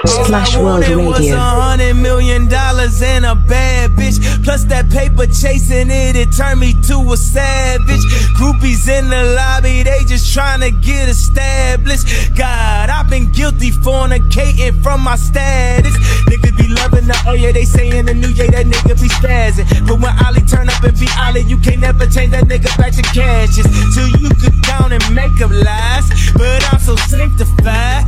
Splash 0.05 0.55
World 0.55 0.83
It 0.83 0.95
was 0.95 1.19
a 1.19 1.23
Radio. 1.23 1.37
hundred 1.37 1.93
million 1.95 2.47
dollars 2.47 3.01
and 3.01 3.25
a 3.25 3.35
bad 3.35 3.91
bitch. 3.91 4.17
Plus 4.43 4.63
that 4.65 4.89
paper 4.89 5.27
chasing 5.27 5.91
it, 5.91 6.15
it 6.15 6.31
turned 6.31 6.61
me 6.61 6.73
to 6.87 6.95
a 7.11 7.17
savage. 7.17 8.05
Groupies 8.39 8.87
in 8.87 9.09
the 9.09 9.35
lobby, 9.35 9.83
they 9.83 9.99
just 10.05 10.33
trying 10.33 10.61
to 10.61 10.71
get 10.71 11.09
established. 11.09 12.07
God, 12.37 12.89
I've 12.89 13.09
been 13.09 13.29
guilty 13.31 13.71
fornicating 13.71 14.81
from 14.81 15.01
my 15.01 15.17
status. 15.17 15.95
Niggas 16.31 16.55
be 16.57 16.67
loving 16.69 17.07
the 17.07 17.17
oh 17.27 17.33
yeah, 17.33 17.51
they 17.51 17.65
saying 17.65 18.05
the 18.05 18.13
new 18.13 18.29
yeah, 18.29 18.47
that 18.51 18.65
nigga 18.67 18.95
be 19.01 19.09
spazzing. 19.19 19.67
But 19.85 19.99
when 19.99 20.15
Ollie 20.25 20.41
turn 20.47 20.69
up 20.69 20.81
and 20.83 20.97
be 20.97 21.07
Ollie, 21.19 21.41
you 21.41 21.57
can't 21.57 21.81
never 21.81 22.05
change 22.07 22.31
that 22.31 22.45
nigga 22.45 22.71
back 22.77 22.93
to 22.93 23.01
cashes. 23.01 23.67
Till 23.93 24.07
you 24.21 24.29
could 24.39 24.61
down 24.63 24.93
and 24.93 25.03
make 25.13 25.41
up 25.41 25.51
lies. 25.51 26.07
But 26.39 26.63
I'm 26.71 26.79
so 26.79 26.95
sanctified. 26.95 28.07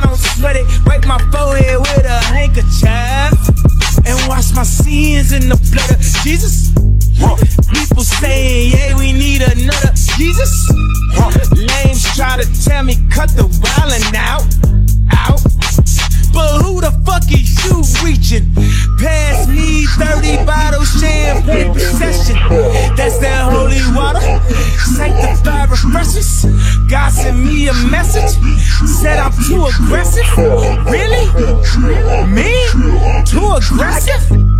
I 0.00 0.06
don't 0.06 0.16
sweat 0.16 0.56
it, 0.56 0.66
wipe 0.86 1.04
my 1.06 1.18
forehead 1.30 1.78
with 1.78 2.06
a 2.06 2.20
handkerchief 2.32 3.36
and 4.06 4.16
wash 4.28 4.54
my 4.54 4.62
sins 4.62 5.32
in 5.32 5.48
the 5.48 5.60
blood 5.68 5.90
of 5.90 6.00
Jesus. 6.24 6.72
People 7.68 8.02
saying, 8.02 8.72
yeah, 8.72 8.96
we 8.96 9.12
need 9.12 9.42
another 9.42 9.92
Jesus. 10.16 10.70
Lames 11.52 12.02
try 12.16 12.40
to 12.40 12.48
tell 12.64 12.82
me 12.82 12.96
cut 13.10 13.28
the 13.36 13.44
wildin' 13.60 14.14
out, 14.16 14.48
out. 15.12 15.40
But 16.32 16.62
who 16.62 16.80
the 16.80 16.92
fuck 17.04 17.24
is 17.32 17.50
you 17.64 17.82
reaching? 18.04 18.52
Pass 18.98 19.48
me 19.48 19.86
30 19.98 20.44
bottles 20.44 20.88
champagne 21.00 21.72
possession. 21.72 22.36
That's 22.96 23.18
that 23.18 23.50
holy 23.52 23.80
water. 23.96 24.20
Sanctified 24.96 25.70
refreshers. 25.70 26.44
God 26.88 27.10
sent 27.10 27.38
me 27.38 27.68
a 27.68 27.74
message. 27.90 28.30
Said 29.00 29.18
I'm 29.18 29.32
too 29.48 29.66
aggressive. 29.66 30.26
Really? 30.86 31.26
Me? 32.28 32.50
Too 33.24 33.46
aggressive? 33.56 34.50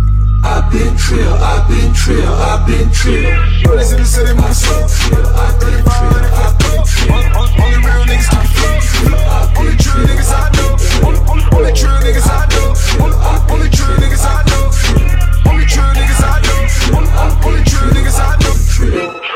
I've 0.43 0.71
been 0.71 0.97
trill, 0.97 1.33
I've 1.35 1.69
been 1.69 1.93
trill, 1.93 2.33
I've 2.33 2.65
been 2.65 2.91
trill. 2.91 3.75
Listen 3.75 3.99
to 3.99 4.05
say 4.05 4.25
they 4.25 4.33
move 4.33 4.55
slow. 4.55 4.87
3500 4.87 5.85
for 6.01 6.19
the 6.19 6.55
coke. 6.65 6.89
Only, 7.13 7.29
only, 7.37 7.53
only 7.61 7.77
real 7.85 8.03
niggas 8.09 8.25
keep 8.25 8.49
flow. 8.49 9.61
Only 9.61 9.77
true 9.77 10.03
niggas 10.03 10.33
I 10.33 10.49
know. 10.57 10.70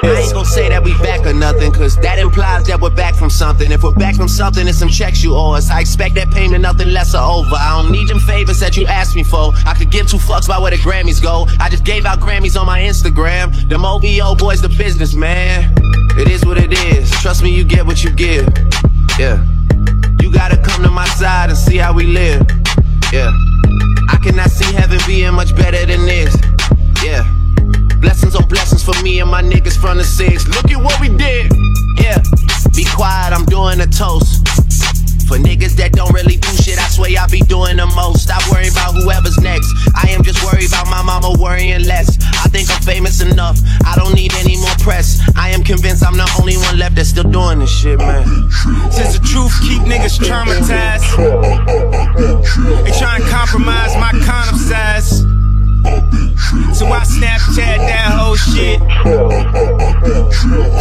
I 0.05 0.21
ain't 0.21 0.33
gonna 0.33 0.45
say 0.45 0.69
that 0.69 0.83
we 0.83 0.93
back 0.99 1.25
or 1.25 1.33
nothing, 1.33 1.71
cause 1.71 1.95
that 1.97 2.19
implies 2.19 2.67
that 2.67 2.79
we're 2.79 2.89
back 2.89 3.15
from 3.15 3.29
something. 3.29 3.71
If 3.71 3.83
we're 3.83 3.91
back 3.91 4.15
from 4.15 4.27
something, 4.27 4.67
it's 4.67 4.77
some 4.77 4.89
checks 4.89 5.23
you 5.23 5.35
owe 5.35 5.51
us. 5.51 5.69
I 5.71 5.79
expect 5.79 6.15
that 6.15 6.29
payment, 6.31 6.61
nothing 6.61 6.89
less 6.89 7.15
or 7.15 7.21
over. 7.21 7.55
I 7.55 7.81
don't 7.81 7.91
need 7.91 8.07
them 8.07 8.19
favors 8.19 8.59
that 8.59 8.77
you 8.77 8.85
asked 8.85 9.15
me 9.15 9.23
for. 9.23 9.51
I 9.65 9.73
could 9.73 9.89
give 9.89 10.07
two 10.09 10.17
fucks 10.17 10.45
about 10.45 10.61
where 10.61 10.71
the 10.71 10.77
Grammys 10.77 11.21
go. 11.21 11.47
I 11.59 11.69
just 11.69 11.83
gave 11.83 12.05
out 12.05 12.19
Grammys 12.19 12.59
on 12.59 12.65
my 12.65 12.79
Instagram. 12.81 13.67
Them 13.67 13.85
OVO 13.85 14.35
boys, 14.35 14.61
the 14.61 14.69
business, 14.69 15.15
man. 15.15 15.73
It 16.17 16.29
is 16.29 16.45
what 16.45 16.57
it 16.57 16.71
is. 16.93 17.09
Trust 17.21 17.41
me, 17.41 17.49
you 17.49 17.63
get 17.63 17.85
what 17.85 18.03
you 18.03 18.11
give. 18.11 18.47
Yeah. 19.17 19.54
You 20.25 20.31
gotta 20.31 20.57
come 20.57 20.81
to 20.81 20.89
my 20.89 21.05
side 21.09 21.49
and 21.49 21.57
see 21.57 21.77
how 21.77 21.93
we 21.93 22.07
live. 22.07 22.41
Yeah. 23.13 23.29
I 24.09 24.17
cannot 24.23 24.49
see 24.49 24.73
heaven 24.73 24.97
being 25.05 25.31
much 25.35 25.55
better 25.55 25.85
than 25.85 26.03
this. 26.07 26.35
Yeah. 27.03 27.21
Blessings 28.01 28.35
on 28.35 28.47
blessings 28.47 28.83
for 28.83 28.99
me 29.03 29.19
and 29.19 29.29
my 29.29 29.43
niggas 29.43 29.79
from 29.79 29.99
the 29.99 30.03
six. 30.03 30.47
Look 30.47 30.71
at 30.71 30.83
what 30.83 30.99
we 30.99 31.09
did. 31.09 31.51
Yeah. 32.01 32.17
Be 32.75 32.85
quiet, 32.85 33.33
I'm 33.33 33.45
doing 33.45 33.79
a 33.81 33.85
toast. 33.85 34.64
For 35.27 35.37
niggas 35.37 35.73
that 35.77 35.93
don't 35.93 36.13
really 36.13 36.37
do 36.37 36.49
shit, 36.61 36.77
I 36.77 36.87
swear 36.87 37.09
I 37.19 37.25
be 37.27 37.41
doing 37.41 37.77
the 37.77 37.87
most. 37.87 38.23
Stop 38.23 38.45
worrying 38.51 38.71
about 38.71 38.93
whoever's 38.93 39.37
next. 39.39 39.73
I 39.95 40.09
am 40.09 40.21
just 40.23 40.43
worried 40.45 40.69
about 40.69 40.87
my 40.87 41.01
mama 41.01 41.33
worrying 41.41 41.83
less. 41.83 42.17
I 42.45 42.47
think 42.49 42.69
I'm 42.69 42.81
famous 42.81 43.21
enough. 43.21 43.59
I 43.85 43.95
don't 43.95 44.13
need 44.13 44.33
any 44.35 44.57
more 44.57 44.75
press. 44.79 45.19
I 45.35 45.49
am 45.49 45.63
convinced 45.63 46.05
I'm 46.05 46.15
the 46.15 46.29
only 46.39 46.57
one 46.57 46.77
left 46.77 46.95
that's 46.95 47.09
still 47.09 47.29
doing 47.29 47.59
this 47.59 47.73
shit, 47.73 47.97
man. 47.97 48.25
Since 48.91 49.17
the 49.17 49.25
truth 49.25 49.53
keep 49.61 49.81
niggas 49.81 50.21
traumatized. 50.21 51.09
They 52.85 52.91
try 52.97 53.17
and 53.17 53.25
compromise 53.25 53.95
my 53.97 54.11
condom 54.25 54.59
size. 54.59 55.34
So 56.75 56.87
I 56.91 57.07
Snapchat 57.07 57.79
that 57.87 58.11
whole 58.11 58.35
shit. 58.35 58.79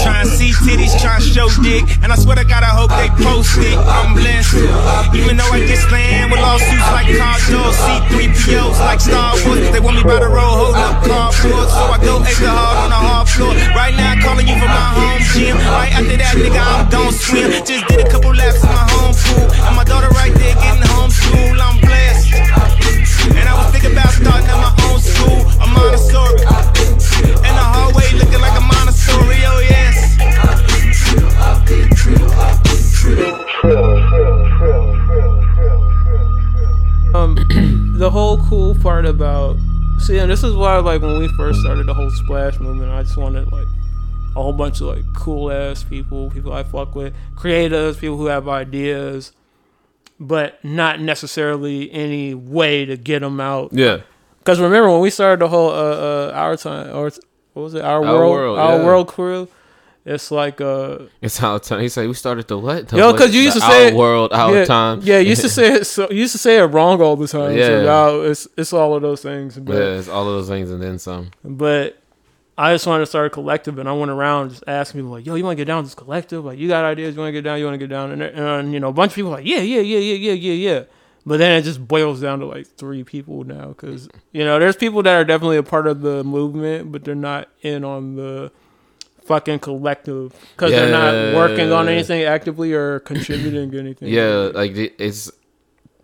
Trying 0.02 0.26
to 0.26 0.30
see 0.30 0.50
titties, 0.50 0.94
trying 1.00 1.22
to 1.22 1.26
show 1.26 1.48
dick. 1.62 1.86
And 2.02 2.11
I 2.11 2.16
swear 2.16 2.36
to 2.36 2.44
God, 2.44 2.62
I 2.62 2.74
hope 2.74 2.90
they 2.90 3.09
post 3.22 3.55
it. 3.62 3.78
I'm 3.78 4.14
blessed. 4.18 4.66
Even 5.14 5.36
though 5.39 5.51
I 5.55 5.62
get 5.62 5.78
slammed 5.78 6.32
with 6.32 6.40
lawsuits 6.43 6.89
like 6.90 7.06
car 7.14 7.39
doors, 7.47 7.76
C3POs 7.86 8.78
like 8.82 9.01
Star 9.01 9.39
Wars. 9.47 9.70
They 9.70 9.81
want 9.81 9.97
me 9.97 10.02
by 10.02 10.18
the 10.18 10.28
road, 10.28 10.74
holding 10.74 10.82
up 10.82 11.02
cardboard. 11.06 11.68
So 11.70 11.82
I 11.86 11.98
go 12.02 12.18
extra 12.22 12.51
hard 12.51 12.76
on 12.85 12.90
the 12.90 12.98
hard 12.98 13.28
floor. 13.28 13.55
Right 13.78 13.94
now, 13.94 14.12
I'm 14.12 14.20
calling 14.20 14.47
you 14.48 14.59
from 14.59 14.70
my 14.74 14.89
home 14.98 15.22
gym. 15.35 15.56
Right 15.70 15.93
after 15.94 16.16
that, 16.18 16.35
nigga, 16.35 16.59
I'm 16.59 16.90
don't 16.90 17.14
swim. 17.14 17.51
Just 17.62 17.86
did 17.89 18.02
a 18.02 18.09
couple 18.10 18.35
laps 18.35 18.62
in 18.62 18.70
my 18.74 18.86
home 18.98 19.14
pool. 19.14 19.47
And 19.64 19.76
my 19.76 19.85
daughter 19.85 20.10
right 20.18 20.35
there 20.35 20.55
getting 20.59 20.82
homeschooled. 20.90 21.62
I'm 21.62 21.73
Montessori. 25.74 26.40
In 26.40 27.55
the 27.59 27.66
hallway 27.74 28.09
looking 28.14 28.40
like 28.40 28.56
a 28.56 28.62
Montessori, 28.62 29.38
oh 29.44 29.60
yes. 29.60 30.14
Um, 37.14 37.34
the 37.98 38.10
whole 38.10 38.38
cool 38.48 38.74
part 38.76 39.06
about 39.06 39.56
see, 40.01 40.18
and 40.18 40.30
this 40.30 40.42
is 40.42 40.55
why 40.55 40.78
like 40.78 41.01
when 41.02 41.18
we 41.18 41.28
first 41.28 41.60
started 41.60 41.86
the 41.86 41.94
whole 41.94 42.10
splash 42.10 42.59
movement, 42.60 42.90
I 42.90 43.02
just 43.02 43.16
wanted 43.16 43.51
like 43.52 43.66
a 44.36 44.42
whole 44.42 44.52
bunch 44.52 44.80
of 44.80 44.88
like 44.88 45.05
cool 45.14 45.51
ass 45.51 45.84
people, 45.84 46.30
people 46.30 46.52
I 46.52 46.62
fuck 46.62 46.94
with, 46.94 47.14
creators, 47.36 47.96
people 47.96 48.16
who 48.16 48.26
have 48.26 48.48
ideas, 48.48 49.32
but 50.18 50.62
not 50.64 51.01
necessarily 51.01 51.90
any 51.92 52.34
way 52.34 52.84
to 52.84 52.96
get 52.96 53.20
them 53.20 53.40
out. 53.40 53.72
Yeah. 53.72 54.01
Because 54.44 54.60
remember 54.60 54.90
when 54.90 55.00
we 55.00 55.08
started 55.08 55.40
the 55.40 55.48
whole 55.48 55.70
uh, 55.70 55.72
uh 55.72 56.32
our 56.34 56.56
time 56.56 56.94
or 56.94 57.10
what 57.54 57.62
was 57.62 57.74
it 57.74 57.82
our, 57.82 58.04
Our 58.04 58.18
world, 58.18 58.30
World, 58.32 58.58
our 58.58 58.78
yeah. 58.78 58.84
world 58.84 59.08
crew? 59.08 59.48
It's 60.04 60.30
like 60.30 60.60
uh 60.60 60.98
It's 61.22 61.42
our 61.42 61.58
time. 61.58 61.80
He 61.80 61.88
said 61.88 62.06
we 62.06 62.14
started 62.14 62.46
the 62.46 62.58
what? 62.58 62.88
The 62.88 62.98
Yo, 62.98 63.12
because 63.12 63.34
you 63.34 63.40
used 63.40 63.56
to 63.56 63.62
say 63.62 63.90
our 63.90 63.96
world, 63.96 64.32
our 64.34 64.54
yeah, 64.54 64.64
time. 64.66 65.00
Yeah, 65.02 65.18
you 65.18 65.30
used 65.30 65.40
to 65.40 65.48
say 65.58 65.72
it. 65.76 65.86
So 65.86 66.10
you 66.10 66.18
used 66.18 66.32
to 66.32 66.38
say 66.38 66.58
it 66.58 66.64
wrong 66.64 67.00
all 67.00 67.16
the 67.16 67.26
time. 67.26 67.56
Yeah. 67.56 67.66
so 67.68 67.84
now 67.84 68.20
it's 68.20 68.46
it's 68.58 68.72
all 68.74 68.94
of 68.94 69.00
those 69.00 69.22
things. 69.22 69.58
But 69.58 69.76
yeah, 69.76 69.98
it's 69.98 70.08
all 70.08 70.28
of 70.28 70.34
those 70.34 70.48
things 70.48 70.70
and 70.70 70.82
then 70.82 70.98
some. 70.98 71.30
but 71.42 71.98
I 72.56 72.72
just 72.74 72.86
wanted 72.86 73.00
to 73.00 73.06
start 73.06 73.26
a 73.26 73.30
collective, 73.30 73.78
and 73.78 73.88
I 73.88 73.92
went 73.92 74.12
around 74.12 74.50
just 74.50 74.64
asking 74.66 75.00
people 75.00 75.12
like, 75.12 75.26
"Yo, 75.26 75.34
you 75.34 75.42
want 75.42 75.56
to 75.56 75.60
get 75.60 75.66
down 75.66 75.78
with 75.78 75.86
this 75.86 75.94
collective? 75.94 76.44
Like, 76.44 76.58
you 76.58 76.68
got 76.68 76.84
ideas? 76.84 77.14
You 77.14 77.20
want 77.20 77.28
to 77.28 77.32
get 77.32 77.42
down? 77.42 77.58
You 77.58 77.64
want 77.64 77.74
to 77.74 77.78
get 77.78 77.90
down?" 77.90 78.12
And, 78.12 78.22
and 78.22 78.72
you 78.72 78.78
know, 78.78 78.90
a 78.90 78.92
bunch 78.92 79.12
of 79.12 79.16
people 79.16 79.30
were 79.30 79.38
like, 79.38 79.46
"Yeah, 79.46 79.58
yeah, 79.58 79.80
yeah, 79.80 79.98
yeah, 79.98 80.14
yeah, 80.14 80.32
yeah, 80.32 80.70
yeah." 80.70 80.84
But 81.26 81.38
then 81.38 81.52
it 81.59 81.62
just 81.62 81.86
boils 81.86 82.20
down 82.20 82.40
to 82.40 82.46
like 82.46 82.66
three 82.66 83.02
people 83.02 83.44
now, 83.44 83.68
because 83.68 84.09
you 84.32 84.44
know, 84.44 84.59
there's 84.59 84.76
people 84.76 85.02
that 85.05 85.14
are 85.14 85.24
definitely 85.24 85.56
a 85.56 85.62
part 85.62 85.86
of 85.86 86.02
the 86.02 86.22
movement, 86.22 86.92
but 86.92 87.05
they're 87.05 87.14
not 87.14 87.48
in 87.62 87.82
on 87.84 88.16
the 88.16 88.52
fucking 89.24 89.59
collective 89.59 90.38
because 90.55 90.70
they're 90.70 90.90
not 90.90 91.34
working 91.34 91.72
on 91.72 91.88
anything 91.88 92.22
actively 92.24 92.74
or 92.74 93.01
contributing 93.01 93.74
anything. 93.74 94.09
Yeah, 94.09 94.51
like 94.55 94.72
it's 94.74 95.30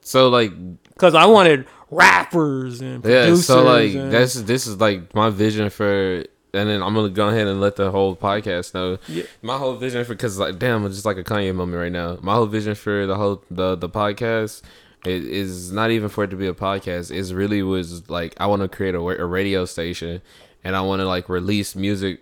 so 0.00 0.28
like 0.30 0.52
because 0.88 1.14
I 1.14 1.26
wanted 1.26 1.66
rappers 1.90 2.80
and 2.80 3.04
yeah. 3.04 3.34
So 3.34 3.62
like 3.62 3.92
and- 3.94 4.10
that's 4.12 4.34
this 4.34 4.66
is 4.66 4.80
like 4.80 5.14
my 5.14 5.30
vision 5.30 5.70
for. 5.70 6.24
And 6.52 6.68
then 6.68 6.82
I'm 6.82 6.94
gonna 6.94 7.10
go 7.10 7.28
ahead 7.28 7.46
and 7.46 7.60
let 7.60 7.76
the 7.76 7.92
whole 7.92 8.16
podcast 8.16 8.74
know. 8.74 8.98
Yeah. 9.06 9.22
My 9.40 9.56
whole 9.56 9.76
vision 9.76 10.04
for 10.04 10.14
because 10.14 10.36
like 10.36 10.58
damn, 10.58 10.84
it's 10.84 10.96
just 10.96 11.06
like 11.06 11.16
a 11.16 11.22
Kanye 11.22 11.54
moment 11.54 11.78
right 11.78 11.92
now. 11.92 12.18
My 12.22 12.34
whole 12.34 12.46
vision 12.46 12.74
for 12.74 13.06
the 13.06 13.14
whole 13.14 13.44
the 13.52 13.76
the 13.76 13.88
podcast 13.88 14.62
is, 15.04 15.24
is 15.24 15.72
not 15.72 15.90
even 15.90 16.08
for 16.08 16.24
it 16.24 16.28
to 16.30 16.36
be 16.36 16.46
a 16.46 16.54
podcast. 16.54 17.10
It's 17.10 17.32
really 17.32 17.62
was 17.62 18.08
like 18.10 18.34
I 18.38 18.46
want 18.46 18.62
to 18.62 18.68
create 18.68 18.94
a, 18.94 18.98
a 19.00 19.24
radio 19.26 19.64
station, 19.64 20.22
and 20.64 20.76
I 20.76 20.80
want 20.82 21.00
to 21.00 21.06
like 21.06 21.28
release 21.28 21.74
music 21.74 22.20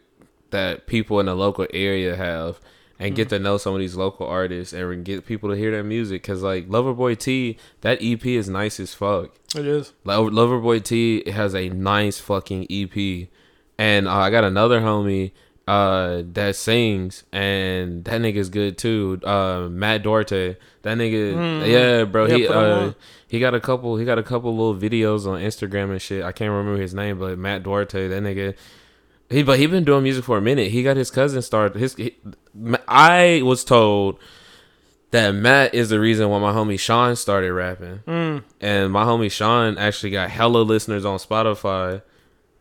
that 0.51 0.87
people 0.87 1.21
in 1.21 1.27
the 1.27 1.35
local 1.35 1.67
area 1.73 2.17
have 2.17 2.59
and 3.01 3.15
get 3.15 3.29
to 3.29 3.39
know 3.39 3.59
some 3.59 3.75
of 3.75 3.79
these 3.81 3.95
local 3.95 4.27
artists 4.27 4.73
and 4.73 5.05
get 5.05 5.25
people 5.25 5.51
to 5.51 5.55
hear 5.57 5.71
their 5.71 5.85
music 5.85 6.23
because 6.23 6.43
like 6.43 6.69
loverboy 6.69 7.17
t 7.17 7.57
that 7.83 8.03
ep 8.03 8.25
is 8.27 8.49
nice 8.49 8.81
as 8.81 8.93
fuck 8.95 9.31
It 9.55 9.67
is. 9.67 9.93
like 10.05 10.19
loverboy 10.19 10.83
t 10.83 11.23
has 11.31 11.55
a 11.55 11.69
nice 11.69 12.19
fucking 12.19 12.67
ep 12.71 13.29
and 13.79 14.09
uh, 14.09 14.15
i 14.15 14.31
got 14.31 14.43
another 14.43 14.81
homie 14.81 15.31
uh 15.69 16.23
that 16.33 16.57
sings 16.57 17.25
and 17.33 18.05
that 18.07 18.21
nigga's 18.21 18.49
good 18.49 18.79
too 18.79 19.21
uh 19.25 19.69
matt 19.71 20.03
dorte 20.03 20.57
that 20.83 20.97
nigga 20.97 21.35
Mm. 21.35 21.67
yeah 21.69 22.05
bro 22.05 22.27
Yeah, 22.27 22.37
he 22.37 22.49
uh 22.49 22.93
he 23.29 23.39
got 23.41 23.55
a 23.55 23.61
couple 23.61 23.97
he 23.99 24.05
got 24.05 24.19
a 24.19 24.23
couple 24.23 24.51
little 24.57 24.75
videos 24.75 25.27
on 25.27 25.41
instagram 25.41 25.91
and 25.91 26.01
shit 26.01 26.25
i 26.25 26.33
can't 26.33 26.51
remember 26.51 26.81
his 26.81 26.95
name 26.95 27.19
but 27.19 27.39
matt 27.39 27.63
duarte 27.65 28.09
that 28.09 28.23
nigga 28.23 28.55
he 29.31 29.43
but 29.43 29.59
he 29.59 29.67
been 29.67 29.85
doing 29.85 30.03
music 30.05 30.25
for 30.25 30.39
a 30.39 30.41
minute. 30.41 30.71
He 30.71 30.83
got 30.83 30.97
his 30.97 31.11
cousin 31.11 31.43
started. 31.43 31.79
His 31.79 31.95
he, 31.97 32.17
I 32.89 33.43
was 33.45 33.63
told 33.63 34.19
that 35.11 35.33
Matt 35.33 35.75
is 35.75 35.91
the 35.91 36.01
reason 36.01 36.31
why 36.31 36.39
my 36.39 36.51
homie 36.53 36.81
Sean 36.81 37.15
started 37.15 37.53
rapping, 37.53 38.01
Mm. 38.07 38.43
and 38.63 38.91
my 38.91 39.05
homie 39.05 39.31
Sean 39.31 39.77
actually 39.77 40.13
got 40.13 40.31
hella 40.31 40.63
listeners 40.63 41.05
on 41.05 41.19
Spotify, 41.19 42.01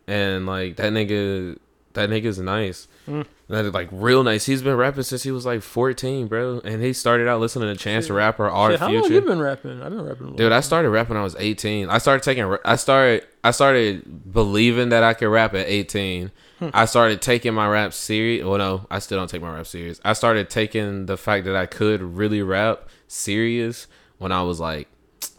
and 0.06 0.44
like 0.44 0.76
that 0.76 0.92
nigga, 0.92 1.58
that 1.94 2.10
nigga's 2.10 2.38
nice. 2.38 2.86
Mm. 3.08 3.26
That 3.48 3.72
like 3.72 3.88
real 3.90 4.22
nice. 4.22 4.44
He's 4.44 4.62
been 4.62 4.76
rapping 4.76 5.02
since 5.02 5.22
he 5.22 5.30
was 5.30 5.46
like 5.46 5.62
fourteen, 5.62 6.28
bro, 6.28 6.60
and 6.64 6.82
he 6.82 6.92
started 6.92 7.26
out 7.26 7.40
listening 7.40 7.74
to 7.74 7.82
Chance 7.82 8.08
the 8.08 8.12
Rapper, 8.12 8.46
Art 8.48 8.72
Shit, 8.72 8.80
how 8.80 8.88
Future. 8.88 9.02
long 9.02 9.12
you 9.12 9.20
been 9.22 9.40
rapping? 9.40 9.82
I've 9.82 9.90
been 9.90 10.04
rapping. 10.04 10.36
Dude, 10.36 10.52
I 10.52 10.60
started 10.60 10.90
rapping 10.90 11.14
when 11.14 11.20
I 11.20 11.24
was 11.24 11.34
18. 11.38 11.88
I 11.88 11.98
started 11.98 12.22
taking 12.22 12.56
I 12.64 12.76
started 12.76 13.26
I 13.42 13.50
started 13.52 14.32
believing 14.32 14.90
that 14.90 15.02
I 15.02 15.14
could 15.14 15.28
rap 15.28 15.54
at 15.54 15.66
18. 15.66 16.30
Hmm. 16.58 16.68
I 16.74 16.84
started 16.84 17.22
taking 17.22 17.54
my 17.54 17.68
rap 17.68 17.94
serious. 17.94 18.44
Well, 18.44 18.58
no, 18.58 18.86
I 18.90 18.98
still 18.98 19.18
don't 19.18 19.30
take 19.30 19.40
my 19.40 19.54
rap 19.54 19.66
serious. 19.66 20.00
I 20.04 20.12
started 20.12 20.50
taking 20.50 21.06
the 21.06 21.16
fact 21.16 21.46
that 21.46 21.56
I 21.56 21.64
could 21.66 22.02
really 22.02 22.42
rap 22.42 22.88
serious 23.06 23.86
when 24.18 24.32
I 24.32 24.42
was 24.42 24.60
like 24.60 24.88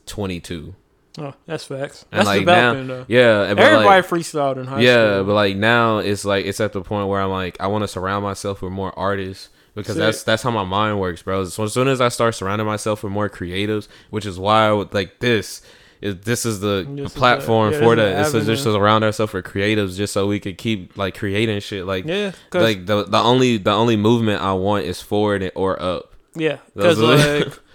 22. 0.08 0.74
Oh, 1.20 1.34
that's 1.46 1.66
facts. 1.66 2.06
And 2.12 2.20
That's 2.20 2.28
like 2.28 2.46
now, 2.46 2.74
developing 2.74 2.88
though. 2.88 3.06
yeah, 3.08 3.48
Everybody 3.50 3.86
like, 3.86 4.06
freestyled 4.08 4.58
in 4.58 4.66
high 4.68 4.80
yeah, 4.82 4.94
school. 5.04 5.18
Yeah, 5.18 5.24
but 5.24 5.34
like 5.34 5.58
now 5.58 5.98
it's 5.98 6.24
like 6.24 6.46
it's 6.46 6.60
at 6.62 6.72
the 6.74 6.82
point 6.82 7.10
where 7.10 7.20
I'm 7.22 7.30
like 7.30 7.58
I 7.60 7.68
want 7.68 7.84
to 7.84 7.88
surround 7.88 8.24
myself 8.24 8.62
with 8.62 8.72
more 8.72 8.98
artists 8.98 9.50
because 9.76 9.96
Sick. 9.96 10.02
that's 10.02 10.24
that's 10.24 10.44
how 10.44 10.52
my 10.52 10.64
mind 10.64 11.00
works, 11.00 11.22
bro. 11.22 11.44
So 11.46 11.64
as 11.66 11.74
soon 11.74 11.88
as 11.90 12.00
I 12.00 12.08
start 12.10 12.36
surrounding 12.36 12.66
myself 12.68 13.04
with 13.04 13.12
more 13.12 13.30
creatives, 13.30 13.88
which 14.10 14.26
is 14.26 14.40
why 14.40 14.68
I 14.68 14.72
would 14.72 14.94
like 14.94 15.20
this. 15.20 15.62
Is, 16.02 16.16
this 16.22 16.46
is 16.46 16.62
the, 16.62 16.86
This 16.88 16.96
the 16.96 17.04
is 17.04 17.14
platform 17.14 17.74
yeah, 17.74 17.80
for 17.80 17.94
that. 17.98 18.32
the 18.32 18.38
It's 18.38 18.46
just 18.48 18.64
to 18.64 18.72
surround 18.72 19.04
ourselves 19.04 19.34
with 19.34 19.44
creatives, 19.44 19.98
just 19.98 20.14
so 20.14 20.28
we 20.28 20.40
could 20.40 20.58
keep 20.58 20.98
like 20.98 21.18
creating 21.18 21.60
shit. 21.60 21.86
Like 21.86 22.06
yeah, 22.06 22.32
like 22.54 22.86
the 22.86 23.04
the 23.04 23.18
only 23.18 23.58
the 23.58 23.72
only 23.74 23.98
movement 23.98 24.42
I 24.42 24.54
want 24.54 24.86
is 24.86 25.02
forward 25.02 25.52
or 25.56 25.82
up. 25.82 26.14
Yeah, 26.36 26.60
because 26.74 27.00
like, 27.00 27.48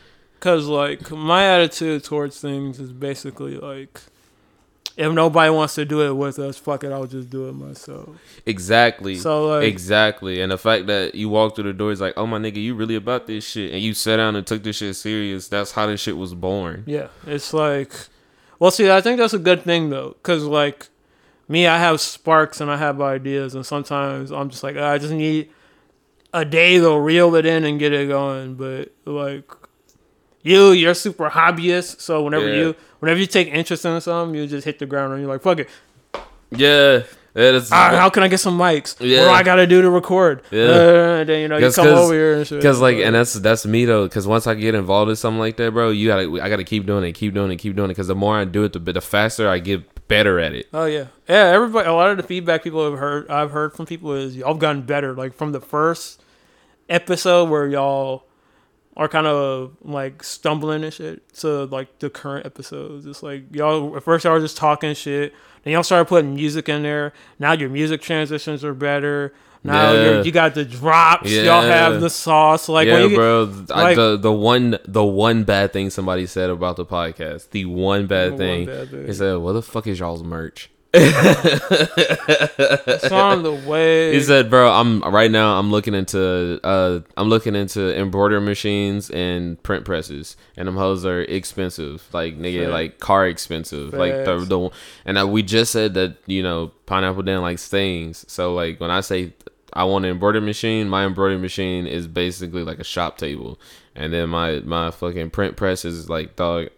cause 0.45 0.67
like 0.67 1.11
my 1.11 1.43
attitude 1.47 2.05
towards 2.05 2.39
things 2.39 2.79
is 2.79 2.93
basically 2.93 3.57
like, 3.57 3.99
if 4.97 5.11
nobody 5.11 5.51
wants 5.51 5.75
to 5.77 5.85
do 5.87 6.03
it 6.03 6.13
with 6.13 6.39
us, 6.39 6.59
fuck 6.59 6.85
it, 6.85 6.93
I'll 6.93 7.07
just 7.07 7.31
do 7.31 7.49
it 7.49 7.53
myself. 7.55 8.11
Exactly. 8.45 9.17
So, 9.17 9.47
like- 9.49 9.67
exactly, 9.67 10.41
and 10.43 10.53
the 10.53 10.59
fact 10.59 10.87
that 10.89 11.15
you 11.15 11.31
walk 11.31 11.55
through 11.57 11.65
the 11.65 11.73
door 11.73 11.91
is 11.93 12.01
like, 12.01 12.13
oh 12.19 12.27
my 12.27 12.39
nigga, 12.39 12.57
you 12.63 12.75
really 12.75 12.95
about 12.95 13.27
this 13.27 13.43
shit, 13.45 13.73
and 13.73 13.81
you 13.83 13.95
sat 13.95 14.17
down 14.19 14.37
and 14.37 14.47
took 14.47 14.63
this 14.63 14.77
shit 14.77 14.95
serious. 14.95 15.49
That's 15.49 15.73
how 15.73 15.87
this 15.87 16.01
shit 16.01 16.17
was 16.19 16.35
born. 16.35 16.85
Yeah, 16.87 17.09
it's 17.27 17.53
like, 17.55 17.93
well, 18.59 18.71
see, 18.71 18.91
I 18.91 19.01
think 19.01 19.19
that's 19.19 19.35
a 19.35 19.39
good 19.39 19.63
thing 19.63 19.89
though, 19.91 20.11
because 20.23 20.45
like 20.45 20.89
me, 21.49 21.67
I 21.67 21.79
have 21.79 22.01
sparks 22.01 22.61
and 22.61 22.71
I 22.71 22.77
have 22.77 23.01
ideas, 23.01 23.55
and 23.55 23.65
sometimes 23.67 24.31
I'm 24.31 24.51
just 24.51 24.63
like, 24.63 24.77
ah, 24.79 24.91
I 24.93 24.99
just 24.99 25.13
need 25.15 25.49
a 26.35 26.45
day 26.45 26.79
to 26.79 26.99
reel 26.99 27.35
it 27.35 27.47
in 27.47 27.65
and 27.65 27.79
get 27.79 27.93
it 27.93 28.09
going. 28.09 28.55
But 28.55 28.93
like 29.07 29.51
you, 30.45 30.71
you're 30.71 30.95
super 30.95 31.29
hobbyist, 31.31 32.01
so 32.01 32.23
whenever 32.23 32.47
Yeah. 32.49 32.55
you 32.55 32.77
whenever 33.01 33.19
you 33.19 33.27
take 33.27 33.49
interest 33.49 33.85
in 33.85 34.01
something, 34.01 34.41
you 34.41 34.47
just 34.47 34.65
hit 34.65 34.79
the 34.79 34.87
ground 34.87 35.13
and 35.13 35.21
you're 35.23 35.31
like, 35.33 35.43
fuck 35.43 35.59
it. 35.59 35.69
Yeah, 36.51 37.03
yeah 37.35 37.51
that's, 37.53 37.73
Ah, 37.73 37.91
how 37.97 38.09
can 38.11 38.23
I 38.23 38.29
get 38.29 38.39
some 38.39 38.57
mics? 38.57 39.01
What 39.01 39.07
do 39.09 39.29
I 39.29 39.43
gotta 39.43 39.67
do 39.67 39.83
to 39.83 39.91
record? 39.91 40.43
Yeah. 40.53 40.65
Uh, 40.67 41.17
and 41.21 41.29
then 41.29 41.41
you 41.41 41.49
know 41.49 41.57
you 41.57 41.73
come 41.73 41.89
over 41.89 42.13
here 42.15 42.35
and 42.37 42.47
shit. 42.47 42.59
Because 42.61 42.81
like, 42.81 42.99
and 42.99 43.15
that's 43.15 43.35
that's 43.35 43.67
me 43.67 43.85
though. 43.87 44.05
Because 44.05 44.27
once 44.27 44.47
I 44.47 44.55
get 44.55 44.75
involved 44.77 45.11
in 45.11 45.17
something 45.17 45.41
like 45.41 45.57
that, 45.57 45.73
bro, 45.73 45.91
you 45.91 46.07
gotta 46.09 46.41
I 46.43 46.49
gotta 46.49 46.63
keep 46.65 46.87
doing 46.87 47.03
it, 47.05 47.13
keep 47.13 47.35
doing 47.35 47.51
it, 47.51 47.57
keep 47.57 47.75
doing 47.75 47.91
it. 47.91 47.95
Because 47.95 48.07
the 48.07 48.15
more 48.15 48.37
I 48.39 48.45
do 48.45 48.63
it, 48.65 48.73
the 48.73 48.79
the 48.79 49.01
faster 49.01 49.49
I 49.49 49.59
get 49.59 50.07
better 50.07 50.39
at 50.39 50.53
it. 50.55 50.69
Oh 50.73 50.85
yeah, 50.85 51.07
yeah. 51.29 51.47
Everybody, 51.47 51.89
a 51.89 51.93
lot 51.95 52.11
of 52.11 52.19
the 52.19 52.23
feedback 52.23 52.63
people 52.63 52.89
have 52.89 52.99
heard, 53.01 53.29
I've 53.31 53.51
heard 53.51 53.73
from 53.75 53.87
people 53.87 54.13
is 54.13 54.37
y'all 54.37 54.55
gotten 54.55 54.83
better. 54.83 55.15
Like 55.15 55.35
from 55.35 55.53
the 55.53 55.61
first 55.61 56.21
episode 56.89 57.49
where 57.49 57.67
y'all 57.67 58.24
are 58.97 59.09
kind 59.09 59.27
of 59.27 59.73
like 59.83 60.23
stumbling 60.23 60.85
and 60.85 60.93
shit 60.95 61.29
to 61.35 61.65
like 61.65 61.99
the 61.99 62.09
current 62.11 62.47
episodes. 62.47 63.07
It's 63.07 63.23
like 63.23 63.55
y'all 63.55 63.97
at 63.97 64.03
first 64.03 64.25
y'all 64.25 64.35
were 64.35 64.41
just 64.41 64.57
talking 64.57 64.95
shit, 64.95 65.33
then 65.65 65.73
y'all 65.73 65.83
started 65.83 66.07
putting 66.07 66.35
music 66.35 66.69
in 66.69 66.83
there. 66.83 67.13
Now 67.39 67.53
your 67.53 67.69
music 67.71 68.01
transitions 68.01 68.65
are 68.65 68.75
better. 68.75 69.35
Now 69.67 69.93
Yeah. 69.95 70.23
you 70.23 70.31
got 70.31 70.55
the 70.55 70.65
drops. 70.65 71.31
Y'all 71.31 71.63
have 71.63 72.01
the 72.03 72.11
sauce. 72.11 72.69
Like 72.69 72.87
yeah, 72.87 72.99
you, 73.07 73.17
bro. 73.17 73.51
I, 73.75 73.95
the 73.95 74.17
the 74.19 74.33
one 74.33 74.79
the 74.85 75.03
one 75.05 75.45
bad 75.45 75.73
thing 75.73 75.89
somebody 75.91 76.27
said 76.27 76.51
about 76.51 76.77
the 76.77 76.85
podcast, 76.85 77.51
the 77.51 77.65
one 77.65 78.07
bad 78.07 78.27
The 78.27 78.31
one 78.33 78.39
thing, 78.39 78.67
bad 78.67 78.91
thing. 78.91 79.07
he 79.07 79.13
said, 79.15 79.37
"What 79.39 79.55
the 79.55 79.63
fuck 79.63 79.87
is 79.87 79.99
y'all's 79.99 80.23
merch?" 80.23 80.71
It's 82.87 83.11
on 83.11 83.43
the 83.43 83.53
way. 83.53 84.15
He 84.15 84.21
said, 84.21 84.49
"Bro, 84.51 84.71
I'm 84.71 85.01
right 85.03 85.31
now. 85.31 85.59
I'm 85.59 85.71
looking 85.71 85.95
into 85.95 86.61
uh, 86.63 87.01
I'm 87.17 87.29
looking 87.29 87.55
into 87.57 87.99
embroidery 87.99 88.41
machines 88.41 89.11
and 89.11 89.61
print 89.63 89.85
presses, 89.85 90.37
and 90.57 90.69
them 90.69 90.77
hoes 90.77 91.05
are 91.05 91.23
expensive, 91.23 92.07
like 92.13 92.39
nigga, 92.39 92.61
Facts. 92.63 92.73
like 92.73 92.99
car 93.01 93.27
expensive, 93.27 93.93
like 93.93 94.25
the 94.25 94.39
the. 94.39 94.71
And 95.05 95.19
I, 95.19 95.25
we 95.25 95.43
just 95.43 95.73
said 95.73 95.95
that 95.95 96.17
you 96.27 96.43
know 96.43 96.71
pineapple 96.87 97.23
Dan 97.23 97.43
likes 97.43 97.69
things, 97.69 98.25
so 98.29 98.55
like 98.55 98.81
when 98.81 98.91
I 98.91 99.01
say 99.01 99.33
I 99.73 99.85
want 99.85 100.05
an 100.05 100.13
embroidery 100.13 100.43
machine, 100.43 100.89
my 100.89 101.05
embroidery 101.05 101.39
machine 101.39 101.87
is 101.87 102.07
basically 102.07 102.63
like 102.63 102.79
a 102.79 102.85
shop 102.85 103.19
table, 103.19 103.59
and 103.97 104.13
then 104.13 104.29
my 104.29 104.61
my 104.61 104.91
fucking 104.91 105.31
print 105.31 105.57
press 105.57 105.85
is 105.85 106.09
like 106.11 106.37
dog. 106.37 106.69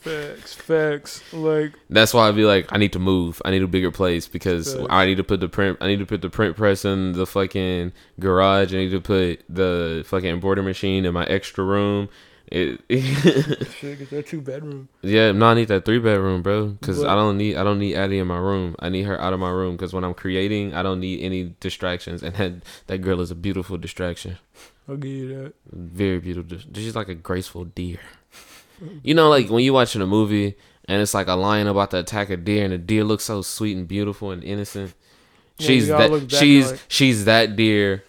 facts, 0.00 0.54
facts. 0.54 1.32
Like 1.32 1.74
That's 1.90 2.12
why 2.14 2.28
I'd 2.28 2.36
be 2.36 2.44
like, 2.44 2.66
I 2.70 2.78
need 2.78 2.92
to 2.94 2.98
move. 2.98 3.40
I 3.44 3.50
need 3.50 3.62
a 3.62 3.68
bigger 3.68 3.90
place 3.90 4.26
because 4.28 4.74
Facts. 4.74 4.86
I 4.90 5.06
need 5.06 5.16
to 5.16 5.24
put 5.24 5.40
the 5.40 5.48
print. 5.48 5.78
I 5.80 5.86
need 5.86 5.98
to 6.00 6.06
put 6.06 6.22
the 6.22 6.30
print 6.30 6.56
press 6.56 6.84
in 6.84 7.12
the 7.12 7.26
fucking 7.26 7.92
garage. 8.20 8.74
I 8.74 8.78
need 8.78 8.90
to 8.90 9.00
put 9.00 9.42
the 9.48 10.04
fucking 10.06 10.28
embroidery 10.30 10.64
machine 10.64 11.04
in 11.04 11.14
my 11.14 11.24
extra 11.26 11.64
room. 11.64 12.08
It, 12.50 12.80
shit, 12.90 13.98
get 13.98 14.08
that 14.10 14.24
two 14.26 14.40
bedroom. 14.40 14.88
yeah, 15.02 15.32
no, 15.32 15.48
I 15.48 15.54
need 15.54 15.68
that 15.68 15.84
three 15.84 15.98
bedroom, 15.98 16.40
bro. 16.40 16.68
Because 16.68 16.98
But- 17.00 17.08
I 17.10 17.14
don't 17.14 17.36
need 17.36 17.56
I 17.56 17.62
don't 17.62 17.78
need 17.78 17.94
Addie 17.94 18.18
in 18.18 18.26
my 18.26 18.38
room. 18.38 18.74
I 18.78 18.88
need 18.88 19.02
her 19.02 19.20
out 19.20 19.34
of 19.34 19.38
my 19.40 19.50
room 19.50 19.76
because 19.76 19.92
when 19.92 20.02
I'm 20.02 20.14
creating, 20.14 20.72
I 20.74 20.82
don't 20.82 20.98
need 21.00 21.20
any 21.22 21.54
distractions. 21.60 22.22
And 22.22 22.34
that 22.36 22.52
that 22.86 22.98
girl 22.98 23.20
is 23.20 23.30
a 23.30 23.34
beautiful 23.34 23.76
distraction. 23.76 24.38
I'll 24.88 24.96
give 24.96 25.10
you 25.10 25.28
that. 25.42 25.52
Very 25.70 26.18
beautiful. 26.18 26.58
She's 26.74 26.96
like 26.96 27.08
a 27.08 27.14
graceful 27.14 27.64
deer. 27.64 28.00
You 29.02 29.14
know, 29.14 29.28
like 29.28 29.50
when 29.50 29.64
you 29.64 29.72
watching 29.72 30.00
a 30.02 30.06
movie 30.06 30.54
and 30.86 31.02
it's 31.02 31.12
like 31.12 31.26
a 31.26 31.34
lion 31.34 31.66
about 31.66 31.90
to 31.90 31.98
attack 31.98 32.30
a 32.30 32.36
deer, 32.36 32.64
and 32.64 32.72
the 32.72 32.78
deer 32.78 33.04
looks 33.04 33.24
so 33.24 33.42
sweet 33.42 33.76
and 33.76 33.86
beautiful 33.88 34.30
and 34.30 34.42
innocent. 34.44 34.94
She's 35.58 35.88
gotta 35.88 36.04
that. 36.20 36.30
She's 36.38 36.70
like- 36.70 36.80
she's 36.88 37.24
that 37.26 37.56
deer, 37.56 38.04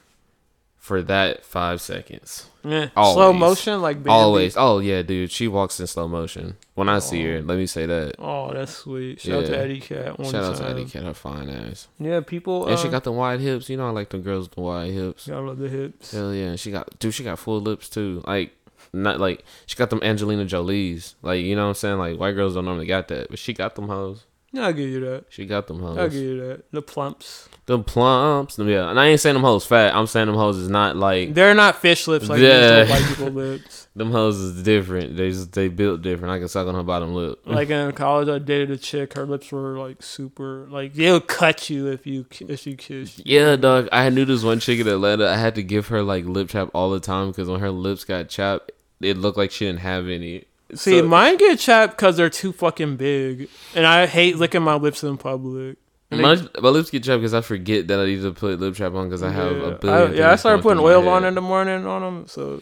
for 0.79 1.03
that 1.03 1.45
five 1.45 1.81
seconds. 1.81 2.47
Yeah. 2.63 2.89
Slow 2.95 3.31
motion, 3.33 3.81
like 3.81 3.97
Baby? 3.97 4.09
always. 4.09 4.55
Oh 4.57 4.79
yeah, 4.79 5.01
dude. 5.01 5.31
She 5.31 5.47
walks 5.47 5.79
in 5.79 5.87
slow 5.87 6.07
motion. 6.07 6.57
When 6.73 6.89
I 6.89 6.99
see 6.99 7.23
her, 7.25 7.41
let 7.41 7.57
me 7.57 7.67
say 7.67 7.85
that. 7.85 8.15
Oh, 8.17 8.53
that's 8.53 8.73
sweet. 8.73 9.21
Shout 9.21 9.43
out 9.43 9.45
to 9.47 9.57
Eddie 9.57 9.81
Cat 9.81 10.17
one 10.17 10.31
Shout 10.31 10.43
out 10.45 10.55
to. 10.55 10.67
Eddie 10.67 10.85
Cat, 10.85 11.03
her 11.03 11.13
fine 11.13 11.49
ass. 11.49 11.89
Yeah, 11.99 12.21
people. 12.21 12.67
And 12.67 12.79
she 12.79 12.87
uh, 12.87 12.91
got 12.91 13.03
the 13.03 13.11
wide 13.11 13.39
hips. 13.39 13.69
You 13.69 13.77
know, 13.77 13.87
I 13.87 13.91
like 13.91 14.09
the 14.09 14.17
girls 14.17 14.45
with 14.45 14.55
the 14.55 14.61
wide 14.61 14.91
hips. 14.91 15.27
Yeah, 15.27 15.35
I 15.35 15.39
love 15.39 15.59
the 15.59 15.69
hips. 15.69 16.11
Hell 16.11 16.33
yeah, 16.33 16.55
she 16.55 16.71
got 16.71 16.97
dude. 16.99 17.13
She 17.13 17.23
got 17.23 17.39
full 17.39 17.59
lips 17.59 17.89
too. 17.89 18.23
Like 18.25 18.53
not 18.93 19.19
like 19.19 19.43
she 19.65 19.75
got 19.75 19.89
them 19.89 20.01
Angelina 20.01 20.45
Jolie's. 20.45 21.15
Like 21.21 21.43
you 21.43 21.55
know 21.55 21.63
what 21.63 21.69
I'm 21.69 21.75
saying. 21.75 21.99
Like 21.99 22.17
white 22.17 22.33
girls 22.33 22.55
don't 22.55 22.65
normally 22.65 22.87
got 22.87 23.09
that, 23.09 23.29
but 23.29 23.39
she 23.39 23.53
got 23.53 23.75
them 23.75 23.89
hoes. 23.89 24.25
I'll 24.57 24.73
give 24.73 24.89
you 24.89 24.99
that. 25.01 25.25
She 25.29 25.45
got 25.45 25.67
them 25.67 25.79
hoes. 25.79 25.97
I'll 25.97 26.09
give 26.09 26.21
you 26.23 26.39
that. 26.47 26.71
The 26.71 26.81
plumps. 26.81 27.47
The 27.67 27.77
plumps. 27.77 28.57
Yeah, 28.57 28.89
and 28.89 28.99
I 28.99 29.05
ain't 29.07 29.19
saying 29.19 29.35
them 29.35 29.43
hoes 29.43 29.63
fat. 29.63 29.93
I'm 29.95 30.07
saying 30.07 30.25
them 30.25 30.35
hoes 30.35 30.57
is 30.57 30.69
not 30.69 30.95
like 30.95 31.35
They're 31.35 31.53
not 31.53 31.75
fish 31.75 32.07
lips 32.07 32.27
like 32.29 32.39
Yeah. 32.41 32.89
white 32.89 33.03
people 33.07 33.27
lips. 33.31 33.87
them 33.95 34.09
hoes 34.11 34.37
is 34.39 34.63
different. 34.63 35.17
They 35.17 35.29
just 35.29 35.51
they 35.53 35.67
built 35.67 36.01
different. 36.01 36.31
I 36.33 36.39
can 36.39 36.47
suck 36.47 36.67
on 36.67 36.73
her 36.73 36.81
bottom 36.81 37.13
lip. 37.13 37.39
Like 37.45 37.69
in 37.69 37.91
college, 37.91 38.27
I 38.27 38.39
dated 38.39 38.71
a 38.71 38.77
chick. 38.77 39.13
Her 39.13 39.27
lips 39.27 39.51
were 39.51 39.77
like 39.77 40.01
super. 40.01 40.65
Like 40.69 40.93
they'll 40.95 41.21
cut 41.21 41.69
you 41.69 41.85
if 41.87 42.07
you 42.07 42.25
if 42.41 42.65
you 42.65 42.75
kiss. 42.75 43.21
Yeah, 43.23 43.55
dog. 43.55 43.87
I 43.91 44.09
knew 44.09 44.25
this 44.25 44.41
one 44.43 44.59
chick 44.59 44.79
in 44.79 44.87
Atlanta. 44.87 45.27
I 45.29 45.37
had 45.37 45.53
to 45.55 45.63
give 45.63 45.89
her 45.89 46.01
like 46.01 46.25
lip 46.25 46.49
chap 46.49 46.69
all 46.73 46.89
the 46.89 46.99
time 46.99 47.29
because 47.29 47.47
when 47.49 47.59
her 47.59 47.69
lips 47.71 48.03
got 48.03 48.29
chapped, 48.29 48.71
it 48.99 49.15
looked 49.15 49.37
like 49.37 49.51
she 49.51 49.65
didn't 49.65 49.81
have 49.81 50.07
any. 50.07 50.45
See, 50.75 50.99
So- 50.99 51.07
mine 51.07 51.37
get 51.37 51.59
chapped 51.59 51.97
because 51.97 52.17
they're 52.17 52.29
too 52.29 52.51
fucking 52.51 52.97
big, 52.97 53.49
and 53.75 53.85
I 53.85 54.05
hate 54.05 54.37
licking 54.37 54.61
my 54.61 54.75
lips 54.75 55.03
in 55.03 55.17
public. 55.17 55.77
My, 56.11 56.35
they- 56.35 56.61
my 56.61 56.69
lips 56.69 56.89
get 56.89 57.03
chapped 57.03 57.19
because 57.21 57.33
I 57.33 57.41
forget 57.41 57.87
that 57.87 57.99
I 57.99 58.05
need 58.05 58.21
to 58.23 58.31
put 58.31 58.59
lip 58.59 58.75
chap 58.75 58.93
on 58.93 59.07
because 59.09 59.21
I 59.23 59.31
have 59.31 59.51
yeah, 59.57 59.63
a 59.63 59.67
I, 59.69 59.73
billion. 59.75 60.13
yeah, 60.17 60.31
I 60.31 60.35
started 60.35 60.61
putting 60.63 60.79
oil 60.83 61.07
on 61.07 61.23
in 61.25 61.35
the 61.35 61.41
morning 61.41 61.85
on 61.85 62.01
them. 62.01 62.27
So 62.27 62.61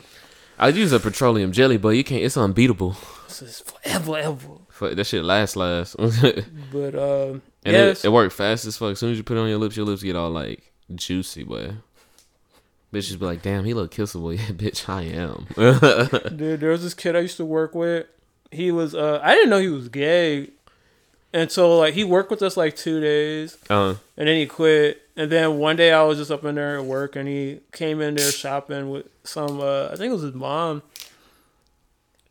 I 0.60 0.68
use 0.70 0.92
a 0.92 1.00
petroleum 1.00 1.52
jelly, 1.54 1.78
but 1.78 1.90
you 1.90 2.04
can't. 2.04 2.24
It's 2.24 2.36
unbeatable. 2.38 2.98
this 3.28 3.42
is 3.42 3.60
forever, 3.62 4.18
ever. 4.18 4.48
Fuck, 4.70 4.96
That 4.96 5.06
shit 5.06 5.24
lasts, 5.24 5.56
last. 5.56 5.96
and 6.00 6.46
But 6.74 6.96
um, 6.96 7.42
it, 7.64 7.72
yes, 7.72 8.04
it 8.06 8.12
worked 8.12 8.34
fast 8.34 8.66
as 8.66 8.76
fuck. 8.78 8.92
As 8.92 9.00
soon 9.00 9.12
as 9.12 9.18
you 9.18 9.24
put 9.24 9.38
it 9.38 9.40
on 9.40 9.48
your 9.50 9.60
lips, 9.60 9.78
your 9.78 9.86
lips 9.86 10.04
get 10.04 10.16
all 10.16 10.30
like 10.30 10.72
juicy, 10.94 11.44
boy. 11.44 11.72
Bitches 12.94 13.20
be 13.20 13.26
like, 13.26 13.42
damn, 13.42 13.66
he 13.66 13.74
look 13.74 13.92
kissable. 13.94 14.34
Yeah, 14.38 14.54
bitch, 14.54 14.88
I 14.88 15.04
am. 15.04 15.48
Dude, 16.38 16.60
there 16.62 16.72
was 16.72 16.84
this 16.84 16.94
kid 16.94 17.16
I 17.16 17.20
used 17.20 17.38
to 17.38 17.46
work 17.46 17.76
with. 17.76 18.08
He 18.52 18.72
was 18.72 18.96
uh 18.96 19.20
I 19.22 19.36
didn't 19.36 19.50
know 19.50 19.60
he 19.60 19.68
was 19.68 19.90
gay. 19.90 20.52
And 21.34 21.52
so 21.52 21.78
like 21.78 21.94
he 21.96 22.06
worked 22.06 22.32
with 22.32 22.42
us 22.42 22.56
like 22.56 22.76
two 22.78 23.02
days. 23.02 23.58
Uh. 23.70 23.96
And 24.16 24.28
then 24.28 24.38
he 24.38 24.46
quit. 24.46 25.02
And 25.18 25.30
then 25.30 25.58
one 25.58 25.76
day 25.76 25.92
I 25.92 26.04
was 26.04 26.18
just 26.18 26.32
up 26.32 26.46
in 26.46 26.56
there 26.56 26.78
at 26.78 26.86
work 26.86 27.16
and 27.18 27.28
he 27.28 27.60
came 27.74 28.00
in 28.00 28.16
there 28.16 28.32
shopping 28.32 28.90
with 28.90 29.08
some 29.26 29.60
uh 29.60 29.88
I 29.88 29.96
think 29.98 30.12
it 30.12 30.14
was 30.14 30.22
his 30.22 30.34
mom. 30.34 30.82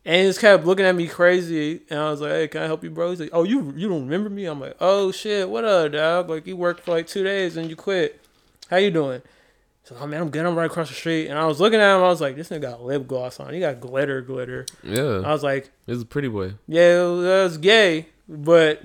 And 0.07 0.17
he 0.23 0.23
just 0.23 0.41
kept 0.41 0.65
looking 0.65 0.87
at 0.87 0.95
me 0.95 1.07
crazy 1.07 1.83
and 1.91 1.99
I 1.99 2.11
was 2.11 2.23
like, 2.23 2.31
Hey, 2.33 2.49
can 2.49 2.63
I 2.63 2.67
help 2.67 2.83
you, 2.83 2.89
bro? 2.91 3.11
He's 3.11 3.21
like, 3.21 3.31
Oh, 3.35 3.43
you 3.43 3.75
you 3.77 3.91
don't 3.91 4.05
remember 4.05 4.31
me? 4.31 4.47
I'm 4.47 4.61
like, 4.61 4.77
Oh 4.81 5.13
shit, 5.13 5.51
what 5.51 5.67
up, 5.67 5.93
dog? 5.93 6.31
Like 6.31 6.47
you 6.47 6.57
worked 6.57 6.81
for 6.85 6.93
like 6.93 7.07
two 7.07 7.25
days 7.25 7.59
and 7.59 7.69
you 7.69 7.77
quit. 7.77 8.23
How 8.71 8.79
you 8.79 8.91
doing? 8.91 9.21
So, 9.87 9.97
oh 10.01 10.07
man, 10.09 10.21
I'm 10.21 10.31
getting 10.31 10.49
I'm 10.49 10.57
right 10.59 10.67
across 10.69 10.89
the 10.89 10.97
street. 10.97 11.29
And 11.29 11.39
I 11.39 11.47
was 11.47 11.61
looking 11.61 11.79
at 11.79 11.95
him. 11.97 12.03
I 12.03 12.09
was 12.09 12.21
like, 12.21 12.35
this 12.35 12.49
nigga 12.49 12.63
got 12.63 12.83
lip 12.83 13.07
gloss 13.07 13.39
on. 13.39 13.55
He 13.55 13.61
got 13.61 13.79
glitter, 13.79 14.21
glitter. 14.21 14.67
Yeah. 14.83 15.23
I 15.25 15.31
was 15.33 15.45
like, 15.45 15.71
This 15.87 15.97
is 15.99 16.03
a 16.03 16.07
pretty 16.07 16.27
boy. 16.27 16.55
yeah, 16.67 17.03
it 17.03 17.45
was 17.45 17.57
gay, 17.57 18.07
but 18.29 18.83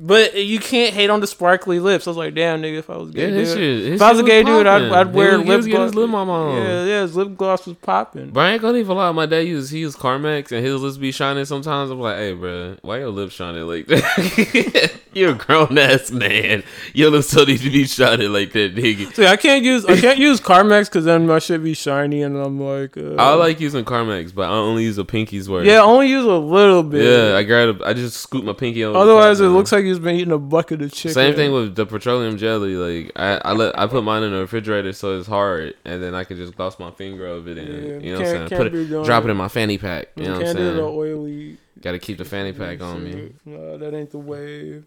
but 0.00 0.34
you 0.34 0.58
can't 0.58 0.94
hate 0.94 1.10
on 1.10 1.20
the 1.20 1.26
sparkly 1.26 1.78
lips. 1.78 2.06
I 2.06 2.10
was 2.10 2.16
like, 2.16 2.34
damn, 2.34 2.62
nigga, 2.62 2.78
if 2.78 2.88
I 2.90 2.96
was 2.96 3.10
gay, 3.10 3.28
Yeah, 3.30 3.36
dude, 3.36 3.48
shit- 3.48 3.92
if 3.94 4.02
I 4.02 4.10
was 4.12 4.20
a 4.20 4.24
gay 4.24 4.42
dude, 4.42 4.66
I'd. 4.66 4.90
I'd 4.90 5.12
wear 5.14 5.38
he 5.38 5.44
lip 5.44 5.64
gloss. 5.64 5.88
his 5.88 5.94
lip 5.94 6.08
mama 6.10 6.32
on. 6.32 6.56
Yeah, 6.56 6.84
yeah, 6.84 7.02
his 7.02 7.16
lip 7.16 7.36
gloss 7.36 7.66
was 7.66 7.76
popping. 7.76 8.30
But 8.30 8.40
I 8.40 8.52
ain't 8.52 8.62
gonna 8.62 8.78
even 8.78 8.96
lie. 8.96 9.10
My 9.12 9.26
dad 9.26 9.40
used 9.40 9.72
he 9.72 9.80
used 9.80 9.98
Carmex 9.98 10.52
and 10.52 10.64
his 10.64 10.80
lips 10.80 10.96
be 10.96 11.12
shining 11.12 11.44
sometimes. 11.44 11.90
I'm 11.90 12.00
like, 12.00 12.16
hey, 12.16 12.32
bro, 12.32 12.76
why 12.82 12.98
your 12.98 13.10
lips 13.10 13.34
shining 13.34 13.66
like 13.66 13.86
that? 13.88 14.92
You're 15.14 15.32
a 15.32 15.34
grown 15.34 15.76
ass 15.76 16.10
man. 16.10 16.62
Your 16.94 17.10
lips 17.10 17.32
don't 17.32 17.46
need 17.46 17.60
to 17.60 17.70
be 17.70 17.84
shining 17.84 18.32
like 18.32 18.52
that, 18.52 18.74
nigga. 18.74 19.12
See, 19.14 19.26
I 19.26 19.36
can't 19.36 19.62
use 19.62 19.84
I 19.84 20.00
can't 20.00 20.18
use 20.18 20.40
Carmex 20.40 20.86
because 20.86 21.04
then 21.04 21.26
my 21.26 21.38
shit 21.38 21.62
be 21.62 21.74
shiny 21.74 22.22
and 22.22 22.36
I'm 22.36 22.58
like, 22.58 22.96
uh, 22.96 23.16
I 23.16 23.34
like 23.34 23.60
using 23.60 23.84
Carmex, 23.84 24.34
but 24.34 24.48
I 24.48 24.54
only 24.54 24.84
use 24.84 24.96
a 24.96 25.04
pinky's 25.04 25.50
worth. 25.50 25.66
yeah, 25.66 25.80
only 25.82 26.08
use 26.08 26.24
a 26.24 26.28
little 26.36 26.82
bit. 26.82 27.02
Yeah, 27.04 27.36
I 27.36 27.42
grab. 27.42 27.82
A, 27.82 27.86
I 27.88 27.92
just 27.92 28.16
scoop 28.16 28.44
my 28.44 28.54
pinky 28.54 28.82
Otherwise, 28.84 29.40
it 29.40 29.48
looks 29.48 29.70
like 29.70 29.81
you've 29.86 30.02
been 30.02 30.16
eating 30.16 30.32
a 30.32 30.38
bucket 30.38 30.82
of 30.82 30.92
chicken. 30.92 31.12
Same 31.14 31.34
thing 31.34 31.52
with 31.52 31.74
the 31.76 31.86
petroleum 31.86 32.36
jelly. 32.38 32.76
Like 32.76 33.12
I, 33.16 33.40
I 33.44 33.52
let 33.52 33.78
I 33.78 33.86
put 33.86 34.04
mine 34.04 34.22
in 34.22 34.32
the 34.32 34.38
refrigerator 34.38 34.92
so 34.92 35.18
it's 35.18 35.28
hard, 35.28 35.74
and 35.84 36.02
then 36.02 36.14
I 36.14 36.24
can 36.24 36.36
just 36.36 36.56
gloss 36.56 36.78
my 36.78 36.90
finger 36.92 37.26
over 37.26 37.50
it. 37.50 37.58
And, 37.58 37.68
Yeah, 37.68 37.98
you 37.98 38.12
know 38.14 38.20
what 38.20 38.28
I'm 38.28 38.48
saying? 38.48 38.62
Put 38.62 38.74
it, 38.74 39.04
drop 39.04 39.24
it. 39.24 39.30
in 39.30 39.36
my 39.36 39.48
fanny 39.48 39.78
pack. 39.78 40.08
You 40.16 40.22
You 40.24 40.28
know 40.30 40.38
what 40.38 40.46
I'm 40.48 40.56
saying? 40.56 40.78
oily. 40.78 41.58
Got 41.80 41.92
to 41.92 41.98
keep 41.98 42.18
the 42.18 42.24
fanny 42.24 42.52
pack 42.52 42.80
on 42.80 43.02
me. 43.02 43.32
No, 43.44 43.76
that 43.78 43.92
ain't 43.92 44.10
the 44.12 44.18
wave. 44.18 44.84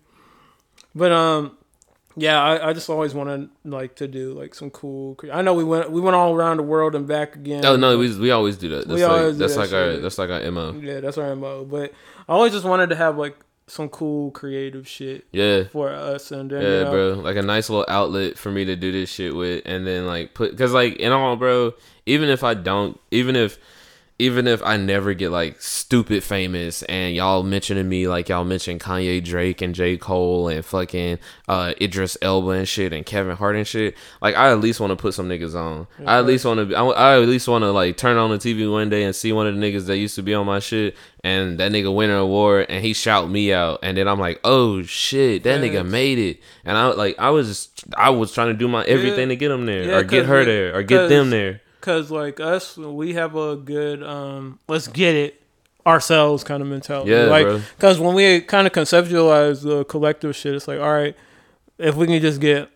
But 0.93 1.11
um, 1.11 1.57
yeah, 2.15 2.41
I, 2.41 2.69
I 2.69 2.73
just 2.73 2.89
always 2.89 3.13
wanted 3.13 3.49
like 3.65 3.95
to 3.97 4.07
do 4.07 4.31
like 4.33 4.55
some 4.55 4.69
cool. 4.69 5.17
I 5.31 5.41
know 5.41 5.53
we 5.53 5.65
went 5.65 5.91
we 5.91 5.99
went 5.99 6.15
all 6.15 6.33
around 6.33 6.57
the 6.57 6.63
world 6.63 6.95
and 6.95 7.05
back 7.05 7.35
again. 7.35 7.65
Oh 7.65 7.75
no, 7.75 7.97
we 7.97 8.17
we 8.17 8.31
always 8.31 8.55
do 8.55 8.69
that. 8.69 8.87
That's 8.87 8.95
We 8.95 9.03
always 9.03 9.23
like 9.23 9.33
do 9.33 9.37
that's 9.39 9.55
that 9.55 9.59
like 9.59 9.73
our 9.73 9.91
shit. 9.93 10.01
that's 10.01 10.17
like 10.17 10.29
our 10.29 10.51
mo. 10.51 10.79
Yeah, 10.81 11.01
that's 11.01 11.17
our 11.17 11.35
mo. 11.35 11.65
But 11.65 11.91
I 12.29 12.33
always 12.33 12.53
just 12.53 12.63
wanted 12.65 12.89
to 12.91 12.95
have 12.95 13.17
like 13.17 13.35
some 13.67 13.89
cool 13.89 14.31
creative 14.31 14.87
shit. 14.87 15.25
Yeah. 15.31 15.65
For 15.65 15.89
us, 15.89 16.31
and 16.31 16.49
then 16.49 16.61
Yeah, 16.61 16.67
you 16.67 16.83
know, 16.85 16.91
bro. 16.91 17.13
Like 17.21 17.37
a 17.37 17.41
nice 17.41 17.69
little 17.69 17.85
outlet 17.87 18.37
for 18.37 18.51
me 18.51 18.65
to 18.65 18.75
do 18.75 18.91
this 18.91 19.09
shit 19.09 19.35
with, 19.35 19.63
and 19.65 19.85
then 19.85 20.05
like 20.05 20.33
put, 20.33 20.57
cause 20.57 20.71
like 20.73 20.95
in 20.97 21.11
all, 21.11 21.35
bro. 21.35 21.73
Even 22.05 22.29
if 22.29 22.43
I 22.43 22.53
don't, 22.53 22.99
even 23.11 23.35
if, 23.35 23.57
even 24.17 24.47
if 24.47 24.63
I 24.63 24.77
never 24.77 25.13
get 25.13 25.29
like 25.31 25.61
stupid 25.61 26.23
famous, 26.23 26.83
and 26.83 27.13
y'all 27.13 27.43
mentioning 27.43 27.89
me 27.89 28.07
like 28.07 28.29
y'all 28.29 28.45
mentioned 28.45 28.79
Kanye, 28.79 29.23
Drake, 29.23 29.61
and 29.61 29.75
J 29.75 29.97
Cole, 29.97 30.47
and 30.47 30.63
fucking 30.63 31.19
uh 31.49 31.73
Idris 31.81 32.17
Elba 32.21 32.51
and 32.51 32.67
shit, 32.67 32.93
and 32.93 33.05
Kevin 33.05 33.35
Hart 33.35 33.55
and 33.57 33.67
shit. 33.67 33.95
Like 34.21 34.35
I 34.35 34.51
at 34.51 34.59
least 34.61 34.79
want 34.79 34.91
to 34.91 34.95
put 34.95 35.13
some 35.13 35.27
niggas 35.27 35.53
on. 35.53 35.87
I 36.05 36.19
at 36.19 36.25
least 36.25 36.45
want 36.45 36.69
to. 36.69 36.75
I, 36.75 36.83
I 36.85 37.21
at 37.21 37.27
least 37.27 37.47
want 37.47 37.63
to 37.63 37.71
like 37.71 37.97
turn 37.97 38.15
on 38.15 38.29
the 38.29 38.37
TV 38.37 38.71
one 38.71 38.89
day 38.89 39.03
and 39.03 39.13
see 39.15 39.33
one 39.33 39.47
of 39.47 39.55
the 39.55 39.61
niggas 39.61 39.85
that 39.87 39.97
used 39.97 40.15
to 40.15 40.23
be 40.23 40.33
on 40.33 40.45
my 40.45 40.59
shit, 40.59 40.95
and 41.23 41.59
that 41.59 41.71
nigga 41.73 41.93
win 41.93 42.09
an 42.09 42.15
award, 42.17 42.67
and 42.69 42.83
he 42.85 42.93
shout 42.93 43.29
me 43.29 43.51
out, 43.51 43.79
and 43.83 43.97
then 43.97 44.07
I'm 44.07 44.19
like, 44.19 44.39
oh 44.45 44.81
shit, 44.83 45.43
that 45.43 45.59
nigga 45.59 45.85
made 45.85 46.19
it, 46.19 46.39
and 46.63 46.77
I 46.77 46.87
like 46.87 47.19
I 47.19 47.31
was 47.31 47.47
just, 47.49 47.83
I 47.97 48.11
was 48.11 48.31
trying 48.33 48.47
to 48.47 48.53
do 48.53 48.69
my 48.69 48.85
everything 48.85 49.27
to 49.27 49.35
get 49.35 49.51
him 49.51 49.65
there, 49.65 49.83
Yeah, 49.83 49.97
or 49.97 50.03
get 50.03 50.25
her 50.25 50.39
we- 50.39 50.45
there, 50.45 50.75
or 50.75 50.83
get 50.83 51.09
them 51.09 51.29
there. 51.31 51.61
Cause 51.85 52.09
like 52.09 52.39
us, 52.39 52.77
we 52.77 53.13
have 53.13 53.35
a 53.35 53.55
good 53.55 54.01
um, 54.01 54.57
let's 54.67 54.87
get 54.87 55.13
it 55.13 55.39
ourselves 55.85 56.43
kind 56.43 56.63
of 56.63 56.67
mentality. 56.67 57.11
Yeah, 57.11 57.25
like 57.25 57.45
because 57.75 57.99
when 57.99 58.15
we 58.15 58.41
kind 58.41 58.65
of 58.65 58.73
conceptualize 58.73 59.61
the 59.61 59.85
collective 59.85 60.35
shit, 60.35 60.55
it's 60.55 60.67
like 60.67 60.79
all 60.79 60.91
right, 60.91 61.15
if 61.77 61.93
we 61.93 62.07
can 62.07 62.19
just 62.19 62.41
get 62.41 62.71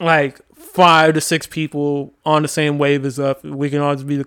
like 0.00 0.40
five 0.56 1.14
to 1.14 1.20
six 1.20 1.46
people 1.46 2.12
on 2.26 2.42
the 2.42 2.48
same 2.48 2.76
wave 2.76 3.04
as 3.04 3.20
us, 3.20 3.40
we 3.44 3.70
can 3.70 3.80
all 3.80 3.94
just 3.94 4.08
be 4.08 4.16
the 4.16 4.26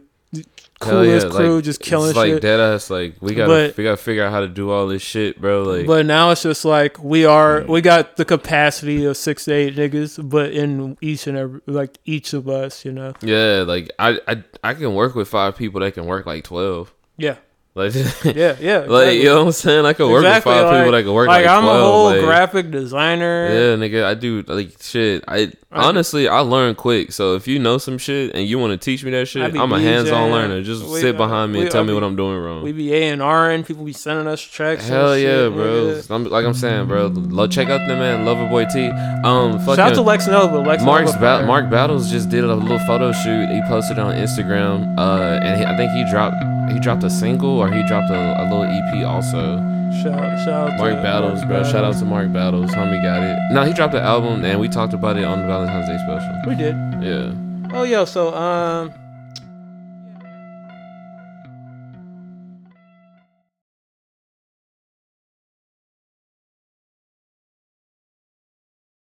coolest 0.82 1.28
yeah, 1.28 1.34
crew, 1.34 1.56
like, 1.56 1.64
just 1.64 1.80
killing 1.80 2.10
it's 2.10 2.18
like 2.18 2.32
shit. 2.34 2.42
dead 2.42 2.60
ass. 2.60 2.90
Like 2.90 3.16
we 3.22 3.34
gotta 3.36 3.48
But- 3.50 3.78
we 3.78 3.84
gotta 3.84 3.98
figure 3.98 4.24
out 4.26 4.32
how 4.32 4.42
to 4.42 4.48
do 4.48 4.70
all 4.72 4.88
this 4.88 5.02
shit, 5.02 5.40
bro. 5.40 5.64
Like 5.64 5.86
but 5.88 6.06
now 6.06 6.32
it's 6.32 6.44
just 6.44 6.66
like 6.66 7.02
we 7.04 7.26
are 7.26 7.64
we 7.64 7.82
got 7.82 8.18
the 8.18 8.26
capacity 8.26 9.06
of 9.06 9.16
six 9.18 9.46
to 9.46 9.54
eight 9.54 9.76
niggas, 9.76 10.28
but 10.30 10.52
in 10.52 10.98
each 11.02 11.28
and 11.28 11.38
every 11.38 11.62
like 11.68 11.98
each 12.06 12.34
of 12.34 12.50
us, 12.50 12.84
you 12.84 12.92
know. 12.92 13.14
yeah, 13.22 13.64
like 13.68 13.90
I 14.00 14.20
I 14.28 14.44
I 14.64 14.74
can 14.74 14.94
work 14.96 15.16
with 15.16 15.28
five 15.28 15.56
people 15.56 15.80
that 15.82 15.94
can 15.94 16.06
work 16.06 16.26
like 16.26 16.44
twelve. 16.44 16.94
Yeah. 17.18 17.36
Like 17.74 17.94
Yeah, 17.96 18.04
yeah, 18.60 18.80
like 18.80 19.14
exactly. 19.14 19.18
you 19.20 19.24
know 19.30 19.36
what 19.40 19.46
I'm 19.46 19.52
saying. 19.54 19.86
I 19.86 19.94
could 19.94 20.10
work 20.12 20.26
Exactly, 20.26 20.52
with 20.52 20.62
five 20.62 20.70
people 20.72 20.92
like- 20.92 20.92
that 20.92 21.04
can 21.08 21.14
work 21.14 21.28
like, 21.30 21.46
like, 21.46 21.56
I'm 21.58 21.64
a 21.64 21.80
whole 21.80 22.06
like- 22.08 22.20
graphic 22.22 22.70
designer. 22.70 23.48
Yeah, 23.48 23.76
nigga, 23.78 24.04
I 24.04 24.14
do 24.14 24.44
like 24.46 24.76
shit. 24.82 25.24
I 25.26 25.54
honestly 25.72 26.28
I 26.28 26.40
learn 26.42 26.76
quick. 26.76 27.14
So 27.14 27.36
if 27.36 27.48
you 27.48 27.60
know 27.60 27.78
some 27.78 27.98
shit 27.98 28.36
and 28.36 28.46
you 28.46 28.60
want 28.60 28.72
to 28.72 28.78
teach 28.78 29.06
me 29.06 29.12
that 29.12 29.30
shit, 29.30 29.56
I'm 29.56 29.72
a 29.72 29.80
hands-on 29.80 30.32
learner. 30.32 30.62
Just 30.64 30.84
We- 30.86 31.00
sit 31.00 31.16
behind 31.16 31.54
me 31.54 31.60
we- 31.60 31.64
and 31.66 31.72
tell 31.72 31.84
I 31.84 31.86
me 31.86 31.94
what 31.94 32.04
I'm 32.04 32.18
doing 32.18 32.38
wrong. 32.40 32.62
We 32.62 32.74
be 32.74 32.94
A 32.94 33.08
and 33.08 33.22
R 33.22 33.50
and 33.52 33.66
people 33.66 33.86
be 33.86 33.94
sending 33.94 34.28
us 34.28 34.42
checks. 34.42 34.84
and 34.84 34.92
Hell 34.94 35.18
yeah, 35.18 35.46
shit, 35.48 35.54
bro. 35.54 36.02
I'm, 36.10 36.26
like 36.26 36.46
I'm 36.46 36.54
saying, 36.54 36.88
bro. 36.88 37.08
Lo- 37.08 37.48
check 37.48 37.70
out 37.70 37.88
the 37.88 37.96
man, 37.96 38.26
Loverboy 38.26 38.70
T. 38.74 38.88
Um, 39.26 39.60
fucking, 39.60 39.76
Shout 39.76 39.80
out 39.92 39.96
to 39.96 40.02
Lex 40.02 40.28
Nova. 40.28 40.60
Lex 40.60 40.84
Mark's 40.84 41.14
ba- 41.16 41.46
Mark 41.48 41.70
Battles 41.70 42.12
just 42.12 42.28
did 42.28 42.44
a 42.44 42.54
little 42.54 42.80
photo 42.80 43.14
shoot. 43.14 43.48
He 43.50 43.62
posted 43.70 43.98
it 43.98 44.02
on 44.02 44.14
Instagram. 44.16 44.94
Uh, 45.00 45.40
and 45.42 45.58
he, 45.58 45.66
I 45.66 45.78
think 45.78 45.90
he 45.94 46.04
dropped 46.12 46.36
he 46.72 46.80
dropped 46.80 47.04
a 47.04 47.10
single 47.10 47.60
or 47.60 47.72
he 47.72 47.86
dropped 47.88 48.10
a, 48.12 48.42
a 48.42 48.44
little 48.44 48.64
EP 48.64 49.06
also. 49.06 49.58
Shout, 50.02 50.40
shout 50.46 50.72
out 50.72 50.78
Mark 50.78 50.96
to 50.96 51.02
Battles, 51.02 51.40
Mark 51.40 51.50
Battles, 51.50 51.64
bro. 51.64 51.64
Shout 51.64 51.84
out 51.84 52.00
to 52.00 52.06
Mark 52.06 52.32
Battles. 52.32 52.72
Homie 52.72 53.02
got 53.04 53.22
it. 53.24 53.38
No, 53.54 53.64
he 53.64 53.74
dropped 53.74 53.94
the 53.94 54.02
album 54.02 54.44
and 54.46 54.60
we 54.60 54.70
talked 54.70 54.94
about 54.94 55.18
it 55.18 55.26
on 55.26 55.42
the 55.42 55.48
Valentine's 55.48 55.88
Day 55.88 55.98
special. 55.98 56.42
We 56.48 56.56
did. 56.56 56.76
Yeah. 57.04 57.78
Oh 57.78 57.84
yo, 57.84 58.06
so 58.06 58.34
um, 58.34 58.94